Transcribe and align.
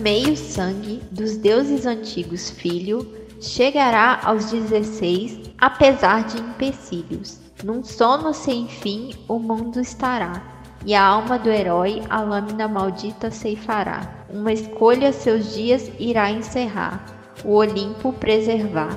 meio 0.00 0.34
sangue 0.34 1.02
dos 1.10 1.36
deuses 1.36 1.84
antigos 1.84 2.50
filho, 2.50 3.06
chegará 3.38 4.20
aos 4.24 4.50
16, 4.50 5.52
apesar 5.58 6.24
de 6.24 6.40
empecilhos. 6.40 7.38
Num 7.62 7.84
sono 7.84 8.32
sem 8.32 8.66
fim 8.66 9.10
o 9.28 9.38
mundo 9.38 9.78
estará, 9.78 10.42
e 10.86 10.94
a 10.94 11.04
alma 11.04 11.38
do 11.38 11.50
herói 11.50 12.02
a 12.08 12.22
lâmina 12.22 12.66
maldita 12.66 13.30
ceifará. 13.30 14.24
Uma 14.30 14.52
escolha 14.52 15.12
seus 15.12 15.54
dias 15.54 15.90
irá 15.98 16.30
encerrar, 16.30 17.04
o 17.44 17.52
Olimpo 17.52 18.12
preservar 18.14 18.96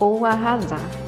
ou 0.00 0.24
arrasar. 0.24 1.07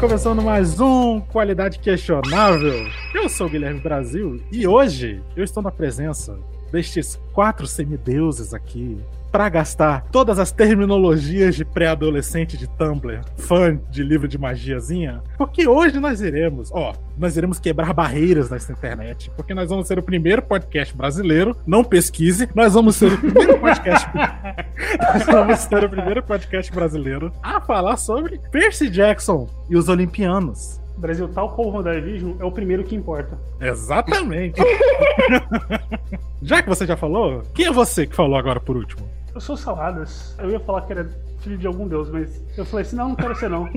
Começando 0.00 0.42
mais 0.42 0.78
um 0.78 1.20
Qualidade 1.20 1.78
Questionável. 1.78 2.86
Eu 3.14 3.30
sou 3.30 3.46
o 3.46 3.50
Guilherme 3.50 3.80
Brasil 3.80 4.42
e 4.52 4.66
hoje 4.66 5.22
eu 5.34 5.42
estou 5.42 5.62
na 5.62 5.70
presença 5.70 6.38
destes 6.70 7.18
quatro 7.32 7.66
semideuses 7.66 8.52
aqui 8.52 8.98
para 9.30 9.48
gastar 9.48 10.06
todas 10.10 10.38
as 10.38 10.52
terminologias 10.52 11.54
de 11.54 11.64
pré-adolescente 11.64 12.56
de 12.56 12.66
Tumblr, 12.66 13.20
fã 13.36 13.78
de 13.90 14.02
livro 14.02 14.28
de 14.28 14.38
magiazinha, 14.38 15.22
porque 15.36 15.66
hoje 15.66 15.98
nós 15.98 16.20
iremos, 16.20 16.70
ó, 16.72 16.94
nós 17.18 17.36
iremos 17.36 17.58
quebrar 17.58 17.92
barreiras 17.92 18.50
nessa 18.50 18.72
internet, 18.72 19.30
porque 19.36 19.54
nós 19.54 19.68
vamos 19.68 19.86
ser 19.86 19.98
o 19.98 20.02
primeiro 20.02 20.42
podcast 20.42 20.96
brasileiro, 20.96 21.56
não 21.66 21.84
pesquise, 21.84 22.48
nós 22.54 22.74
vamos 22.74 22.96
ser 22.96 23.12
o 23.12 23.18
primeiro 23.18 23.58
podcast 23.58 24.08
nós 25.00 25.26
vamos 25.26 25.58
ser 25.60 25.84
o 25.84 25.88
primeiro 25.88 26.22
podcast 26.22 26.72
brasileiro 26.72 27.32
a 27.42 27.60
falar 27.60 27.96
sobre 27.96 28.40
Percy 28.50 28.88
Jackson 28.88 29.48
e 29.68 29.76
os 29.76 29.88
Olimpianos. 29.88 30.85
Brasil, 30.96 31.28
tal 31.28 31.50
como 31.50 31.70
o 31.70 31.72
WandaVision, 31.74 32.34
é 32.38 32.44
o 32.44 32.50
primeiro 32.50 32.84
que 32.84 32.94
importa. 32.94 33.38
Exatamente. 33.60 34.60
já 36.42 36.62
que 36.62 36.68
você 36.68 36.86
já 36.86 36.96
falou, 36.96 37.42
quem 37.54 37.66
é 37.66 37.72
você 37.72 38.06
que 38.06 38.14
falou 38.14 38.38
agora 38.38 38.60
por 38.60 38.76
último? 38.76 39.08
Eu 39.34 39.40
sou 39.40 39.56
Saladas. 39.56 40.34
Eu 40.38 40.50
ia 40.50 40.60
falar 40.60 40.82
que 40.82 40.92
era 40.92 41.08
filho 41.46 41.58
de 41.58 41.66
algum 41.66 41.86
deus, 41.86 42.10
mas 42.10 42.42
eu 42.56 42.64
falei 42.64 42.84
assim: 42.84 42.96
não, 42.96 43.10
não 43.10 43.16
quero 43.16 43.34
ser 43.36 43.48
não. 43.48 43.68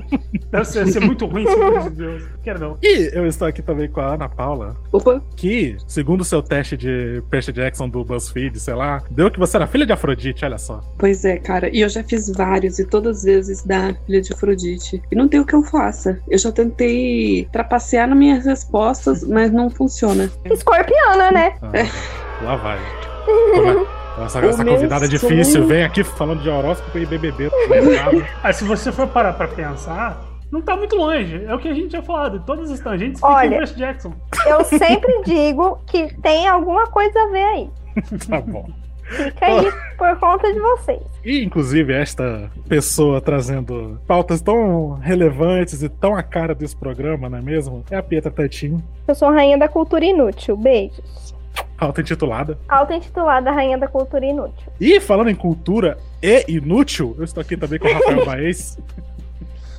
Deve 0.50 0.64
ser, 0.64 0.86
ser 0.88 1.00
muito 1.00 1.26
ruim 1.26 1.46
ser 1.46 1.54
filho 1.54 1.82
de 1.82 1.90
deus. 1.90 2.22
Quero 2.42 2.58
não. 2.58 2.78
E 2.82 3.10
eu 3.12 3.26
estou 3.26 3.46
aqui 3.46 3.62
também 3.62 3.88
com 3.88 4.00
a 4.00 4.14
Ana 4.14 4.28
Paula. 4.28 4.76
Opa. 4.92 5.22
Que, 5.36 5.76
segundo 5.86 6.22
o 6.22 6.24
seu 6.24 6.42
teste 6.42 6.76
de 6.76 7.22
Percy 7.30 7.52
Jackson 7.52 7.88
do 7.88 8.04
BuzzFeed, 8.04 8.58
sei 8.58 8.74
lá, 8.74 9.02
deu 9.10 9.30
que 9.30 9.38
você 9.38 9.56
era 9.56 9.66
filha 9.66 9.86
de 9.86 9.92
Afrodite, 9.92 10.44
olha 10.44 10.58
só. 10.58 10.80
Pois 10.98 11.24
é, 11.24 11.38
cara. 11.38 11.74
E 11.74 11.80
eu 11.80 11.88
já 11.88 12.02
fiz 12.02 12.28
vários 12.30 12.78
e 12.78 12.84
todas 12.84 13.18
as 13.18 13.24
vezes 13.24 13.64
da 13.64 13.94
filha 14.06 14.20
de 14.20 14.32
Afrodite. 14.32 15.00
E 15.10 15.14
não 15.14 15.28
tem 15.28 15.40
o 15.40 15.46
que 15.46 15.54
eu 15.54 15.62
faça. 15.62 16.18
Eu 16.28 16.38
já 16.38 16.50
tentei 16.50 17.48
trapacear 17.52 18.08
nas 18.08 18.18
minhas 18.18 18.44
respostas, 18.44 19.22
mas 19.22 19.52
não 19.52 19.70
funciona. 19.70 20.30
Escorpiana, 20.44 21.30
né? 21.30 21.54
Ah, 21.62 22.44
lá 22.44 22.56
vai. 22.56 23.90
Essa, 24.18 24.44
essa 24.44 24.64
convidada 24.64 25.00
meu 25.00 25.08
difícil 25.08 25.44
sonho- 25.54 25.66
vem 25.66 25.82
aqui 25.84 26.02
falando 26.04 26.42
de 26.42 26.48
horóscopo 26.48 26.98
e 26.98 27.06
BBB. 27.06 27.50
Ah, 28.42 28.52
se 28.52 28.64
você 28.64 28.92
for 28.92 29.06
parar 29.08 29.32
pra 29.32 29.48
pensar, 29.48 30.20
não 30.50 30.60
tá 30.60 30.76
muito 30.76 30.96
longe. 30.96 31.44
É 31.46 31.54
o 31.54 31.58
que 31.58 31.68
a 31.68 31.74
gente 31.74 31.88
tinha 31.88 32.02
falado. 32.02 32.40
Todas 32.44 32.70
as 32.70 32.80
tangentes 32.80 33.20
ficam 33.20 33.34
Olha. 33.34 33.46
em 33.46 33.50
Percy 33.58 33.76
Jackson. 33.76 34.12
Eu 34.46 34.64
sempre 34.64 35.22
digo 35.24 35.78
que 35.86 36.14
tem 36.20 36.46
alguma 36.48 36.86
coisa 36.88 37.18
a 37.18 37.26
ver 37.28 37.42
aí. 37.44 37.70
tá 38.28 38.40
bom. 38.40 38.68
Fica 39.04 39.44
aí 39.46 39.72
por 39.98 40.16
conta 40.20 40.52
de 40.52 40.60
vocês. 40.60 41.00
E, 41.24 41.42
inclusive, 41.42 41.92
esta 41.92 42.48
pessoa 42.68 43.20
trazendo 43.20 44.00
pautas 44.06 44.40
tão 44.40 44.92
relevantes 45.00 45.82
e 45.82 45.88
tão 45.88 46.14
a 46.14 46.22
cara 46.22 46.54
desse 46.54 46.76
programa, 46.76 47.28
não 47.28 47.38
é 47.38 47.42
mesmo? 47.42 47.84
É 47.90 47.96
a 47.96 48.02
Pietra 48.04 48.30
Tatinho, 48.30 48.80
Eu 49.08 49.14
sou 49.16 49.30
rainha 49.32 49.58
da 49.58 49.66
cultura 49.66 50.04
inútil. 50.04 50.56
Beijos. 50.56 51.34
Auto-intitulada. 51.80 52.58
Auto-intitulada 52.68 53.50
Rainha 53.50 53.78
da 53.78 53.88
Cultura 53.88 54.24
Inútil. 54.24 54.72
E 54.80 55.00
falando 55.00 55.30
em 55.30 55.34
cultura 55.34 55.98
e 56.22 56.44
inútil, 56.48 57.14
eu 57.18 57.24
estou 57.24 57.40
aqui 57.40 57.56
também 57.56 57.78
com 57.78 57.88
o 57.88 57.92
Rafael 57.92 58.24
Baez. 58.26 58.78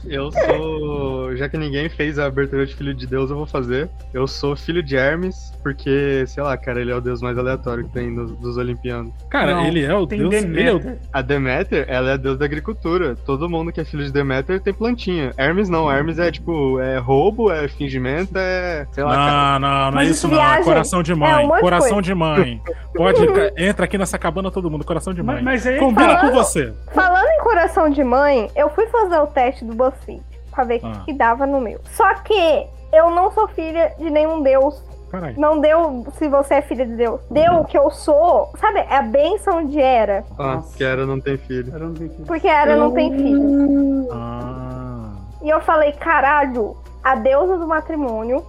Eu 0.06 0.32
sou. 0.32 1.36
Já 1.36 1.48
que 1.50 1.58
ninguém 1.58 1.90
fez 1.90 2.18
a 2.20 2.26
abertura 2.26 2.66
de 2.66 2.76
Filho 2.76 2.94
de 2.94 3.06
Deus, 3.08 3.30
eu 3.30 3.38
vou 3.38 3.46
fazer. 3.46 3.90
Eu 4.14 4.28
sou 4.28 4.56
filho 4.56 4.82
de 4.84 4.96
Hermes, 4.96 5.54
porque, 5.64 6.24
sei 6.28 6.44
lá, 6.44 6.56
cara, 6.58 6.82
ele 6.82 6.92
é 6.92 6.96
o 6.96 7.02
deus 7.02 7.22
mais 7.22 7.38
aleatório 7.38 7.86
que 7.86 7.94
tem 7.94 8.14
dos, 8.14 8.32
dos 8.38 8.58
Olimpianos. 8.58 9.14
Cara, 9.30 9.56
Não, 9.56 9.66
ele 9.66 9.84
é 9.84 9.94
o 9.94 10.06
deus. 10.06 10.34
Ele 10.34 10.64
é 10.64 10.74
o... 10.74 10.98
A 11.14 11.22
Deméter, 11.22 11.86
ela 11.88 12.12
é 12.12 12.14
a 12.14 12.18
deus 12.18 12.38
da 12.38 12.46
agricultura. 12.46 13.16
Todo 13.26 13.50
mundo 13.50 13.72
que 13.72 13.80
é 13.80 13.86
filho 13.86 14.04
de 14.04 14.12
Deméter 14.12 14.60
tem 14.60 14.74
plantinha. 14.74 15.34
Hermes 15.38 15.70
não, 15.70 15.92
Hermes 15.92 16.20
é 16.20 16.32
tipo, 16.32 16.80
é 16.80 16.98
roubo, 16.98 17.52
é 17.52 17.68
fingimento, 17.68 18.38
é. 18.38 18.88
sei 18.92 19.04
lá, 19.04 19.16
cara. 19.16 19.60
Não, 19.60 19.70
não, 19.70 19.92
não 19.92 20.00
é 20.00 20.06
isso 20.06 20.28
não. 20.28 20.36
É 20.36 20.38
viagem 20.40 20.64
coração 20.64 21.04
de 21.04 21.12
é 21.12 21.16
mãe. 21.16 21.46
um 21.46 21.48
monte 21.48 21.56
de 21.56 21.62
coração 21.62 22.02
de 22.02 22.14
mãe. 22.14 22.62
Pode. 22.96 23.22
Entra 23.58 23.86
aqui 23.86 23.98
nessa 23.98 24.18
cabana 24.18 24.52
todo 24.52 24.70
mundo, 24.70 24.86
coração 24.86 25.14
de 25.14 25.22
mãe. 25.24 25.36
Mas, 25.36 25.64
mas 25.64 25.68
aí. 25.68 25.78
Combina 25.80 26.16
Falando- 26.18 26.32
com 26.32 26.38
você. 26.38 26.74
Falando 26.94 27.28
em 27.28 27.40
coração 27.40 27.90
de 27.90 28.04
mãe, 28.04 28.50
eu 28.56 28.70
fui 28.70 28.88
fazer 28.88 29.18
o 29.18 29.28
teste 29.28 29.64
do 29.66 29.74
BuzzFeed 29.92 30.24
pra 30.52 30.64
ver 30.64 30.82
o 30.84 30.88
Ah. 30.88 31.02
que 31.06 31.14
dava 31.14 31.46
no 31.46 31.62
meu. 31.62 31.80
Só 31.92 32.14
que 32.16 32.68
eu 32.92 33.10
não 33.12 33.32
sou 33.32 33.48
filha 33.50 33.94
de 33.98 34.10
nenhum 34.10 34.42
deus. 34.42 34.84
Caralho. 35.10 35.38
Não 35.40 35.60
deu 35.60 36.06
se 36.18 36.30
você 36.30 36.56
é 36.56 36.62
filha 36.62 36.86
de 36.86 36.96
Deus. 36.96 37.20
Deu 37.30 37.56
o 37.56 37.66
que 37.66 37.78
eu 37.78 37.90
sou. 37.92 38.50
Sabe, 38.58 38.80
é 38.80 38.96
a 38.96 39.02
benção 39.02 39.66
de 39.66 39.80
Era. 39.80 40.24
Ah, 40.40 40.56
Nossa. 40.56 40.78
que 40.78 40.84
era 40.86 41.06
não 41.06 41.20
tem 41.20 41.38
filho. 41.38 41.74
Eu 41.74 41.80
não 41.80 41.94
tenho 41.94 42.10
que- 42.10 42.24
Porque 42.24 42.48
Era 42.48 42.78
não 42.78 42.92
tem 42.92 43.12
filho. 43.12 44.08
Ah. 44.12 45.12
E 45.42 45.50
eu 45.50 45.60
falei, 45.62 45.92
caralho, 45.94 46.78
a 47.04 47.16
deusa 47.16 47.58
do 47.58 47.68
matrimônio 47.68 48.42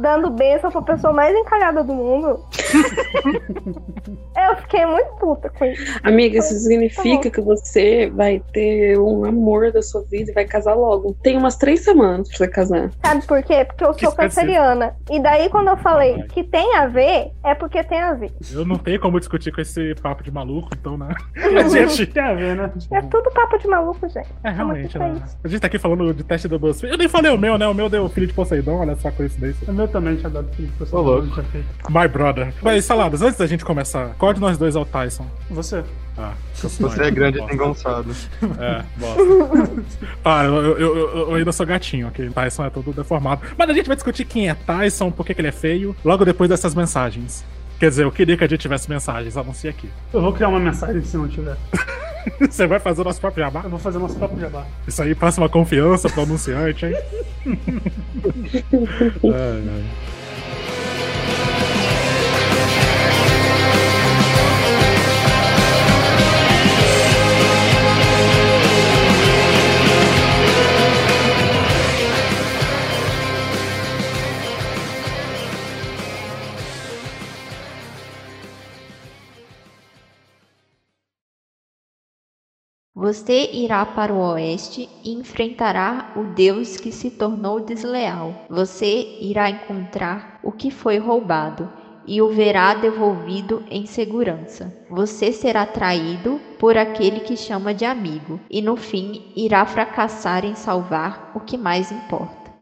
dando 0.00 0.30
bênção 0.30 0.70
pra 0.70 0.82
pessoa 0.82 1.12
mais 1.12 1.36
encalhada 1.36 1.82
do 1.82 1.94
mundo. 1.94 2.44
eu 4.48 4.56
fiquei 4.62 4.86
muito 4.86 5.08
puta 5.18 5.50
com 5.50 5.64
isso. 5.64 6.00
Amiga, 6.02 6.38
isso 6.38 6.54
significa 6.54 7.30
que 7.30 7.40
você 7.40 8.10
vai 8.10 8.42
ter 8.52 8.98
um 8.98 9.24
amor 9.24 9.72
da 9.72 9.82
sua 9.82 10.02
vida 10.02 10.30
e 10.30 10.34
vai 10.34 10.44
casar 10.44 10.74
logo. 10.74 11.16
Tem 11.22 11.36
umas 11.36 11.56
três 11.56 11.80
semanas 11.80 12.28
pra 12.28 12.36
você 12.36 12.48
casar. 12.48 12.90
Sabe 13.04 13.26
por 13.26 13.42
quê? 13.42 13.64
Porque 13.64 13.84
eu 13.84 13.94
sou 13.94 14.12
canceriana. 14.12 14.94
E 15.10 15.20
daí, 15.20 15.48
quando 15.48 15.68
eu 15.68 15.76
falei 15.76 16.22
que 16.28 16.44
tem 16.44 16.76
a 16.76 16.86
ver, 16.86 17.32
é 17.44 17.54
porque 17.54 17.82
tem 17.82 18.00
a 18.00 18.14
ver. 18.14 18.32
Eu 18.52 18.64
não 18.64 18.76
tenho 18.76 19.00
como 19.00 19.18
discutir 19.18 19.52
com 19.52 19.60
esse 19.60 19.94
papo 19.96 20.22
de 20.22 20.30
maluco, 20.30 20.70
então, 20.72 20.96
né? 20.96 21.14
A 21.58 21.68
gente. 21.68 22.06
Tem 22.06 22.22
a 22.22 22.34
ver, 22.34 22.56
né? 22.56 22.70
É 22.92 23.02
tudo 23.02 23.30
papo 23.30 23.58
de 23.58 23.66
maluco, 23.66 24.08
gente. 24.08 24.28
É, 24.44 24.50
realmente, 24.50 24.98
né? 24.98 25.20
A 25.42 25.48
gente 25.48 25.60
tá 25.60 25.66
aqui 25.66 25.78
falando 25.78 26.14
de 26.14 26.22
teste 26.22 26.46
do 26.46 26.58
BuzzFeed. 26.58 26.92
Eu 26.92 26.98
nem 26.98 27.08
falei 27.08 27.30
o 27.30 27.38
meu, 27.38 27.58
né? 27.58 27.66
O 27.66 27.74
meu 27.74 27.88
deu 27.88 28.08
filho 28.08 28.26
de 28.26 28.32
Poseidon, 28.32 28.78
olha 28.78 28.94
só 28.96 29.08
a 29.08 29.12
coincidência. 29.12 29.70
O 29.70 29.74
meu 29.74 29.87
também 29.88 30.16
tinha 30.16 30.30
dado 30.30 30.48
louco. 30.92 31.28
tinha 31.28 31.44
feito. 31.44 31.66
My 31.90 32.08
brother. 32.08 32.52
Mas, 32.62 32.84
Saladas, 32.84 33.22
antes 33.22 33.38
da 33.38 33.46
gente 33.46 33.64
começar, 33.64 34.14
qual 34.18 34.32
de 34.32 34.40
nós 34.40 34.56
dois 34.58 34.76
é 34.76 34.78
o 34.78 34.84
Tyson? 34.84 35.26
Você. 35.50 35.82
Ah, 36.16 36.32
Você 36.54 37.02
é 37.04 37.10
grande 37.10 37.38
e 37.38 37.54
engonçado. 37.54 38.10
É, 38.58 38.82
bosta. 38.96 39.82
Para, 40.22 40.48
eu, 40.48 40.54
eu, 40.54 40.96
eu, 40.96 41.18
eu 41.30 41.34
ainda 41.34 41.52
sou 41.52 41.64
gatinho, 41.64 42.08
ok? 42.08 42.28
Tyson 42.30 42.64
é 42.64 42.70
todo 42.70 42.92
deformado. 42.92 43.42
Mas 43.56 43.70
a 43.70 43.72
gente 43.72 43.86
vai 43.86 43.94
discutir 43.96 44.24
quem 44.24 44.48
é 44.48 44.54
Tyson, 44.54 45.10
por 45.10 45.24
que, 45.24 45.34
que 45.34 45.40
ele 45.40 45.48
é 45.48 45.52
feio, 45.52 45.94
logo 46.04 46.24
depois 46.24 46.50
dessas 46.50 46.74
mensagens. 46.74 47.44
Quer 47.78 47.90
dizer, 47.90 48.04
eu 48.04 48.10
queria 48.12 48.36
que 48.36 48.44
a 48.44 48.48
gente 48.48 48.60
tivesse 48.60 48.90
mensagens, 48.90 49.36
anuncie 49.36 49.70
aqui. 49.70 49.88
Eu 50.12 50.20
vou 50.20 50.32
criar 50.32 50.48
uma 50.48 50.58
mensagem 50.58 51.02
se 51.04 51.16
não 51.16 51.28
tiver. 51.28 51.56
Você 52.40 52.66
vai 52.66 52.80
fazer 52.80 53.00
o 53.00 53.04
nosso 53.04 53.20
próprio 53.20 53.44
jabá? 53.44 53.60
Eu 53.64 53.70
vou 53.70 53.78
fazer 53.78 53.98
nosso 53.98 54.16
próprio 54.16 54.40
jabá. 54.40 54.66
Isso 54.86 55.00
aí 55.02 55.14
passa 55.14 55.40
uma 55.40 55.48
confiança 55.48 56.08
pro 56.10 56.22
anunciante, 56.22 56.86
hein? 56.86 56.94
Ai, 59.24 59.62
ai. 59.68 59.84
Você 83.08 83.52
irá 83.54 83.86
para 83.86 84.12
o 84.12 84.18
oeste 84.18 84.86
e 85.02 85.14
enfrentará 85.14 86.12
o 86.14 86.24
Deus 86.24 86.76
que 86.76 86.92
se 86.92 87.10
tornou 87.10 87.58
desleal. 87.58 88.44
Você 88.50 89.16
irá 89.18 89.48
encontrar 89.48 90.38
o 90.42 90.52
que 90.52 90.70
foi 90.70 90.98
roubado 90.98 91.72
e 92.06 92.20
o 92.20 92.28
verá 92.28 92.74
devolvido 92.74 93.64
em 93.70 93.86
segurança. 93.86 94.76
Você 94.90 95.32
será 95.32 95.64
traído 95.64 96.38
por 96.58 96.76
aquele 96.76 97.20
que 97.20 97.34
chama 97.34 97.72
de 97.72 97.86
amigo 97.86 98.38
e 98.50 98.60
no 98.60 98.76
fim 98.76 99.32
irá 99.34 99.64
fracassar 99.64 100.44
em 100.44 100.54
salvar 100.54 101.32
o 101.34 101.40
que 101.40 101.56
mais 101.56 101.90
importa. 101.90 102.52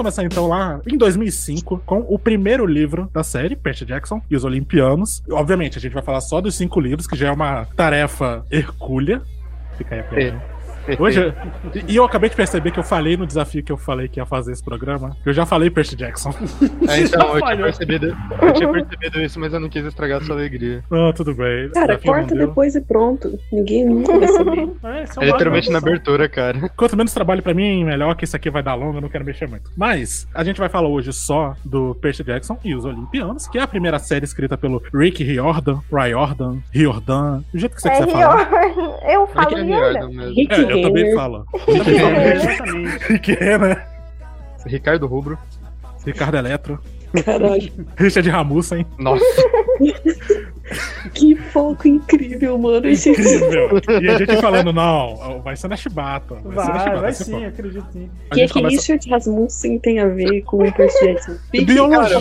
Começar 0.00 0.24
então 0.24 0.48
lá 0.48 0.80
em 0.86 0.96
2005 0.96 1.82
com 1.84 2.06
o 2.08 2.18
primeiro 2.18 2.64
livro 2.64 3.10
da 3.12 3.22
série, 3.22 3.54
Percy 3.54 3.84
Jackson 3.84 4.22
e 4.30 4.36
os 4.36 4.44
Olimpianos. 4.44 5.22
Obviamente, 5.30 5.76
a 5.76 5.80
gente 5.80 5.92
vai 5.92 6.02
falar 6.02 6.22
só 6.22 6.40
dos 6.40 6.54
cinco 6.54 6.80
livros, 6.80 7.06
que 7.06 7.14
já 7.14 7.28
é 7.28 7.30
uma 7.30 7.66
tarefa 7.76 8.44
hercúlea. 8.50 9.20
Fica 9.76 9.94
aí 9.94 10.00
a 10.00 10.04
piada. 10.04 10.59
Hoje, 11.00 11.34
e 11.88 11.96
eu 11.96 12.04
acabei 12.04 12.30
de 12.30 12.36
perceber 12.36 12.70
que 12.70 12.78
eu 12.78 12.82
falei 12.84 13.16
no 13.16 13.26
desafio 13.26 13.62
que 13.62 13.72
eu 13.72 13.76
falei 13.76 14.08
que 14.08 14.20
ia 14.20 14.26
fazer 14.26 14.52
esse 14.52 14.62
programa, 14.62 15.16
que 15.22 15.28
eu 15.28 15.32
já 15.32 15.44
falei 15.46 15.70
Percy 15.70 15.96
Jackson. 15.96 16.30
É, 16.88 17.00
então, 17.00 17.36
eu 17.36 17.42
tinha, 17.42 17.56
percebido, 17.56 18.16
eu 18.42 18.52
tinha 18.52 18.68
percebido 18.68 19.20
isso, 19.20 19.40
mas 19.40 19.52
eu 19.52 19.60
não 19.60 19.68
quis 19.68 19.84
estragar 19.84 20.20
a 20.20 20.24
sua 20.24 20.34
alegria. 20.34 20.82
Ah, 20.90 21.12
tudo 21.14 21.34
bem. 21.34 21.70
Cara, 21.70 21.98
corta 21.98 22.34
depois 22.34 22.74
e 22.74 22.80
pronto. 22.80 23.38
Ninguém 23.52 23.86
nunca 23.86 24.18
vai 24.18 24.28
saber. 24.28 24.70
É, 24.82 25.04
é 25.20 25.26
literalmente 25.26 25.70
na 25.70 25.78
abertura, 25.78 26.28
cara. 26.28 26.68
Quanto 26.76 26.96
menos 26.96 27.12
trabalho 27.12 27.42
pra 27.42 27.54
mim, 27.54 27.84
melhor 27.84 28.14
que 28.14 28.24
isso 28.24 28.34
aqui 28.36 28.50
vai 28.50 28.62
dar 28.62 28.74
longo, 28.74 28.96
eu 28.98 29.00
não 29.00 29.08
quero 29.08 29.24
mexer 29.24 29.46
muito. 29.48 29.70
Mas, 29.76 30.26
a 30.34 30.42
gente 30.42 30.58
vai 30.58 30.68
falar 30.68 30.88
hoje 30.88 31.12
só 31.12 31.54
do 31.64 31.94
Percy 31.96 32.24
Jackson 32.24 32.58
e 32.64 32.74
os 32.74 32.84
Olimpianos, 32.84 33.46
que 33.46 33.58
é 33.58 33.62
a 33.62 33.66
primeira 33.66 33.98
série 33.98 34.24
escrita 34.24 34.56
pelo 34.56 34.82
Rick 34.92 35.22
Riordan, 35.22 35.80
Riordan, 35.92 36.58
Riordan, 36.72 37.42
do 37.52 37.58
jeito 37.58 37.74
que 37.74 37.82
você 37.82 37.88
É 37.88 37.98
quiser 37.98 38.10
falar. 38.10 38.50
Eu 39.08 39.26
falo 39.28 39.58
é 39.58 39.62
Riordan. 39.62 39.90
Riordan 39.90 40.08
mesmo. 40.08 40.34
Rick 40.34 40.54
É, 40.54 40.60
eu 40.60 40.79
também 40.82 41.14
falo. 41.14 41.46
É, 41.68 43.34
Renner, 43.44 43.86
Ricardo 44.66 45.06
Rubro. 45.06 45.38
Ricardo 46.04 46.36
Eletro, 46.36 46.80
Caralho, 47.24 47.72
Richard 47.96 48.28
Ramussen. 48.28 48.86
Nossa, 48.98 49.24
que 51.14 51.34
foco 51.34 51.88
incrível, 51.88 52.56
mano. 52.58 52.86
Esse 52.86 53.10
Incrível. 53.10 53.80
E 54.00 54.08
a 54.08 54.18
gente 54.18 54.36
falando, 54.40 54.72
não, 54.72 55.40
vai 55.42 55.56
ser 55.56 55.68
na 55.68 55.76
Chibata. 55.76 56.36
Vai, 56.44 56.64
ser 56.66 56.72
na 56.72 56.78
Vai, 56.78 56.84
Chibata. 56.84 57.00
vai 57.00 57.12
sim, 57.12 57.32
foda. 57.32 57.46
acredito 57.48 57.86
sim. 57.92 58.10
A 58.30 58.34
que, 58.34 58.40
gente 58.40 58.52
que 58.52 58.60
começa... 58.60 58.76
Richard 58.76 59.10
Rasmussen 59.10 59.78
tem 59.80 59.98
a 59.98 60.06
ver 60.06 60.42
com 60.42 60.62
o 60.62 60.72
Percy 60.72 61.04
Jackson? 61.06 61.36
Biologia. 61.50 62.18
o 62.18 62.20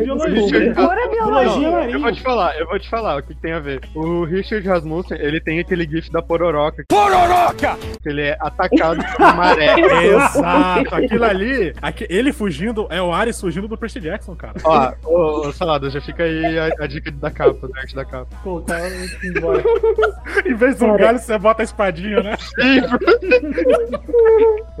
Biologia. 0.00 0.74
Pura 0.74 1.08
Biologia 1.08 1.58
biologia. 1.70 1.90
eu 1.90 2.00
vou 2.00 2.12
te 2.12 2.22
falar, 2.22 2.58
eu 2.58 2.66
vou 2.66 2.78
te 2.80 2.90
falar 2.90 3.18
o 3.18 3.22
que, 3.22 3.34
tem 3.34 3.52
a 3.52 3.60
ver. 3.60 3.80
O 3.94 4.24
Richard 4.24 4.66
Rasmussen, 4.66 5.18
ele 5.20 5.40
tem 5.40 5.60
aquele 5.60 5.84
gif 5.88 6.10
da 6.10 6.20
pororoca. 6.22 6.84
Pororoca! 6.88 7.76
Que 8.02 8.08
ele 8.08 8.22
é 8.22 8.36
atacado 8.40 9.04
por 9.04 9.20
uma 9.20 9.32
maré. 9.34 9.74
Exato, 10.04 10.94
aquilo 10.94 11.24
ali, 11.24 11.72
aque- 11.80 12.06
ele 12.10 12.32
fugindo, 12.32 12.86
é 12.90 13.00
o 13.00 13.12
Ares 13.12 13.40
fugindo 13.40 13.68
do 13.68 13.76
Percy 13.78 14.00
Jackson, 14.00 14.23
cara. 14.34 14.54
Ó, 14.64 14.92
ô, 15.04 15.48
ô, 15.48 15.52
Salada, 15.52 15.90
já 15.90 16.00
fica 16.00 16.22
aí 16.22 16.58
a, 16.58 16.84
a 16.84 16.86
dica 16.86 17.10
da 17.10 17.30
capa, 17.30 17.68
da 17.68 17.80
arte 17.80 17.94
da 17.94 18.04
capa. 18.04 18.34
Colocar 18.42 18.80
embora. 19.24 19.62
Em 20.46 20.54
vez 20.54 20.78
do 20.78 20.86
galho, 20.96 21.18
você 21.18 21.36
bota 21.36 21.62
a 21.62 21.64
espadinha, 21.64 22.22
né? 22.22 22.36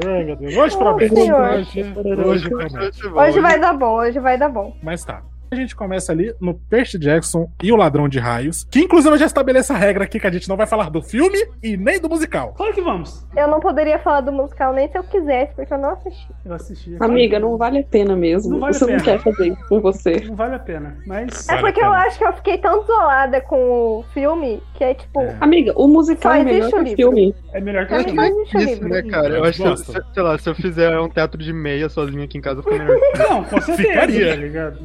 Ai, 0.06 0.24
meu 0.24 0.36
Deus. 0.36 0.56
Hoje 0.56 0.78
promete. 0.78 1.14
Senhor. 1.14 1.50
Hoje, 1.50 1.94
hoje 2.24 2.48
promete. 2.48 3.06
Hoje 3.06 3.40
vai 3.40 3.58
dar 3.60 3.72
bom, 3.74 3.94
hoje 3.96 4.18
vai 4.20 4.38
dar 4.38 4.48
bom. 4.48 4.76
Mas 4.82 5.04
tá. 5.04 5.22
A 5.54 5.56
gente 5.56 5.76
começa 5.76 6.10
ali 6.10 6.34
no 6.40 6.52
Percy 6.54 6.98
Jackson 6.98 7.48
e 7.62 7.70
o 7.72 7.76
Ladrão 7.76 8.08
de 8.08 8.18
Raios, 8.18 8.64
que 8.70 8.80
inclusive 8.80 9.14
eu 9.14 9.18
já 9.18 9.26
estabeleço 9.26 9.72
a 9.72 9.76
regra 9.76 10.02
aqui 10.04 10.18
que 10.18 10.26
a 10.26 10.30
gente 10.32 10.48
não 10.48 10.56
vai 10.56 10.66
falar 10.66 10.90
do 10.90 11.00
filme 11.00 11.38
e 11.62 11.76
nem 11.76 12.00
do 12.00 12.08
musical. 12.08 12.52
Claro 12.56 12.72
que 12.74 12.80
vamos. 12.80 13.24
Eu 13.36 13.46
não 13.48 13.60
poderia 13.60 13.98
falar 14.00 14.20
do 14.22 14.32
musical 14.32 14.72
nem 14.72 14.88
se 14.90 14.98
eu 14.98 15.04
quisesse, 15.04 15.54
porque 15.54 15.72
eu 15.72 15.78
não 15.78 15.90
assisti. 15.90 16.26
Eu 16.44 16.54
assisti. 16.54 16.96
Amiga, 17.00 17.38
não 17.38 17.56
vale 17.56 17.78
a 17.78 17.84
pena 17.84 18.16
mesmo. 18.16 18.52
Não 18.52 18.58
vale 18.60 18.74
a 18.74 18.78
você 18.78 18.84
não 18.84 18.92
pena. 18.98 19.02
quer 19.04 19.18
fazer 19.20 19.48
isso 19.48 19.68
com 19.68 19.80
você. 19.80 20.24
Não 20.26 20.34
vale 20.34 20.54
a 20.56 20.58
pena. 20.58 20.96
Mas. 21.06 21.48
É 21.48 21.52
Vale 21.54 21.58
a 21.58 21.62
porque 21.72 21.84
eu 21.84 21.92
acho 21.92 22.18
que 22.18 22.24
eu 22.24 22.32
fiquei 22.32 22.58
tão 22.58 22.82
isolada 22.82 23.40
com 23.40 23.56
o 24.00 24.04
filme 24.12 24.60
que 24.74 24.82
é 24.84 24.94
tipo. 24.94 25.20
É. 25.20 25.36
Amiga, 25.40 25.72
o 25.76 25.86
musical 25.86 26.32
é 26.32 26.42
melhor 26.44 26.68
que 26.70 26.76
o 26.76 26.78
livro. 26.82 26.96
filme. 26.96 27.34
É 27.52 27.60
melhor 27.60 27.86
que 27.86 27.94
o 27.94 28.02
filme. 28.02 28.14
não 28.16 28.36
o 28.38 28.42
Isso, 28.42 28.58
livro. 28.58 28.88
né, 28.88 29.02
cara? 29.02 29.28
Eu 29.36 29.44
acho 29.44 29.62
que, 29.62 29.76
se- 29.76 30.02
sei 30.12 30.22
lá, 30.22 30.36
se 30.38 30.48
eu 30.48 30.54
fizer 30.54 30.98
um 30.98 31.08
teatro 31.08 31.40
de 31.40 31.52
meia 31.52 31.88
sozinho 31.88 32.22
aqui 32.24 32.38
em 32.38 32.40
casa, 32.40 32.62
fica 32.62 32.76
melhor. 32.76 32.98
Não, 33.18 33.44
com 33.44 33.60
certeza, 33.60 33.88
Ficaria. 33.88 34.28
tá 34.30 34.36
ligado? 34.36 34.78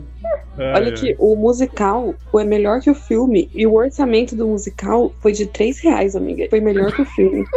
Olha 0.58 0.90
aqui, 0.90 1.16
o 1.18 1.36
musical 1.36 2.14
foi 2.32 2.44
melhor 2.44 2.82
que 2.82 2.90
o 2.90 2.96
filme 2.96 3.50
e 3.54 3.66
o 3.66 3.76
orçamento 3.76 4.36
do 4.36 4.46
musical 4.46 5.14
foi 5.22 5.32
de 5.32 5.46
3 5.46 5.80
reais, 5.80 6.16
amiga. 6.16 6.48
Foi 6.50 6.60
melhor 6.60 6.92
que 6.92 7.02
o 7.02 7.06
filme. 7.06 7.46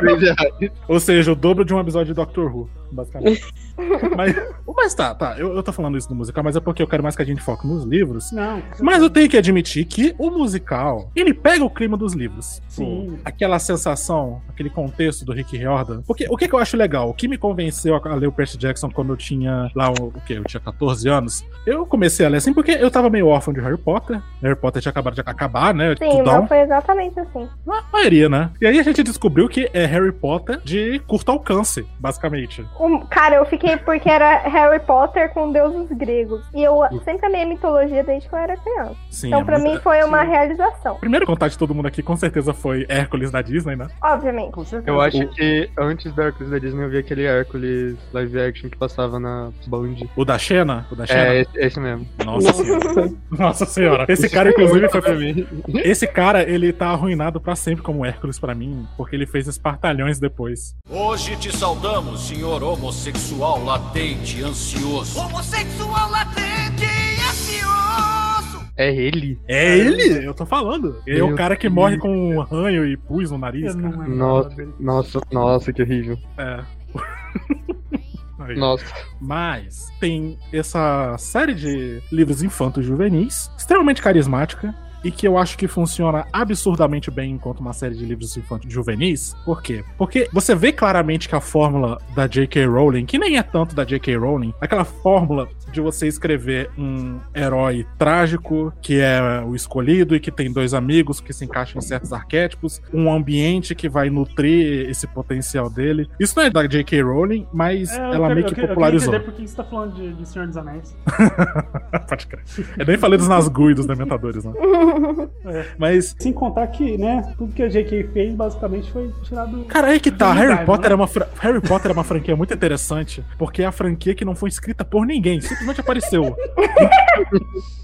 Reais. 0.00 0.72
Ou 0.88 0.98
seja, 0.98 1.32
o 1.32 1.34
dobro 1.36 1.64
de 1.64 1.72
um 1.72 1.80
episódio 1.80 2.08
de 2.08 2.14
Doctor 2.14 2.54
Who, 2.54 2.68
basicamente. 2.92 3.42
mas, 4.16 4.36
mas 4.66 4.94
tá, 4.94 5.14
tá. 5.14 5.36
Eu, 5.38 5.54
eu 5.54 5.62
tô 5.62 5.72
falando 5.72 5.96
isso 5.96 6.08
do 6.08 6.14
musical, 6.14 6.44
mas 6.44 6.56
é 6.56 6.60
porque 6.60 6.82
eu 6.82 6.86
quero 6.86 7.02
mais 7.02 7.16
que 7.16 7.22
a 7.22 7.24
gente 7.24 7.42
foque 7.42 7.66
nos 7.66 7.84
livros. 7.84 8.30
Não. 8.32 8.62
Mas 8.80 9.02
eu 9.02 9.10
tenho 9.10 9.28
que 9.28 9.36
admitir 9.36 9.84
que 9.84 10.14
o 10.18 10.30
musical, 10.30 11.10
ele 11.14 11.32
pega 11.32 11.64
o 11.64 11.70
clima 11.70 11.96
dos 11.96 12.12
livros. 12.12 12.60
Sim. 12.68 13.18
Aquela 13.24 13.58
sensação, 13.58 14.40
aquele 14.48 14.70
contexto 14.70 15.24
do 15.24 15.32
Rick 15.32 15.56
Riordan. 15.56 16.02
Porque 16.06 16.26
o 16.28 16.36
que, 16.36 16.48
que 16.48 16.54
eu 16.54 16.58
acho 16.58 16.76
legal? 16.76 17.08
O 17.08 17.14
que 17.14 17.28
me 17.28 17.38
convenceu 17.38 17.94
a, 17.96 18.14
ler 18.14 18.26
o 18.26 18.32
Percy 18.32 18.58
Jackson 18.58 18.90
quando 18.90 19.12
eu 19.12 19.16
tinha 19.16 19.70
lá 19.74 19.90
o, 19.90 20.08
o 20.08 20.20
quê? 20.26 20.34
Eu 20.34 20.44
tinha 20.44 20.60
14 20.60 21.08
anos. 21.08 21.44
Eu 21.66 21.86
comecei 21.86 22.24
a 22.26 22.28
ler 22.28 22.38
assim 22.38 22.52
porque 22.52 22.72
eu 22.72 22.90
tava 22.90 23.10
meio 23.10 23.26
órfão 23.26 23.52
de 23.52 23.60
Harry 23.60 23.78
Potter. 23.78 24.20
Harry 24.42 24.56
Potter 24.56 24.82
tinha 24.82 24.90
acabado 24.90 25.14
de 25.14 25.20
acabar, 25.20 25.74
né? 25.74 25.94
Sim, 25.96 26.18
Tudão. 26.18 26.46
foi 26.46 26.60
exatamente 26.60 27.18
assim. 27.20 27.48
A 27.68 27.84
maioria, 27.92 28.28
né? 28.28 28.50
E 28.60 28.66
aí 28.66 28.78
a 28.78 28.82
gente 28.82 29.02
descobriu 29.02 29.48
que 29.48 29.70
é 29.72 29.84
Harry 29.86 30.12
Potter 30.12 30.60
de 30.64 30.98
curto 31.06 31.30
alcance, 31.30 31.86
basicamente. 31.98 32.64
O- 32.80 33.00
cara, 33.06 33.36
eu 33.36 33.44
fiquei 33.46 33.76
porque 33.76 34.08
era 34.08 34.38
Harry 34.48 34.80
Potter 34.80 35.32
com 35.34 35.52
deuses 35.52 35.88
gregos. 35.96 36.44
E 36.54 36.62
eu 36.62 36.80
sempre 37.04 37.26
amei 37.26 37.42
a 37.42 37.46
mitologia 37.46 38.02
desde 38.02 38.28
que 38.28 38.34
eu 38.34 38.38
era 38.38 38.56
criança. 38.56 38.96
Sim, 39.10 39.26
Então, 39.28 39.40
é 39.40 39.44
pra 39.44 39.58
mim, 39.58 39.78
foi 39.82 40.02
uma 40.02 40.24
sim. 40.24 40.30
realização. 40.30 40.94
O 40.94 40.98
primeiro 41.00 41.26
contato 41.26 41.50
de 41.52 41.58
todo 41.58 41.74
mundo 41.74 41.86
aqui 41.86 42.02
com 42.02 42.16
certeza 42.16 42.54
foi 42.54 42.86
Hércules 42.88 43.30
da 43.30 43.42
Disney, 43.42 43.76
né? 43.76 43.88
Obviamente. 44.02 44.52
Com 44.52 44.64
certeza. 44.64 44.90
Eu 44.90 45.00
acho 45.00 45.26
que 45.28 45.70
antes 45.78 46.12
da 46.14 46.24
Hércules 46.24 46.50
da 46.50 46.58
Disney 46.58 46.84
eu 46.84 46.90
vi 46.90 46.98
aquele 46.98 47.24
Hércules 47.24 47.96
live 48.12 48.40
action 48.40 48.70
que 48.70 48.76
passava 48.78 49.18
na 49.20 49.50
Band. 49.66 49.96
O 50.16 50.24
da 50.24 50.38
Xena? 50.38 50.86
O 50.90 50.96
da 50.96 51.06
Xena? 51.06 51.20
É, 51.34 51.40
esse, 51.42 51.58
esse 51.58 51.80
mesmo. 51.80 52.06
Nossa 52.24 52.52
senhora. 52.52 52.84
Nossa. 52.94 53.14
Nossa 53.30 53.66
senhora. 53.66 54.06
Esse 54.08 54.28
cara, 54.28 54.50
inclusive, 54.50 54.88
foi 54.88 55.02
pra 55.02 55.14
mim. 55.14 55.46
Esse 55.84 56.06
cara, 56.06 56.42
ele 56.48 56.72
tá 56.72 56.88
arruinado 56.88 57.40
pra 57.40 57.54
sempre 57.54 57.82
como 57.82 58.04
Hércules 58.06 58.38
pra 58.38 58.54
mim, 58.54 58.86
porque 58.96 59.14
ele 59.16 59.26
fez 59.26 59.46
espartalhões 59.46 60.18
depois. 60.18 60.74
Hoje 60.88 61.36
te 61.36 61.54
saudamos, 61.54 62.20
senhor 62.28 62.62
homossexual 62.70 63.64
latente 63.64 64.42
ansioso. 64.42 65.18
Homossexual 65.18 66.08
latente 66.08 66.86
ansioso! 67.28 68.64
É 68.76 68.94
ele? 68.94 69.38
É 69.48 69.76
ele? 69.76 70.24
Eu 70.24 70.32
tô 70.32 70.46
falando. 70.46 71.02
Ele 71.04 71.18
é 71.18 71.24
o 71.24 71.34
cara 71.34 71.56
que 71.56 71.68
Deus. 71.68 71.74
morre 71.74 71.98
com 71.98 72.36
um 72.36 72.40
ranho 72.40 72.86
e 72.86 72.96
pus 72.96 73.30
no 73.30 73.38
nariz. 73.38 73.74
Cara. 73.74 73.88
Nossa, 74.06 74.68
nossa, 74.78 75.20
nossa, 75.32 75.72
que 75.72 75.82
horrível. 75.82 76.16
É. 76.38 76.60
Aí. 78.38 78.56
Nossa. 78.56 78.86
Mas 79.20 79.88
tem 79.98 80.38
essa 80.52 81.16
série 81.18 81.54
de 81.54 82.00
livros 82.10 82.42
infantos 82.42 82.86
juvenis, 82.86 83.50
extremamente 83.58 84.00
carismática. 84.00 84.74
E 85.02 85.10
que 85.10 85.26
eu 85.26 85.38
acho 85.38 85.56
que 85.56 85.66
funciona 85.66 86.26
absurdamente 86.32 87.10
bem 87.10 87.32
enquanto 87.32 87.60
uma 87.60 87.72
série 87.72 87.94
de 87.94 88.04
livros 88.04 88.36
infantos 88.36 88.72
juvenis. 88.72 89.34
Por 89.44 89.62
quê? 89.62 89.84
Porque 89.96 90.28
você 90.32 90.54
vê 90.54 90.72
claramente 90.72 91.28
que 91.28 91.34
a 91.34 91.40
fórmula 91.40 91.98
da 92.14 92.26
J.K. 92.26 92.66
Rowling, 92.66 93.06
que 93.06 93.18
nem 93.18 93.36
é 93.38 93.42
tanto 93.42 93.74
da 93.74 93.84
J.K. 93.84 94.16
Rowling, 94.16 94.52
aquela 94.60 94.84
fórmula 94.84 95.48
de 95.70 95.80
você 95.80 96.06
escrever 96.06 96.70
um 96.78 97.18
herói 97.34 97.86
trágico, 97.98 98.72
que 98.82 99.00
é 99.00 99.42
o 99.46 99.54
escolhido 99.54 100.14
e 100.14 100.20
que 100.20 100.30
tem 100.30 100.52
dois 100.52 100.74
amigos 100.74 101.20
que 101.20 101.32
se 101.32 101.44
encaixam 101.44 101.78
em 101.78 101.82
certos 101.82 102.12
arquétipos, 102.12 102.80
um 102.92 103.12
ambiente 103.12 103.74
que 103.74 103.88
vai 103.88 104.10
nutrir 104.10 104.88
esse 104.88 105.06
potencial 105.06 105.68
dele. 105.70 106.08
Isso 106.18 106.34
não 106.36 106.44
é 106.44 106.50
da 106.50 106.66
J.K. 106.66 107.02
Rowling, 107.02 107.46
mas 107.52 107.90
É, 107.92 107.98
eu 107.98 108.02
ela 108.04 108.12
quero- 108.28 108.34
meio 108.34 108.44
eu 108.44 108.48
que 108.48 108.54
quero- 108.54 108.68
popularizou. 108.68 109.14
Eu 109.14 109.20
quero 109.20 109.22
entender 109.22 109.36
por 109.38 109.42
que 109.44 109.48
você 109.50 109.56
tá 109.56 109.64
falando 109.64 109.94
de, 109.94 110.12
de 110.14 110.28
Senhor 110.28 110.46
dos 110.48 110.56
Anéis. 110.56 110.96
Pode 112.08 112.26
crer. 112.26 112.42
Eu 112.78 112.86
nem 112.86 112.98
falei 112.98 113.18
dos 113.18 113.28
Nazgûl 113.28 113.70
e 113.70 113.74
dos 113.74 113.86
Dementadores, 113.86 114.44
né? 114.44 114.52
É. 115.44 115.64
Mas, 115.78 116.14
Sem 116.18 116.32
contar 116.32 116.66
que, 116.68 116.96
né, 116.98 117.22
tudo 117.38 117.52
que 117.52 117.62
a 117.62 117.68
J.K. 117.68 118.04
fez 118.12 118.34
basicamente 118.34 118.90
foi 118.92 119.10
tirado. 119.22 119.64
cara, 119.64 119.88
aí 119.88 119.98
que 119.98 120.10
tá. 120.10 120.32
Harry 120.32 120.64
Potter, 120.64 120.88
né? 120.90 120.92
é 120.92 120.96
uma 120.96 121.06
fra- 121.06 121.28
Harry 121.40 121.60
Potter 121.60 121.90
é 121.90 121.94
uma 121.94 122.04
franquia 122.04 122.36
muito 122.36 122.52
interessante, 122.52 123.24
porque 123.38 123.62
é 123.62 123.66
a 123.66 123.72
franquia 123.72 124.14
que 124.14 124.24
não 124.24 124.34
foi 124.34 124.48
escrita 124.48 124.84
por 124.84 125.06
ninguém, 125.06 125.40
simplesmente 125.60 125.80
apareceu. 125.80 126.36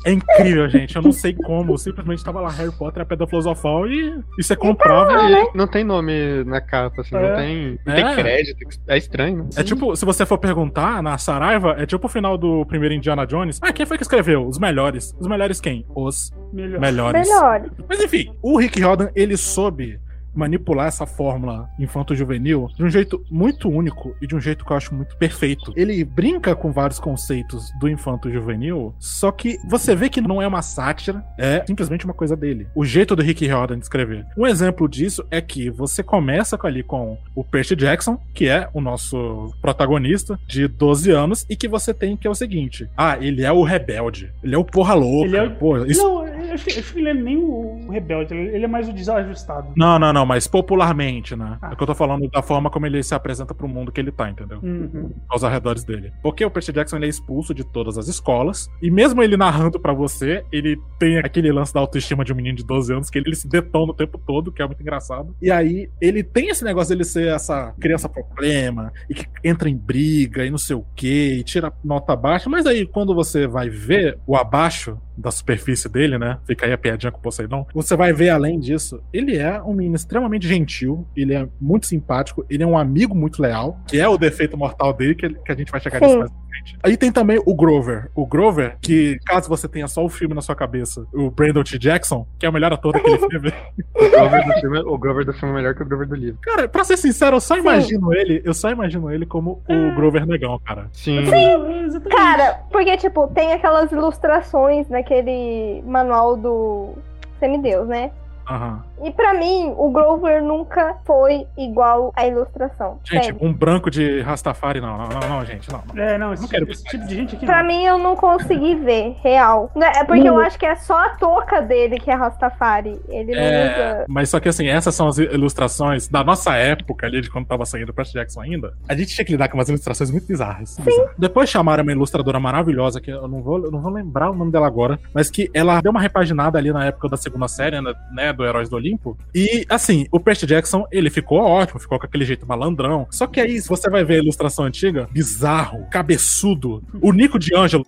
É 0.04 0.12
incrível, 0.12 0.68
gente. 0.68 0.96
Eu 0.96 1.02
não 1.02 1.12
sei 1.12 1.34
como. 1.34 1.76
Simplesmente 1.76 2.24
tava 2.24 2.40
lá 2.40 2.50
Harry 2.50 2.72
Potter, 2.72 3.02
a 3.02 3.06
Pedra 3.06 3.26
Filosofal 3.26 3.86
e 3.86 4.18
isso 4.38 4.52
é 4.52 4.56
comprável. 4.56 5.18
E 5.28 5.56
não 5.56 5.66
tem 5.66 5.84
nome 5.84 6.44
na 6.44 6.60
capa, 6.60 7.00
assim, 7.00 7.14
É. 7.16 7.20
não 7.28 7.36
tem, 7.36 7.78
não 7.84 7.92
É. 7.94 7.96
tem 8.14 8.14
crédito. 8.24 8.58
É 8.88 8.96
estranho, 8.96 9.38
né? 9.44 9.48
É 9.56 9.62
tipo, 9.62 9.94
se 9.96 10.04
você 10.04 10.24
for 10.24 10.38
perguntar 10.38 11.02
na 11.02 11.18
Saraiva, 11.18 11.74
é 11.78 11.86
tipo 11.86 12.06
o 12.06 12.10
final 12.10 12.38
do 12.38 12.64
primeiro 12.66 12.94
Indiana 12.94 13.26
Jones. 13.26 13.58
Ah, 13.62 13.72
quem 13.72 13.84
foi 13.86 13.96
que 13.96 14.02
escreveu? 14.02 14.46
Os 14.46 14.58
melhores. 14.58 15.14
Os 15.18 15.26
melhores 15.26 15.60
quem? 15.60 15.84
Os 15.94 16.32
Melhor. 16.52 16.80
melhores. 16.80 17.28
Melhor. 17.28 17.62
Mas 17.88 18.00
enfim, 18.02 18.32
o 18.42 18.58
Rick 18.58 18.78
Riordan, 18.78 19.08
ele 19.14 19.36
soube 19.36 19.98
manipular 20.36 20.86
essa 20.86 21.06
fórmula 21.06 21.68
infanto-juvenil 21.78 22.68
de 22.76 22.84
um 22.84 22.88
jeito 22.90 23.24
muito 23.30 23.68
único 23.68 24.14
e 24.20 24.26
de 24.26 24.36
um 24.36 24.40
jeito 24.40 24.64
que 24.64 24.72
eu 24.72 24.76
acho 24.76 24.94
muito 24.94 25.16
perfeito. 25.16 25.72
Ele 25.76 26.04
brinca 26.04 26.54
com 26.54 26.70
vários 26.70 27.00
conceitos 27.00 27.70
do 27.80 27.88
infanto-juvenil, 27.88 28.94
só 28.98 29.30
que 29.32 29.58
você 29.68 29.94
vê 29.94 30.08
que 30.08 30.20
não 30.20 30.40
é 30.42 30.46
uma 30.46 30.62
sátira, 30.62 31.24
é 31.38 31.64
simplesmente 31.66 32.04
uma 32.04 32.14
coisa 32.14 32.36
dele. 32.36 32.66
O 32.74 32.84
jeito 32.84 33.16
do 33.16 33.22
Rick 33.22 33.44
Riordan 33.46 33.78
de 33.78 33.84
escrever. 33.84 34.26
Um 34.36 34.46
exemplo 34.46 34.88
disso 34.88 35.24
é 35.30 35.40
que 35.40 35.70
você 35.70 36.02
começa 36.02 36.58
ali 36.62 36.82
com 36.82 37.16
o 37.34 37.44
Percy 37.44 37.76
Jackson, 37.76 38.18
que 38.34 38.48
é 38.48 38.68
o 38.74 38.80
nosso 38.80 39.52
protagonista 39.60 40.38
de 40.46 40.66
12 40.68 41.10
anos, 41.10 41.46
e 41.48 41.56
que 41.56 41.68
você 41.68 41.94
tem 41.94 42.16
que 42.16 42.26
é 42.26 42.30
o 42.30 42.34
seguinte: 42.34 42.88
ah, 42.96 43.16
ele 43.20 43.44
é 43.44 43.52
o 43.52 43.62
rebelde, 43.62 44.32
ele 44.42 44.54
é 44.54 44.58
o 44.58 44.64
porra 44.64 44.94
louca. 44.94 45.26
Ele 45.28 45.36
é 45.36 45.42
o- 45.44 45.56
Pô, 45.56 45.78
isso- 45.84 46.02
Não, 46.02 46.26
eu 46.26 46.52
acho 46.54 46.64
que 46.64 46.98
ele 46.98 47.08
é 47.08 47.14
nem 47.14 47.36
o 47.38 47.88
rebelde, 47.90 48.34
ele 48.34 48.64
é 48.64 48.68
mais 48.68 48.88
o 48.88 48.92
desajustado. 48.92 49.68
Não, 49.76 49.98
não, 49.98 50.12
não, 50.12 50.25
mas 50.26 50.46
popularmente, 50.46 51.36
né? 51.36 51.58
Ah. 51.62 51.72
É 51.72 51.76
que 51.76 51.82
eu 51.82 51.86
tô 51.86 51.94
falando 51.94 52.28
da 52.28 52.42
forma 52.42 52.70
como 52.70 52.86
ele 52.86 53.02
se 53.02 53.14
apresenta 53.14 53.54
pro 53.54 53.68
mundo 53.68 53.92
que 53.92 54.00
ele 54.00 54.12
tá, 54.12 54.28
entendeu? 54.28 54.58
Uhum. 54.62 55.12
Aos 55.28 55.44
arredores 55.44 55.84
dele. 55.84 56.12
Porque 56.22 56.44
o 56.44 56.50
Percy 56.50 56.72
Jackson 56.72 56.96
ele 56.96 57.06
é 57.06 57.08
expulso 57.08 57.54
de 57.54 57.64
todas 57.64 57.96
as 57.96 58.08
escolas, 58.08 58.68
e 58.82 58.90
mesmo 58.90 59.22
ele 59.22 59.36
narrando 59.36 59.78
pra 59.78 59.92
você, 59.92 60.44
ele 60.52 60.78
tem 60.98 61.18
aquele 61.18 61.52
lance 61.52 61.72
da 61.72 61.80
autoestima 61.80 62.24
de 62.24 62.32
um 62.32 62.36
menino 62.36 62.56
de 62.56 62.64
12 62.64 62.92
anos 62.92 63.10
que 63.10 63.18
ele, 63.18 63.34
se 63.34 63.48
detona 63.48 63.92
o 63.92 63.94
tempo 63.94 64.18
todo, 64.18 64.50
que 64.50 64.62
é 64.62 64.66
muito 64.66 64.80
engraçado. 64.80 65.34
E 65.40 65.50
aí, 65.50 65.88
ele 66.00 66.22
tem 66.22 66.48
esse 66.48 66.64
negócio 66.64 66.90
dele 66.90 67.04
ser 67.04 67.28
essa 67.28 67.74
criança 67.80 68.08
problema, 68.08 68.92
e 69.08 69.14
que 69.14 69.26
entra 69.44 69.68
em 69.68 69.76
briga, 69.76 70.44
e 70.44 70.50
não 70.50 70.58
sei 70.58 70.76
o 70.76 70.84
quê, 70.94 71.36
e 71.38 71.44
tira 71.44 71.72
nota 71.84 72.16
baixa, 72.16 72.48
mas 72.48 72.66
aí, 72.66 72.86
quando 72.86 73.14
você 73.14 73.46
vai 73.46 73.68
ver 73.68 74.18
o 74.26 74.36
abaixo 74.36 74.98
da 75.16 75.30
superfície 75.30 75.88
dele, 75.88 76.18
né? 76.18 76.38
Fica 76.46 76.66
aí 76.66 76.72
a 76.72 76.78
piadinha 76.78 77.10
com 77.10 77.18
o 77.18 77.22
Poseidon. 77.22 77.66
Você 77.74 77.96
vai 77.96 78.12
ver 78.12 78.30
além 78.30 78.60
disso, 78.60 79.02
ele 79.12 79.36
é 79.36 79.60
um 79.62 79.72
menino 79.72 79.96
extremamente 80.16 80.48
gentil, 80.48 81.06
ele 81.14 81.34
é 81.34 81.46
muito 81.60 81.86
simpático, 81.86 82.44
ele 82.48 82.62
é 82.62 82.66
um 82.66 82.76
amigo 82.76 83.14
muito 83.14 83.42
leal, 83.42 83.78
que 83.86 84.00
é 84.00 84.08
o 84.08 84.16
defeito 84.16 84.56
mortal 84.56 84.92
dele, 84.92 85.14
que, 85.14 85.28
que 85.28 85.52
a 85.52 85.54
gente 85.54 85.70
vai 85.70 85.80
chegar 85.80 85.98
Sim. 85.98 86.06
nisso 86.06 86.18
mais 86.18 86.30
pra 86.30 86.40
frente. 86.48 86.78
Aí 86.82 86.96
tem 86.96 87.12
também 87.12 87.40
o 87.44 87.54
Grover. 87.54 88.10
O 88.14 88.26
Grover, 88.26 88.78
que 88.80 89.18
caso 89.26 89.48
você 89.48 89.68
tenha 89.68 89.86
só 89.86 90.02
o 90.04 90.08
filme 90.08 90.34
na 90.34 90.40
sua 90.40 90.54
cabeça, 90.54 91.06
o 91.12 91.30
Brandon 91.30 91.62
T. 91.62 91.78
Jackson, 91.78 92.26
que 92.38 92.46
é 92.46 92.48
o 92.48 92.52
melhor 92.52 92.72
ator 92.72 92.94
daquele 92.94 93.18
filme. 93.28 93.52
O 93.94 94.10
Grover, 94.10 94.46
do 94.46 94.52
filme, 94.60 94.78
o 94.78 94.98
Grover 94.98 95.24
do 95.26 95.32
filme 95.34 95.54
é 95.54 95.56
melhor 95.56 95.74
que 95.74 95.82
o 95.82 95.86
Grover 95.86 96.08
do 96.08 96.14
livro. 96.14 96.38
Cara, 96.42 96.66
pra 96.66 96.82
ser 96.82 96.96
sincero, 96.96 97.36
eu 97.36 97.40
só 97.40 97.54
Sim. 97.54 97.60
imagino 97.60 98.14
ele, 98.14 98.40
eu 98.44 98.54
só 98.54 98.70
imagino 98.70 99.10
ele 99.10 99.26
como 99.26 99.62
o 99.68 99.94
Grover 99.94 100.26
negão, 100.26 100.58
cara. 100.64 100.88
Sim. 100.92 101.18
Exatamente. 101.18 102.16
Cara, 102.16 102.60
porque, 102.70 102.96
tipo, 102.96 103.28
tem 103.28 103.52
aquelas 103.52 103.92
ilustrações 103.92 104.88
naquele 104.88 105.82
manual 105.86 106.36
do 106.36 106.94
Semideus, 107.38 107.86
né? 107.86 108.10
Aham. 108.48 108.82
E 109.04 109.10
pra 109.10 109.34
mim, 109.34 109.72
o 109.76 109.90
Grover 109.90 110.42
nunca 110.42 110.96
foi 111.04 111.46
igual 111.56 112.12
à 112.16 112.26
ilustração. 112.26 112.98
Gente, 113.04 113.24
sério. 113.26 113.38
um 113.40 113.52
branco 113.52 113.90
de 113.90 114.20
Rastafari, 114.20 114.80
não, 114.80 114.96
não, 114.98 115.08
não, 115.08 115.28
não, 115.28 115.44
gente, 115.44 115.70
não. 115.70 115.82
não. 115.94 116.02
É, 116.02 116.16
não, 116.18 116.32
esse, 116.32 116.42
Não 116.42 116.48
quero 116.48 116.70
esse 116.70 116.84
tipo 116.84 117.06
de 117.06 117.14
gente 117.14 117.36
aqui 117.36 117.46
Pra 117.46 117.62
não. 117.62 117.68
mim, 117.68 117.84
eu 117.84 117.98
não 117.98 118.16
consegui 118.16 118.74
ver, 118.76 119.16
real. 119.22 119.70
Não, 119.74 119.86
É 119.86 120.04
porque 120.04 120.28
eu 120.28 120.38
acho 120.38 120.58
que 120.58 120.66
é 120.66 120.74
só 120.76 120.96
a 120.98 121.10
touca 121.10 121.60
dele 121.62 121.98
que 121.98 122.10
é 122.10 122.14
Rastafari. 122.14 123.00
Ele 123.08 123.32
não 123.34 123.40
É, 123.40 123.92
usa. 123.96 124.04
mas 124.08 124.28
só 124.30 124.40
que 124.40 124.48
assim, 124.48 124.66
essas 124.68 124.94
são 124.94 125.08
as 125.08 125.18
ilustrações 125.18 126.08
da 126.08 126.22
nossa 126.24 126.54
época 126.54 127.06
ali, 127.06 127.20
de 127.20 127.30
quando 127.30 127.46
tava 127.46 127.64
saindo 127.64 127.90
o 127.90 127.94
Percy 127.94 128.14
Jackson 128.14 128.40
ainda. 128.40 128.72
A 128.88 128.94
gente 128.94 129.14
tinha 129.14 129.24
que 129.24 129.32
lidar 129.32 129.48
com 129.48 129.56
umas 129.58 129.68
ilustrações 129.68 130.10
muito 130.10 130.26
bizarras. 130.26 130.78
bizarras. 130.78 131.10
Depois 131.18 131.48
chamaram 131.48 131.82
uma 131.82 131.92
ilustradora 131.92 132.38
maravilhosa, 132.40 133.00
que 133.00 133.10
eu 133.10 133.28
não 133.28 133.42
vou, 133.42 133.64
eu 133.64 133.70
não 133.70 133.80
vou 133.80 133.92
lembrar 133.92 134.30
o 134.30 134.34
nome 134.34 134.50
dela 134.52 134.66
agora, 134.66 134.98
mas 135.14 135.30
que 135.30 135.50
ela 135.54 135.80
deu 135.80 135.90
uma 135.90 136.00
repaginada 136.00 136.58
ali 136.58 136.72
na 136.72 136.84
época 136.86 137.08
da 137.08 137.16
segunda 137.16 137.48
série, 137.48 137.80
né, 137.80 137.92
né, 138.12 138.32
do 138.32 138.44
Heróis 138.44 138.68
do 138.68 138.76
Olimpo. 138.76 138.85
E 139.34 139.64
assim, 139.68 140.06
o 140.12 140.20
Percy 140.20 140.46
Jackson, 140.46 140.86
ele 140.90 141.10
ficou 141.10 141.38
ótimo, 141.40 141.80
ficou 141.80 141.98
com 141.98 142.06
aquele 142.06 142.24
jeito 142.24 142.46
malandrão. 142.46 143.06
Só 143.10 143.26
que 143.26 143.40
aí, 143.40 143.60
se 143.60 143.68
você 143.68 143.88
vai 143.90 144.04
ver 144.04 144.14
a 144.14 144.22
ilustração 144.22 144.64
antiga, 144.64 145.08
bizarro, 145.10 145.86
cabeçudo. 145.90 146.82
O 147.00 147.12
Nico 147.12 147.38
de 147.38 147.54
Ângelo. 147.56 147.84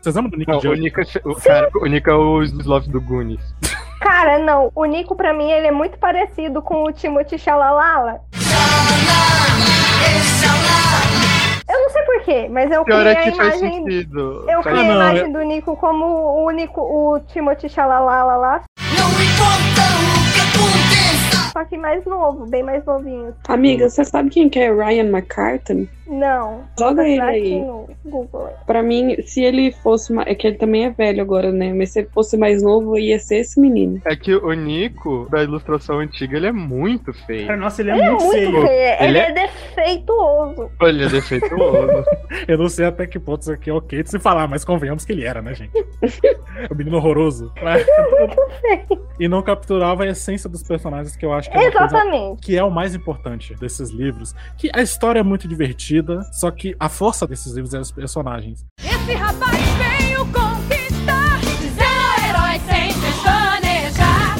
Vocês 0.00 0.14
lembram 0.16 0.30
do 0.32 0.36
Nico 0.36 0.50
Não, 0.50 0.58
de 0.58 0.66
o 0.68 0.70
Ângelo? 0.72 0.84
Nico, 0.84 1.00
é- 1.00 1.06
o, 1.24 1.34
cara, 1.36 1.70
o 1.74 1.86
Nico 1.86 2.10
é 2.10 2.14
o 2.14 2.42
Sloth 2.42 2.86
do 2.88 3.00
Goonies. 3.00 3.54
Cara, 4.00 4.38
não. 4.40 4.70
O 4.74 4.84
Nico, 4.84 5.14
pra 5.14 5.32
mim, 5.32 5.48
ele 5.50 5.68
é 5.68 5.70
muito 5.70 5.96
parecido 5.98 6.60
com 6.60 6.82
o 6.84 6.92
Timothy 6.92 7.38
Chalalala. 7.38 8.20
Eu 11.68 11.80
não 11.80 11.90
sei 11.90 12.02
porquê, 12.02 12.48
mas 12.50 12.70
eu 12.70 12.84
Pior 12.84 13.00
criei 13.00 13.14
é 13.14 13.18
a 13.18 13.28
imagem. 13.28 13.58
sentido. 13.84 14.44
Eu 14.48 14.60
criei 14.62 14.84
não, 14.84 14.92
a 14.92 14.94
imagem 14.94 15.32
do 15.32 15.40
Nico 15.42 15.76
como 15.76 16.04
o 16.04 16.44
único, 16.46 16.80
o 16.80 17.20
Timothy 17.20 17.68
Chalalala 17.68 18.36
lá. 18.36 18.62
Só 21.52 21.64
que 21.64 21.76
mais 21.76 22.04
novo, 22.06 22.46
bem 22.46 22.62
mais 22.62 22.84
novinho. 22.84 23.34
Amiga, 23.48 23.88
você 23.88 24.04
sabe 24.04 24.30
quem 24.30 24.48
que 24.48 24.58
é 24.58 24.72
Ryan 24.72 25.08
McCartan? 25.08 25.86
Não. 26.06 26.64
Joga 26.78 27.06
ele 27.08 27.20
aí. 27.20 27.60
no 27.60 27.88
Google. 28.04 28.48
Pra 28.66 28.82
mim, 28.82 29.16
se 29.22 29.42
ele 29.42 29.72
fosse. 29.72 30.12
ma- 30.12 30.24
É 30.26 30.34
que 30.34 30.46
ele 30.46 30.56
também 30.56 30.84
é 30.86 30.90
velho 30.90 31.22
agora, 31.22 31.50
né? 31.52 31.72
Mas 31.72 31.90
se 31.90 32.00
ele 32.00 32.08
fosse 32.12 32.36
mais 32.36 32.62
novo, 32.62 32.98
ia 32.98 33.18
ser 33.18 33.36
esse 33.36 33.58
menino. 33.60 34.00
É 34.04 34.14
que 34.16 34.34
o 34.34 34.52
Nico, 34.52 35.26
da 35.30 35.42
ilustração 35.42 36.00
antiga, 36.00 36.36
ele 36.36 36.46
é 36.48 36.52
muito 36.52 37.12
Cara, 37.12 37.24
feio. 37.26 37.56
nossa, 37.56 37.80
ele 37.82 37.90
é 37.90 37.94
Ele 37.94 38.02
é 38.02 38.10
muito 38.10 38.24
muito 38.24 38.34
feio. 38.36 38.52
feio. 38.66 38.96
Ele 39.00 39.04
Ele 39.04 39.18
é 39.18 39.32
defeituoso. 39.32 40.70
Ele 40.82 41.04
é 41.04 41.08
defeituoso. 41.08 42.04
Eu 42.48 42.58
não 42.58 42.68
sei 42.68 42.86
até 42.86 43.06
que 43.06 43.18
ponto 43.18 43.42
isso 43.42 43.52
aqui 43.52 43.70
é 43.70 43.72
ok 43.72 44.02
de 44.02 44.10
se 44.10 44.18
falar, 44.18 44.46
mas 44.48 44.64
convenhamos 44.64 45.04
que 45.04 45.12
ele 45.12 45.24
era, 45.24 45.40
né, 45.40 45.54
gente? 45.54 45.72
o 46.70 46.74
menino 46.74 46.96
horroroso. 46.96 47.52
Mas- 47.62 47.86
e 49.18 49.28
não 49.28 49.42
capturava 49.42 50.04
a 50.04 50.08
essência 50.08 50.48
dos 50.48 50.62
personagens, 50.62 51.16
que 51.16 51.24
eu 51.24 51.32
acho 51.32 51.41
que 51.50 51.58
é 51.58 51.68
Exatamente. 51.68 52.40
que 52.40 52.56
é 52.56 52.62
o 52.64 52.70
mais 52.70 52.94
importante 52.94 53.54
desses 53.54 53.90
livros. 53.90 54.34
Que 54.56 54.70
a 54.74 54.82
história 54.82 55.20
é 55.20 55.22
muito 55.22 55.46
divertida, 55.48 56.22
só 56.32 56.50
que 56.50 56.74
a 56.78 56.88
força 56.88 57.26
desses 57.26 57.52
livros 57.52 57.74
é 57.74 57.80
os 57.80 57.90
personagens. 57.90 58.64
Esse 58.78 59.12
rapaz 59.14 59.58
veio 59.78 60.20
conquistar, 60.26 61.40
sendo 61.40 62.28
herói 62.28 62.58
sem 62.60 63.00
pestanejar. 63.00 64.36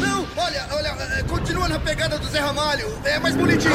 Não, 0.00 0.26
olha, 0.36 0.66
olha, 0.72 1.18
é, 1.18 1.22
continua 1.24 1.68
na 1.68 1.78
pegada 1.78 2.18
do 2.18 2.26
Zé 2.26 2.40
Ramalho. 2.40 2.86
É 3.04 3.18
mais 3.18 3.36
bonitinho. 3.36 3.72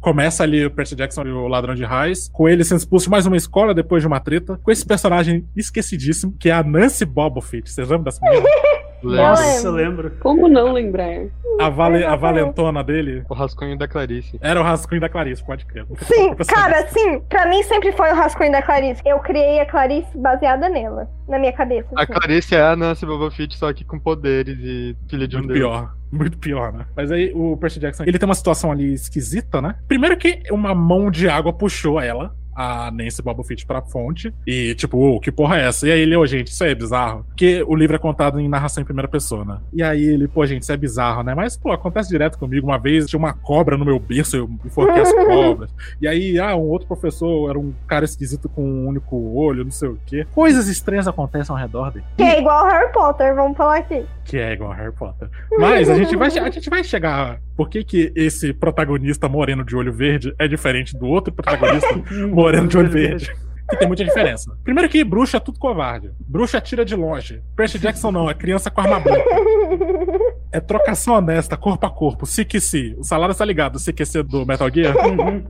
Começa 0.00 0.42
ali 0.42 0.66
o 0.66 0.70
Percy 0.70 0.94
Jackson 0.94 1.22
e 1.22 1.32
o 1.32 1.48
Ladrão 1.48 1.74
de 1.74 1.82
Raiz, 1.82 2.28
com 2.28 2.46
ele 2.46 2.62
sendo 2.62 2.76
expulso 2.76 3.06
de 3.06 3.10
mais 3.10 3.24
uma 3.24 3.38
escola 3.38 3.72
depois 3.72 4.02
de 4.02 4.06
uma 4.06 4.20
treta, 4.20 4.60
com 4.62 4.70
esse 4.70 4.84
personagem 4.84 5.48
esquecidíssimo, 5.56 6.36
que 6.38 6.50
é 6.50 6.52
a 6.52 6.62
Nancy 6.62 7.06
Bobofit. 7.06 7.70
Vocês 7.70 7.88
lembram 7.88 8.04
dessa 8.04 8.20
menina? 8.22 8.46
Nossa, 9.04 9.66
eu 9.66 9.72
lembro. 9.72 10.12
Como 10.20 10.48
não 10.48 10.72
lembrar? 10.72 11.26
A, 11.60 11.68
vale, 11.68 11.96
a 11.96 11.98
Exatamente. 11.98 12.20
valentona 12.20 12.82
dele 12.84 13.24
O 13.28 13.34
rascunho 13.34 13.76
da 13.78 13.86
Clarice. 13.86 14.38
era 14.40 14.60
o 14.60 14.64
rascunho 14.64 15.00
da 15.00 15.08
Clarice, 15.08 15.44
pode 15.44 15.64
crer. 15.66 15.86
Sim, 16.02 16.34
cara, 16.48 16.86
sim. 16.88 17.20
Pra 17.28 17.46
mim 17.48 17.62
sempre 17.62 17.92
foi 17.92 18.10
o 18.10 18.14
rascunho 18.14 18.50
da 18.52 18.62
Clarice. 18.62 19.02
Eu 19.04 19.18
criei 19.20 19.60
a 19.60 19.66
Clarice 19.66 20.16
baseada 20.16 20.68
nela. 20.68 21.08
Na 21.28 21.38
minha 21.38 21.52
cabeça. 21.52 21.88
A 21.96 22.02
assim. 22.02 22.12
Clarice 22.12 22.54
é 22.54 22.60
a 22.62 22.76
Nancy 22.76 23.06
Boba 23.06 23.30
Fett, 23.30 23.56
só 23.56 23.72
que 23.72 23.84
com 23.84 23.98
poderes 23.98 24.58
e 24.60 24.96
filha 25.08 25.26
de 25.28 25.36
um 25.36 25.40
Muito 25.40 25.54
deus. 25.54 25.58
pior. 25.60 25.94
Muito 26.12 26.38
pior, 26.38 26.72
né? 26.72 26.86
Mas 26.96 27.10
aí 27.10 27.32
o 27.34 27.56
Percy 27.56 27.80
Jackson, 27.80 28.04
ele 28.04 28.18
tem 28.18 28.28
uma 28.28 28.34
situação 28.36 28.70
ali 28.70 28.92
esquisita, 28.94 29.60
né? 29.60 29.74
Primeiro 29.88 30.16
que 30.16 30.42
uma 30.50 30.72
mão 30.74 31.10
de 31.10 31.28
água 31.28 31.52
puxou 31.52 32.00
ela, 32.00 32.34
a 32.54 32.90
Nancy 32.90 33.22
Bobofit 33.22 33.66
pra 33.66 33.82
fonte. 33.82 34.32
E, 34.46 34.74
tipo, 34.74 34.98
ô, 34.98 35.20
que 35.20 35.32
porra 35.32 35.58
é 35.58 35.68
essa? 35.68 35.88
E 35.88 35.92
aí 35.92 36.00
ele, 36.00 36.16
ô, 36.16 36.26
gente, 36.26 36.48
isso 36.48 36.62
aí 36.62 36.70
é 36.70 36.74
bizarro. 36.74 37.24
Porque 37.24 37.64
o 37.66 37.74
livro 37.74 37.96
é 37.96 37.98
contado 37.98 38.40
em 38.40 38.48
narração 38.48 38.82
em 38.82 38.84
primeira 38.84 39.08
pessoa, 39.08 39.44
né? 39.44 39.58
E 39.72 39.82
aí 39.82 40.04
ele, 40.04 40.28
pô, 40.28 40.44
gente, 40.46 40.62
isso 40.62 40.72
é 40.72 40.76
bizarro, 40.76 41.22
né? 41.22 41.34
Mas, 41.34 41.56
pô, 41.56 41.72
acontece 41.72 42.08
direto 42.08 42.38
comigo. 42.38 42.66
Uma 42.66 42.78
vez 42.78 43.06
tinha 43.06 43.18
uma 43.18 43.32
cobra 43.32 43.76
no 43.76 43.84
meu 43.84 43.98
berço, 43.98 44.36
eu 44.36 44.50
enforquei 44.64 45.02
as 45.02 45.12
cobras. 45.26 45.70
E 46.00 46.06
aí, 46.06 46.38
ah, 46.38 46.56
um 46.56 46.68
outro 46.68 46.86
professor 46.86 47.50
era 47.50 47.58
um 47.58 47.72
cara 47.86 48.04
esquisito 48.04 48.48
com 48.48 48.62
um 48.62 48.86
único 48.86 49.16
olho, 49.34 49.64
não 49.64 49.70
sei 49.70 49.88
o 49.88 49.98
quê. 50.06 50.26
Coisas 50.32 50.68
estranhas 50.68 51.08
acontecem 51.08 51.54
ao 51.54 51.60
redor 51.60 51.90
dele. 51.90 52.04
Que 52.16 52.22
é 52.22 52.40
igual 52.40 52.66
Harry 52.66 52.92
Potter, 52.92 53.34
vamos 53.34 53.56
falar 53.56 53.78
aqui. 53.78 54.04
Que 54.24 54.38
é 54.38 54.52
igual 54.52 54.72
a 54.72 54.74
Harry 54.74 54.94
Potter. 54.94 55.28
Mas 55.58 55.88
a 55.88 55.94
gente 55.94 56.16
vai, 56.16 56.28
a 56.28 56.50
gente 56.50 56.70
vai 56.70 56.82
chegar. 56.82 57.40
Por 57.56 57.68
que, 57.68 57.84
que 57.84 58.12
esse 58.16 58.52
protagonista 58.52 59.28
moreno 59.28 59.64
de 59.64 59.76
olho 59.76 59.92
verde 59.92 60.34
é 60.38 60.48
diferente 60.48 60.96
do 60.96 61.06
outro 61.06 61.32
protagonista 61.32 61.88
moreno 62.32 62.68
de 62.68 62.78
olho 62.78 62.90
verde? 62.90 63.32
Que 63.68 63.76
tem 63.76 63.88
muita 63.88 64.04
diferença. 64.04 64.54
Primeiro 64.62 64.90
que 64.90 65.02
bruxa 65.02 65.38
é 65.38 65.40
tudo 65.40 65.58
covarde. 65.58 66.10
Bruxa 66.20 66.58
atira 66.58 66.84
de 66.84 66.94
longe. 66.94 67.42
Percy 67.56 67.78
Jackson 67.78 68.10
não, 68.10 68.28
é 68.28 68.34
criança 68.34 68.70
com 68.70 68.80
arma 68.80 69.00
branca. 69.00 69.24
É 70.52 70.60
trocação 70.60 71.14
honesta, 71.14 71.56
corpo 71.56 71.86
a 71.86 71.90
corpo. 71.90 72.26
Se 72.26 72.44
que 72.44 72.60
se. 72.60 72.94
O 72.98 73.02
salário 73.02 73.34
tá 73.34 73.44
ligado, 73.44 73.78
se 73.78 73.92
que 73.92 74.04
se 74.04 74.22
do 74.22 74.44
Metal 74.44 74.70
Gear. 74.70 74.94
Uhum. 74.96 75.44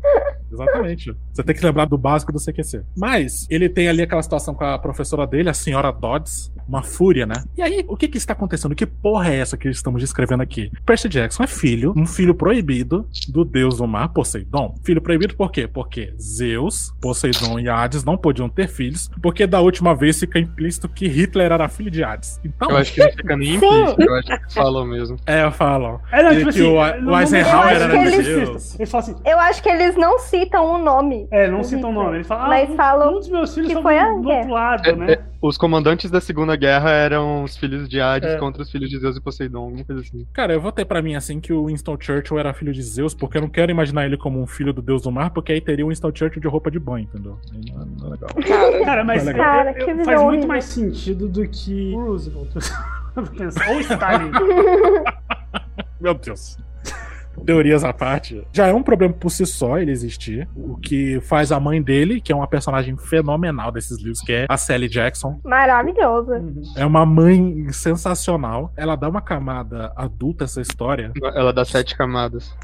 Exatamente. 0.55 1.15
Você 1.33 1.43
tem 1.43 1.55
que 1.55 1.65
lembrar 1.65 1.85
do 1.87 1.99
básico 1.99 2.33
do 2.33 2.39
CQC. 2.39 2.83
Mas 2.97 3.47
ele 3.51 3.69
tem 3.69 3.89
ali 3.89 4.03
aquela 4.03 4.23
situação 4.23 4.55
com 4.55 4.65
a 4.65 4.79
professora 4.79 5.27
dele, 5.27 5.49
a 5.51 5.55
senhora 5.55 5.91
Dodds, 5.93 6.53
uma 6.69 6.83
fúria, 6.83 7.27
né? 7.27 7.35
E 7.57 7.63
aí, 7.63 7.85
o 7.89 7.97
que 7.97 8.09
que 8.09 8.17
está 8.17 8.33
acontecendo? 8.33 8.75
Que 8.75 8.87
porra 8.87 9.31
é 9.31 9.37
essa 9.39 9.57
que 9.57 9.69
estamos 9.69 10.01
descrevendo 10.01 10.43
aqui? 10.43 10.71
Percy 10.87 11.09
Jackson 11.09 11.43
é 11.45 11.47
filho, 11.47 11.93
um 11.97 12.07
filho 12.07 12.35
proibido 12.35 13.07
do 13.29 13.45
deus 13.45 13.77
do 13.79 13.87
mar, 13.87 14.09
Poseidon. 14.09 14.75
Filho 14.85 15.01
proibido 15.03 15.37
por 15.37 15.51
quê? 15.51 15.69
Porque 15.69 16.15
Zeus, 16.21 16.93
Poseidon 17.01 17.59
e 17.59 17.69
Hades 17.69 18.05
não 18.05 18.17
podiam 18.17 18.49
ter 18.49 18.69
filhos, 18.69 19.11
porque 19.23 19.47
da 19.47 19.61
última 19.61 19.95
vez 19.95 20.19
fica 20.19 20.39
implícito 20.39 20.89
que 20.89 21.07
Hitler 21.07 21.53
era 21.53 21.69
filho 21.69 21.91
de 21.91 22.03
Hades. 22.03 22.41
Então, 22.45 22.71
Eu 22.71 22.77
acho 22.79 22.93
que 22.95 23.01
não 23.05 23.11
fica 23.13 23.37
nem 23.37 23.55
implícito, 23.57 24.03
eu 24.03 24.15
acho 24.15 24.27
que 24.47 24.55
falam 24.55 24.87
mesmo. 24.87 25.17
é, 25.27 25.51
falam. 25.51 26.01
É, 26.13 26.23
não, 26.23 26.31
tipo 26.31 26.43
que 26.45 26.49
assim, 26.51 26.63
o, 26.63 27.11
o 27.11 27.19
Eisenhower 27.21 27.69
era 27.75 27.89
de 27.89 27.97
eles- 28.15 28.27
Deus. 28.27 28.75
Ele 28.81 28.87
fala 28.87 29.03
assim, 29.05 29.17
Eu 29.25 29.39
acho 29.39 29.63
que 29.63 29.69
eles 29.69 29.97
não 29.97 30.19
citam 30.45 30.75
o 30.75 30.79
nome. 30.79 31.27
é, 31.31 31.49
não 31.49 31.63
citam 31.65 31.91
o 31.91 31.93
nome. 31.93 32.17
Ele 32.17 32.25
fala, 32.25 32.45
ah, 32.45 32.49
Mas 32.49 32.71
um, 32.71 32.77
falam 32.77 33.11
um 33.11 33.19
dos 33.19 33.29
meus 33.29 33.55
filhos 33.55 33.73
que 33.73 33.83
foi 33.83 33.99
a 33.99 34.11
do, 34.13 34.21
do 34.23 34.29
outro 34.31 34.51
lado, 34.51 34.89
É, 34.89 34.97
né? 34.97 35.13
é, 35.15 35.23
os 35.43 35.57
comandantes 35.59 36.11
da 36.11 36.21
Segunda 36.21 36.55
Guerra 36.57 36.91
eram 36.91 37.43
os 37.45 37.57
filhos 37.57 37.89
de 37.89 38.01
Hades 38.01 38.31
É. 38.31 38.37
contra 38.39 38.63
os 38.63 38.71
filhos 38.71 38.89
de 38.91 38.99
Zeus 38.99 39.17
e 39.17 39.21
Poseidon, 39.21 39.59
alguma 39.65 39.85
coisa 39.85 40.03
assim. 40.03 40.27
Cara, 40.33 40.53
eu 40.53 40.61
votei 40.61 40.85
pra 40.85 41.03
mim 41.03 41.15
assim 41.17 41.41
que 41.41 41.53
o 41.53 41.67
Winston 41.67 41.97
Churchill 42.01 42.39
era 42.39 42.53
filho 42.55 42.73
de 42.73 42.83
Zeus, 42.83 43.15
porque 43.15 43.39
eu 43.39 43.43
não 43.43 43.49
quero 43.49 43.71
imaginar 43.71 44.05
ele 44.07 44.17
como 44.17 44.41
um 44.41 44.47
filho 44.47 44.73
do 44.73 44.81
deus 44.83 45.03
do 45.03 45.11
mar, 45.11 45.31
porque 45.31 45.53
aí 45.53 45.61
teria 45.61 45.85
o 45.85 45.89
Winston 45.89 46.11
Churchill 46.15 46.41
de 46.43 46.49
roupa 46.49 46.71
de 46.71 46.79
banho, 46.79 47.05
entendeu? 47.05 47.39
Não 47.53 47.83
é- 47.83 47.87
não 48.01 48.07
é 48.07 48.11
legal. 48.11 48.85
Cara, 48.85 49.05
mas 49.05 49.23
eu- 49.27 49.33
legal. 49.33 49.45
Cara, 49.45 49.71
eu- 49.71 49.75
que 49.85 49.91
eu- 49.91 50.05
faz 50.05 50.07
muito 50.21 50.27
horrível. 50.29 50.49
mais 50.49 50.65
sentido 50.65 51.29
do 51.29 51.47
que 51.49 51.93
o 51.95 52.05
Roosevelt. 52.07 52.49
Vou 53.15 53.75
Ou 53.75 53.81
Stalin. 53.81 54.31
Meu 56.01 56.15
Deus. 56.15 56.59
Teorias 57.45 57.85
à 57.85 57.93
parte. 57.93 58.47
Já 58.53 58.67
é 58.67 58.73
um 58.73 58.83
problema 58.83 59.15
por 59.15 59.31
si 59.31 59.47
só 59.47 59.79
ele 59.79 59.91
existir. 59.91 60.49
O 60.57 60.77
que 60.77 61.21
faz 61.21 61.53
a 61.53 61.61
mãe 61.61 61.83
dele, 61.83 62.21
que 62.21 62.33
é 62.33 62.37
uma 62.37 62.47
personagem 62.47 62.97
fenomenal 62.97 63.71
desses 63.73 63.99
livros, 63.99 64.21
que 64.21 64.33
é 64.33 64.47
a 64.49 64.57
Sally 64.57 64.89
Jackson. 64.89 65.41
Maravilhosa. 65.45 66.39
Uhum. 66.39 66.63
É 66.77 66.87
uma 66.87 67.05
mãe 67.05 67.67
sensacional. 67.71 68.73
Ela 68.77 68.97
dá 68.97 69.09
uma 69.09 69.21
camada 69.21 69.93
adulta 69.97 70.45
a 70.45 70.47
essa 70.47 70.61
história. 70.61 71.13
Ela 71.35 71.53
dá 71.53 71.65
sete 71.65 71.97
camadas. 71.97 72.55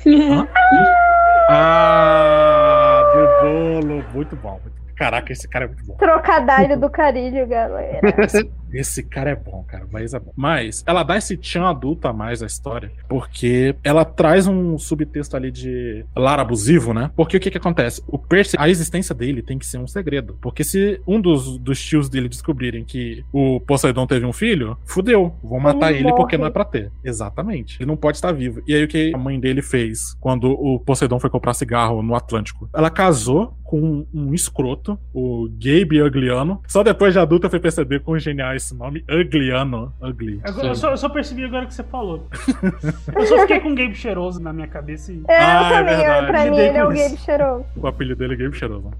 Ah, 1.48 3.02
do 3.12 3.80
bolo. 3.80 4.04
Muito 4.14 4.36
bom. 4.36 4.60
Caraca, 4.96 5.32
esse 5.32 5.48
cara 5.48 5.64
é 5.64 5.68
muito 5.68 5.84
bom. 5.84 5.94
Trocadilho 5.94 6.78
do 6.78 6.90
carilho, 6.90 7.46
galera. 7.46 8.00
Esse 8.72 9.02
cara 9.02 9.30
é 9.30 9.36
bom, 9.36 9.64
cara. 9.66 9.86
Mas, 9.90 10.14
é 10.14 10.18
bom. 10.18 10.32
mas 10.36 10.84
ela 10.86 11.02
dá 11.02 11.16
esse 11.16 11.36
tchan 11.36 11.64
adulto 11.64 12.08
a 12.08 12.12
mais 12.12 12.42
à 12.42 12.46
história. 12.46 12.92
Porque 13.08 13.74
ela 13.82 14.04
traz 14.04 14.46
um 14.46 14.78
subtexto 14.78 15.36
ali 15.36 15.50
de 15.50 16.04
lar 16.16 16.38
abusivo, 16.38 16.92
né? 16.92 17.10
Porque 17.16 17.36
o 17.36 17.40
que 17.40 17.50
que 17.50 17.58
acontece? 17.58 18.02
O 18.06 18.18
Percy, 18.18 18.56
a 18.58 18.68
existência 18.68 19.14
dele 19.14 19.42
tem 19.42 19.58
que 19.58 19.66
ser 19.66 19.78
um 19.78 19.86
segredo. 19.86 20.36
Porque 20.40 20.64
se 20.64 21.00
um 21.06 21.20
dos, 21.20 21.58
dos 21.58 21.82
tios 21.82 22.08
dele 22.08 22.28
descobrirem 22.28 22.84
que 22.84 23.24
o 23.32 23.60
Poseidon 23.60 24.06
teve 24.06 24.26
um 24.26 24.32
filho, 24.32 24.76
fudeu. 24.84 25.34
Vão 25.42 25.60
matar 25.60 25.92
Ele 25.92 26.00
ele 26.00 26.14
porque 26.14 26.36
não 26.36 26.46
é 26.46 26.50
pra 26.50 26.64
ter. 26.64 26.90
Exatamente. 27.04 27.76
Ele 27.80 27.86
não 27.86 27.96
pode 27.96 28.16
estar 28.16 28.32
vivo. 28.32 28.62
E 28.66 28.74
aí 28.74 28.84
o 28.84 28.88
que 28.88 29.12
a 29.14 29.18
mãe 29.18 29.38
dele 29.38 29.62
fez 29.62 30.14
quando 30.20 30.50
o 30.50 30.78
Poseidon 30.78 31.18
foi 31.18 31.30
comprar 31.30 31.54
cigarro 31.54 32.02
no 32.02 32.14
Atlântico? 32.14 32.68
Ela 32.74 32.90
casou 32.90 33.56
com 33.70 34.04
um, 34.12 34.34
escroto, 34.34 34.98
o 35.14 35.48
Gabe 35.48 36.02
Ugliano. 36.02 36.60
Só 36.66 36.82
depois 36.82 37.12
de 37.12 37.20
adulta 37.20 37.46
eu 37.46 37.50
fui 37.50 37.60
perceber 37.60 38.00
quão 38.00 38.18
genial 38.18 38.52
é 38.52 38.58
esse 38.60 38.74
nome. 38.74 39.04
Ugliano. 39.10 39.92
Ugly. 40.00 40.40
Agora, 40.44 40.68
eu, 40.68 40.74
só, 40.74 40.90
eu 40.90 40.96
só 40.96 41.08
percebi 41.08 41.44
agora 41.44 41.66
que 41.66 41.74
você 41.74 41.82
falou. 41.82 42.28
Eu 43.14 43.26
só 43.26 43.38
fiquei 43.40 43.60
com 43.60 43.70
um 43.70 43.74
Gabe 43.74 43.94
cheiroso 43.94 44.40
na 44.40 44.52
minha 44.52 44.66
cabeça 44.68 45.12
e. 45.12 45.16
Eu 45.18 45.24
Ah, 45.28 45.70
é 45.72 45.78
também, 45.78 45.96
verdade. 45.96 46.26
pra 46.26 46.44
mim 46.50 46.56
ele 46.58 46.76
é 46.78 46.84
o. 46.84 46.88
Gabe 46.88 47.16
cheiroso. 47.16 47.64
O 47.76 47.86
apelido 47.86 48.16
dele 48.16 48.34
é 48.34 48.36
Gabe 48.36 48.56
Cheiroso. 48.56 48.90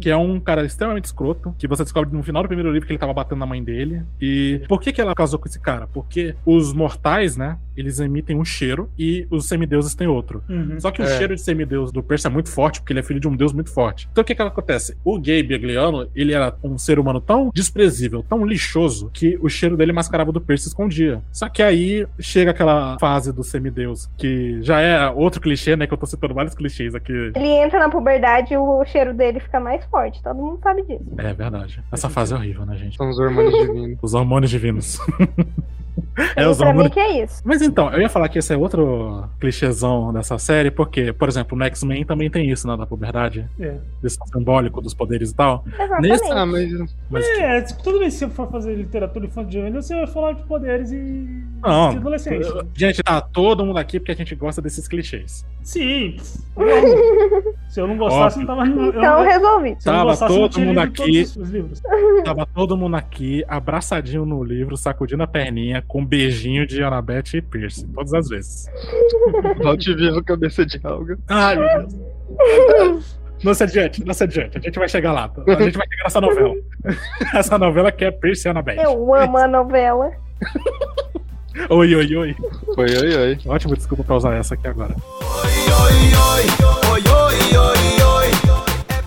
que 0.00 0.10
é 0.10 0.16
um 0.16 0.38
cara 0.40 0.64
extremamente 0.64 1.04
escroto, 1.06 1.54
que 1.58 1.66
você 1.66 1.82
descobre 1.82 2.14
no 2.14 2.22
final 2.22 2.42
do 2.42 2.48
primeiro 2.48 2.70
livro 2.72 2.86
que 2.86 2.92
ele 2.92 2.98
tava 2.98 3.12
batendo 3.14 3.38
na 3.38 3.46
mãe 3.46 3.62
dele. 3.62 4.02
E 4.20 4.62
por 4.68 4.80
que 4.80 4.92
que 4.92 5.00
ela 5.00 5.14
casou 5.14 5.38
com 5.38 5.48
esse 5.48 5.60
cara? 5.60 5.86
Porque 5.92 6.34
os 6.44 6.72
mortais, 6.72 7.36
né, 7.36 7.58
eles 7.76 7.98
emitem 8.00 8.36
um 8.36 8.44
cheiro 8.44 8.88
e 8.98 9.26
os 9.30 9.46
semideuses 9.46 9.94
têm 9.94 10.06
outro. 10.06 10.42
Uhum. 10.48 10.78
Só 10.80 10.90
que 10.90 11.00
o 11.02 11.04
É. 11.04 11.18
cheiro 11.18 11.34
de 11.34 11.40
semideus 11.42 11.90
do 11.92 12.02
Percy 12.02 12.26
é 12.26 12.30
muito 12.30 12.50
forte, 12.50 12.80
porque 12.80 12.92
ele 12.92 13.00
é 13.00 13.02
filho 13.02 13.20
de 13.20 13.28
um 13.28 13.36
deus 13.36 13.52
muito 13.52 13.70
forte. 13.72 14.08
Então 14.12 14.22
o 14.22 14.24
que 14.24 14.34
que 14.34 14.42
acontece? 14.42 14.96
O 15.04 15.16
Gabe 15.18 15.54
Agliano, 15.54 16.08
ele 16.14 16.32
era 16.32 16.54
um 16.62 16.76
ser 16.78 16.98
humano 16.98 17.20
tão 17.20 17.50
desprezível, 17.52 18.22
tão 18.28 18.44
lixoso, 18.44 19.10
que 19.12 19.38
o 19.40 19.48
cheiro 19.48 19.76
dele 19.76 19.92
mascarava 19.92 20.30
o 20.30 20.32
do 20.32 20.40
Percy 20.40 20.66
e 20.66 20.68
escondia. 20.68 21.22
Só 21.32 21.48
que 21.48 21.62
aí 21.62 22.06
chega 22.18 22.50
aquela 22.50 22.98
fase 22.98 23.32
do 23.32 23.42
semideus, 23.42 24.08
que 24.16 24.62
já 24.62 24.80
é 24.80 25.08
outro 25.10 25.40
clichê, 25.40 25.76
né, 25.76 25.86
que 25.86 25.92
eu 25.92 25.98
tô 25.98 26.06
citando 26.06 26.34
vários 26.34 26.54
clichês 26.54 26.94
aqui. 26.94 27.12
Ele 27.34 27.46
entra 27.64 27.78
na 27.78 27.88
puberdade 27.88 28.54
e 28.54 28.56
o 28.56 28.84
cheiro 28.84 29.14
dele 29.14 29.40
fica 29.40 29.58
mais 29.60 29.84
forte. 29.86 30.22
Todo 30.22 30.36
mundo 30.36 30.58
sabe 30.62 30.82
disso. 30.82 31.04
É 31.18 31.32
verdade. 31.32 31.82
Essa 31.92 32.08
fase 32.08 32.32
é 32.34 32.36
horrível, 32.36 32.64
né, 32.66 32.76
gente? 32.76 32.96
São 32.96 33.08
os 33.08 33.18
hormônios 33.18 33.54
divinos. 33.54 33.98
Os 34.02 34.14
hormônios 34.14 34.50
divinos. 34.50 34.98
é, 36.36 36.46
os 36.48 36.56
pra 36.58 36.66
mim 36.66 36.70
hormônios. 36.70 36.92
que 36.94 37.00
é 37.00 37.22
isso. 37.24 37.42
Mas 37.44 37.62
então, 37.62 37.90
eu 37.92 38.00
ia 38.00 38.08
falar 38.08 38.28
que 38.28 38.38
esse 38.38 38.52
é 38.52 38.56
outro 38.56 39.24
clichêzão 39.40 40.12
dessa 40.12 40.38
série, 40.38 40.70
porque, 40.70 41.12
por 41.12 41.28
exemplo, 41.28 41.56
no 41.56 41.64
X-Men 41.64 42.04
também 42.04 42.28
tem 42.30 42.50
isso, 42.50 42.66
né, 42.66 42.76
da 42.76 42.86
puberdade. 42.86 43.48
É. 43.60 43.76
Desse 44.02 44.18
simbólico 44.32 44.80
dos 44.80 44.94
poderes 44.94 45.30
e 45.30 45.34
tal. 45.34 45.64
Exatamente. 45.66 46.08
Nesse- 46.10 46.32
Ah, 46.32 46.46
mas 46.46 46.72
Mas 47.10 47.24
É, 47.38 47.60
tipo, 47.62 47.82
toda 47.82 47.98
vez 48.00 48.12
que 48.14 48.18
você 48.20 48.28
for 48.28 48.50
fazer 48.50 48.74
literatura 48.74 49.26
infantil, 49.26 49.60
juvenil, 49.60 49.82
você 49.82 49.94
vai 49.94 50.06
falar 50.06 50.32
de 50.32 50.42
poderes 50.44 50.90
e. 50.90 51.44
Não. 51.62 51.90
de 51.90 51.96
adolescente. 51.98 52.46
Gente, 52.74 53.02
tá 53.02 53.20
todo 53.20 53.64
mundo 53.64 53.78
aqui 53.78 53.98
porque 54.00 54.12
a 54.12 54.16
gente 54.16 54.34
gosta 54.34 54.60
desses 54.60 54.86
clichês. 54.88 55.46
Sim. 55.62 56.16
eu. 56.56 56.64
Se 57.68 57.80
eu 57.80 57.88
não 57.88 57.96
gostasse, 57.96 58.38
não 58.38 58.46
tava. 58.46 58.64
Eu 58.66 58.88
Então 58.90 59.02
não, 59.02 59.22
resolvi. 59.24 59.76
se 59.80 59.88
eu 59.88 59.92
não 59.92 59.98
Tava 60.00 60.10
gostasse, 60.10 60.32
eu 60.34 60.40
não 60.42 60.48
todo 60.48 60.60
mundo 60.64 60.78
aqui. 60.78 60.96
todos 61.24 61.36
os 61.36 61.50
livros. 61.50 61.82
Tava 62.24 62.46
todo 62.46 62.76
mundo 62.76 62.94
aqui, 62.94 63.44
abraçadinho 63.48 64.24
no 64.24 64.44
livro, 64.44 64.76
sacudindo 64.76 65.22
a 65.24 65.26
perninha, 65.26 65.82
com 65.86 66.00
um 66.00 66.06
beijinho 66.06 66.66
de 66.66 66.82
Annabeth 66.82 67.34
e 67.34 67.42
Pierce, 67.42 67.86
todas 67.88 68.12
as 68.14 68.28
vezes. 68.28 68.66
volte 69.62 69.94
vivo, 69.94 70.22
cabeça 70.24 70.64
de 70.64 70.80
alga. 70.82 71.18
Ai, 71.28 71.56
meu 71.56 71.86
Deus. 71.86 73.18
Não 73.42 73.52
se 73.52 73.62
adiante, 73.62 74.04
não 74.04 74.14
se 74.14 74.24
adiante. 74.24 74.56
A 74.56 74.60
gente 74.60 74.78
vai 74.78 74.88
chegar 74.88 75.12
lá. 75.12 75.24
A 75.24 75.62
gente 75.62 75.76
vai 75.76 75.86
chegar 75.86 76.04
nessa 76.04 76.20
novela. 76.20 76.54
Essa 77.34 77.58
novela 77.58 77.92
que 77.92 78.04
é 78.04 78.10
Pierce 78.10 78.48
e 78.48 78.50
Annabeth. 78.50 78.82
Eu 78.82 79.14
amo 79.14 79.36
a 79.36 79.46
novela. 79.46 80.10
Oi, 81.70 81.94
oi, 81.94 82.16
oi. 82.16 82.36
Oi, 82.76 82.96
oi, 82.96 83.16
oi. 83.16 83.38
Ótimo, 83.46 83.76
desculpa 83.76 84.02
pra 84.02 84.16
usar 84.16 84.34
essa 84.34 84.54
aqui 84.54 84.66
agora. 84.66 84.94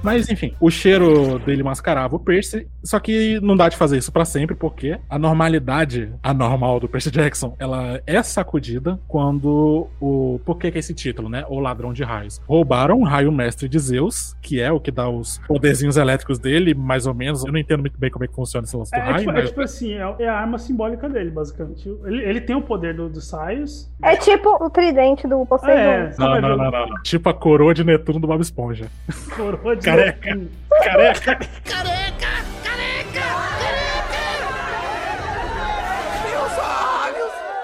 Mas 0.04 0.30
enfim, 0.30 0.54
o 0.60 0.70
cheiro 0.70 1.40
dele 1.40 1.64
mascarava 1.64 2.16
o 2.16 2.20
Percy, 2.20 2.68
só 2.84 3.00
que 3.00 3.40
não 3.42 3.56
dá 3.58 3.68
de 3.70 3.76
fazer 3.76 3.98
isso 3.98 4.12
pra 4.12 4.24
sempre, 4.26 4.56
porque 4.56 4.98
a 5.10 5.20
normalidade 5.20 6.12
anormal 6.24 6.80
do 6.80 6.88
Percy 6.88 7.12
Jackson, 7.12 7.56
ela 7.60 8.00
é 8.06 8.22
sacudida 8.24 9.00
quando 9.08 9.88
o... 10.00 10.40
Por 10.46 10.58
que 10.58 10.72
que 10.72 10.78
é 10.78 10.80
esse 10.80 10.94
título, 10.94 11.30
né? 11.30 11.44
O 11.50 11.60
Ladrão 11.60 11.92
de 11.94 12.04
Raios. 12.04 12.40
Roubaram 12.48 13.00
o 13.00 13.04
raio 13.04 13.32
mestre 13.32 13.68
de 13.68 13.78
Zeus, 13.80 14.36
que 14.42 14.62
é 14.62 14.72
o 14.72 14.80
que 14.80 14.92
dá 14.92 15.10
os 15.10 15.40
poderzinhos 15.48 15.98
elétricos 15.98 16.40
dele, 16.40 16.74
mais 16.74 17.06
ou 17.06 17.14
menos. 17.14 17.44
Eu 17.44 17.52
não 17.52 17.60
entendo 17.60 17.82
muito 17.82 18.00
bem 18.00 18.10
como 18.10 18.24
é 18.24 18.28
que 18.28 18.36
funciona 18.36 18.66
esse 18.66 18.76
lance 18.78 18.92
do 18.92 18.96
É, 18.98 19.00
é 19.00 19.04
raio, 19.04 19.18
tipo, 19.20 19.32
é 19.32 19.34
mas... 19.34 19.50
tipo 19.50 19.62
assim, 19.62 19.94
é, 19.94 20.16
é 20.20 20.28
a 20.30 20.40
arma 20.40 20.58
simbólica 20.58 21.10
dele, 21.10 21.32
basicamente. 21.32 21.88
Ele, 22.06 22.24
ele 22.24 22.42
tem 22.42 22.56
o 22.56 22.62
poder 22.62 22.94
do- 22.96 23.10
dos 23.10 23.28
saios. 23.28 23.92
É 24.04 24.16
tipo 24.16 24.64
o 24.64 24.70
tridente 24.70 25.28
do 25.28 25.46
Poseidon. 25.46 25.74
É, 25.80 26.14
Não, 26.18 26.40
não, 26.42 26.56
não, 26.58 26.72
não. 26.72 26.94
Tipo 27.04 27.30
a 27.30 27.34
coroa 27.34 27.74
de 27.74 27.84
Netuno 27.84 28.20
do 28.20 28.28
Bob 28.28 28.42
Esponja. 28.42 28.86
coroa 29.36 29.76
de- 29.76 29.87
Careca. 29.88 30.38
Careca. 30.84 31.40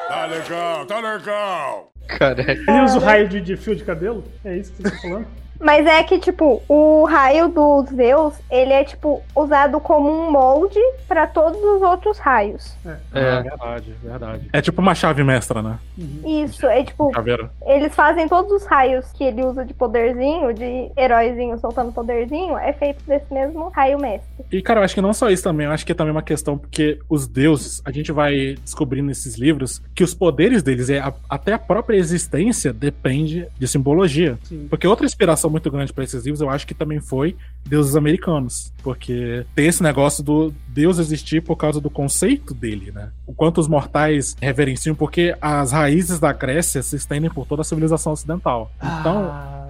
Tá 0.08 0.26
legal, 0.28 0.86
tá 0.86 1.00
legal. 1.00 1.92
Careca. 2.08 2.72
Ele 2.72 2.82
usa 2.82 2.98
o 2.98 3.02
raio 3.02 3.28
de, 3.28 3.42
de 3.42 3.58
fio 3.58 3.76
de 3.76 3.84
cabelo? 3.84 4.24
É 4.46 4.56
isso 4.56 4.72
que 4.72 4.84
você 4.84 4.92
tá 4.92 5.02
falando? 5.02 5.28
Mas 5.64 5.86
é 5.86 6.04
que, 6.04 6.20
tipo, 6.20 6.62
o 6.68 7.06
raio 7.06 7.48
dos 7.48 7.90
Zeus, 7.90 8.34
ele 8.52 8.74
é, 8.74 8.84
tipo, 8.84 9.22
usado 9.36 9.80
como 9.80 10.10
um 10.12 10.30
molde 10.30 10.80
pra 11.08 11.26
todos 11.26 11.58
os 11.64 11.82
outros 11.82 12.18
raios. 12.20 12.76
É, 12.86 12.98
É. 13.14 13.42
verdade, 13.42 13.96
verdade. 14.04 14.50
É 14.52 14.62
tipo 14.62 14.82
uma 14.82 14.94
chave 14.94 15.24
mestra, 15.24 15.62
né? 15.62 15.80
Isso, 16.26 16.66
é 16.68 16.84
tipo, 16.84 17.10
Caveira. 17.12 17.50
eles 17.66 17.96
fazem 17.96 18.28
todos 18.28 18.52
os 18.52 18.66
raios 18.66 19.12
que 19.14 19.24
ele 19.24 19.44
usa 19.46 19.64
de 19.64 19.74
poderzinho, 19.74 20.54
de 20.54 20.92
heróizinho 20.98 21.58
soltando 21.60 21.92
poderzinho, 21.94 22.58
é 22.58 22.74
feito 22.74 23.04
desse 23.06 23.34
mesmo 23.34 23.70
raio 23.70 23.98
mestre. 24.00 24.28
E, 24.52 24.62
cara, 24.62 24.82
eu 24.82 24.84
acho 24.84 24.94
que 24.96 25.02
não 25.02 25.14
só 25.14 25.30
isso 25.30 25.44
também, 25.44 25.66
eu 25.66 25.72
acho 25.72 25.86
que 25.86 25.92
é 25.92 25.96
também 25.96 26.12
uma 26.12 26.22
questão, 26.22 26.58
porque 26.58 27.00
os 27.10 27.28
deuses, 27.28 27.82
a 27.86 27.92
gente 27.92 28.12
vai 28.12 28.56
descobrindo 28.62 29.08
nesses 29.08 29.36
livros 29.38 29.82
que 29.96 30.04
os 30.04 30.14
poderes 30.14 30.62
deles, 30.62 30.90
é 30.90 31.00
a- 31.00 31.14
até 31.30 31.54
a 31.54 31.60
própria 31.60 31.96
existência, 31.98 32.74
depende 32.74 33.48
de 33.58 33.68
simbologia. 33.68 34.38
Sim. 34.44 34.68
Porque 34.70 34.86
outra 34.88 35.06
inspiração 35.06 35.53
muito 35.54 35.72
grande 35.72 35.94
pra 35.94 36.04
esses 36.04 36.26
livros, 36.26 36.42
eu 36.42 36.50
acho 36.50 36.68
que 36.68 36.74
também 36.74 37.00
foi 37.00 37.36
deuses 37.66 37.96
americanos. 37.96 38.74
Porque 38.84 39.46
tem 39.56 39.68
esse 39.68 39.82
negócio 39.82 40.22
do 40.22 40.54
Deus 40.68 41.00
existir 41.00 41.42
por 41.42 41.56
causa 41.56 41.80
do 41.80 41.90
conceito 41.90 42.54
dele, 42.54 42.92
né? 42.92 43.10
O 43.26 43.34
quanto 43.34 43.62
os 43.62 43.68
mortais 43.70 44.36
reverenciam, 44.42 44.96
porque 44.96 45.36
as 45.40 45.72
raízes 45.72 46.20
da 46.20 46.34
Grécia 46.34 46.84
se 46.84 46.96
estendem 46.96 47.30
por 47.30 47.46
toda 47.46 47.62
a 47.62 47.66
civilização 47.66 48.12
ocidental. 48.12 48.72
Então, 49.00 49.30
Ah, 49.32 49.63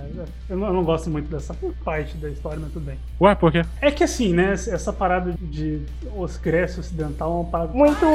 Eu 0.50 0.58
não, 0.58 0.68
eu 0.68 0.74
não 0.74 0.84
gosto 0.84 1.10
muito 1.10 1.30
dessa 1.30 1.56
parte 1.84 2.16
da 2.18 2.30
história, 2.30 2.60
mas 2.62 2.72
tudo 2.72 2.86
bem. 2.86 2.98
Ué, 3.22 3.36
por 3.36 3.52
quê? 3.52 3.64
É 3.82 3.92
que 3.92 4.04
assim, 4.04 4.34
né? 4.34 4.54
Essa 4.54 4.92
parada 4.94 5.34
de 5.42 5.82
os 6.16 6.38
Grécia 6.38 6.80
Ocidental 6.80 7.32
é 7.32 7.36
uma 7.36 7.46
parada. 7.46 7.74
Muito 7.74 8.06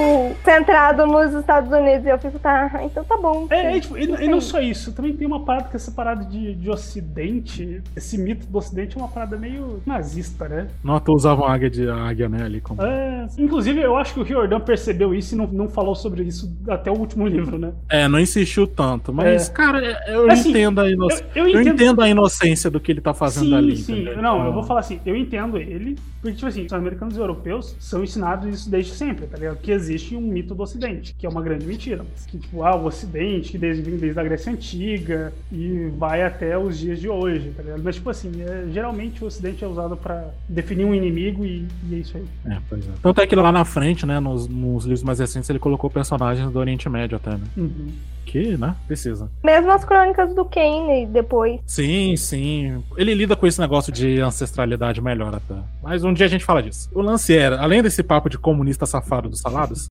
centrado 0.45 1.07
nos 1.07 1.33
Estados 1.35 1.71
Unidos. 1.71 2.07
E 2.07 2.09
eu 2.09 2.19
fico, 2.19 2.39
tá, 2.39 2.81
então 2.85 3.05
tá 3.05 3.17
bom. 3.17 3.47
É, 3.51 3.77
é, 3.77 3.81
tipo, 3.81 3.97
e, 3.97 4.05
e 4.05 4.29
não 4.29 4.41
só 4.41 4.61
isso, 4.61 4.93
também 4.93 5.17
tem 5.17 5.27
uma 5.27 5.45
parada 5.45 5.69
que 5.69 5.77
essa 5.77 5.91
parada 5.91 6.25
de, 6.25 6.55
de 6.55 6.71
Ocidente, 6.71 7.83
esse 7.97 8.19
mito 8.19 8.47
do 8.47 8.59
Ocidente 8.59 8.97
é 8.97 9.01
uma 9.01 9.09
parada 9.09 9.37
meio 9.37 9.81
nazista, 9.87 10.49
né? 10.49 10.69
Toa 11.05 11.15
usavam 11.17 11.45
a 11.47 11.53
águia, 11.55 11.71
de, 11.71 11.89
a 11.89 11.95
águia 11.97 12.29
né, 12.29 12.43
ali 12.45 12.61
como. 12.61 12.83
É, 12.83 13.27
inclusive, 13.39 13.81
eu 13.81 13.97
acho 13.97 14.15
que 14.15 14.21
o 14.21 14.23
Riordan 14.23 14.61
percebeu 14.61 15.15
isso 15.15 15.35
e 15.35 15.39
não, 15.39 15.47
não 15.47 15.69
falou 15.69 15.95
sobre 15.95 16.23
isso 16.25 16.53
até 16.69 16.91
o 16.91 16.95
último 16.99 17.27
livro, 17.29 17.59
né? 17.59 17.73
É, 17.89 18.07
não 18.09 18.19
insistiu 18.21 18.67
tanto. 18.67 19.13
Mas, 19.13 19.49
É. 19.49 19.53
cara, 19.53 19.81
eu 20.09 20.31
Assim, 20.31 20.51
entendo 20.51 20.81
a 20.81 20.91
inocência. 20.91 21.27
eu- 21.35 21.49
eu 21.49 21.55
Eu, 21.55 21.61
entendo- 21.63 21.77
entendo 21.89 22.03
a 22.03 22.09
inocência 22.09 22.71
do 22.71 22.81
que 22.81 22.93
ele 22.93 23.01
tá 23.01 23.15
fazendo 23.15 23.47
sim, 23.47 23.55
ali. 23.55 23.77
sim. 23.77 23.93
entendeu? 23.93 24.23
Não, 24.23 24.37
eu 24.37 24.41
Então, 24.43 24.53
vou 24.53 24.63
falar 24.63 24.81
assim, 24.81 25.01
eu 25.05 25.17
entendo 25.17 25.57
ele, 25.57 25.97
porque, 26.21 26.37
tipo 26.37 26.47
assim, 26.47 26.65
os 26.65 26.73
americanos 26.73 27.17
e 27.17 27.21
europeus 27.21 27.77
são 27.79 28.03
ensinados 28.03 28.53
isso 28.53 28.71
desde 28.71 28.93
sempre, 28.93 29.27
tá 29.27 29.37
ligado? 29.37 29.59
Que 29.59 29.71
existe 29.71 30.17
um 30.17 30.21
mito 30.21 30.55
do 30.55 30.63
Ocidente, 30.63 31.15
que 31.17 31.27
é 31.27 31.29
uma 31.29 31.43
grande 31.43 31.67
mentira. 31.67 32.05
Que, 32.27 32.39
tipo, 32.39 32.63
ah, 32.63 32.77
o 32.77 32.87
Ocidente, 32.87 33.53
que 33.53 33.59
desde, 33.59 33.83
desde 33.83 34.19
a 34.19 34.23
Grécia 34.23 34.53
Antiga 34.53 35.33
e 35.51 35.91
vai 35.97 36.23
até 36.23 36.59
os 36.59 36.79
dias 36.79 37.01
de 37.01 37.09
hoje, 37.09 37.51
tá 37.57 37.63
ligado? 37.63 37.83
Mas, 37.83 37.97
tipo 37.97 38.11
assim, 38.11 38.33
é, 38.43 38.67
geralmente 38.73 39.23
o 39.23 39.27
Ocidente 39.27 39.65
é 39.65 39.67
usado 39.67 39.97
pra 39.97 40.31
definir 40.49 40.85
um 40.85 40.95
inimigo 40.95 41.45
e, 41.45 41.67
e 41.89 41.95
é 41.95 41.99
isso 41.99 42.17
aí. 42.17 42.25
É, 42.47 42.59
pois 42.69 42.87
é. 42.87 42.93
Tanto 43.03 43.21
é 43.21 43.27
que 43.27 43.37
lá 43.37 43.53
na 43.53 43.65
frente, 43.65 44.05
né, 44.05 44.21
nos, 44.21 44.49
nos 44.49 44.85
livros 44.85 45.03
mais 45.03 45.19
recentes, 45.19 45.49
ele 45.49 45.59
colocou 45.59 45.89
personagens 45.89 46.51
do 46.51 46.59
Oriente 46.59 46.89
Médio 46.89 47.17
até, 47.17 47.31
né? 47.31 47.45
Uhum. 47.57 47.89
Que, 48.29 48.59
né, 48.59 48.75
precisa. 48.87 49.31
Mesmo 49.43 49.71
as 49.73 49.85
crônicas 49.85 50.35
do 50.35 50.45
Kane 50.45 51.07
depois. 51.07 51.61
Sim, 51.67 52.15
sim. 52.17 52.85
Ele 52.97 53.15
lida 53.15 53.35
com 53.35 53.47
esse 53.47 53.59
negócio 53.59 53.91
de 53.91 54.21
ancestralidade 54.21 55.01
melhor 55.01 55.35
até. 55.35 55.55
Mas 55.83 56.05
um 56.05 56.13
dia 56.13 56.27
a 56.27 56.29
gente 56.29 56.45
fala 56.45 56.63
disso. 56.63 56.91
O 56.95 57.01
lance 57.01 57.35
era, 57.37 57.59
além 57.61 57.83
desse 57.83 58.03
papo 58.03 58.29
de 58.29 58.37
comunista 58.39 58.85
safado 58.85 59.31
dos 59.31 59.41
salados, 59.41 59.87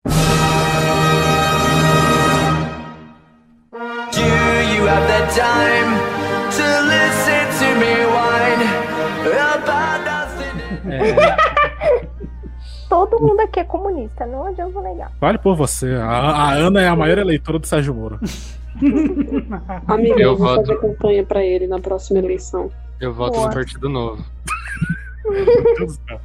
Do 4.13 4.23
you 4.23 4.87
have 4.87 5.07
the 5.07 5.23
time 5.35 5.91
to 6.57 6.67
listen 6.93 7.45
to 7.59 7.69
me 7.81 7.95
whine 8.15 8.63
about 9.33 10.05
nothing? 10.05 11.56
Todo 12.89 13.19
mundo 13.21 13.41
aqui 13.41 13.61
é 13.61 13.65
comunista, 13.65 14.25
não 14.27 14.45
adianta 14.47 14.81
negar. 14.81 15.11
vale 15.21 15.39
por 15.39 15.57
você. 15.57 15.95
A, 15.95 16.07
a 16.09 16.53
Ana 16.53 16.81
é 16.83 16.89
a 16.89 16.95
maior 16.97 17.19
eleitora 17.19 17.59
do 17.59 17.67
Sérgio 17.67 17.95
Moro. 17.95 18.21
Amiga, 19.89 20.21
Eu 20.21 20.37
vou 20.37 20.47
voto. 20.49 20.67
fazer 20.67 20.81
campanha 20.81 21.25
pra 21.25 21.43
ele 21.45 21.67
na 21.67 21.79
próxima 21.81 22.19
eleição. 22.19 22.71
Eu 23.01 23.13
voto 23.13 23.35
Boa. 23.35 23.49
no 23.49 23.55
Partido 23.55 23.89
Novo. 23.89 24.25
Meu 25.25 25.45
Deus 25.45 25.99
do 25.99 26.01
céu. 26.09 26.21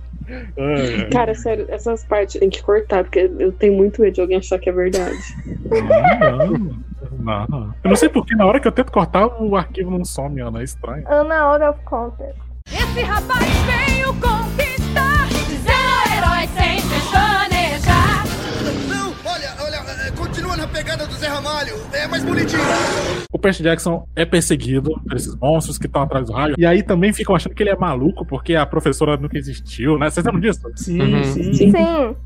Cara, 1.12 1.34
sério, 1.36 1.66
essas 1.70 2.04
partes 2.06 2.40
tem 2.40 2.50
que 2.50 2.62
cortar, 2.62 3.04
porque 3.04 3.30
eu 3.40 3.52
tenho 3.54 3.74
muito 3.74 4.02
medo 4.02 4.14
de 4.14 4.22
alguém 4.22 4.38
achar 4.38 4.60
que 4.60 4.70
é 4.70 4.72
verdade. 4.72 5.18
Não, 7.20 7.46
não. 7.48 7.74
Eu 7.84 7.90
não 7.90 7.96
sei 7.96 8.08
porque 8.10 8.36
na 8.36 8.46
hora 8.46 8.60
que 8.60 8.68
eu 8.68 8.72
tento 8.72 8.92
cortar, 8.92 9.28
o 9.42 9.56
arquivo 9.56 9.92
não 9.92 10.06
some, 10.06 10.40
Ana. 10.42 10.62
É 10.62 10.64
estranho. 10.64 11.04
Ana 11.08 11.36
out 11.42 11.64
of 11.64 11.80
context. 11.86 12.40
Esse 12.68 13.02
rapaz 13.02 13.46
veio 13.66 14.10
herói 14.10 14.61
sem 17.12 17.70
pestanejar. 17.72 18.24
Não, 18.88 19.14
olha, 19.26 19.54
olha, 19.60 20.08
é, 20.08 20.12
continua 20.12 20.56
na 20.58 20.68
pegada 20.68 21.06
do 21.06 21.14
Zé 21.14 21.28
Ramalho. 21.28 21.74
É 21.94 22.08
mais 22.08 22.24
bonitinho. 22.24 22.62
O 23.34 23.40
Percy 23.40 23.64
Jackson 23.64 24.08
é 24.16 24.26
perseguido 24.26 24.92
por 25.04 25.16
esses 25.16 25.36
monstros 25.36 25.78
que 25.78 25.88
estão 25.88 26.02
atrás 26.04 26.26
do 26.28 26.34
raio. 26.34 26.56
E 26.58 26.66
aí 26.66 26.84
também 26.84 27.12
ficam 27.14 27.36
achando 27.36 27.56
que 27.56 27.64
ele 27.64 27.70
é 27.70 27.76
maluco 27.76 28.26
porque 28.26 28.56
a 28.56 28.66
professora 28.66 29.18
nunca 29.18 29.38
existiu, 29.38 29.98
né? 29.98 30.10
Vocês 30.10 30.26
lembram 30.26 30.42
disso? 30.42 30.62
Sim, 30.76 31.02
Uhum. 31.02 31.24
sim. 31.24 31.54
Sim. 31.54 31.72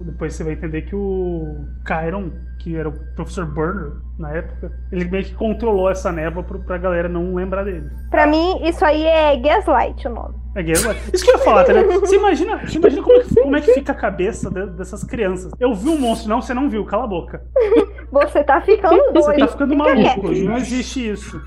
Depois 0.01 0.33
você 0.33 0.43
vai 0.43 0.53
entender 0.53 0.81
que 0.83 0.95
o 0.95 1.65
Chiron, 1.87 2.31
que 2.65 2.75
era 2.75 2.89
o 2.89 2.93
professor 3.15 3.45
Burner 3.45 3.91
na 4.17 4.31
época, 4.31 4.71
ele 4.91 5.05
meio 5.05 5.23
que 5.23 5.35
controlou 5.35 5.87
essa 5.87 6.11
névoa 6.11 6.41
pro, 6.41 6.59
pra 6.65 6.79
galera 6.79 7.07
não 7.07 7.35
lembrar 7.35 7.63
dele. 7.63 7.87
Pra 8.09 8.25
mim, 8.25 8.59
isso 8.63 8.83
aí 8.83 9.05
é 9.05 9.37
Gaslight 9.37 10.07
o 10.07 10.09
nome. 10.11 10.33
É 10.55 10.63
guerra. 10.63 10.95
Isso 11.13 11.23
que 11.23 11.29
eu 11.31 11.37
ia 11.37 11.43
falar, 11.43 11.63
tá 11.65 11.73
ligado? 11.73 11.99
Você 11.99 12.15
imagina, 12.15 12.57
você 12.65 12.77
imagina 12.77 13.03
como, 13.03 13.17
é 13.17 13.23
que, 13.23 13.35
como 13.35 13.55
é 13.57 13.61
que 13.61 13.73
fica 13.73 13.91
a 13.91 13.95
cabeça 13.95 14.49
de- 14.49 14.71
dessas 14.77 15.03
crianças. 15.03 15.51
Eu 15.59 15.75
vi 15.75 15.89
um 15.89 15.99
monstro, 15.99 16.27
não, 16.29 16.41
você 16.41 16.53
não 16.55 16.67
viu, 16.69 16.83
cala 16.85 17.03
a 17.03 17.07
boca. 17.07 17.43
Você 18.11 18.43
tá 18.43 18.59
ficando 18.61 18.95
doido. 19.11 19.13
Você 19.25 19.37
tá 19.37 19.47
ficando 19.47 19.71
Fica 19.73 19.83
maluco, 19.83 20.29
quieto. 20.29 20.45
não 20.45 20.57
existe 20.57 21.11
isso. 21.11 21.39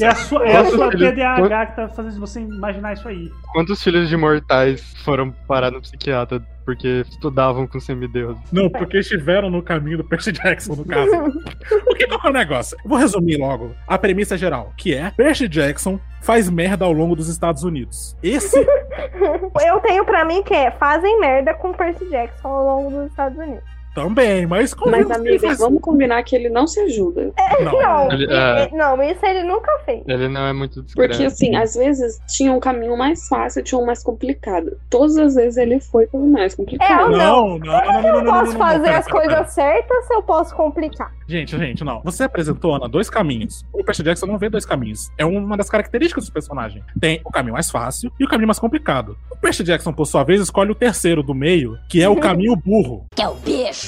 É 0.00 0.08
a 0.08 0.14
sua, 0.14 0.46
é 0.46 0.56
a 0.58 0.64
sua 0.66 0.90
TDAH 0.90 1.66
que 1.66 1.76
tá 1.76 1.88
fazendo 1.88 2.18
você 2.20 2.40
imaginar 2.40 2.92
isso 2.92 3.08
aí. 3.08 3.30
Quantos 3.52 3.82
filhos 3.82 4.08
de 4.08 4.16
mortais 4.16 4.82
foram 5.04 5.32
parar 5.46 5.70
no 5.70 5.80
psiquiatra 5.80 6.42
porque 6.68 7.02
estudavam 7.08 7.66
com 7.66 7.80
semideuses? 7.80 8.42
Não, 8.52 8.68
porque 8.68 8.98
estiveram 8.98 9.48
no 9.48 9.62
caminho 9.62 9.96
do 9.96 10.04
Percy 10.04 10.32
Jackson, 10.32 10.74
no 10.74 10.84
caso. 10.84 11.10
Qual 11.10 11.96
que 11.96 12.04
é 12.04 12.28
o 12.28 12.30
negócio? 12.30 12.76
Eu 12.84 12.90
vou 12.90 12.98
resumir 12.98 13.38
logo 13.38 13.74
a 13.86 13.96
premissa 13.96 14.36
geral, 14.36 14.74
que 14.76 14.94
é 14.94 15.10
Percy 15.12 15.48
Jackson 15.48 15.98
faz 16.20 16.50
merda 16.50 16.84
ao 16.84 16.92
longo 16.92 17.16
dos 17.16 17.26
Estados 17.26 17.62
Unidos. 17.62 18.14
Esse 18.22 18.58
Eu 19.64 19.80
tenho 19.80 20.04
pra 20.04 20.26
mim 20.26 20.42
que 20.42 20.52
é 20.52 20.70
fazem 20.72 21.18
merda 21.18 21.54
com 21.54 21.72
Percy 21.72 22.04
Jackson 22.10 22.48
ao 22.48 22.64
longo 22.64 22.90
dos 22.90 23.06
Estados 23.06 23.38
Unidos. 23.38 23.77
Também, 24.02 24.46
mas 24.46 24.72
como 24.74 24.90
Mas, 24.92 25.10
amiga, 25.10 25.46
faz- 25.48 25.58
vamos 25.58 25.80
combinar 25.80 26.22
que 26.22 26.34
ele 26.36 26.48
não 26.48 26.66
se 26.66 26.80
ajuda. 26.80 27.32
Não. 27.62 27.72
Não, 27.72 28.12
Ele- 28.12 28.26
é. 28.32 28.70
não, 28.72 29.02
isso 29.02 29.24
ele 29.24 29.42
nunca 29.44 29.70
fez. 29.84 30.02
Ele 30.06 30.28
não 30.28 30.46
é 30.46 30.52
muito 30.52 30.82
discreto. 30.82 31.10
Porque, 31.10 31.24
assim, 31.24 31.56
às 31.56 31.74
vezes 31.74 32.20
tinha 32.28 32.52
um 32.52 32.60
caminho 32.60 32.96
mais 32.96 33.26
fácil 33.28 33.60
e 33.60 33.62
tinha 33.64 33.78
um 33.80 33.86
mais 33.86 34.02
complicado. 34.02 34.76
Todas 34.90 35.16
as 35.16 35.34
vezes 35.34 35.56
ele 35.56 35.80
foi 35.80 36.06
pelo 36.06 36.26
mais 36.26 36.52
É, 36.52 36.56
complicado. 36.56 37.12
eu 37.12 37.18
Não, 37.18 37.58
não, 37.58 37.58
não, 37.58 37.58
não, 37.58 38.02
não, 38.02 38.18
Eu 38.18 38.24
posso 38.24 38.56
fazer 38.58 38.88
as 38.90 39.06
coisas 39.06 39.50
certas 39.52 40.06
se 40.06 40.14
eu 40.14 40.22
posso 40.22 40.54
complicar. 40.54 41.12
Gente, 41.26 41.56
gente, 41.58 41.84
não. 41.84 42.00
Você 42.04 42.24
apresentou, 42.24 42.74
Ana, 42.74 42.88
dois 42.88 43.10
caminhos. 43.10 43.64
O 43.72 43.84
Percy 43.84 44.02
Jackson 44.02 44.26
não 44.26 44.38
vê 44.38 44.48
dois 44.48 44.64
caminhos. 44.64 45.10
É 45.18 45.24
uma 45.26 45.56
das 45.56 45.68
características 45.68 46.26
do 46.26 46.32
personagem. 46.32 46.82
Tem 46.98 47.20
o 47.24 47.30
caminho 47.30 47.52
mais 47.54 47.70
fácil 47.70 48.10
e 48.18 48.24
o 48.24 48.28
caminho 48.28 48.46
mais 48.48 48.58
complicado. 48.58 49.16
O 49.30 49.36
Percy 49.36 49.62
Jackson, 49.62 49.92
por 49.92 50.06
sua 50.06 50.24
vez, 50.24 50.40
escolhe 50.40 50.70
o 50.70 50.74
terceiro 50.74 51.22
do 51.22 51.34
meio, 51.34 51.76
que 51.88 52.02
é 52.02 52.08
o 52.08 52.16
caminho 52.20 52.56
burro. 52.56 53.04
Que 53.14 53.22
é 53.22 53.28
o 53.28 53.34
bicho. 53.34 53.87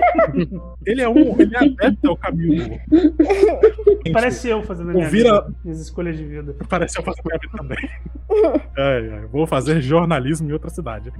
Ele 0.85 1.01
é 1.01 1.09
um, 1.09 1.39
ele 1.39 1.55
é 1.55 1.59
adepto 1.59 2.09
ao 2.09 2.17
caminho 2.17 2.79
Parece 4.13 4.49
eu 4.49 4.63
fazendo 4.63 4.89
a 4.89 4.93
minha 4.93 5.05
Ouvira- 5.05 5.41
vida, 5.41 5.55
minhas 5.63 5.79
escolhas 5.79 6.17
de 6.17 6.25
vida. 6.25 6.55
Parece 6.67 6.97
eu 6.99 7.03
fazer 7.03 7.21
minha 7.25 7.37
vida 7.39 7.57
também. 7.57 7.77
Ai, 8.77 9.09
ai, 9.13 9.25
vou 9.31 9.45
fazer 9.45 9.81
jornalismo 9.81 10.49
em 10.49 10.53
outra 10.53 10.69
cidade. 10.69 11.11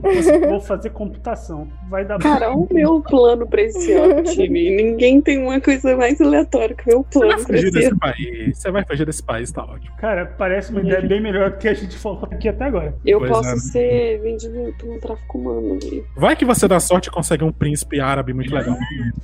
Vou 0.48 0.60
fazer 0.62 0.90
computação. 0.90 1.68
Vai 1.90 2.06
dar 2.06 2.18
Cara, 2.20 2.52
o 2.54 2.68
meu 2.72 3.02
plano 3.02 3.48
pra 3.48 3.62
esse 3.62 3.92
ano, 3.94 4.24
time. 4.24 4.76
Ninguém 4.76 5.22
tem 5.22 5.38
uma 5.44 5.60
coisa 5.62 5.96
mais 5.96 6.20
aleatória 6.20 6.76
que 6.76 6.84
o 6.84 6.88
meu 6.88 7.06
Você 7.10 7.20
vai 7.20 7.28
plano 7.30 7.44
fugir 7.46 7.68
esse 7.68 7.72
desse 7.72 8.00
país. 8.00 8.58
Você 8.58 8.72
vai 8.72 8.86
fugir 8.86 9.06
desse 9.06 9.24
país, 9.24 9.52
tá 9.52 9.64
ótimo. 9.64 9.96
Cara, 9.98 10.26
parece 10.26 10.72
uma 10.72 10.82
ideia 10.82 11.02
bem 11.02 11.22
melhor 11.22 11.52
do 11.52 11.58
que 11.58 11.68
a 11.68 11.74
gente 11.74 11.98
falou 11.98 12.28
aqui 12.32 12.48
até 12.50 12.66
agora. 12.66 12.96
Eu 13.06 13.20
Pois 13.20 13.32
posso 13.32 13.50
é. 13.50 13.58
ser 13.58 14.22
vendido 14.22 14.74
pelo 14.80 15.00
tráfico 15.00 15.38
humano. 15.38 15.80
Vai 16.16 16.36
que 16.36 16.46
você 16.46 16.68
dá 16.68 16.80
sorte 16.80 17.08
e 17.08 17.12
consegue 17.12 17.44
um 17.44 17.52
príncipe 17.52 18.00
árabe 18.00 18.34
muito 18.34 18.54
legal. 18.54 18.78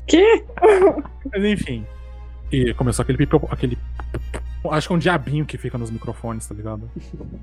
Quê? 0.08 0.44
Mas 1.32 1.44
enfim. 1.44 1.86
E 2.52 2.74
começou 2.74 3.04
aquele 3.04 3.18
pipo, 3.18 3.48
aquele. 3.52 3.78
Acho 4.70 4.88
que 4.88 4.94
é 4.94 4.96
um 4.96 5.00
diabinho 5.00 5.46
que 5.46 5.58
fica 5.58 5.78
nos 5.78 5.90
microfones, 5.90 6.46
tá 6.48 6.54
ligado? 6.54 6.90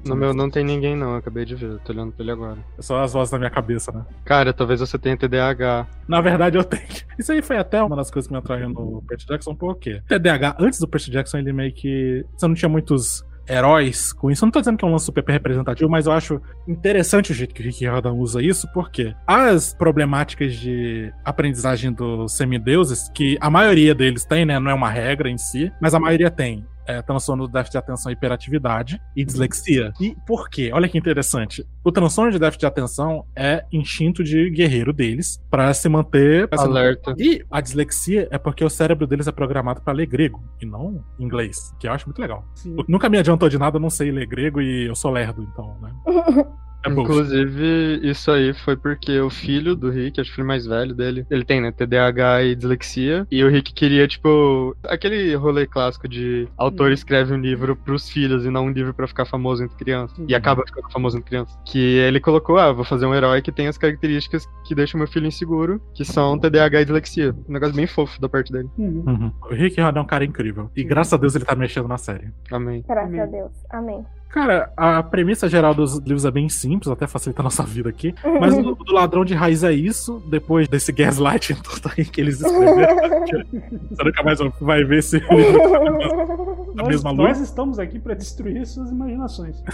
No 0.05 0.15
meu 0.15 0.35
não 0.35 0.51
tem 0.51 0.65
ninguém, 0.65 0.95
não. 0.97 1.13
eu 1.13 1.17
Acabei 1.17 1.45
de 1.45 1.55
ver. 1.55 1.71
eu 1.71 1.79
Tô 1.79 1.93
olhando 1.93 2.13
pra 2.13 2.23
ele 2.23 2.33
agora. 2.33 2.59
É 2.79 2.83
só 2.83 3.03
as 3.03 3.13
vozes 3.13 3.31
da 3.31 3.39
minha 3.39 3.51
cabeça, 3.51 3.93
né? 3.93 4.05
Cara, 4.25 4.53
talvez 4.53 4.81
você 4.81 4.99
tenha 4.99 5.17
TDAH. 5.17 5.87
Na 6.09 6.21
verdade, 6.21 6.59
eu 6.59 6.65
tenho. 6.65 6.83
Isso 7.19 7.33
aí 7.33 7.41
foi 7.41 7.57
até 7.57 7.83
uma 7.83 7.97
das 7.97 8.11
coisas 8.11 8.27
que 8.27 8.33
me 8.33 8.39
atraiu 8.39 8.69
no 8.69 9.03
Percy 9.07 9.27
Jackson, 9.27 9.55
porque 9.55 10.03
TDAH, 10.09 10.57
antes 10.59 10.79
do 10.81 10.89
Percy 10.89 11.11
Jackson, 11.11 11.39
ele 11.39 11.53
meio 11.53 11.73
que. 11.73 12.25
Você 12.37 12.47
não 12.47 12.55
tinha 12.55 12.69
muitos 12.69 13.25
heróis 13.49 14.13
com 14.13 14.31
isso. 14.31 14.45
Eu 14.45 14.47
não 14.47 14.53
tô 14.53 14.61
dizendo 14.61 14.77
que 14.77 14.85
é 14.85 14.89
um 14.89 14.93
lance 14.93 15.05
super 15.05 15.25
representativo, 15.31 15.91
mas 15.91 16.07
eu 16.07 16.13
acho 16.13 16.41
interessante 16.67 17.33
o 17.33 17.35
jeito 17.35 17.55
que 17.55 17.63
o 17.63 17.65
Rick 17.65 17.81
Riordan 17.81 18.13
usa 18.13 18.43
isso, 18.43 18.69
porque 18.73 19.15
as 19.27 19.75
problemáticas 19.75 20.55
de 20.55 21.13
aprendizagem 21.25 21.93
dos 21.93 22.37
semideuses, 22.37 23.09
que 23.15 23.37
a 23.41 23.51
maioria 23.51 23.95
deles 23.95 24.25
tem, 24.25 24.45
né? 24.45 24.59
Não 24.59 24.71
é 24.71 24.75
uma 24.75 24.91
regra 24.91 25.29
em 25.29 25.39
si, 25.39 25.73
mas 25.81 25.95
a 25.95 26.01
maioria 26.01 26.31
tem. 26.31 26.67
É, 26.87 27.01
transtorno 27.03 27.47
de 27.47 27.53
déficit 27.53 27.73
de 27.73 27.79
atenção 27.79 28.11
e 28.11 28.15
hiperatividade 28.15 29.01
e 29.17 29.25
dislexia. 29.25 29.93
E 30.01 30.17
por 30.27 30.49
quê? 30.49 30.71
Olha 30.73 30.89
que 30.89 30.99
interessante. 30.99 31.67
O 31.83 31.91
transtorno 31.91 32.31
de 32.31 32.39
déficit 32.39 32.61
de 32.61 32.67
atenção 32.67 33.25
é 33.37 33.65
instinto 33.73 34.23
de 34.23 34.51
guerreiro 34.51 34.93
deles 34.93 35.43
pra 35.51 35.73
se 35.73 35.89
manter 35.89 36.49
Alerta. 36.53 37.15
e 37.19 37.45
a 37.51 37.61
dislexia 37.61 38.29
é 38.31 38.39
porque 38.39 38.65
o 38.65 38.71
cérebro 38.71 39.07
deles 39.07 39.27
é 39.27 39.33
programado 39.33 39.81
pra 39.83 39.93
ler 39.93 40.07
grego 40.07 40.43
e 40.61 40.67
não 40.67 41.05
inglês, 41.19 41.75
que 41.79 41.87
eu 41.87 41.93
acho 41.93 42.07
muito 42.07 42.21
legal. 42.21 42.45
Sim. 42.55 42.77
Nunca 42.89 43.09
me 43.09 43.19
adiantou 43.19 43.49
de 43.49 43.59
nada 43.59 43.77
eu 43.77 43.81
não 43.81 43.91
sei 43.91 44.11
ler 44.11 44.27
grego 44.27 44.61
e 44.61 44.87
eu 44.87 44.95
sou 44.95 45.11
lerdo, 45.11 45.43
então, 45.43 45.77
né? 45.81 45.93
É. 46.85 46.91
Inclusive, 46.91 48.01
isso 48.03 48.31
aí 48.31 48.53
foi 48.53 48.77
porque 48.77 49.19
o 49.21 49.31
filho 49.31 49.75
do 49.75 49.91
Rick, 49.91 50.21
acho 50.21 50.31
que 50.31 50.33
o 50.33 50.37
filho 50.37 50.47
mais 50.47 50.67
velho 50.67 50.95
dele, 50.95 51.27
ele 51.31 51.45
tem, 51.45 51.61
né, 51.61 51.73
TDAH 51.73 52.43
e 52.45 52.55
dislexia, 52.55 53.27
e 53.31 53.43
o 53.43 53.49
Rick 53.49 53.73
queria, 53.73 54.07
tipo, 54.07 54.77
aquele 54.85 55.35
rolê 55.35 55.67
clássico 55.67 56.09
de 56.09 56.49
autor 56.57 56.93
escreve 56.93 57.33
um 57.33 57.41
livro 57.41 57.77
pros 57.77 58.09
filhos 58.09 58.45
e 58.45 58.51
não 58.51 58.67
um 58.67 58.71
livro 58.71 58.93
pra 58.93 59.07
ficar 59.07 59.25
famoso 59.25 59.65
entre 59.65 59.77
crianças, 59.77 60.17
e 60.29 60.35
acaba 60.35 60.63
ficando 60.67 60.91
famoso 60.91 61.17
entre 61.17 61.31
crianças. 61.31 61.59
Que 61.65 61.79
ele 61.79 62.21
colocou, 62.21 62.59
ah, 62.59 62.73
vou 62.73 62.85
fazer 62.85 63.07
um 63.07 63.15
herói 63.15 63.41
que 63.43 63.53
tem 63.53 63.67
as 63.67 63.79
características 63.79 64.47
que 64.67 64.75
deixam 64.75 64.99
meu 64.99 65.09
filho 65.09 65.27
inseguro, 65.27 65.81
que 65.95 66.05
são 66.05 66.39
TDAH 66.39 66.83
e 66.83 66.85
dislexia. 66.85 67.35
Um 67.49 67.53
negócio 67.53 67.75
bem 67.75 67.87
fofo 67.87 68.21
da 68.21 68.29
parte 68.29 68.53
dele. 68.53 68.69
Uhum. 68.77 69.33
O 69.43 69.55
Rick 69.55 69.81
é 69.81 69.89
um 69.89 70.05
cara 70.05 70.25
incrível. 70.25 70.71
E 70.77 70.85
graças 70.85 71.13
a 71.13 71.17
Deus 71.17 71.35
ele 71.35 71.45
tá 71.45 71.55
mexendo 71.55 71.89
na 71.89 71.99
série. 71.99 72.31
Amém. 72.51 72.85
Graças 72.87 73.19
a 73.19 73.27
Deus. 73.27 73.53
Amém. 73.71 74.05
Cara, 74.31 74.73
a 74.77 75.01
premissa 75.03 75.49
geral 75.49 75.73
dos 75.75 75.97
livros 75.99 76.25
é 76.25 76.31
bem 76.31 76.49
simples, 76.49 76.91
até 76.91 77.07
facilita 77.07 77.41
a 77.41 77.45
nossa 77.45 77.63
vida 77.63 77.89
aqui. 77.89 78.13
Mas 78.41 78.53
o 78.55 78.75
do 78.75 78.93
ladrão 78.93 79.25
de 79.25 79.33
raiz 79.33 79.63
é 79.63 79.73
isso, 79.73 80.21
depois 80.29 80.67
desse 80.67 80.91
gaslighting 80.91 81.55
todo 81.63 81.93
aí 81.97 82.05
que 82.05 82.21
eles 82.21 82.41
escreveram. 82.41 82.97
que 83.25 83.61
Você 83.91 84.05
nunca 84.05 84.23
mais 84.25 84.39
vai 84.61 84.83
ver 84.83 84.99
esse 84.99 85.19
livro 85.19 86.73
Nós, 86.75 86.89
mesma 86.89 87.13
nós 87.13 87.39
luz. 87.39 87.49
estamos 87.49 87.79
aqui 87.79 88.01
pra 88.01 88.15
destruir 88.15 88.67
suas 88.67 88.91
imaginações. 88.91 89.63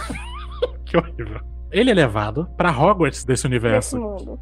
Que 0.85 0.97
horrível. 0.99 1.41
Ele 1.71 1.91
é 1.91 1.95
levado 1.95 2.49
pra 2.57 2.71
Hogwarts 2.71 3.25
desse 3.25 3.47
universo, 3.47 3.99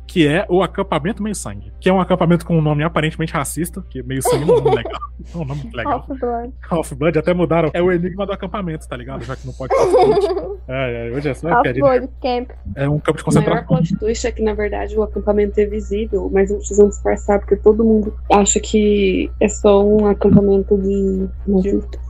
que 0.07 0.27
é 0.27 0.47
o 0.49 0.63
acampamento 0.63 1.23
Meio 1.23 1.35
Sangue. 1.35 1.73
Que 1.81 1.89
é 1.89 1.93
um 1.93 2.01
acampamento 2.01 2.47
com 2.47 2.57
um 2.57 2.63
nome 2.63 2.83
aparentemente 2.83 3.33
racista, 3.33 3.85
que 3.91 4.03
Meio 4.03 4.23
Sangue 4.23 4.45
não 4.45 4.57
é 4.57 4.59
um 4.59 4.63
nome 4.65 4.77
legal. 4.77 5.01
É 5.35 5.37
um 5.37 5.45
nome 5.45 5.71
legal. 5.75 5.99
Off-Blood. 6.09 6.55
Half-Blood 6.71 7.19
até 7.19 7.35
mudaram. 7.35 7.71
É 7.75 7.83
o 7.83 7.93
enigma 7.93 8.25
do 8.25 8.33
acampamento, 8.33 8.89
tá 8.89 8.97
ligado? 8.97 9.25
Já 9.25 9.37
que 9.37 9.47
não 9.47 9.53
pode. 9.53 9.75
É, 10.71 11.09
é, 11.09 11.17
hoje 11.17 11.29
é 11.31 11.35
só. 11.35 11.49
Off-Blood 11.49 12.09
Camp. 12.23 12.51
É 12.75 12.89
um 12.89 12.99
campo 12.99 13.19
de 13.19 13.25
O 13.25 13.43
maior 13.43 13.65
concentração. 13.65 13.67
plot 13.67 13.97
twist 13.99 14.27
é 14.27 14.33
que, 14.33 14.43
na 14.43 14.55
verdade, 14.55 14.97
o 14.97 15.03
acampamento 15.03 15.59
é 15.59 15.67
visível, 15.67 16.31
mas 16.33 16.51
não 16.51 16.59
precisam 16.59 16.89
disfarçar, 16.89 17.39
porque 17.41 17.57
todo 17.57 17.85
mundo 17.85 18.15
acha 18.33 18.61
que 18.61 19.31
é 19.41 19.49
só 19.49 19.85
um 19.85 20.07
acampamento 20.07 20.77
de 20.79 21.27
nazistas. 21.47 22.08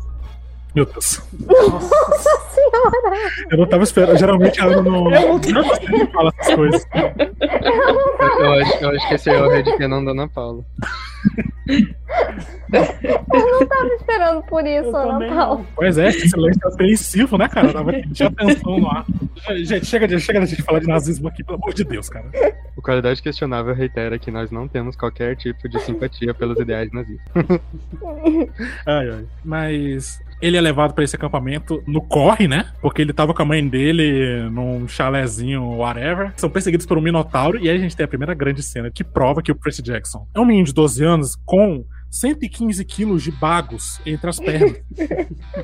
Meu 0.74 0.84
Deus. 0.86 1.22
Nossa 1.46 2.40
senhora! 2.50 3.30
Eu 3.50 3.58
não 3.58 3.66
tava 3.66 3.82
esperando. 3.82 4.18
Geralmente 4.18 4.60
a 4.60 4.64
Ana 4.66 4.82
não. 4.82 5.12
Eu 5.12 5.28
não- 5.32 5.64
consegue 5.64 6.06
falar 6.12 6.32
essas 6.38 6.54
coisas. 6.54 6.86
Eu 8.38 8.52
acho, 8.52 8.84
eu 8.84 8.90
acho 8.90 9.08
que 9.08 9.14
esse 9.14 9.30
é 9.30 9.42
o 9.42 9.48
headcanon 9.50 10.04
da 10.04 10.10
Ana 10.12 10.28
Paula. 10.28 10.62
Eu 12.72 13.50
não 13.60 13.66
tava 13.66 13.86
esperando 13.96 14.42
por 14.44 14.66
isso, 14.66 14.88
Eu 14.88 14.96
Ana 14.96 15.12
também 15.12 15.28
Paula. 15.28 15.58
não. 15.58 15.66
Pois 15.74 15.98
é, 15.98 16.08
esse 16.08 16.28
silêncio 16.28 16.60
é 16.64 16.68
apreensivo, 16.68 17.38
né, 17.38 17.48
cara? 17.48 17.72
Tava 17.72 17.92
tinha 18.12 18.28
atenção 18.28 18.78
no 18.78 18.88
ar. 18.88 19.04
Gente, 19.64 19.86
chega 19.86 20.06
de, 20.08 20.18
chega 20.20 20.46
de 20.46 20.62
falar 20.62 20.80
de 20.80 20.86
nazismo 20.86 21.28
aqui, 21.28 21.42
pelo 21.44 21.58
amor 21.58 21.72
de 21.74 21.84
Deus, 21.84 22.08
cara. 22.08 22.26
O 22.76 22.82
Qualidade 22.82 23.22
Questionável 23.22 23.74
reitera 23.74 24.18
que 24.18 24.30
nós 24.30 24.50
não 24.50 24.68
temos 24.68 24.96
qualquer 24.96 25.36
tipo 25.36 25.68
de 25.68 25.80
simpatia 25.80 26.32
pelos 26.34 26.58
ideais 26.58 26.90
nazistas. 26.92 27.28
Ai, 28.86 29.10
ai. 29.10 29.24
Mas 29.44 30.20
ele 30.40 30.56
é 30.56 30.60
levado 30.60 30.94
pra 30.94 31.02
esse 31.04 31.16
acampamento 31.16 31.82
no 31.86 32.00
corre, 32.00 32.46
né? 32.46 32.66
Porque 32.80 33.02
ele 33.02 33.12
tava 33.12 33.34
com 33.34 33.42
a 33.42 33.44
mãe 33.44 33.66
dele 33.66 34.48
num 34.50 34.86
chalezinho, 34.86 35.76
whatever. 35.76 36.32
São 36.36 36.48
perseguidos 36.48 36.86
por 36.86 36.96
um 36.96 37.00
minotauro. 37.00 37.58
E 37.58 37.68
aí 37.68 37.76
a 37.76 37.80
gente 37.80 37.96
tem 37.96 38.04
a 38.04 38.08
primeira 38.08 38.34
grande 38.34 38.62
cena 38.62 38.90
que 38.90 39.02
prova 39.02 39.42
que 39.42 39.50
o 39.50 39.54
Percy 39.54 39.82
Jackson 39.82 40.26
é 40.34 40.40
um 40.40 40.44
menino 40.44 40.66
de 40.66 40.72
12 40.74 41.04
anos 41.04 41.07
com 41.44 41.84
115 42.10 42.84
quilos 42.84 43.22
de 43.22 43.30
bagos 43.30 44.00
entre 44.06 44.30
as 44.30 44.38
pernas. 44.38 44.80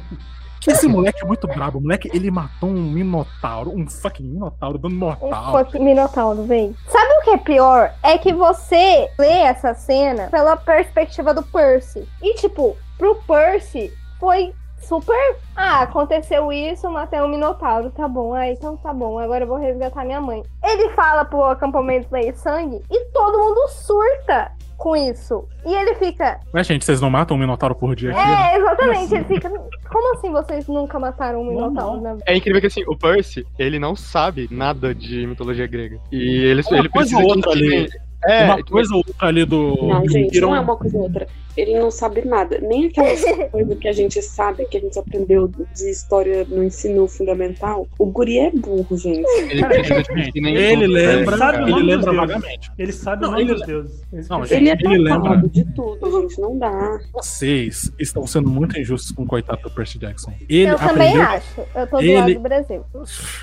Esse 0.67 0.89
moleque 0.89 1.23
é 1.23 1.27
muito 1.27 1.47
brabo. 1.47 1.79
O 1.79 1.83
moleque, 1.83 2.11
ele 2.15 2.31
matou 2.31 2.71
um 2.71 2.91
minotauro, 2.91 3.71
um 3.71 3.87
fucking 3.87 4.25
minotauro 4.25 4.79
dando 4.79 4.95
Um 4.95 4.99
mortal. 4.99 5.53
fucking 5.53 5.85
Minotauro, 5.85 6.45
véi. 6.45 6.75
Sabe 6.89 7.13
o 7.13 7.23
que 7.23 7.31
é 7.31 7.37
pior? 7.37 7.93
É 8.03 8.17
que 8.17 8.33
você 8.33 9.11
lê 9.19 9.41
essa 9.43 9.75
cena 9.75 10.29
pela 10.29 10.57
perspectiva 10.57 11.35
do 11.35 11.43
Percy. 11.43 12.09
E, 12.23 12.35
tipo, 12.37 12.77
pro 12.97 13.17
Percy 13.27 13.93
foi 14.19 14.55
super. 14.79 15.37
Ah, 15.55 15.83
aconteceu 15.83 16.51
isso, 16.51 16.91
matei 16.91 17.21
um 17.21 17.29
Minotauro. 17.29 17.91
Tá 17.91 18.09
bom, 18.09 18.33
ah, 18.35 18.49
então 18.49 18.77
tá 18.77 18.93
bom. 18.93 19.19
Agora 19.19 19.45
eu 19.45 19.49
vou 19.49 19.59
resgatar 19.59 20.05
minha 20.05 20.21
mãe. 20.21 20.43
Ele 20.63 20.91
fala 20.91 21.25
pro 21.27 21.45
acampamento 21.45 22.09
Meio 22.11 22.35
Sangue 22.37 22.83
e 22.91 23.05
todo 23.13 23.39
mundo 23.39 23.69
surta 23.69 24.51
com 24.77 24.97
isso. 24.97 25.47
E 25.65 25.75
ele 25.75 25.95
fica. 25.95 26.41
Ué, 26.53 26.63
gente, 26.63 26.85
vocês 26.85 27.01
não 27.01 27.11
matam 27.11 27.37
um 27.37 27.41
minotauro 27.41 27.75
por 27.75 27.95
dia 27.97 28.11
aqui? 28.11 28.19
né? 28.19 28.53
É, 28.53 28.59
exatamente. 28.59 29.15
Ele 29.15 29.25
fica. 29.25 29.51
Como 29.91 30.15
assim 30.15 30.31
vocês 30.31 30.67
nunca 30.67 30.99
mataram 30.99 31.43
um 31.43 31.49
Minotauro, 31.49 32.01
né? 32.01 32.17
É 32.27 32.37
incrível 32.37 32.61
que 32.61 32.67
assim, 32.67 32.83
o 32.87 32.97
Percy, 32.97 33.47
ele 33.59 33.79
não 33.79 33.95
sabe 33.95 34.49
nada 34.51 34.95
de 34.95 35.27
mitologia 35.27 35.67
grega. 35.67 36.01
E 36.11 36.45
ele, 36.45 36.63
Uma 36.63 36.79
ele 36.79 36.89
precisa 36.89 37.17
ou 37.19 37.23
que 37.23 37.31
outra 37.37 37.53
ali. 37.53 37.89
É, 38.27 38.45
Uma 38.45 38.63
coisa 38.65 38.91
ou 38.93 38.99
outra 38.99 39.29
ali 39.29 39.45
do. 39.45 39.77
Não, 39.87 40.03
do 40.03 40.11
gente, 40.11 40.41
não 40.41 40.55
é 40.55 40.61
uma 40.61 40.77
coisa 40.77 40.97
ou 40.97 41.03
outra. 41.05 41.27
Ele 41.57 41.79
não 41.79 41.89
sabe 41.89 42.25
nada. 42.27 42.59
Nem 42.61 42.87
aquelas 42.87 43.23
coisas 43.53 43.79
que 43.79 43.87
a 43.87 43.93
gente 43.93 44.21
sabe, 44.21 44.65
que 44.67 44.77
a 44.77 44.81
gente 44.81 44.99
aprendeu 44.99 45.47
de 45.47 45.89
história 45.89 46.45
no 46.49 46.65
ensino 46.65 47.07
fundamental. 47.07 47.87
O 47.97 48.07
guri 48.07 48.39
é 48.41 48.51
burro, 48.51 48.97
gente. 48.99 49.25
ele 49.51 49.65
precisa 49.65 50.03
que 50.03 50.21
ensinem 50.21 50.57
Ele 50.57 50.87
lembra, 50.89 51.31
né, 51.33 51.37
sabe 51.39 51.59
cara? 51.59 51.71
ele 51.71 51.83
lembra 51.83 52.11
deuses. 52.13 52.17
vagamente. 52.17 52.73
Ele 52.77 52.93
sabe 52.93 53.23
Não, 53.23 53.29
o 53.29 53.33
nome 53.33 53.45
ele- 53.45 53.55
dos 53.55 53.67
deuses. 53.67 54.05
Esse 54.13 54.31
Não, 54.31 54.45
gente, 54.45 54.55
Ele 54.55 54.69
é 54.71 54.73
ele 54.73 54.99
lembra- 54.99 55.37
de 55.49 55.65
tudo, 55.75 56.21
gente. 56.23 56.41
Não 56.41 56.59
dá. 56.59 56.99
Vocês 57.13 57.93
estão 58.01 58.27
sendo 58.27 58.51
muito 58.51 58.77
injustos 58.79 59.13
com 59.13 59.23
o 59.23 59.27
coitado 59.27 59.63
do 59.63 59.71
Percy 59.71 59.97
Jackson. 59.99 60.33
Ele 60.49 60.71
Eu 60.71 60.77
também 60.77 61.09
aprendeu. 61.17 61.23
acho. 61.23 61.61
Eu 61.75 61.87
tô 61.87 61.97
do 61.99 62.03
Ele- 62.03 62.17
lado 62.19 62.35
do 62.35 62.41
Brasil. 62.41 62.85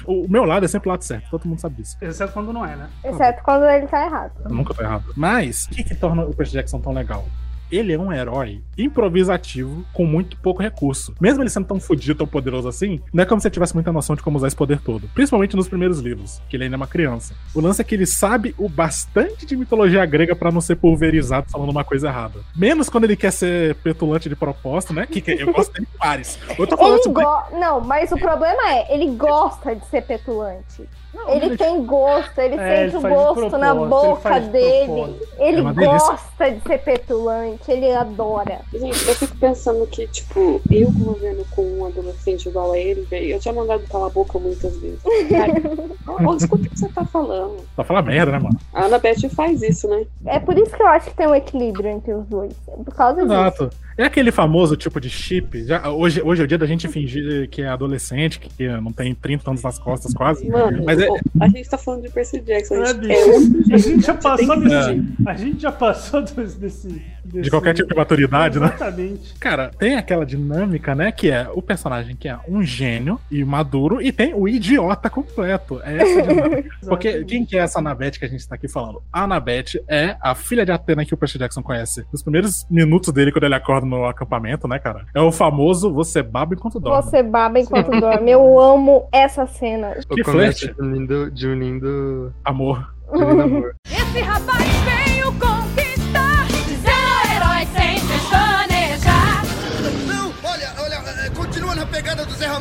O 0.05 0.27
meu 0.27 0.43
lado 0.43 0.65
é 0.65 0.67
sempre 0.67 0.89
o 0.89 0.91
lado 0.91 1.03
certo, 1.03 1.29
todo 1.31 1.45
mundo 1.47 1.59
sabe 1.61 1.75
disso. 1.75 1.95
Exceto 2.01 2.33
quando 2.33 2.51
não 2.51 2.65
é, 2.65 2.75
né? 2.75 2.89
Exceto 3.05 3.41
quando 3.43 3.63
ele 3.69 3.87
tá 3.87 4.05
errado. 4.05 4.33
Eu 4.43 4.51
nunca 4.53 4.70
errado. 4.79 5.13
Mas, 5.15 5.65
o 5.65 5.69
que, 5.69 5.83
que 5.83 5.95
torna 5.95 6.23
o 6.23 6.33
Percy 6.33 6.53
Jackson 6.53 6.79
tão 6.79 6.93
legal? 6.93 7.25
Ele 7.71 7.93
é 7.93 7.99
um 7.99 8.11
herói 8.11 8.61
improvisativo 8.77 9.83
com 9.93 10.05
muito 10.05 10.37
pouco 10.37 10.61
recurso. 10.61 11.13
Mesmo 11.19 11.41
ele 11.43 11.49
sendo 11.49 11.67
tão 11.67 11.79
fodido, 11.79 12.15
tão 12.15 12.27
poderoso 12.27 12.67
assim, 12.67 12.99
não 13.13 13.23
é 13.23 13.25
como 13.25 13.39
se 13.41 13.47
ele 13.47 13.53
tivesse 13.53 13.73
muita 13.73 13.91
noção 13.91 14.15
de 14.15 14.21
como 14.21 14.37
usar 14.37 14.47
esse 14.47 14.55
poder 14.55 14.79
todo. 14.81 15.09
Principalmente 15.13 15.55
nos 15.55 15.67
primeiros 15.67 15.99
livros, 15.99 16.41
que 16.49 16.55
ele 16.55 16.65
ainda 16.65 16.75
é 16.75 16.77
uma 16.77 16.87
criança. 16.87 17.33
O 17.55 17.61
lance 17.61 17.81
é 17.81 17.83
que 17.83 17.95
ele 17.95 18.05
sabe 18.05 18.53
o 18.57 18.67
bastante 18.69 19.45
de 19.45 19.55
mitologia 19.55 20.05
grega 20.05 20.35
pra 20.35 20.51
não 20.51 20.61
ser 20.61 20.75
pulverizado 20.75 21.49
falando 21.49 21.69
uma 21.69 21.83
coisa 21.83 22.07
errada. 22.07 22.39
Menos 22.55 22.89
quando 22.89 23.05
ele 23.05 23.15
quer 23.15 23.31
ser 23.31 23.75
petulante 23.75 24.29
de 24.29 24.35
propósito, 24.35 24.93
né? 24.93 25.05
Que, 25.05 25.21
que 25.21 25.31
eu 25.31 25.51
gosto 25.53 25.73
dele 25.73 25.87
em 25.93 25.97
pares. 25.97 26.37
Eu 26.57 26.67
tô 26.67 26.77
falando 26.77 26.95
Ele 26.95 27.03
sobre 27.03 27.23
go... 27.23 27.31
Não, 27.59 27.81
mas 27.81 28.11
o 28.11 28.17
problema 28.17 28.61
é, 28.71 28.93
ele 28.93 29.07
gosta 29.15 29.75
de 29.75 29.85
ser 29.87 30.01
petulante. 30.03 30.87
ele 31.27 31.45
ele- 31.45 31.57
tem 31.57 31.83
gosto, 31.85 32.39
ele 32.39 32.55
É, 32.55 32.83
ele 32.83 32.91
sente 32.91 32.97
o 32.97 33.01
faz 33.01 33.13
de 33.13 33.19
gosto 33.41 33.57
na 33.57 33.69
ele 33.75 33.85
boca 33.85 34.39
de 34.39 34.49
dele. 34.49 35.15
Ele 35.37 35.59
É 35.59 35.73
gosta 35.73 36.51
de 36.51 36.61
ser 36.61 36.77
petulante, 36.79 37.60
ele 37.69 37.91
adora. 37.91 38.59
Gente, 38.71 39.07
eu 39.07 39.15
fico 39.15 39.35
pensando 39.37 39.85
que, 39.87 40.07
tipo, 40.07 40.61
eu 40.71 40.87
convivendo 40.93 41.45
com 41.51 41.63
um 41.63 41.85
adolescente 41.85 42.47
igual 42.47 42.71
a 42.71 42.77
ele, 42.77 43.01
velho, 43.01 43.25
eu 43.31 43.39
tinha 43.39 43.53
mandado 43.53 43.83
calar 43.87 44.07
a 44.07 44.13
boca 44.13 44.39
muitas 44.39 44.75
vezes. 44.77 44.99
Cara, 45.29 45.53
ô, 46.29 46.35
escuta 46.35 46.65
o 46.65 46.69
que 46.69 46.79
você 46.79 46.87
tá 46.89 47.03
falando. 47.05 47.57
Só 47.75 47.83
fala 47.83 48.01
merda, 48.01 48.31
né, 48.31 48.39
mano? 48.39 48.57
A 48.73 48.85
Annabeth 48.85 49.29
faz 49.29 49.61
isso, 49.61 49.87
né? 49.87 50.05
É 50.25 50.39
por 50.39 50.57
isso 50.57 50.75
que 50.75 50.81
eu 50.81 50.87
acho 50.87 51.09
que 51.09 51.15
tem 51.17 51.27
um 51.27 51.35
equilíbrio 51.35 51.89
entre 51.89 52.13
os 52.13 52.25
dois. 52.25 52.53
É 52.69 52.83
por 52.83 52.95
causa 52.95 53.21
disso. 53.21 53.33
Exato. 53.33 53.69
É 53.97 54.05
aquele 54.05 54.31
famoso 54.31 54.75
tipo 54.77 54.99
de 55.01 55.09
chip. 55.09 55.65
Já, 55.65 55.89
hoje, 55.91 56.21
hoje 56.23 56.41
é 56.41 56.45
o 56.45 56.47
dia 56.47 56.57
da 56.57 56.65
gente 56.65 56.87
fingir 56.87 57.49
que 57.49 57.61
é 57.61 57.67
adolescente, 57.67 58.39
que 58.39 58.67
não 58.79 58.91
tem 58.91 59.13
30 59.13 59.51
anos 59.51 59.61
nas 59.61 59.77
costas 59.77 60.13
quase. 60.13 60.47
Mano, 60.49 60.83
Mas 60.85 60.99
é- 60.99 61.07
a 61.39 61.47
gente 61.47 61.69
tá 61.69 61.77
falando 61.77 62.03
de 62.03 62.09
Percy 62.09 62.39
Jackson. 62.39 62.75
A 62.75 62.83
É, 62.83 62.93
gente, 62.93 63.11
é 63.11 63.25
outro 63.25 63.73
A 63.73 63.77
gente 63.77 64.01
já 64.05 64.13
passou 64.15 64.59
desse. 64.59 65.03
A 65.25 65.33
gente 65.35 65.61
já 65.61 65.71
passou 65.71 66.21
desse. 66.21 67.01
Desse, 67.31 67.43
De 67.43 67.49
qualquer 67.49 67.73
tipo 67.73 67.89
de 67.89 67.95
maturidade, 67.95 68.59
né? 68.59 68.67
Exatamente. 68.67 69.33
Cara, 69.39 69.71
tem 69.77 69.95
aquela 69.95 70.25
dinâmica, 70.25 70.93
né? 70.95 71.11
Que 71.11 71.29
é 71.31 71.47
o 71.53 71.61
personagem 71.61 72.15
que 72.15 72.27
é 72.27 72.37
um 72.47 72.61
gênio 72.63 73.19
e 73.29 73.43
maduro, 73.43 74.01
e 74.01 74.11
tem 74.11 74.33
o 74.33 74.47
idiota 74.47 75.09
completo. 75.09 75.81
É 75.83 75.97
essa 75.97 76.19
a 76.19 76.21
dinâmica. 76.27 76.69
Porque 76.87 77.23
quem 77.25 77.45
que 77.45 77.57
é 77.57 77.61
essa 77.61 77.79
Anabeth 77.79 78.11
que 78.11 78.25
a 78.25 78.27
gente 78.27 78.47
tá 78.47 78.55
aqui 78.55 78.67
falando? 78.67 79.01
A 79.11 79.23
Anabeth 79.23 79.81
é 79.87 80.15
a 80.21 80.35
filha 80.35 80.65
de 80.65 80.71
Atena 80.71 81.05
que 81.05 81.13
o 81.13 81.17
Percy 81.17 81.37
Jackson 81.37 81.61
conhece. 81.63 82.05
Nos 82.11 82.21
primeiros 82.21 82.65
minutos 82.69 83.13
dele, 83.13 83.31
quando 83.31 83.43
ele 83.45 83.55
acorda 83.55 83.85
no 83.85 84.05
acampamento, 84.05 84.67
né, 84.67 84.79
cara? 84.79 85.05
É 85.15 85.21
o 85.21 85.31
famoso 85.31 85.93
você 85.93 86.21
baba 86.21 86.53
enquanto 86.55 86.79
dorme. 86.79 87.03
Você 87.03 87.23
baba 87.23 87.59
enquanto 87.59 87.91
dorme. 87.99 88.31
Eu 88.31 88.59
amo 88.59 89.07
essa 89.11 89.45
cena. 89.47 89.95
Que 90.09 90.23
flerte. 90.23 90.73
de 90.73 90.81
um 90.81 90.91
lindo, 90.93 91.31
de 91.31 91.47
um 91.47 91.53
lindo, 91.55 92.33
Amor. 92.43 92.93
de 93.13 93.23
um 93.23 93.29
lindo 93.29 93.41
amor. 93.41 93.75
Esse 93.85 94.19
rapaz 94.21 94.63
veio 94.83 95.31
conquistar, 95.33 95.60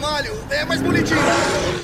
olha, 0.02 0.30
é, 0.50 0.64
mais 0.64 0.80
bonitinho. 0.80 1.20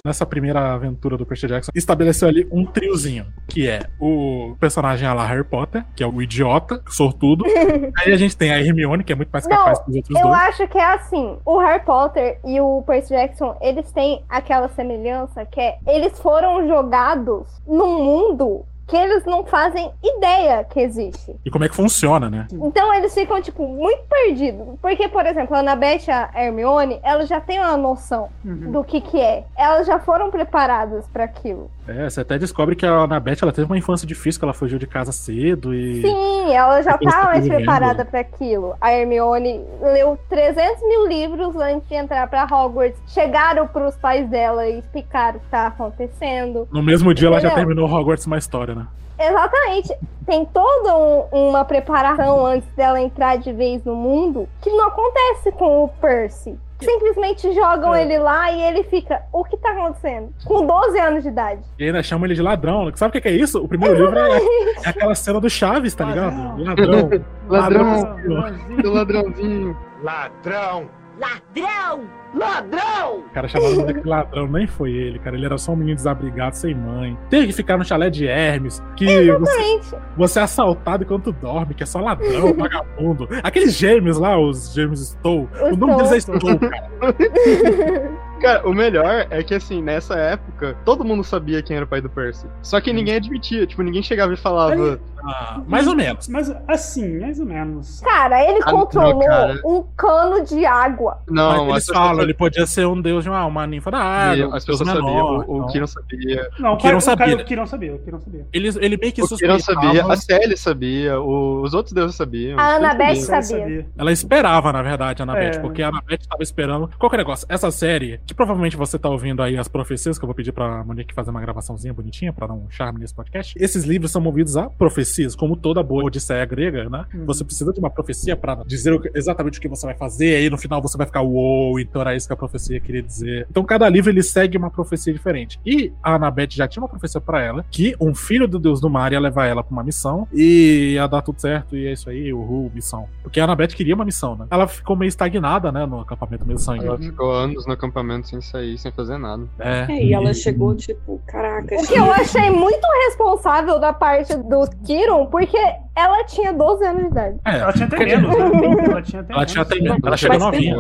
nessa 0.05 0.25
primeira 0.25 0.75
aventura 0.75 1.17
do 1.17 1.27
Percy 1.27 1.47
Jackson, 1.47 1.71
estabeleceu 1.75 2.29
ali 2.29 2.47
um 2.51 2.65
triozinho, 2.65 3.27
que 3.49 3.69
é 3.69 3.81
o 4.01 4.55
personagem 4.61 5.09
lá 5.09 5.27
Harry 5.27 5.45
Potter, 5.45 5.85
que 5.95 6.03
é 6.03 6.07
o 6.07 6.23
idiota, 6.23 6.81
sortudo. 6.89 7.45
Aí 7.99 8.13
a 8.13 8.17
gente 8.17 8.37
tem 8.37 8.53
a 8.53 8.61
Hermione, 8.61 9.03
que 9.05 9.13
é 9.13 9.17
muito 9.17 9.31
mais 9.31 9.47
capaz 9.47 9.79
que 9.81 9.91
os 9.91 9.97
outros 9.97 10.17
Eu 10.19 10.27
dois. 10.29 10.41
acho 10.41 10.69
que 10.69 10.79
é 10.79 10.85
assim, 10.95 11.37
o 11.45 11.59
Harry 11.59 11.85
Potter 11.85 12.39
e 12.45 12.61
o 12.61 12.83
Percy 12.83 13.15
Jackson, 13.15 13.57
eles 13.61 13.91
têm 13.93 14.25
aquela 14.29 14.69
semelhança 14.69 15.45
que 15.45 15.61
é, 15.61 15.79
eles 15.87 16.19
foram 16.21 16.67
jogados 16.67 17.47
num 17.67 18.03
mundo 18.05 18.65
que 18.87 18.97
eles 18.97 19.25
não 19.25 19.45
fazem 19.45 19.91
ideia 20.03 20.63
que 20.65 20.81
existe. 20.81 21.35
E 21.45 21.51
como 21.51 21.65
é 21.65 21.69
que 21.69 21.75
funciona, 21.75 22.31
né? 22.31 22.47
Então 22.53 22.95
eles 22.95 23.13
ficam, 23.15 23.41
tipo, 23.43 23.67
muito 23.67 24.03
perdidos. 24.09 24.79
Porque, 24.81 25.09
por 25.09 25.27
exemplo, 25.27 25.57
a 25.57 25.61
Annabeth 25.61 26.05
e 26.07 26.11
a 26.11 26.31
Hermione, 26.35 27.01
elas 27.03 27.29
já 27.29 27.41
têm 27.41 27.59
uma 27.59 27.77
noção 27.77 28.29
Uhum. 28.45 28.71
do 28.71 28.85
que 28.85 29.01
que 29.01 29.21
é. 29.21 29.45
Elas 29.57 29.87
já 29.87 29.99
foram 29.99 30.31
preparadas 30.31 31.05
para 31.09 31.25
aquilo. 31.25 31.71
É, 31.89 32.09
você 32.11 32.21
até 32.21 32.37
descobre 32.39 32.75
que 32.75 32.85
a 32.85 32.91
Annabeth 32.91 33.39
ela 33.43 33.53
teve 33.53 33.67
uma 33.67 33.79
infância 33.79 34.07
difícil, 34.07 34.41
que 34.41 34.45
ela 34.45 34.55
fugiu 34.55 34.79
de 34.79 34.87
casa 34.87 35.13
cedo 35.13 35.73
e. 35.75 36.03
Sim, 36.03 36.53
ela 36.53 36.81
já 36.83 36.97
tá 36.99 37.25
mais 37.25 37.47
preparada 37.47 38.05
para 38.05 38.21
aquilo. 38.21 38.75
A 38.81 38.93
Hermione 38.93 39.61
leu 39.81 40.19
300 40.29 40.83
mil 40.83 41.07
livros 41.09 41.55
antes 41.57 41.89
de 41.89 41.95
entrar 41.95 42.29
para 42.29 42.45
Hogwarts. 42.45 43.01
Chegaram 43.09 43.67
pros 43.69 43.97
pais 43.97 44.29
dela 44.29 44.67
e 44.69 44.79
explicaram 44.79 45.39
o 45.39 45.41
que 45.41 45.47
tá 45.49 45.67
acontecendo. 45.69 46.69
No 46.73 46.83
mesmo 46.83 47.13
dia 47.15 47.29
ela 47.29 47.41
já 47.41 47.49
Entendeu? 47.49 47.67
terminou 47.67 47.89
Hogwarts 47.91 48.27
uma 48.27 48.39
história, 48.39 48.75
né? 48.77 48.87
Exatamente. 49.19 49.97
Tem 50.27 50.45
toda 50.45 50.97
um- 50.97 51.49
uma 51.49 51.65
preparação 51.65 52.45
antes 52.45 52.69
dela 52.77 53.01
entrar 53.01 53.39
de 53.39 53.53
vez 53.53 53.83
no 53.85 53.95
mundo 53.95 54.49
que 54.61 54.71
não 54.71 54.89
acontece 54.89 55.51
com 55.53 55.85
o 55.85 55.89
Percy. 55.89 56.59
Simplesmente 56.79 57.55
jogam 57.55 57.95
É. 57.95 58.03
ele 58.03 58.19
lá 58.19 58.53
e 58.53 58.61
ele 58.63 58.83
fica. 58.85 59.23
O 59.33 59.43
que 59.45 59.57
tá 59.57 59.71
acontecendo? 59.71 60.29
Com 60.45 60.67
12 60.67 60.99
anos 61.01 61.23
de 61.23 61.31
idade. 61.31 61.63
E 61.79 61.85
ainda 61.85 62.03
chamam 62.03 62.27
ele 62.27 62.35
de 62.35 62.43
ladrão. 62.43 62.93
Sabe 62.95 63.09
o 63.09 63.13
que 63.13 63.21
que 63.23 63.29
é 63.29 63.33
isso? 63.33 63.63
O 63.65 63.67
primeiro 63.67 63.95
livro 63.95 64.19
é, 64.19 64.37
é 64.85 64.89
aquela 64.91 65.15
cena 65.15 65.41
do 65.41 65.49
Chaves, 65.49 65.95
tá 65.95 66.05
ligado? 66.05 66.63
Ladrão. 66.63 67.11
Ladrão. 67.49 68.03
Ladrãozinho. 68.29 68.83
Do 68.83 68.93
ladrãozinho. 68.93 69.77
Ladrão! 70.03 70.91
Ladrão! 71.19 72.05
Ladrão! 72.35 73.21
O 73.21 73.31
cara 73.31 73.49
chamava 73.49 73.73
ele 73.91 74.01
de 74.01 74.07
ladrão, 74.07 74.47
nem 74.47 74.67
foi 74.67 74.93
ele, 74.93 75.19
cara. 75.19 75.37
Ele 75.37 75.47
era 75.47 75.57
só 75.57 75.73
um 75.73 75.77
menino 75.77 75.97
desabrigado, 75.97 76.55
sem 76.55 76.75
mãe. 76.75 77.17
Teve 77.31 77.47
que 77.47 77.53
ficar 77.55 77.79
no 77.79 77.85
chalé 77.85 78.11
de 78.11 78.27
Hermes, 78.27 78.83
que 78.97 79.07
você, 79.07 79.31
Exatamente. 79.31 79.97
você 80.17 80.39
é 80.39 80.43
assaltado 80.43 81.05
enquanto 81.05 81.33
dorme, 81.33 81.75
que 81.75 81.83
é 81.83 81.87
só 81.87 82.01
ladrão, 82.01 82.53
vagabundo. 82.59 83.27
Aqueles 83.43 83.75
gêmeos 83.75 84.19
lá, 84.19 84.39
os 84.39 84.75
gêmeos 84.75 85.01
Stow, 85.01 85.49
o, 85.73 85.77
nome 85.77 85.97
deles 85.97 86.13
é. 86.13 86.17
Stow, 86.19 86.59
cara. 86.59 86.91
Cara, 88.47 88.69
o 88.69 88.73
melhor 88.75 89.27
é 89.31 89.43
que, 89.43 89.55
assim, 89.55 89.83
nessa 89.83 90.15
época, 90.15 90.77
todo 90.85 91.05
mundo 91.05 91.23
sabia 91.25 91.63
quem 91.63 91.77
era 91.77 91.85
o 91.85 91.89
pai 91.89 92.01
do 92.01 92.09
Percy. 92.09 92.47
Só 92.63 92.81
que 92.81 92.93
ninguém 92.93 93.17
admitia. 93.17 93.67
Tipo, 93.67 93.83
ninguém 93.83 94.03
chegava 94.03 94.33
e 94.33 94.37
falava. 94.37 94.99
Ah, 95.29 95.61
mais 95.67 95.89
ou 95.89 95.97
menos. 95.97 96.29
Mas 96.29 96.55
assim, 96.69 97.19
mais 97.19 97.41
ou 97.41 97.47
menos. 97.47 98.01
Cara, 98.01 98.41
ele 98.49 98.61
Ah, 98.63 98.71
não, 98.71 98.81
controlou 98.81 99.27
cara. 99.27 99.61
um 99.65 99.83
cano 99.97 100.45
de 100.45 100.65
água. 100.65 101.19
Não, 101.29 101.49
Mas 101.49 101.57
as 101.57 101.63
eles 101.63 101.75
pessoas 101.87 101.99
falam, 101.99 102.23
ele 102.23 102.35
podia 102.35 102.67
ser 102.67 102.87
um 102.87 103.01
deus 103.01 103.25
de 103.25 103.31
uma, 103.31 103.45
uma 103.45 103.67
ninfa 103.67 103.91
da 103.91 103.99
água. 103.99 104.57
as 104.57 104.65
pessoas 104.65 104.87
menor, 104.89 105.01
sabiam, 105.03 105.27
o, 105.27 105.39
o 105.39 105.57
então. 105.57 105.67
Kiron 105.69 105.87
sabia. 105.89 106.49
Não, 106.61 106.73
O 106.75 106.77
Kiron 106.77 107.01
sabia. 107.01 107.37
O 107.37 107.45
Kiron 107.45 107.67
sabia, 107.67 107.95
o 107.95 107.99
Kiron 107.99 108.21
sabia. 108.21 108.47
Ele, 108.53 108.69
ele 108.69 108.97
meio 108.97 109.13
que 109.13 109.23
O 109.23 109.27
Kiron 109.37 109.59
suspeitava. 109.59 109.61
sabia, 109.61 110.07
a 110.07 110.17
Sally 110.17 110.57
sabia, 110.57 111.19
o- 111.21 111.63
os 111.63 111.75
outros 111.75 111.93
deuses 111.93 112.15
sabiam. 112.15 112.57
A 112.61 112.79
sabiam. 112.81 113.15
sabia. 113.17 113.43
Sabia. 113.43 113.87
Ela 113.99 114.13
esperava, 114.13 114.73
na 114.73 114.83
verdade, 114.83 115.23
a 115.23 115.25
Annabeth, 115.25 115.57
É. 115.57 115.59
porque 115.59 115.83
a 115.83 115.89
Annabeth 115.89 116.21
estava 116.21 116.43
esperando. 116.43 116.89
Qual 116.99 117.11
que 117.11 117.17
é 117.17 117.19
o 117.19 117.23
negócio? 117.23 117.45
Essa 117.51 117.71
série, 117.73 118.21
que 118.25 118.35
provavelmente 118.37 118.77
você 118.77 118.99
tá 118.99 119.09
ouvindo 119.09 119.43
aí 119.43 119.57
as 119.57 119.67
profecias, 119.67 120.19
que 120.19 120.25
eu 120.25 120.27
vou 120.27 120.35
pedir 120.35 120.53
pra 120.53 120.85
Monique 120.85 121.15
fazer 121.15 121.31
uma 121.31 121.41
gravaçãozinha 121.41 121.93
bonitinha 121.93 122.33
pra 122.33 122.47
dar 122.47 122.55
um 122.55 122.71
charme 122.71 123.01
nesse 123.01 123.15
podcast. 123.15 123.55
Esses 123.59 123.85
livros 123.85 124.11
são 124.11 124.21
movidos 124.21 124.57
a 124.57 124.69
profecias, 124.69 125.35
como 125.35 125.57
toda 125.57 125.83
boa 125.83 126.05
odisseia 126.05 126.45
grega, 126.45 126.89
né? 126.89 127.07
Uhum. 127.15 127.25
Você 127.27 127.45
precisa 127.45 127.73
de 127.73 127.81
uma 127.81 127.91
profecia 127.91 128.37
pra 128.37 128.57
dizer 128.67 129.01
exatamente 129.15 129.59
o 129.59 129.63
que 129.63 129.69
você 129.69 129.87
vai 129.87 129.97
fazer, 129.97 130.37
aí 130.37 130.51
no 130.51 130.59
final 130.59 130.83
você 130.83 130.99
vai 130.99 131.07
ficar 131.07 131.23
uou, 131.23 131.81
então 131.81 132.01
era 132.03 132.15
isso 132.15 132.27
que 132.27 132.33
a 132.33 132.37
profecia 132.37 132.79
queria 132.81 133.03
dizer. 133.03 133.47
Então 133.51 133.65
cada 133.65 133.89
livro 133.89 134.11
ele 134.11 134.23
segue 134.23 134.59
uma 134.59 134.71
profecia 134.71 135.13
diferente. 135.13 135.59
E 135.65 135.93
a 136.03 136.15
Annabeth 136.15 136.51
já 136.51 136.69
tinha 136.69 136.83
uma 136.83 136.89
profecia 136.89 137.21
pra 137.21 137.43
ela, 137.43 137.65
que 137.71 137.95
um 138.01 138.15
filho 138.15 138.47
do 138.47 138.59
deus 138.59 138.81
do 138.81 138.91
mar 138.91 139.13
ia 139.13 139.21
levar 139.21 139.47
ela 139.47 139.63
pra 139.63 139.73
uma 139.73 139.83
missão 139.83 140.29
e 140.33 140.93
ia 140.95 141.07
dar 141.07 141.23
tudo 141.23 141.41
certo, 141.41 141.77
e 141.77 141.87
é 141.87 141.93
isso 141.93 142.11
aí, 142.11 142.33
uhul, 142.33 142.71
missão. 142.75 143.09
Porque 143.23 143.41
a 143.41 143.45
Annabeth 143.45 143.69
queria 143.69 143.95
uma 143.95 144.05
missão, 144.05 144.37
né? 144.37 144.47
Ela 144.51 144.67
ficou 144.67 144.95
meio 144.97 145.09
estagnada, 145.09 145.73
né, 145.73 145.87
no 145.87 146.01
acampamento 146.01 146.45
meio 146.45 146.59
sangue. 146.59 146.85
Ela 146.85 146.99
ficou 146.99 147.33
anos 147.33 147.67
no 147.67 147.73
acampamento 147.73 148.16
sem 148.25 148.41
sair, 148.41 148.79
sem 148.79 148.93
fazer 148.93 149.19
nada. 149.19 149.45
É, 149.59 149.87
É, 149.91 150.05
e 150.05 150.13
ela 150.15 150.33
chegou, 150.35 150.75
tipo, 150.75 151.21
caraca. 151.27 151.77
O 151.77 151.87
que 151.87 151.95
eu 151.95 152.11
achei 152.13 152.51
muito 152.51 152.87
responsável 153.07 153.79
da 153.79 153.93
parte 153.93 154.37
do 154.37 154.69
Kiron, 154.85 155.27
porque 155.27 155.59
ela 155.97 156.25
tinha 156.25 156.53
12 156.53 156.85
anos 156.85 157.03
de 157.05 157.09
idade. 157.09 157.37
É, 157.43 157.57
Ela 157.59 157.73
tinha 157.73 157.87
até 157.87 158.05
menos, 158.05 158.29
né? 158.29 158.85
Ela 158.85 159.03
tinha 159.03 159.23
até 159.23 159.33
Ela 159.33 159.47
tinha 159.47 159.65
menos. 159.65 159.73
até 159.73 159.81
menos. 159.81 159.99
Ela 160.05 160.17
chegou 160.19 160.39
novinha. 160.39 160.77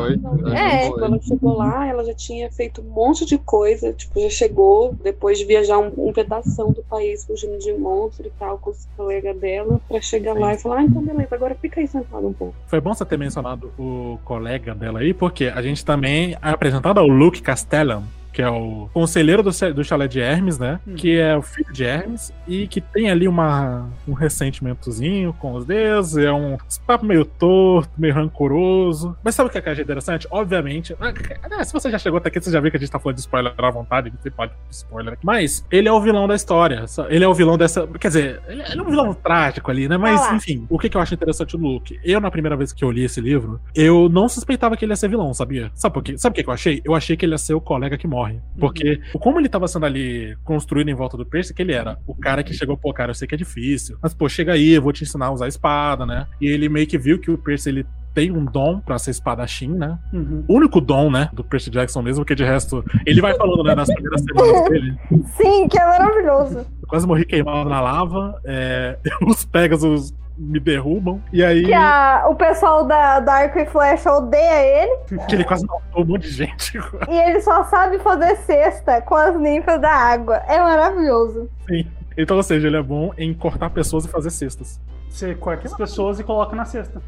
É. 0.54 0.84
tipo, 0.84 1.00
ela 1.04 1.18
chegou 1.22 1.56
lá, 1.56 1.86
ela 1.86 2.04
já 2.04 2.14
tinha 2.14 2.52
feito 2.52 2.82
um 2.82 2.84
monte 2.84 3.24
de 3.24 3.38
coisa, 3.38 3.94
tipo, 3.94 4.20
já 4.20 4.28
chegou 4.28 4.94
depois 5.02 5.38
de 5.38 5.46
viajar 5.46 5.78
um, 5.78 5.90
um 5.96 6.12
pedação 6.12 6.70
do 6.70 6.82
país 6.82 7.24
fugindo 7.24 7.58
de 7.58 7.72
monstro 7.72 8.26
e 8.26 8.30
tal, 8.38 8.58
com 8.58 8.70
os 8.70 8.86
colegas 8.94 9.34
dela, 9.38 9.80
pra 9.88 10.02
chegar 10.02 10.34
lá 10.34 10.52
e 10.52 10.58
falar, 10.58 10.80
ah, 10.80 10.82
então 10.82 11.02
beleza, 11.02 11.34
agora 11.34 11.54
fica 11.54 11.80
aí 11.80 11.88
sentado 11.88 12.26
um 12.26 12.32
pouco. 12.34 12.54
Foi 12.66 12.78
bom 12.80 12.92
você 12.92 13.04
ter 13.06 13.18
mencionado 13.18 13.72
o 13.78 14.18
colega 14.22 14.74
dela 14.74 14.98
aí, 14.98 15.14
porque 15.14 15.46
a 15.46 15.62
gente 15.62 15.82
também 15.82 16.34
é 16.34 16.50
apresentado 16.50 16.98
ao 16.98 17.06
Luke 17.26 17.42
Castellan, 17.42 18.04
que 18.36 18.42
é 18.42 18.50
o 18.50 18.90
conselheiro 18.92 19.42
do, 19.42 19.50
do 19.72 19.82
chalé 19.82 20.06
de 20.06 20.20
Hermes, 20.20 20.58
né? 20.58 20.78
Hum. 20.86 20.94
Que 20.94 21.18
é 21.18 21.34
o 21.34 21.40
filho 21.40 21.72
de 21.72 21.84
Hermes 21.84 22.30
e 22.46 22.68
que 22.68 22.82
tem 22.82 23.10
ali 23.10 23.26
uma, 23.26 23.88
um 24.06 24.12
ressentimentozinho 24.12 25.32
com 25.32 25.54
os 25.54 25.64
deuses, 25.64 26.18
é 26.18 26.30
um 26.30 26.58
papo 26.86 27.06
meio 27.06 27.24
torto, 27.24 27.90
meio 27.96 28.12
rancoroso. 28.12 29.16
Mas 29.24 29.34
sabe 29.34 29.48
o 29.48 29.50
que 29.50 29.56
é 29.56 29.62
que 29.62 29.68
eu 29.70 29.72
achei 29.72 29.82
interessante? 29.82 30.28
Obviamente, 30.30 30.94
ah, 31.00 31.64
se 31.64 31.72
você 31.72 31.90
já 31.90 31.98
chegou 31.98 32.18
até 32.18 32.28
aqui, 32.28 32.38
você 32.38 32.50
já 32.50 32.60
viu 32.60 32.70
que 32.70 32.76
a 32.76 32.80
gente 32.80 32.90
tá 32.90 32.98
falando 32.98 33.14
de 33.14 33.22
spoiler 33.22 33.54
à 33.56 33.70
vontade, 33.70 34.12
você 34.20 34.30
pode 34.30 34.52
spoiler 34.70 35.14
aqui. 35.14 35.24
Mas 35.24 35.64
ele 35.70 35.88
é 35.88 35.92
o 35.92 35.98
vilão 36.02 36.28
da 36.28 36.34
história. 36.34 36.84
Ele 37.08 37.24
é 37.24 37.28
o 37.28 37.32
vilão 37.32 37.56
dessa. 37.56 37.86
Quer 37.86 38.08
dizer, 38.08 38.42
ele 38.48 38.62
é 38.62 38.82
um 38.82 38.90
vilão 38.90 39.14
trágico 39.14 39.70
ali, 39.70 39.88
né? 39.88 39.96
Mas, 39.96 40.20
Ah 40.20 40.34
enfim, 40.34 40.66
o 40.68 40.78
que, 40.78 40.90
que 40.90 40.96
eu 40.98 41.00
acho 41.00 41.14
interessante 41.14 41.56
no 41.56 41.66
Luke? 41.66 41.98
Eu, 42.04 42.20
na 42.20 42.30
primeira 42.30 42.54
vez 42.54 42.70
que 42.70 42.84
eu 42.84 42.90
li 42.90 43.02
esse 43.02 43.18
livro, 43.18 43.58
eu 43.74 44.10
não 44.10 44.28
suspeitava 44.28 44.76
que 44.76 44.84
ele 44.84 44.92
ia 44.92 44.96
ser 44.96 45.08
vilão, 45.08 45.32
sabia? 45.32 45.70
Sabe 45.72 45.94
por 45.94 46.02
quê? 46.02 46.18
Sabe 46.18 46.34
o 46.34 46.36
que, 46.36 46.42
que 46.42 46.50
eu 46.50 46.54
achei? 46.54 46.82
Eu 46.84 46.94
achei 46.94 47.16
que 47.16 47.24
ele 47.24 47.32
ia 47.32 47.38
ser 47.38 47.54
o 47.54 47.60
colega 47.62 47.96
que 47.96 48.06
morre. 48.06 48.25
Porque 48.58 49.00
como 49.20 49.38
ele 49.38 49.48
tava 49.48 49.68
sendo 49.68 49.86
ali 49.86 50.36
construído 50.44 50.88
em 50.88 50.94
volta 50.94 51.16
do 51.16 51.26
Percy, 51.26 51.54
que 51.54 51.62
ele 51.62 51.72
era 51.72 51.98
o 52.06 52.14
cara 52.14 52.42
que 52.42 52.52
chegou, 52.52 52.76
pô, 52.76 52.92
cara, 52.92 53.10
eu 53.10 53.14
sei 53.14 53.26
que 53.26 53.34
é 53.34 53.38
difícil, 53.38 53.98
mas, 54.02 54.14
pô, 54.14 54.28
chega 54.28 54.52
aí, 54.52 54.70
eu 54.70 54.82
vou 54.82 54.92
te 54.92 55.04
ensinar 55.04 55.26
a 55.26 55.32
usar 55.32 55.46
a 55.46 55.48
espada, 55.48 56.04
né? 56.06 56.26
E 56.40 56.46
ele 56.46 56.68
meio 56.68 56.86
que 56.86 56.98
viu 56.98 57.18
que 57.18 57.30
o 57.30 57.38
Percy, 57.38 57.68
ele 57.68 57.86
tem 58.16 58.32
um 58.32 58.46
dom 58.46 58.80
pra 58.80 58.98
ser 58.98 59.10
espadachim, 59.10 59.68
né? 59.68 59.98
Uhum. 60.10 60.42
O 60.48 60.54
único 60.54 60.80
dom, 60.80 61.10
né, 61.10 61.28
do 61.34 61.44
Percy 61.44 61.68
Jackson 61.68 62.00
mesmo, 62.00 62.24
porque 62.24 62.34
de 62.34 62.44
resto, 62.44 62.82
ele 63.04 63.20
vai 63.20 63.36
falando, 63.36 63.62
né, 63.62 63.74
nas 63.74 63.92
primeiras 63.92 64.22
semanas 64.22 64.64
dele, 64.70 64.98
Sim, 65.36 65.68
que 65.68 65.78
é 65.78 65.84
maravilhoso. 65.84 66.58
eu 66.60 66.88
quase 66.88 67.06
morri 67.06 67.26
queimado 67.26 67.68
na 67.68 67.78
lava, 67.78 68.40
é, 68.42 68.96
os 69.26 69.44
Pegasus 69.44 70.14
me 70.38 70.60
derrubam, 70.60 71.22
e 71.32 71.42
aí 71.44 71.64
Que 71.64 71.72
a- 71.74 72.26
o 72.28 72.34
pessoal 72.34 72.84
da, 72.86 73.20
da 73.20 73.32
Arco 73.34 73.58
e 73.58 73.66
Flecha 73.66 74.12
odeia 74.12 74.82
ele 74.82 74.96
que 75.28 75.34
ele 75.34 75.44
quase 75.44 75.66
matou 75.66 76.02
um 76.02 76.06
monte 76.06 76.22
de 76.22 76.30
gente. 76.30 76.78
e 77.08 77.14
ele 77.18 77.40
só 77.40 77.64
sabe 77.64 77.98
fazer 78.00 78.36
cesta 78.38 79.00
com 79.00 79.14
as 79.14 79.34
ninfas 79.38 79.80
da 79.80 79.90
água. 79.92 80.36
É 80.48 80.58
maravilhoso. 80.58 81.48
Sim. 81.68 81.86
Então, 82.18 82.36
ou 82.36 82.42
seja, 82.42 82.66
ele 82.66 82.76
é 82.76 82.82
bom 82.82 83.12
em 83.18 83.32
cortar 83.34 83.70
pessoas 83.70 84.04
e 84.04 84.08
fazer 84.08 84.30
cestas. 84.30 84.80
Você 85.10 85.34
corta 85.34 85.66
as 85.66 85.74
pessoas 85.74 86.18
e 86.20 86.24
coloca 86.24 86.54
na 86.54 86.64
cesta. 86.64 87.00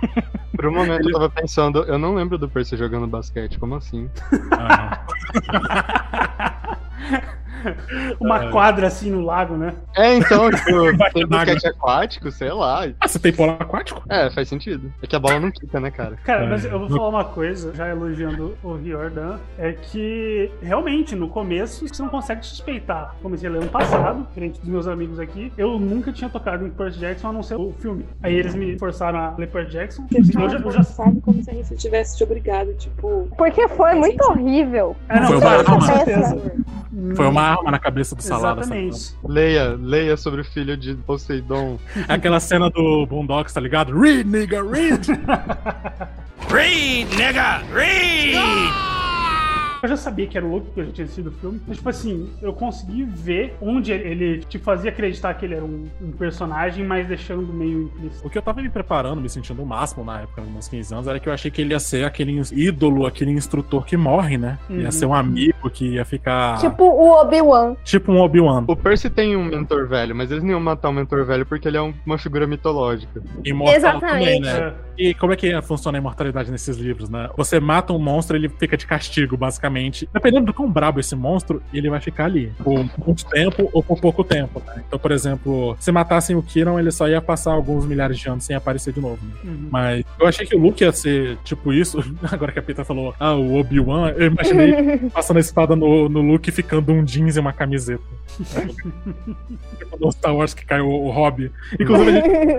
Por 0.56 0.66
um 0.66 0.72
momento 0.72 1.08
eu 1.08 1.12
tava 1.12 1.28
pensando, 1.28 1.82
eu 1.84 1.98
não 1.98 2.14
lembro 2.14 2.38
do 2.38 2.48
Percy 2.48 2.76
jogando 2.76 3.06
basquete, 3.06 3.58
como 3.58 3.74
assim? 3.74 4.08
Ah, 4.52 5.00
Uma 8.20 8.44
É. 8.44 8.50
quadra 8.50 8.86
assim 8.86 9.10
no 9.10 9.20
lago, 9.20 9.56
né? 9.56 9.74
É, 9.96 10.14
então, 10.16 10.50
tipo, 10.52 11.12
tem 11.12 11.26
basquete 11.26 11.66
aquático, 11.66 12.30
sei 12.30 12.50
lá. 12.52 12.86
ah, 13.00 13.08
você 13.08 13.18
tem 13.18 13.32
polo 13.32 13.56
aquático? 13.58 14.02
É, 14.08 14.30
faz 14.30 14.48
sentido. 14.48 14.92
É 15.02 15.06
que 15.06 15.16
a 15.16 15.18
bola 15.18 15.40
não 15.40 15.50
quica, 15.50 15.80
né, 15.80 15.90
cara? 15.90 16.16
Cara, 16.24 16.44
É. 16.44 16.48
mas 16.48 16.64
eu 16.64 16.78
vou 16.78 16.88
falar 16.88 17.08
uma 17.08 17.24
coisa, 17.24 17.74
já 17.74 17.88
elogiando 17.88 18.56
o 18.62 18.74
Riordan, 18.74 19.38
é 19.58 19.72
que 19.72 20.50
realmente 20.62 21.14
no 21.14 21.28
começo 21.28 21.86
você 21.88 22.02
não 22.02 22.08
consegue 22.08 22.44
suspeitar. 22.44 23.14
Comecei 23.22 23.48
a 23.48 23.52
ler 23.52 23.58
ano 23.62 23.70
passado, 23.70 24.26
frente 24.34 24.60
dos 24.60 24.68
meus 24.68 24.86
amigos 24.86 25.18
aqui, 25.18 25.52
eu 25.56 25.78
nunca 25.78 26.12
tinha 26.12 26.28
tocado 26.30 26.66
em 26.66 26.70
Percy 26.70 26.98
Jackson 26.98 27.28
a 27.28 27.32
não 27.32 27.42
ser 27.42 27.56
o 27.56 27.72
filme. 27.80 28.04
Aí 28.22 28.34
eles 28.34 28.54
me 28.54 28.78
forçaram 28.78 29.18
a 29.18 29.34
ler 29.36 29.48
Percy 29.48 29.72
Jackson. 29.72 30.02
Porque 30.02 30.18
Eu 30.20 30.50
já, 30.50 30.58
eu 30.58 30.70
já... 30.70 30.82
sabe 30.82 31.20
como 31.20 31.42
se 31.42 31.50
a 31.50 31.54
gente 31.54 31.74
tivesse 31.76 32.16
te 32.16 32.24
obrigado, 32.24 32.72
tipo. 32.74 33.28
Porque 33.36 33.66
foi 33.68 33.94
muito 33.94 34.22
horrível. 34.24 34.96
É, 35.08 35.20
não, 35.20 35.26
Foi 35.28 35.36
uma 35.38 35.50
arma. 35.56 35.80
certeza. 35.86 36.42
Foi 37.14 37.26
uma 37.28 37.42
arma 37.48 37.70
na 37.70 37.78
cabeça 37.78 38.14
do 38.14 38.22
Salada. 38.22 38.62
sabe? 38.64 38.76
Exatamente. 38.88 39.14
Leia, 39.24 39.76
leia 39.80 40.16
sobre 40.16 40.40
o 40.40 40.44
filho 40.44 40.76
de 40.76 40.94
Poseidon. 40.94 41.78
É 42.08 42.14
aquela 42.14 42.40
cena 42.40 42.70
do 42.70 43.06
Boondocks, 43.06 43.52
tá 43.52 43.60
ligado? 43.60 43.98
Read, 43.98 44.24
nigga, 44.24 44.62
read! 44.62 45.06
Read, 46.48 47.16
nigga, 47.16 47.62
read! 47.74 48.95
Eu 49.86 49.90
já 49.90 49.96
sabia 49.96 50.26
que 50.26 50.36
era 50.36 50.44
o 50.44 50.50
Luke, 50.50 50.66
porque 50.66 50.80
eu 50.80 50.86
já 50.86 50.92
tinha 50.92 51.04
assistido 51.04 51.28
o 51.28 51.32
filme. 51.32 51.60
Mas, 51.66 51.76
tipo 51.76 51.88
assim, 51.88 52.28
eu 52.42 52.52
consegui 52.52 53.04
ver 53.04 53.54
onde 53.62 53.92
ele 53.92 54.40
te 54.40 54.58
fazia 54.58 54.90
acreditar 54.90 55.32
que 55.34 55.44
ele 55.46 55.54
era 55.54 55.64
um, 55.64 55.86
um 56.02 56.10
personagem, 56.10 56.84
mas 56.84 57.06
deixando 57.06 57.52
meio 57.52 57.84
implícito. 57.84 58.26
O 58.26 58.28
que 58.30 58.36
eu 58.36 58.42
tava 58.42 58.60
me 58.60 58.68
preparando, 58.68 59.20
me 59.20 59.28
sentindo 59.28 59.62
o 59.62 59.66
máximo 59.66 60.04
na 60.04 60.22
época, 60.22 60.42
nos 60.42 60.50
meus 60.50 60.66
15 60.68 60.92
anos, 60.92 61.06
era 61.06 61.20
que 61.20 61.28
eu 61.28 61.32
achei 61.32 61.52
que 61.52 61.60
ele 61.62 61.72
ia 61.72 61.78
ser 61.78 62.04
aquele 62.04 62.40
ídolo, 62.52 63.06
aquele 63.06 63.30
instrutor 63.30 63.84
que 63.84 63.96
morre, 63.96 64.36
né? 64.36 64.58
Ia 64.68 64.86
Uhum. 64.86 64.90
ser 64.90 65.06
um 65.06 65.14
amigo 65.14 65.70
que 65.70 65.86
ia 65.94 66.04
ficar. 66.04 66.58
Tipo 66.58 66.82
o 66.82 67.20
Obi-Wan. 67.20 67.76
Tipo 67.84 68.10
um 68.10 68.18
Obi-Wan. 68.18 68.64
O 68.66 68.74
Percy 68.74 69.08
tem 69.08 69.36
um 69.36 69.44
mentor 69.44 69.86
velho, 69.86 70.16
mas 70.16 70.32
eles 70.32 70.42
não 70.42 70.50
iam 70.50 70.60
matar 70.60 70.88
o 70.88 70.92
mentor 70.92 71.24
velho 71.24 71.46
porque 71.46 71.68
ele 71.68 71.76
é 71.76 71.82
um- 71.82 71.94
uma 72.04 72.18
figura 72.18 72.44
mitológica. 72.44 73.22
Imortal 73.44 73.76
Exatamente. 73.76 74.10
também, 74.10 74.40
né? 74.40 74.58
É. 74.82 74.86
E 74.98 75.14
como 75.14 75.32
é 75.32 75.36
que 75.36 75.60
funciona 75.62 75.96
a 75.98 76.00
imortalidade 76.00 76.50
nesses 76.50 76.76
livros, 76.78 77.08
né? 77.10 77.28
Você 77.36 77.60
mata 77.60 77.92
um 77.92 77.98
monstro, 77.98 78.34
ele 78.36 78.48
fica 78.48 78.76
de 78.78 78.86
castigo, 78.86 79.36
basicamente. 79.36 79.75
Dependendo 80.12 80.46
do 80.46 80.54
quão 80.54 80.70
brabo 80.70 81.00
esse 81.00 81.14
monstro, 81.16 81.62
ele 81.72 81.88
vai 81.90 82.00
ficar 82.00 82.24
ali. 82.26 82.52
Por 82.62 82.84
muito 83.04 83.24
tempo 83.26 83.68
ou 83.72 83.82
por 83.82 84.00
pouco 84.00 84.22
tempo, 84.24 84.62
né? 84.66 84.82
Então, 84.86 84.98
por 84.98 85.10
exemplo, 85.12 85.76
se 85.78 85.90
matassem 85.92 86.34
o 86.36 86.42
Kiron, 86.42 86.78
ele 86.78 86.90
só 86.90 87.08
ia 87.08 87.20
passar 87.20 87.52
alguns 87.52 87.84
milhares 87.86 88.18
de 88.18 88.28
anos 88.28 88.44
sem 88.44 88.54
aparecer 88.56 88.92
de 88.92 89.00
novo. 89.00 89.18
né? 89.24 89.32
Uhum. 89.44 89.68
Mas 89.70 90.04
eu 90.20 90.26
achei 90.26 90.46
que 90.46 90.54
o 90.56 90.58
Luke 90.60 90.82
ia 90.84 90.92
ser 90.92 91.36
tipo 91.44 91.72
isso. 91.72 91.98
Agora 92.30 92.52
que 92.52 92.58
a 92.58 92.62
Peter 92.62 92.84
falou, 92.84 93.14
ah, 93.18 93.34
o 93.34 93.58
Obi-Wan, 93.58 94.10
eu 94.16 94.26
imaginei 94.26 94.98
passando 95.12 95.36
a 95.38 95.40
espada 95.40 95.74
no, 95.76 96.08
no 96.08 96.20
Luke 96.20 96.50
ficando 96.50 96.92
um 96.92 97.04
jeans 97.04 97.36
e 97.36 97.40
uma 97.40 97.52
camiseta. 97.52 98.02
tipo 99.78 99.96
no 100.00 100.10
Star 100.12 100.34
Wars 100.34 100.54
que 100.54 100.64
caiu 100.64 100.86
o, 100.88 101.06
o 101.06 101.10
Hobby. 101.10 101.50
Inclusive, 101.78 102.10
a 102.10 102.12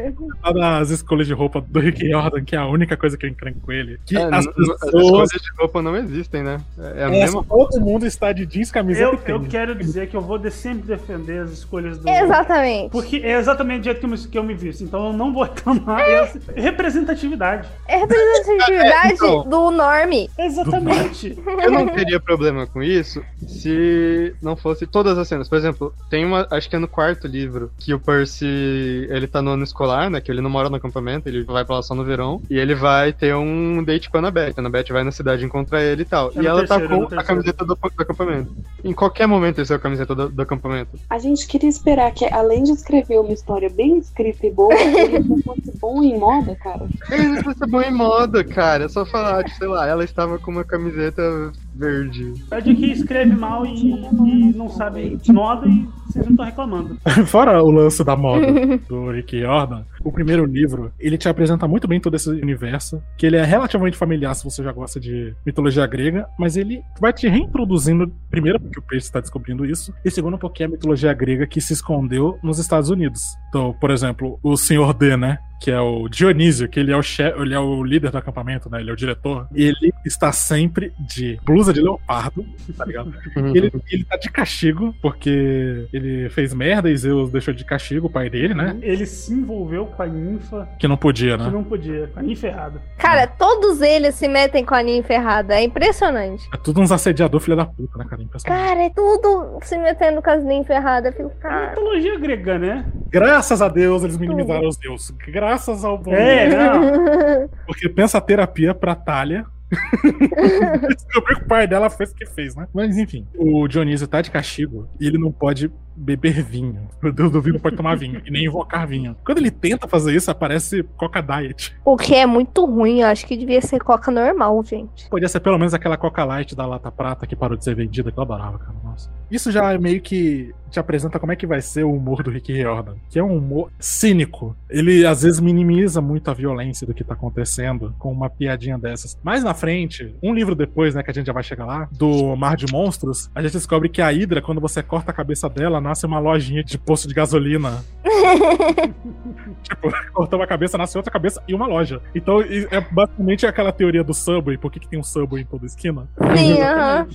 gente 0.09 0.17
fala 0.41 0.79
das 0.79 0.89
escolhas 0.89 1.27
de 1.27 1.33
roupa 1.33 1.61
do 1.61 1.79
Rick 1.79 2.07
Jordan, 2.09 2.43
que 2.43 2.55
é 2.55 2.59
a 2.59 2.65
única 2.67 2.95
coisa 2.97 3.17
que 3.17 3.25
eu 3.25 3.29
encrenco 3.29 3.59
com 3.59 3.71
ele. 3.71 3.99
Que 4.05 4.17
É, 4.17 4.23
as 4.23 4.45
n- 4.45 4.51
as 4.51 4.79
pessoas. 4.79 5.03
escolhas 5.03 5.29
de 5.29 5.49
roupa 5.59 5.81
não 5.81 5.95
existem, 5.95 6.43
né? 6.43 6.57
É 6.97 7.03
a 7.03 7.07
É, 7.07 7.11
mesma 7.11 7.43
todo 7.43 7.79
mundo 7.79 8.05
está 8.05 8.31
de 8.33 8.45
jeans, 8.45 8.71
camiseta 8.71 9.05
Eu, 9.05 9.19
e 9.27 9.31
eu 9.31 9.47
quero 9.49 9.75
dizer 9.75 10.07
que 10.09 10.17
eu 10.17 10.21
vou 10.21 10.37
de- 10.37 10.49
sempre 10.51 10.87
defender 10.87 11.41
as 11.43 11.51
escolhas 11.51 11.97
do. 11.99 12.09
Exatamente. 12.09 12.89
Porque 12.91 13.17
é 13.17 13.37
exatamente 13.37 13.81
do 13.81 13.83
jeito 13.85 13.99
que 13.99 14.05
eu 14.05 14.09
me, 14.09 14.17
que 14.17 14.37
eu 14.39 14.43
me 14.43 14.53
visto. 14.55 14.83
Então 14.83 15.07
eu 15.07 15.13
não 15.13 15.31
vou 15.31 15.43
reclamar. 15.43 15.99
É 16.01 16.13
essa- 16.23 16.39
representatividade. 16.55 17.67
É 17.87 17.97
representatividade 17.97 19.11
É, 19.11 19.13
então. 19.13 19.43
do 19.47 19.71
Norme. 19.71 20.29
Exatamente. 20.37 21.37
Eu 21.63 21.71
não 21.71 21.87
teria 21.87 22.19
problema 22.19 22.65
com 22.65 22.81
isso 22.81 23.21
se 23.47 24.33
não 24.41 24.55
fosse 24.55 24.85
todas 24.87 25.17
as 25.17 25.27
cenas. 25.27 25.47
Por 25.49 25.57
exemplo, 25.57 25.93
tem 26.09 26.25
uma, 26.25 26.47
acho 26.51 26.69
que 26.69 26.75
é 26.75 26.79
no 26.79 26.87
quarto 26.87 27.27
livro, 27.27 27.71
que 27.79 27.93
o 27.93 27.99
Percy, 27.99 29.07
ele 29.09 29.27
tá 29.27 29.41
no 29.41 29.51
ano 29.51 29.63
escolar, 29.63 30.09
né? 30.09 30.21
Que 30.21 30.31
ele 30.31 30.41
não 30.41 30.49
mora 30.49 30.69
no 30.69 30.75
acampamento, 30.75 31.27
ele 31.27 31.43
vai 31.43 31.65
pra 31.65 31.75
lá 31.77 31.81
só 31.81 31.93
no 31.95 32.03
verão. 32.03 32.41
E 32.49 32.57
ele 32.57 32.73
vai 32.75 33.11
ter 33.13 33.35
um 33.35 33.83
date 33.83 34.09
com 34.09 34.17
a 34.17 34.19
Annabeth. 34.19 34.53
A 34.57 34.59
Annabeth 34.61 34.85
vai 34.91 35.03
na 35.03 35.11
cidade 35.11 35.43
encontrar 35.45 35.83
ele 35.83 36.03
e 36.03 36.05
tal. 36.05 36.31
É 36.35 36.41
e 36.41 36.47
ela 36.47 36.59
terceiro, 36.59 36.85
é 36.85 36.86
tá 36.86 36.86
com 36.87 37.19
a 37.19 37.23
camiseta 37.23 37.65
do, 37.65 37.75
do 37.75 38.01
acampamento. 38.01 38.55
Em 38.83 38.93
qualquer 38.93 39.27
momento 39.27 39.59
ele 39.59 39.65
saiu 39.65 39.77
a 39.77 39.81
camiseta 39.81 40.15
do, 40.15 40.29
do 40.29 40.41
acampamento. 40.41 40.97
A 41.09 41.19
gente 41.19 41.47
queria 41.47 41.69
esperar 41.69 42.11
que, 42.11 42.25
além 42.25 42.63
de 42.63 42.71
escrever 42.71 43.19
uma 43.19 43.33
história 43.33 43.69
bem 43.69 43.97
escrita 43.97 44.45
e 44.45 44.51
boa, 44.51 44.73
ele 44.73 45.19
não 45.19 45.41
fosse 45.41 45.71
bom 45.79 46.03
em 46.03 46.17
moda, 46.17 46.55
cara. 46.55 46.87
Ele 47.09 47.41
ser 47.41 47.67
bom 47.67 47.81
em 47.81 47.91
moda, 47.91 48.43
cara. 48.43 48.85
É 48.85 48.89
só 48.89 49.05
falar, 49.05 49.43
tipo, 49.43 49.57
sei 49.57 49.67
lá, 49.67 49.87
ela 49.87 50.03
estava 50.03 50.37
com 50.37 50.51
uma 50.51 50.63
camiseta 50.63 51.51
verde. 51.77 52.33
É 52.51 52.59
de 52.59 52.75
que 52.75 52.87
escreve 52.87 53.35
mal 53.35 53.65
e, 53.65 53.91
e 53.91 54.53
não 54.55 54.69
sabe 54.69 55.17
de 55.17 55.31
moda 55.31 55.67
e 55.67 55.87
vocês 56.07 56.25
não 56.25 56.31
estão 56.31 56.45
reclamando. 56.45 56.97
Fora 57.27 57.61
o 57.61 57.71
lance 57.71 58.03
da 58.03 58.15
moda 58.15 58.47
do 58.87 59.11
Rick 59.11 59.39
Jordan, 59.39 59.83
o 60.03 60.11
primeiro 60.11 60.45
livro, 60.45 60.91
ele 60.99 61.17
te 61.17 61.27
apresenta 61.27 61.67
muito 61.67 61.87
bem 61.87 61.99
todo 61.99 62.15
esse 62.15 62.29
universo, 62.29 63.01
que 63.17 63.25
ele 63.25 63.37
é 63.37 63.43
relativamente 63.43 63.97
familiar 63.97 64.33
se 64.35 64.43
você 64.43 64.63
já 64.63 64.71
gosta 64.71 64.99
de 64.99 65.33
mitologia 65.45 65.85
grega, 65.85 66.27
mas 66.37 66.57
ele 66.57 66.81
vai 66.99 67.13
te 67.13 67.27
reintroduzindo, 67.27 68.11
primeiro 68.29 68.59
porque 68.59 68.79
o 68.79 68.81
Percy 68.81 69.07
está 69.07 69.19
descobrindo 69.19 69.65
isso, 69.65 69.93
e 70.03 70.09
segundo 70.09 70.37
porque 70.37 70.63
é 70.63 70.65
a 70.65 70.69
mitologia 70.69 71.13
grega 71.13 71.45
que 71.45 71.61
se 71.61 71.73
escondeu 71.73 72.37
nos 72.41 72.59
Estados 72.59 72.89
Unidos. 72.89 73.21
Então, 73.49 73.73
por 73.79 73.91
exemplo, 73.91 74.39
o 74.41 74.55
Senhor 74.57 74.93
D, 74.93 75.17
né? 75.17 75.37
Que 75.59 75.71
é 75.71 75.79
o 75.81 76.07
Dionísio, 76.07 76.67
que 76.69 76.79
ele 76.79 76.91
é 76.91 76.97
o 76.97 77.01
chefe, 77.01 77.39
ele 77.41 77.53
é 77.53 77.59
o 77.59 77.83
líder 77.83 78.11
do 78.11 78.17
acampamento, 78.17 78.69
né? 78.69 78.79
Ele 78.79 78.89
é 78.89 78.93
o 78.93 78.95
diretor. 78.95 79.47
Ele 79.53 79.91
está 80.05 80.31
sempre 80.31 80.93
de 80.99 81.39
blusa 81.43 81.73
de 81.73 81.81
leopardo, 81.81 82.45
tá 82.77 82.85
ligado? 82.85 83.13
Ele, 83.35 83.71
ele 83.91 84.03
tá 84.05 84.17
de 84.17 84.29
castigo, 84.29 84.93
porque 85.01 85.87
ele 85.91 86.29
fez 86.29 86.53
merda 86.53 86.89
e 86.89 86.95
Zeus 86.97 87.31
deixou 87.31 87.53
de 87.53 87.65
castigo 87.65 88.07
o 88.07 88.09
pai 88.09 88.29
dele, 88.29 88.53
né? 88.53 88.77
Ele 88.81 89.05
se 89.05 89.33
envolveu 89.33 89.87
com 89.87 90.03
a 90.03 90.05
ninfa 90.05 90.69
Que 90.79 90.87
não 90.87 90.95
podia, 90.97 91.37
que 91.37 91.43
né? 91.43 91.49
não 91.49 91.63
podia, 91.63 92.07
com 92.07 92.19
a 92.19 92.23
ninfa 92.23 92.47
errada. 92.47 92.81
Cara, 92.97 93.25
todos 93.27 93.81
eles 93.81 94.13
se 94.15 94.27
metem 94.27 94.63
com 94.63 94.75
a 94.75 94.83
ninfa 94.83 95.13
errada. 95.13 95.55
É 95.55 95.63
impressionante. 95.63 96.47
É 96.53 96.57
tudo 96.57 96.81
uns 96.81 96.91
assediador 96.91 97.39
filha 97.39 97.55
da 97.55 97.65
puta, 97.65 97.97
né, 97.97 98.05
cara? 98.09 98.21
Impressionante. 98.21 98.63
Cara, 98.67 98.83
é 98.83 98.89
tudo 98.91 99.57
se 99.63 99.77
metendo 99.77 100.21
com 100.21 100.29
as 100.29 100.43
ninfas 100.43 100.75
erradas. 100.75 101.15
Fico, 101.15 101.29
É 101.29 101.41
cara. 101.41 101.69
mitologia 101.71 102.19
grega, 102.19 102.59
né? 102.59 102.85
Graças 103.09 103.61
a 103.61 103.67
Deus 103.67 104.03
eles 104.03 104.17
minimizaram 104.17 104.67
os 104.67 104.77
deuses. 104.77 105.09
Graças 105.27 105.46
ao 105.83 105.97
bom 105.97 106.13
É, 106.13 106.47
não. 106.49 107.49
Porque 107.65 107.89
pensa 107.89 108.17
a 108.17 108.21
terapia 108.21 108.73
pra 108.73 108.95
Talha. 108.95 109.45
Descobriu 110.95 111.37
que 111.37 111.43
o 111.43 111.47
pai 111.47 111.67
dela 111.67 111.89
fez 111.89 112.11
o 112.11 112.15
que 112.15 112.25
fez, 112.25 112.55
né? 112.55 112.67
Mas 112.73 112.97
enfim, 112.97 113.27
o 113.35 113.67
Dionísio 113.67 114.07
tá 114.07 114.21
de 114.21 114.31
castigo 114.31 114.87
e 114.99 115.07
ele 115.07 115.17
não 115.17 115.31
pode 115.31 115.69
beber 115.97 116.43
vinho. 116.43 116.87
Meu 117.01 117.11
Deus 117.11 117.31
do 117.31 117.41
vinho 117.41 117.59
pode 117.59 117.75
tomar 117.75 117.95
vinho 117.95 118.21
e 118.25 118.31
nem 118.31 118.45
invocar 118.45 118.87
vinho. 118.87 119.15
Quando 119.25 119.39
ele 119.39 119.51
tenta 119.51 119.87
fazer 119.87 120.15
isso, 120.15 120.29
aparece 120.29 120.83
Coca 120.95 121.21
Diet. 121.21 121.75
O 121.83 121.97
que 121.97 122.15
é 122.15 122.25
muito 122.25 122.65
ruim, 122.65 123.01
eu 123.01 123.07
acho 123.07 123.25
que 123.25 123.35
devia 123.35 123.61
ser 123.61 123.79
coca 123.79 124.11
normal, 124.11 124.63
gente. 124.63 125.09
Podia 125.09 125.27
ser 125.27 125.39
pelo 125.39 125.57
menos 125.57 125.73
aquela 125.73 125.97
Coca 125.97 126.23
Light 126.23 126.55
da 126.55 126.65
Lata 126.65 126.91
Prata 126.91 127.25
que 127.25 127.35
parou 127.35 127.57
de 127.57 127.63
ser 127.63 127.75
vendida, 127.75 128.11
que 128.11 128.17
eu 128.17 128.23
adorava, 128.23 128.59
cara. 128.59 128.75
Nossa. 128.83 129.09
Isso 129.29 129.51
já 129.51 129.73
é 129.73 129.77
meio 129.77 130.01
que 130.01 130.53
te 130.69 130.79
apresenta 130.79 131.19
como 131.19 131.31
é 131.31 131.35
que 131.35 131.47
vai 131.47 131.61
ser 131.61 131.83
o 131.83 131.93
humor 131.93 132.23
do 132.23 132.31
Rick 132.31 132.51
Riordan, 132.51 132.95
que 133.09 133.19
é 133.19 133.23
um 133.23 133.37
humor 133.37 133.71
cínico. 133.79 134.55
Ele 134.69 135.05
às 135.05 135.23
vezes 135.23 135.39
minimiza 135.39 136.01
muito 136.01 136.29
a 136.29 136.33
violência 136.33 136.85
do 136.85 136.93
que 136.93 137.03
tá 137.03 137.13
acontecendo 137.13 137.93
com 137.97 138.11
uma 138.11 138.29
piadinha 138.29 138.77
dessas. 138.77 139.17
Mais 139.23 139.43
na 139.43 139.53
frente, 139.53 140.15
um 140.21 140.33
livro 140.33 140.55
depois, 140.55 140.95
né, 140.95 141.03
que 141.03 141.11
a 141.11 141.13
gente 141.13 141.27
já 141.27 141.33
vai 141.33 141.43
chegar 141.43 141.65
lá, 141.65 141.87
do 141.91 142.35
Mar 142.35 142.55
de 142.55 142.71
Monstros, 142.71 143.29
a 143.33 143.41
gente 143.41 143.53
descobre 143.53 143.89
que 143.89 144.01
a 144.01 144.09
Hydra, 144.09 144.41
quando 144.41 144.61
você 144.61 144.83
corta 144.83 145.11
a 145.11 145.13
cabeça 145.13 145.49
dela, 145.49 145.79
nasce 145.87 146.05
uma 146.05 146.19
lojinha 146.19 146.63
de 146.63 146.77
posto 146.77 147.07
de 147.07 147.13
gasolina. 147.13 147.83
tipo, 149.63 149.89
cortou 150.13 150.39
uma 150.39 150.47
cabeça, 150.47 150.77
nasce 150.77 150.97
outra 150.97 151.11
cabeça 151.11 151.41
e 151.47 151.53
uma 151.53 151.65
loja. 151.65 152.01
Então, 152.13 152.41
é 152.41 152.81
basicamente 152.91 153.45
aquela 153.45 153.71
teoria 153.71 154.03
do 154.03 154.13
Subway, 154.13 154.57
por 154.57 154.71
que, 154.71 154.79
que 154.79 154.87
tem 154.87 154.99
um 154.99 155.03
Subway 155.03 155.43
em 155.43 155.45
toda 155.45 155.65
esquina? 155.65 156.07
Sim, 156.35 156.59
aham. 156.61 157.07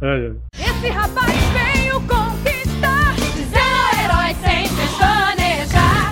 É, 0.00 0.06
é. 0.06 0.32
Esse 0.60 0.88
rapaz 0.88 1.32
veio 1.32 2.00
conquistar, 2.02 3.14
dizendo 3.14 3.54
herói 4.04 4.34
sem 4.44 4.68
pestanejar. 4.76 6.10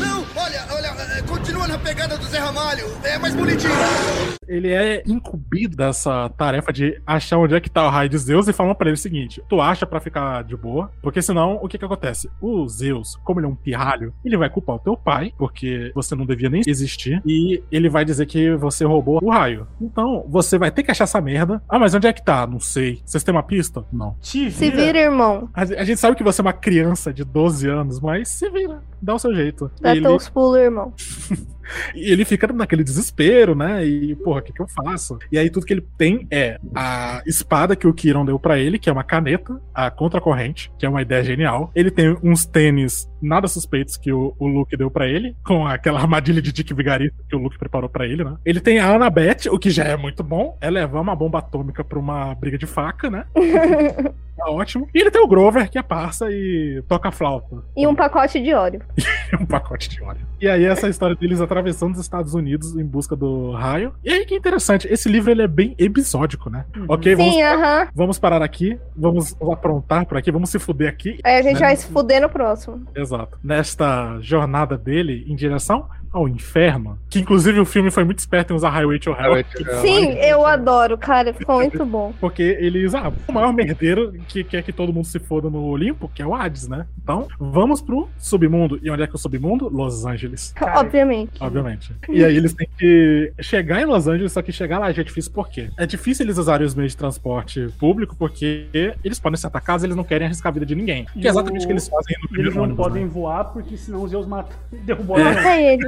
Não, 0.00 0.24
olha, 0.34 0.64
olha, 0.74 1.18
é, 1.18 1.22
continua 1.22 1.68
na 1.68 1.78
pegada 1.78 2.16
do 2.16 2.24
Zé 2.24 2.38
Ramalho. 2.38 2.86
É 3.04 3.18
mais 3.18 3.36
bonitinho. 3.36 4.37
Ele 4.48 4.72
é 4.72 5.02
incumbido 5.06 5.76
dessa 5.76 6.28
tarefa 6.30 6.72
de 6.72 7.00
achar 7.06 7.38
onde 7.38 7.54
é 7.54 7.60
que 7.60 7.70
tá 7.70 7.86
o 7.86 7.90
raio 7.90 8.08
de 8.08 8.18
Zeus 8.18 8.48
e 8.48 8.52
falam 8.52 8.74
pra 8.74 8.88
ele 8.88 8.94
o 8.94 8.98
seguinte: 8.98 9.42
tu 9.48 9.60
acha 9.60 9.86
pra 9.86 10.00
ficar 10.00 10.42
de 10.44 10.56
boa, 10.56 10.90
porque 11.02 11.22
senão 11.22 11.58
o 11.62 11.68
que 11.68 11.78
que 11.78 11.84
acontece? 11.84 12.30
O 12.40 12.66
Zeus, 12.68 13.16
como 13.24 13.40
ele 13.40 13.46
é 13.46 13.50
um 13.50 13.54
pirralho, 13.54 14.12
ele 14.24 14.36
vai 14.36 14.48
culpar 14.50 14.76
o 14.76 14.80
teu 14.80 14.96
pai, 14.96 15.32
porque 15.38 15.92
você 15.94 16.14
não 16.14 16.26
devia 16.26 16.48
nem 16.48 16.62
existir, 16.66 17.22
e 17.24 17.62
ele 17.70 17.88
vai 17.88 18.04
dizer 18.04 18.26
que 18.26 18.54
você 18.56 18.84
roubou 18.84 19.20
o 19.22 19.30
raio. 19.30 19.66
Então, 19.80 20.24
você 20.28 20.58
vai 20.58 20.70
ter 20.70 20.82
que 20.82 20.90
achar 20.90 21.04
essa 21.04 21.20
merda. 21.20 21.62
Ah, 21.68 21.78
mas 21.78 21.94
onde 21.94 22.06
é 22.06 22.12
que 22.12 22.24
tá? 22.24 22.46
Não 22.46 22.60
sei. 22.60 23.00
Vocês 23.04 23.22
têm 23.22 23.34
uma 23.34 23.42
pista? 23.42 23.84
Não. 23.92 24.16
Te 24.20 24.50
Se 24.50 24.70
vira. 24.70 24.76
vira, 24.84 24.98
irmão. 24.98 25.48
A, 25.54 25.62
a 25.62 25.84
gente 25.84 25.98
sabe 25.98 26.16
que 26.16 26.24
você 26.24 26.40
é 26.40 26.44
uma 26.44 26.52
criança 26.52 27.12
de 27.12 27.24
12 27.24 27.68
anos, 27.68 28.00
mas 28.00 28.28
se 28.28 28.48
vira, 28.50 28.82
dá 29.00 29.14
o 29.14 29.18
seu 29.18 29.34
jeito. 29.34 29.70
Dá 29.80 29.92
ele, 29.92 30.02
teus 30.02 30.28
pulos, 30.28 30.58
irmão. 30.58 30.92
E 31.94 32.10
ele 32.10 32.24
fica 32.24 32.46
naquele 32.52 32.82
desespero, 32.82 33.54
né? 33.54 33.84
E, 33.84 34.14
porra, 34.16 34.37
o 34.38 34.42
que, 34.42 34.52
que 34.52 34.60
eu 34.60 34.68
faço? 34.68 35.18
E 35.30 35.38
aí 35.38 35.50
tudo 35.50 35.66
que 35.66 35.72
ele 35.72 35.86
tem 35.96 36.26
é 36.30 36.58
a 36.74 37.22
espada 37.26 37.76
que 37.76 37.86
o 37.86 37.94
Kiron 37.94 38.24
deu 38.24 38.38
pra 38.38 38.58
ele, 38.58 38.78
que 38.78 38.88
é 38.88 38.92
uma 38.92 39.04
caneta, 39.04 39.60
a 39.74 39.90
contracorrente, 39.90 40.70
que 40.78 40.86
é 40.86 40.88
uma 40.88 41.02
ideia 41.02 41.22
genial. 41.22 41.70
Ele 41.74 41.90
tem 41.90 42.16
uns 42.22 42.46
tênis 42.46 43.08
nada 43.20 43.48
suspeitos 43.48 43.96
que 43.96 44.12
o, 44.12 44.34
o 44.38 44.46
Luke 44.46 44.76
deu 44.76 44.90
pra 44.90 45.06
ele, 45.06 45.34
com 45.44 45.66
aquela 45.66 46.00
armadilha 46.00 46.40
de 46.40 46.52
Dick 46.52 46.72
Vigarista 46.72 47.18
que 47.28 47.36
o 47.36 47.38
Luke 47.38 47.58
preparou 47.58 47.88
pra 47.88 48.06
ele, 48.06 48.24
né? 48.24 48.36
Ele 48.44 48.60
tem 48.60 48.78
a 48.78 48.94
Annabeth, 48.94 49.48
o 49.50 49.58
que 49.58 49.70
já 49.70 49.84
é 49.84 49.96
muito 49.96 50.22
bom, 50.22 50.56
é 50.60 50.70
levar 50.70 51.00
uma 51.00 51.16
bomba 51.16 51.38
atômica 51.38 51.84
pra 51.84 51.98
uma 51.98 52.34
briga 52.34 52.56
de 52.56 52.66
faca, 52.66 53.10
né? 53.10 53.24
Tá 54.38 54.48
ótimo. 54.50 54.88
E 54.94 55.00
ele 55.00 55.10
tem 55.10 55.20
o 55.20 55.26
Grover, 55.26 55.68
que 55.68 55.78
é 55.78 55.82
parça 55.82 56.30
e 56.30 56.80
toca 56.86 57.10
flauta. 57.10 57.56
E 57.76 57.86
um 57.86 57.94
pacote 57.94 58.40
de 58.40 58.54
óleo. 58.54 58.80
um 59.40 59.44
pacote 59.44 59.88
de 59.88 60.00
óleo. 60.00 60.20
E 60.40 60.48
aí 60.48 60.64
essa 60.64 60.88
história 60.88 61.16
deles 61.16 61.40
atravessando 61.40 61.94
os 61.94 62.00
Estados 62.00 62.34
Unidos 62.34 62.76
em 62.76 62.84
busca 62.84 63.16
do 63.16 63.50
raio. 63.50 63.92
E 64.04 64.10
aí 64.10 64.24
que 64.24 64.36
interessante, 64.36 64.86
esse 64.88 65.08
livro 65.08 65.32
ele 65.32 65.42
é 65.42 65.48
bem 65.48 65.74
episódico, 65.76 66.48
né? 66.48 66.64
Ok, 66.86 67.16
vamos, 67.16 67.34
Sim, 67.34 67.42
aham. 67.42 67.88
vamos 67.92 68.18
parar 68.18 68.40
aqui, 68.40 68.78
vamos 68.96 69.36
aprontar 69.40 70.06
por 70.06 70.16
aqui, 70.16 70.30
vamos 70.30 70.50
se 70.50 70.58
fuder 70.60 70.88
aqui. 70.88 71.18
Aí 71.24 71.38
a 71.38 71.42
gente 71.42 71.60
né? 71.60 71.66
vai 71.66 71.76
se 71.76 71.88
fuder 71.88 72.22
no 72.22 72.28
próximo. 72.28 72.86
Exato. 72.94 73.36
Nesta 73.42 74.18
jornada 74.20 74.78
dele 74.78 75.24
em 75.26 75.34
direção 75.34 75.88
ao 76.12 76.28
inferno, 76.28 76.98
que 77.10 77.20
inclusive 77.20 77.58
o 77.60 77.64
filme 77.64 77.90
foi 77.90 78.04
muito 78.04 78.18
esperto 78.18 78.52
em 78.52 78.56
usar 78.56 78.70
Highway 78.70 78.98
to 78.98 79.10
Hell. 79.10 79.16
Highway 79.16 79.44
to 79.44 79.62
Hell. 79.62 79.80
Sim, 79.80 80.12
eu 80.18 80.44
adoro, 80.46 80.96
cara. 80.98 81.32
Ficou 81.34 81.56
muito 81.56 81.84
bom. 81.84 82.12
Porque 82.20 82.42
eles, 82.60 82.94
ah, 82.94 83.12
o 83.26 83.32
maior 83.32 83.52
merdeiro 83.52 84.12
que 84.28 84.42
quer 84.44 84.62
que 84.62 84.72
todo 84.72 84.92
mundo 84.92 85.04
se 85.06 85.18
foda 85.18 85.48
no 85.50 85.62
Olimpo, 85.64 86.10
que 86.14 86.22
é 86.22 86.26
o 86.26 86.34
Hades, 86.34 86.68
né? 86.68 86.86
Então, 87.02 87.26
vamos 87.38 87.80
pro 87.80 88.08
submundo. 88.18 88.78
E 88.82 88.90
onde 88.90 89.02
é 89.02 89.06
que 89.06 89.12
é 89.12 89.16
o 89.16 89.18
submundo? 89.18 89.68
Los 89.68 90.04
Angeles. 90.04 90.52
Cara, 90.54 90.80
Obviamente. 90.80 91.32
Obviamente. 91.40 91.92
E 92.08 92.24
aí 92.24 92.36
eles 92.36 92.52
têm 92.54 92.68
que 92.78 93.32
chegar 93.40 93.80
em 93.80 93.84
Los 93.84 94.06
Angeles, 94.08 94.32
só 94.32 94.42
que 94.42 94.52
chegar 94.52 94.78
lá 94.78 94.90
já 94.92 95.02
é 95.02 95.04
difícil 95.04 95.32
por 95.32 95.48
quê? 95.48 95.70
É 95.76 95.86
difícil 95.86 96.24
eles 96.26 96.38
usarem 96.38 96.66
os 96.66 96.74
meios 96.74 96.92
de 96.92 96.98
transporte 96.98 97.68
público 97.78 98.14
porque 98.16 98.66
eles 99.04 99.18
podem 99.18 99.36
ser 99.36 99.46
atacados 99.46 99.82
e 99.82 99.86
eles 99.86 99.96
não 99.96 100.04
querem 100.04 100.26
arriscar 100.26 100.50
a 100.50 100.54
vida 100.54 100.66
de 100.66 100.74
ninguém. 100.74 101.06
Que 101.12 101.26
é 101.26 101.30
exatamente 101.30 101.64
o 101.64 101.66
que 101.66 101.72
eles 101.72 101.88
fazem 101.88 102.16
no 102.18 102.24
E 102.24 102.24
eles 102.24 102.30
primeiro 102.30 102.54
não 102.56 102.62
ônibus, 102.64 102.84
podem 102.86 103.04
né? 103.04 103.10
voar 103.10 103.44
porque 103.44 103.76
senão 103.76 104.02
os 104.02 104.10
Zeus 104.10 104.26
matam 104.26 104.56
e 104.72 104.76
derrubam 104.84 105.18
É. 105.18 105.22
a. 105.38 105.58
É. 105.58 105.78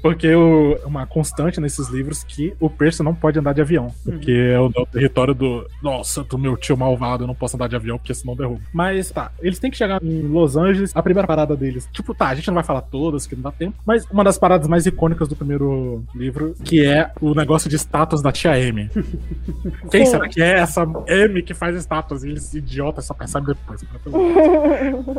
Porque 0.00 0.32
o- 0.32 0.78
uma 0.84 1.06
constante 1.06 1.60
nesses 1.60 1.88
livros 1.88 2.22
que 2.22 2.54
o 2.60 2.70
Percy 2.70 3.02
não 3.02 3.12
pode 3.14 3.36
andar 3.38 3.52
de 3.52 3.60
avião. 3.60 3.92
Porque 4.04 4.30
é 4.30 4.58
o, 4.58 4.66
o 4.66 4.86
território 4.86 5.34
do. 5.34 5.66
Nossa, 5.82 6.22
do 6.22 6.38
meu 6.38 6.56
tio 6.56 6.76
malvado, 6.76 7.24
eu 7.24 7.26
não 7.26 7.34
posso 7.34 7.56
andar 7.56 7.68
de 7.68 7.74
avião 7.74 7.98
porque 7.98 8.14
senão 8.14 8.36
derruba. 8.36 8.60
Mas 8.72 9.10
tá, 9.10 9.32
eles 9.40 9.58
têm 9.58 9.70
que 9.72 9.76
chegar 9.76 10.00
em 10.02 10.22
Los 10.22 10.56
Angeles. 10.56 10.92
A 10.94 11.02
primeira 11.02 11.26
parada 11.26 11.56
deles. 11.56 11.88
Tipo, 11.92 12.14
tá, 12.14 12.28
a 12.28 12.34
gente 12.36 12.46
não 12.46 12.54
vai 12.54 12.62
falar 12.62 12.82
todas, 12.82 13.26
que 13.26 13.34
não 13.34 13.42
dá 13.42 13.50
tempo. 13.50 13.76
Mas 13.84 14.04
uma 14.10 14.22
das 14.22 14.38
paradas 14.38 14.68
mais 14.68 14.86
icônicas 14.86 15.26
do 15.26 15.34
primeiro 15.34 16.04
livro, 16.14 16.54
que 16.64 16.84
é 16.86 17.10
o 17.20 17.34
negócio 17.34 17.68
de 17.68 17.74
estátuas 17.74 18.22
da 18.22 18.30
tia 18.30 18.56
M. 18.58 18.88
Quem 19.90 20.06
será 20.06 20.28
que 20.28 20.40
é 20.40 20.58
essa 20.60 20.86
M 21.08 21.42
que 21.42 21.54
faz 21.54 21.74
estátuas? 21.74 22.22
E 22.22 22.28
eles 22.28 22.54
idiotas 22.54 23.04
só 23.04 23.14
percebem 23.14 23.48
depois. 23.48 23.84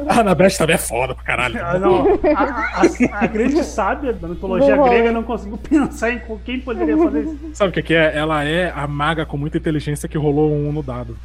A 0.07 0.19
Anabeth 0.21 0.57
também 0.57 0.75
é 0.75 0.79
foda 0.79 1.13
pra 1.13 1.23
caralho. 1.23 1.59
Ah, 1.63 1.77
não. 1.77 2.07
A, 2.35 2.43
a- 2.43 2.81
a- 2.81 3.23
a 3.23 3.27
grande 3.27 3.61
sábia 3.63 4.13
da 4.13 4.27
mitologia 4.39 4.75
Boa. 4.75 4.89
grega 4.89 5.11
não 5.11 5.23
conseguiu 5.23 5.57
pensar 5.69 6.11
em 6.11 6.21
quem 6.45 6.61
poderia 6.61 6.97
fazer 6.97 7.23
isso. 7.23 7.39
Sabe 7.53 7.69
o 7.69 7.73
que, 7.73 7.83
que 7.83 7.93
é? 7.93 8.17
Ela 8.17 8.43
é 8.45 8.71
a 8.73 8.87
maga 8.87 9.25
com 9.25 9.37
muita 9.37 9.57
inteligência 9.57 10.07
que 10.07 10.17
rolou 10.17 10.51
um 10.51 10.71
no 10.71 10.81
dado. 10.81 11.17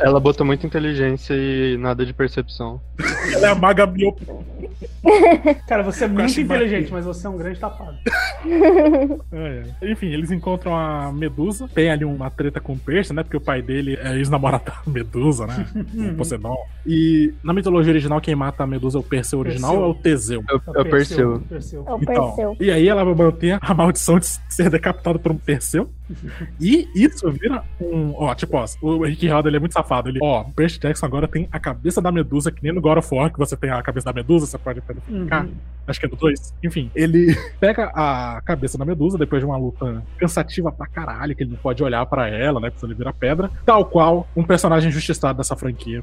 Ela 0.00 0.18
botou 0.18 0.44
muita 0.44 0.66
inteligência 0.66 1.34
e 1.34 1.76
nada 1.78 2.04
de 2.04 2.12
percepção. 2.12 2.80
Ela 3.32 3.48
é 3.48 3.50
a 3.50 3.54
maga 3.54 3.86
miope. 3.86 4.26
Cara, 5.66 5.82
você 5.82 6.04
é 6.04 6.08
muito 6.08 6.40
inteligente, 6.40 6.92
mas 6.92 7.04
você 7.04 7.26
é 7.26 7.30
um 7.30 7.36
grande 7.36 7.58
tapado. 7.58 7.96
É, 9.32 9.62
é. 9.80 9.90
Enfim, 9.92 10.08
eles 10.08 10.30
encontram 10.30 10.76
a 10.76 11.10
Medusa. 11.12 11.66
Tem 11.74 11.90
ali 11.90 12.04
uma 12.04 12.30
treta 12.30 12.60
com 12.60 12.74
o 12.74 12.78
Percy, 12.78 13.12
né? 13.12 13.22
Porque 13.22 13.36
o 13.36 13.40
pai 13.40 13.62
dele 13.62 13.96
é 14.00 14.16
ex-namorado 14.16 14.64
da 14.66 14.76
Medusa, 14.86 15.46
né? 15.46 15.66
o 15.94 16.14
Poseidon. 16.16 16.56
E 16.86 17.32
na 17.42 17.52
mitologia 17.54 17.90
original, 17.92 18.20
quem 18.20 18.34
mata 18.34 18.62
a 18.62 18.66
Medusa 18.66 18.98
é 18.98 19.00
o 19.00 19.02
Perseu 19.02 19.38
original 19.38 19.70
Perseu. 19.70 19.82
ou 19.82 19.88
é 19.88 19.90
o 19.90 19.94
Teseu? 19.94 20.44
Eu, 20.48 20.60
eu 20.74 20.84
Perseu. 20.84 21.40
Perseu. 21.48 21.84
É 21.86 21.92
o 21.92 21.98
Então, 22.02 22.26
Perseu. 22.26 22.56
e 22.60 22.70
aí 22.70 22.86
ela 22.88 23.04
mantém 23.04 23.58
a 23.60 23.74
maldição 23.74 24.18
de 24.18 24.26
ser 24.48 24.68
decapitado 24.70 25.18
por 25.18 25.32
um 25.32 25.36
Perseu. 25.38 25.90
E 26.60 26.86
isso 26.94 27.30
vira 27.32 27.62
um. 27.80 28.12
Ó, 28.16 28.34
tipo, 28.34 28.56
ó, 28.58 28.66
o 28.82 29.04
Rick 29.04 29.26
Roda 29.26 29.48
ele 29.48 29.56
é 29.56 29.60
muito 29.60 29.72
safado. 29.72 30.10
Ele, 30.10 30.18
ó, 30.22 30.42
o 30.42 30.52
Percy 30.52 30.78
Jackson 30.78 31.06
agora 31.06 31.26
tem 31.26 31.48
a 31.50 31.58
cabeça 31.58 32.00
da 32.02 32.12
Medusa, 32.12 32.50
que 32.52 32.62
nem 32.62 32.72
no 32.72 32.80
God 32.80 32.98
of 32.98 33.14
War, 33.14 33.32
que 33.32 33.38
você 33.38 33.56
tem 33.56 33.70
a 33.70 33.82
cabeça 33.82 34.06
da 34.06 34.12
Medusa, 34.12 34.46
pode 34.58 34.80
ficar. 34.80 35.44
Uhum. 35.44 35.54
Acho 35.86 36.00
que 36.00 36.06
é 36.06 36.08
do 36.08 36.16
2. 36.16 36.54
Enfim, 36.62 36.90
ele 36.94 37.36
pega 37.60 37.90
a 37.94 38.40
cabeça 38.42 38.78
da 38.78 38.84
Medusa 38.84 39.18
depois 39.18 39.42
de 39.42 39.46
uma 39.46 39.56
luta 39.56 40.02
cansativa 40.16 40.72
pra 40.72 40.86
caralho, 40.86 41.36
que 41.36 41.42
ele 41.42 41.50
não 41.50 41.58
pode 41.58 41.82
olhar 41.82 42.04
pra 42.06 42.28
ela, 42.28 42.58
né? 42.58 42.70
Porque 42.70 42.86
ele 42.86 42.94
vira 42.94 43.12
pedra. 43.12 43.50
Tal 43.66 43.84
qual 43.84 44.26
um 44.34 44.42
personagem 44.42 44.88
injustiçado 44.88 45.36
dessa 45.36 45.54
franquia. 45.54 46.02